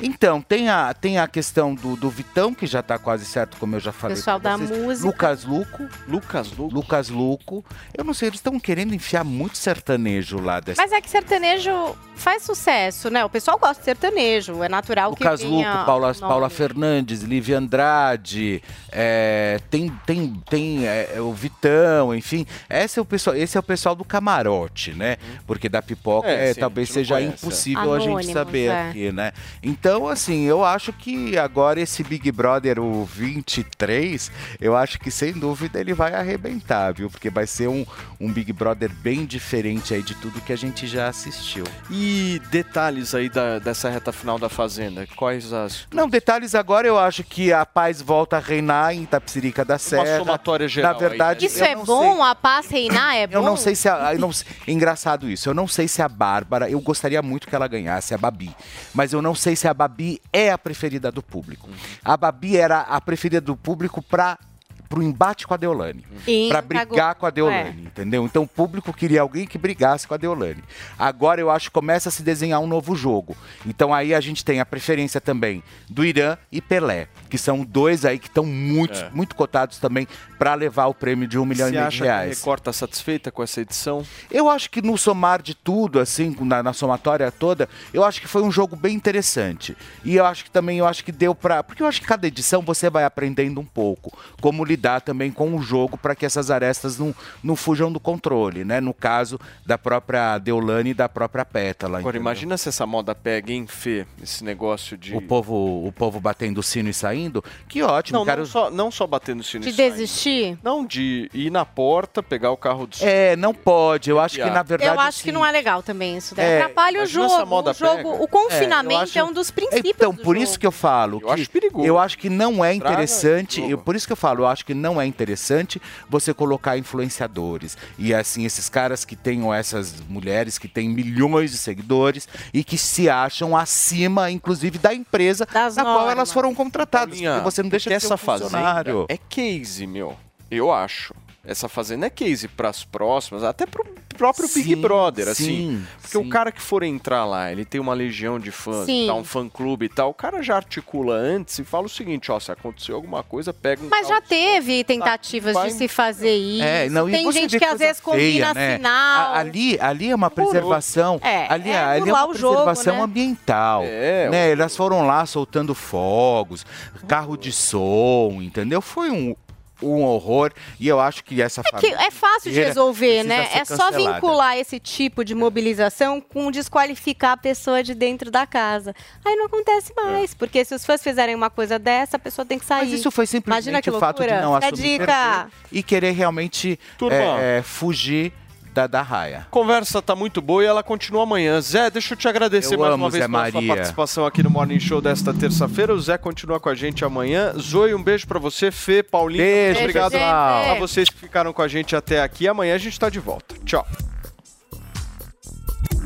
Então, 0.00 0.40
tem 0.40 0.68
a, 0.68 0.92
tem 0.92 1.18
a 1.18 1.26
questão 1.26 1.74
do, 1.74 1.96
do 1.96 2.10
Vitão, 2.10 2.54
que 2.54 2.66
já 2.66 2.82
tá 2.82 2.98
quase 2.98 3.24
certo, 3.24 3.56
como 3.56 3.76
eu 3.76 3.80
já 3.80 3.92
falei. 3.92 4.16
Pessoal 4.16 4.38
da 4.38 4.56
vocês. 4.56 4.70
música. 4.70 5.06
Lucas 5.06 5.44
Luco. 5.44 5.88
Lucas 6.06 6.52
Luco. 6.52 6.74
Lucas 6.74 7.08
Luco. 7.08 7.64
Eu 7.96 8.04
não 8.04 8.14
sei, 8.14 8.28
eles 8.28 8.38
estão 8.38 8.58
querendo 8.60 8.94
enfiar 8.94 9.24
muito 9.24 9.56
sertanejo 9.58 10.38
lá 10.38 10.60
dessa. 10.60 10.80
Mas 10.80 10.92
é 10.92 11.00
que 11.00 11.08
sertanejo 11.08 11.96
faz 12.14 12.42
sucesso, 12.42 13.10
né? 13.10 13.24
O 13.24 13.30
pessoal 13.30 13.58
gosta 13.58 13.80
de 13.80 13.84
sertanejo, 13.84 14.62
é 14.62 14.68
natural 14.68 15.10
Lucas 15.10 15.40
que 15.40 15.46
Luco, 15.46 15.58
venha 15.58 15.84
Paula. 15.84 16.14
Paula 16.14 16.50
Fernandes, 16.50 17.22
Lívia 17.22 17.58
Andrade, 17.58 18.62
é, 18.90 19.60
tem, 19.70 19.92
tem, 20.06 20.34
tem 20.48 20.86
é, 20.86 21.16
o 21.20 21.32
Vitão, 21.32 22.14
enfim. 22.14 22.46
Esse 22.68 22.98
é 22.98 23.02
o, 23.02 23.04
pessoal, 23.04 23.36
esse 23.36 23.56
é 23.56 23.60
o 23.60 23.62
pessoal 23.62 23.94
do 23.94 24.04
camarote, 24.04 24.92
né? 24.92 25.16
Porque 25.46 25.68
da 25.68 25.82
pipoca 25.82 26.28
É, 26.28 26.50
é, 26.50 26.54
sim, 26.54 26.60
talvez 26.60 26.88
seja 26.88 27.14
conhece, 27.14 27.32
é. 27.32 27.36
impossível 27.36 27.94
a 27.94 27.98
gente 27.98 28.08
Anônimos, 28.08 28.32
saber 28.32 28.66
é. 28.66 28.88
aqui, 28.88 29.12
né? 29.12 29.32
Então, 29.62 30.06
assim, 30.08 30.44
eu 30.44 30.64
acho 30.64 30.92
que 30.92 31.36
agora 31.38 31.80
esse 31.80 32.02
Big 32.02 32.30
Brother, 32.32 32.78
o 32.78 33.04
23, 33.04 34.30
eu 34.60 34.76
acho 34.76 34.98
que 34.98 35.10
sem 35.10 35.32
dúvida 35.32 35.80
ele 35.80 35.94
vai 35.94 36.14
arrebentar, 36.14 36.92
viu? 36.92 37.10
Porque 37.10 37.30
vai 37.30 37.46
ser 37.46 37.68
um, 37.68 37.84
um 38.20 38.32
Big 38.32 38.52
Brother 38.52 38.90
bem 38.90 39.24
diferente 39.24 39.94
aí 39.94 40.02
de 40.02 40.14
tudo 40.14 40.40
que 40.40 40.52
a 40.52 40.56
gente 40.56 40.86
já 40.86 41.08
assistiu. 41.08 41.64
E 41.90 42.40
detalhes 42.50 43.14
aí 43.14 43.28
da- 43.28 43.58
dessa 43.58 43.88
reta 43.88 44.12
final 44.12 44.38
da 44.38 44.48
Fazenda? 44.48 45.06
Quais 45.16 45.52
as. 45.52 45.86
Não, 45.92 46.08
detalhes 46.08 46.54
agora, 46.54 46.86
eu 46.86 46.98
acho 46.98 47.22
que 47.24 47.52
a 47.52 47.64
paz 47.64 48.00
volta 48.00 48.36
a 48.36 48.40
reinar 48.40 48.94
em 48.94 49.02
Itapsirica 49.02 49.64
da 49.64 49.78
Serra. 49.78 50.18
somatória 50.18 50.68
geral 50.68 50.92
Na 50.92 50.98
verdade, 50.98 51.46
Isso 51.46 51.58
eu 51.60 51.64
é 51.66 51.74
não 51.74 51.84
bom? 51.84 52.22
A 52.22 52.34
paz 52.34 52.68
reinar 52.68 53.16
é 53.16 53.26
bom? 53.26 53.34
Eu 53.34 53.42
não 53.42 53.56
sei 53.56 53.74
se 53.74 53.88
a, 53.88 54.14
não, 54.18 54.30
engraçado 54.66 55.28
isso. 55.30 55.48
Eu 55.48 55.54
não 55.54 55.66
sei 55.68 55.86
se 55.88 56.02
a 56.02 56.08
Bárbara, 56.08 56.68
eu 56.70 56.80
gostaria 56.80 57.20
muito 57.22 57.46
que 57.46 57.54
ela 57.54 57.68
ganhasse 57.68 58.14
a 58.14 58.18
Babi, 58.18 58.54
mas 58.94 59.12
eu 59.12 59.20
não 59.22 59.34
sei 59.34 59.45
se 59.54 59.68
a 59.68 59.74
Babi 59.74 60.20
é 60.32 60.50
a 60.50 60.58
preferida 60.58 61.12
do 61.12 61.22
público. 61.22 61.68
A 62.04 62.16
Babi 62.16 62.56
era 62.56 62.80
a 62.80 63.00
preferida 63.00 63.40
do 63.40 63.56
público 63.56 64.02
para 64.02 64.38
pro 64.88 65.02
embate 65.02 65.46
com 65.46 65.54
a 65.54 65.56
Deolane, 65.56 66.04
E 66.26 66.48
para 66.48 66.62
brigar 66.62 67.14
com 67.16 67.26
a 67.26 67.30
Deolane, 67.30 67.82
É. 67.84 67.86
entendeu? 67.86 68.24
Então 68.24 68.42
o 68.44 68.48
público 68.48 68.92
queria 68.92 69.20
alguém 69.20 69.46
que 69.46 69.58
brigasse 69.58 70.06
com 70.06 70.14
a 70.14 70.16
Deolane. 70.16 70.62
Agora 70.98 71.40
eu 71.40 71.50
acho 71.50 71.68
que 71.68 71.74
começa 71.74 72.08
a 72.08 72.12
se 72.12 72.22
desenhar 72.22 72.60
um 72.60 72.66
novo 72.66 72.94
jogo. 72.94 73.36
Então 73.66 73.92
aí 73.92 74.14
a 74.14 74.20
gente 74.20 74.44
tem 74.44 74.60
a 74.60 74.66
preferência 74.66 75.20
também 75.20 75.62
do 75.88 76.04
Irã 76.04 76.36
e 76.52 76.60
Pelé, 76.60 77.08
que 77.28 77.36
são 77.38 77.64
dois 77.64 78.04
aí 78.04 78.18
que 78.18 78.28
estão 78.28 78.44
muito, 78.44 78.98
É. 78.98 79.10
muito 79.12 79.34
cotados 79.34 79.78
também 79.78 80.06
para 80.38 80.54
levar 80.54 80.86
o 80.86 80.94
prêmio 80.94 81.26
de 81.26 81.38
um 81.38 81.44
milhão 81.44 81.66
Você 81.68 81.72
e 81.72 81.76
meio 81.76 81.86
acha 81.86 81.96
de 81.96 82.02
que 82.02 82.08
a 82.08 82.16
reais. 82.18 82.38
Record 82.38 82.60
tá 82.62 82.72
satisfeita 82.72 83.30
com 83.32 83.42
essa 83.42 83.60
edição? 83.60 84.04
Eu 84.30 84.48
acho 84.48 84.70
que 84.70 84.80
no 84.82 84.96
somar 84.96 85.42
de 85.42 85.54
tudo, 85.54 85.98
assim, 85.98 86.36
na, 86.40 86.62
na 86.62 86.72
somatória 86.72 87.30
toda, 87.32 87.68
eu 87.92 88.04
acho 88.04 88.20
que 88.20 88.28
foi 88.28 88.42
um 88.42 88.50
jogo 88.52 88.76
bem 88.76 88.94
interessante. 88.94 89.76
E 90.04 90.16
eu 90.16 90.24
acho 90.26 90.44
que 90.44 90.50
também, 90.50 90.78
eu 90.78 90.86
acho 90.86 91.04
que 91.04 91.10
deu 91.10 91.34
pra. 91.34 91.62
Porque 91.62 91.82
eu 91.82 91.86
acho 91.86 92.00
que 92.00 92.06
cada 92.06 92.26
edição 92.26 92.62
você 92.62 92.88
vai 92.90 93.04
aprendendo 93.04 93.60
um 93.60 93.64
pouco 93.64 94.16
como 94.40 94.64
lidar 94.64 94.75
também 95.04 95.30
com 95.30 95.54
o 95.54 95.62
jogo 95.62 95.96
para 95.96 96.14
que 96.14 96.24
essas 96.26 96.50
arestas 96.50 96.98
não, 96.98 97.14
não 97.42 97.56
fujam 97.56 97.90
do 97.90 97.98
controle, 98.00 98.64
né? 98.64 98.80
No 98.80 98.92
caso 98.94 99.38
da 99.64 99.76
própria 99.78 100.38
Deolane 100.38 100.90
e 100.90 100.94
da 100.94 101.08
própria 101.08 101.44
Pétala. 101.44 101.98
Agora, 101.98 102.16
entendeu? 102.16 102.20
imagina 102.20 102.56
se 102.56 102.68
essa 102.68 102.86
moda 102.86 103.14
pega, 103.14 103.52
hein, 103.52 103.66
Fê? 103.66 104.06
Esse 104.22 104.44
negócio 104.44 104.96
de. 104.96 105.14
O 105.14 105.20
povo, 105.22 105.86
o 105.86 105.92
povo 105.92 106.20
batendo 106.20 106.58
o 106.58 106.62
sino 106.62 106.88
e 106.88 106.94
saindo. 106.94 107.42
Que 107.68 107.82
ótimo, 107.82 108.18
Não, 108.18 108.26
cara. 108.26 108.40
não, 108.40 108.46
só, 108.46 108.70
não 108.70 108.90
só 108.90 109.06
batendo 109.06 109.40
o 109.40 109.44
sino 109.44 109.62
De 109.64 109.70
e 109.70 109.72
saindo. 109.72 109.92
desistir? 109.92 110.58
Não, 110.62 110.84
de 110.84 111.30
ir 111.32 111.50
na 111.50 111.64
porta, 111.64 112.22
pegar 112.22 112.50
o 112.50 112.56
carro 112.56 112.86
do 112.86 112.96
É, 113.00 113.36
não 113.36 113.54
pode. 113.54 114.10
Eu 114.10 114.20
acho 114.20 114.36
que, 114.36 114.44
na 114.50 114.62
verdade. 114.62 114.90
eu 114.94 115.00
acho 115.00 115.22
que 115.22 115.32
não 115.32 115.44
é 115.44 115.50
legal 115.50 115.82
também 115.82 116.16
isso. 116.16 116.34
Daí 116.34 116.44
É, 116.46 116.62
atrapalha 116.62 117.02
o 117.02 117.06
jogo. 117.06 117.26
essa 117.32 117.44
moda 117.46 117.70
o 117.70 117.74
jogo, 117.74 118.22
o 118.22 118.28
confinamento 118.28 118.94
É, 118.94 118.96
eu 118.96 119.00
é, 119.00 119.02
acho- 119.02 119.24
um 119.24 119.32
dos 119.32 119.50
princípios. 119.50 119.94
Então, 119.94 120.12
do 120.12 120.22
por 120.22 120.34
jogo. 120.34 120.44
isso 120.44 120.58
que 120.58 120.66
eu 120.66 120.72
falo. 120.72 121.18
Eu 121.22 121.28
que 121.28 121.32
acho 121.40 121.50
perigoso. 121.50 121.86
Eu 121.86 121.98
acho 121.98 122.18
que 122.18 122.28
não 122.28 122.64
é 122.64 122.74
interessante. 122.74 123.62
Eu, 123.68 123.78
por 123.78 123.94
isso 123.96 124.06
que 124.06 124.12
eu 124.12 124.16
falo, 124.16 124.42
eu 124.42 124.46
acho 124.46 124.64
que 124.66 124.74
não 124.74 125.00
é 125.00 125.06
interessante 125.06 125.80
você 126.10 126.34
colocar 126.34 126.76
influenciadores. 126.76 127.78
E 127.96 128.12
assim, 128.12 128.44
esses 128.44 128.68
caras 128.68 129.04
que 129.04 129.14
têm, 129.14 129.42
ou 129.44 129.54
essas 129.54 129.94
mulheres 130.08 130.58
que 130.58 130.66
têm 130.68 130.88
milhões 130.88 131.52
de 131.52 131.56
seguidores 131.56 132.28
e 132.52 132.64
que 132.64 132.76
se 132.76 133.08
acham 133.08 133.56
acima, 133.56 134.30
inclusive, 134.30 134.78
da 134.78 134.92
empresa 134.92 135.46
na 135.76 135.82
qual 135.82 136.10
elas 136.10 136.32
foram 136.32 136.54
contratadas. 136.54 137.18
Porque 137.18 137.40
você 137.44 137.62
não 137.62 137.70
deixa 137.70 137.88
de 137.88 138.00
ser 138.00 138.06
um 138.06 138.14
essa 138.14 138.16
fazenda 138.16 138.50
funcionário. 138.50 139.06
é 139.08 139.16
case, 139.16 139.86
meu. 139.86 140.16
Eu 140.50 140.72
acho. 140.72 141.14
Essa 141.44 141.68
fazenda 141.68 142.06
é 142.06 142.10
case 142.10 142.48
pras 142.48 142.82
próximas, 142.82 143.44
até 143.44 143.66
pro 143.66 143.84
próprio 144.16 144.48
Big 144.48 144.74
Sim, 144.74 144.76
Brother, 144.80 145.28
assim. 145.28 145.44
sim, 145.44 145.86
Porque 146.00 146.18
o 146.18 146.28
cara 146.28 146.50
que 146.52 146.60
for 146.62 146.82
entrar 146.82 147.24
lá, 147.24 147.50
ele 147.52 147.64
tem 147.64 147.80
uma 147.80 147.94
legião 147.94 148.38
de 148.38 148.50
fãs, 148.50 148.86
Sim. 148.86 149.06
tá 149.06 149.14
um 149.14 149.24
fã 149.24 149.48
clube 149.48 149.86
e 149.86 149.88
tal, 149.88 150.10
o 150.10 150.14
cara 150.14 150.42
já 150.42 150.56
articula 150.56 151.14
antes 151.14 151.58
e 151.58 151.64
fala 151.64 151.86
o 151.86 151.88
seguinte, 151.88 152.30
ó, 152.32 152.38
se 152.40 152.50
aconteceu 152.50 152.94
alguma 152.96 153.22
coisa, 153.22 153.52
pega 153.52 153.82
um 153.84 153.88
Mas 153.88 154.08
já 154.08 154.20
teve 154.20 154.82
tentativas 154.84 155.54
vai- 155.54 155.68
de 155.68 155.74
se 155.74 155.88
fazer 155.88 156.34
isso. 156.36 156.62
É, 156.64 156.88
não, 156.88 157.08
Tem 157.10 157.30
gente 157.32 157.58
que 157.58 157.64
às 157.64 157.78
vezes 157.78 158.00
combina 158.00 158.52
feia, 158.52 158.54
né? 158.54 158.76
final. 158.76 158.92
A- 159.32 159.38
Ali, 159.38 159.78
ali 159.80 160.10
é 160.10 160.14
uma 160.14 160.30
preservação. 160.30 161.20
É, 161.22 161.46
ali, 161.52 161.70
é 161.70 161.78
ali 161.78 162.10
é 162.10 162.12
uma 162.12 162.26
o 162.28 162.34
jogo, 162.34 162.54
preservação 162.56 162.96
né? 162.96 163.02
ambiental. 163.02 163.82
É, 163.84 164.28
né? 164.30 164.50
Elas 164.52 164.76
foram 164.76 165.06
lá 165.06 165.24
soltando 165.26 165.74
fogos, 165.74 166.64
carro 167.06 167.36
de 167.36 167.52
som, 167.52 168.38
entendeu? 168.40 168.80
Foi 168.80 169.10
um, 169.10 169.34
um 169.82 170.02
horror. 170.02 170.52
E 170.80 170.88
eu 170.88 171.00
acho 171.00 171.22
que 171.24 171.40
essa 171.40 171.62
Que 171.62 171.86
é 171.86 172.10
fácil 172.10 172.50
de 172.50 172.60
resolver, 172.60 173.22
né? 173.24 173.48
É 173.52 173.64
só 173.64 173.90
vincular. 173.90 174.56
esse 174.56 174.78
tipo 174.78 175.24
de 175.24 175.34
mobilização 175.34 176.20
com 176.20 176.50
desqualificar 176.50 177.32
a 177.32 177.36
pessoa 177.36 177.82
de 177.82 177.94
dentro 177.94 178.30
da 178.30 178.46
casa. 178.46 178.94
Aí 179.24 179.36
não 179.36 179.46
acontece 179.46 179.92
mais, 179.94 180.34
porque 180.34 180.64
se 180.64 180.74
os 180.74 180.84
fãs 180.84 181.02
fizerem 181.02 181.34
uma 181.34 181.50
coisa 181.50 181.78
dessa, 181.78 182.16
a 182.16 182.20
pessoa 182.20 182.44
tem 182.44 182.58
que 182.58 182.64
sair. 182.64 182.88
Mas 182.88 183.00
isso 183.00 183.10
foi 183.10 183.26
simplesmente 183.26 183.68
Imagina 183.68 183.82
que 183.82 183.90
o 183.90 183.98
fato 184.00 184.22
de 184.22 184.28
loucura. 184.28 184.42
não 184.42 184.54
assumir 184.54 184.98
dica. 185.00 185.48
e 185.70 185.82
querer 185.82 186.12
realmente 186.12 186.78
é, 187.10 187.58
é, 187.58 187.62
fugir 187.62 188.32
da, 188.76 188.86
da 188.86 189.00
raia. 189.00 189.46
Conversa 189.50 190.02
tá 190.02 190.14
muito 190.14 190.42
boa 190.42 190.62
e 190.62 190.66
ela 190.66 190.82
continua 190.82 191.22
amanhã. 191.22 191.58
Zé, 191.62 191.88
deixa 191.90 192.12
eu 192.12 192.18
te 192.18 192.28
agradecer 192.28 192.74
Eu 192.74 192.80
mais 192.80 192.92
amo, 192.92 193.04
uma 193.04 193.10
vez 193.10 193.24
Zé 193.24 193.28
pela 193.28 193.50
sua 193.50 193.52
Maria. 193.60 193.74
participação 193.74 194.26
aqui 194.26 194.42
no 194.42 194.50
Morning 194.50 194.78
Show 194.78 195.00
desta 195.00 195.32
terça-feira. 195.32 195.94
O 195.94 196.00
Zé 196.00 196.18
continua 196.18 196.60
com 196.60 196.68
a 196.68 196.74
gente 196.74 197.02
amanhã. 197.02 197.54
Zoe, 197.58 197.94
um 197.94 198.02
beijo 198.02 198.26
pra 198.26 198.38
você. 198.38 198.70
Fê, 198.70 199.02
Paulinho, 199.02 199.42
Beijo, 199.42 199.80
muito 199.80 199.98
obrigado 199.98 200.14
a 200.16 200.74
vocês 200.78 201.08
que 201.08 201.18
ficaram 201.18 201.52
com 201.54 201.62
a 201.62 201.68
gente 201.68 201.96
até 201.96 202.20
aqui. 202.22 202.46
Amanhã 202.46 202.74
a 202.74 202.78
gente 202.78 203.00
tá 203.00 203.08
de 203.08 203.18
volta. 203.18 203.54
Tchau. 203.64 203.86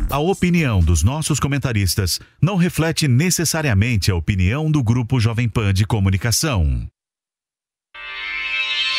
A 0.08 0.18
opinião 0.18 0.80
dos 0.80 1.02
nossos 1.02 1.40
comentaristas 1.40 2.20
não 2.40 2.56
reflete 2.56 3.08
necessariamente 3.08 4.10
a 4.10 4.14
opinião 4.14 4.70
do 4.70 4.82
Grupo 4.82 5.18
Jovem 5.18 5.48
Pan 5.48 5.72
de 5.72 5.84
Comunicação. 5.86 6.86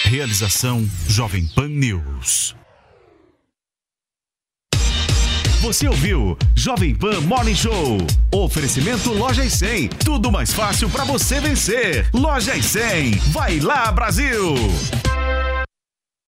Realização 0.04 0.86
Jovem 1.08 1.46
Pan 1.56 1.68
News. 1.70 2.56
Você 5.62 5.88
ouviu 5.88 6.36
Jovem 6.56 6.96
Pan 6.96 7.22
Morning 7.22 7.54
Show. 7.54 8.00
Oferecimento 8.34 9.14
Loja 9.14 9.46
e 9.46 9.50
100. 9.50 9.90
Tudo 9.90 10.32
mais 10.32 10.52
fácil 10.52 10.90
para 10.90 11.04
você 11.04 11.40
vencer. 11.40 12.10
Loja 12.12 12.56
e 12.56 12.64
100. 12.64 13.12
Vai 13.32 13.60
lá, 13.60 13.92
Brasil! 13.92 14.56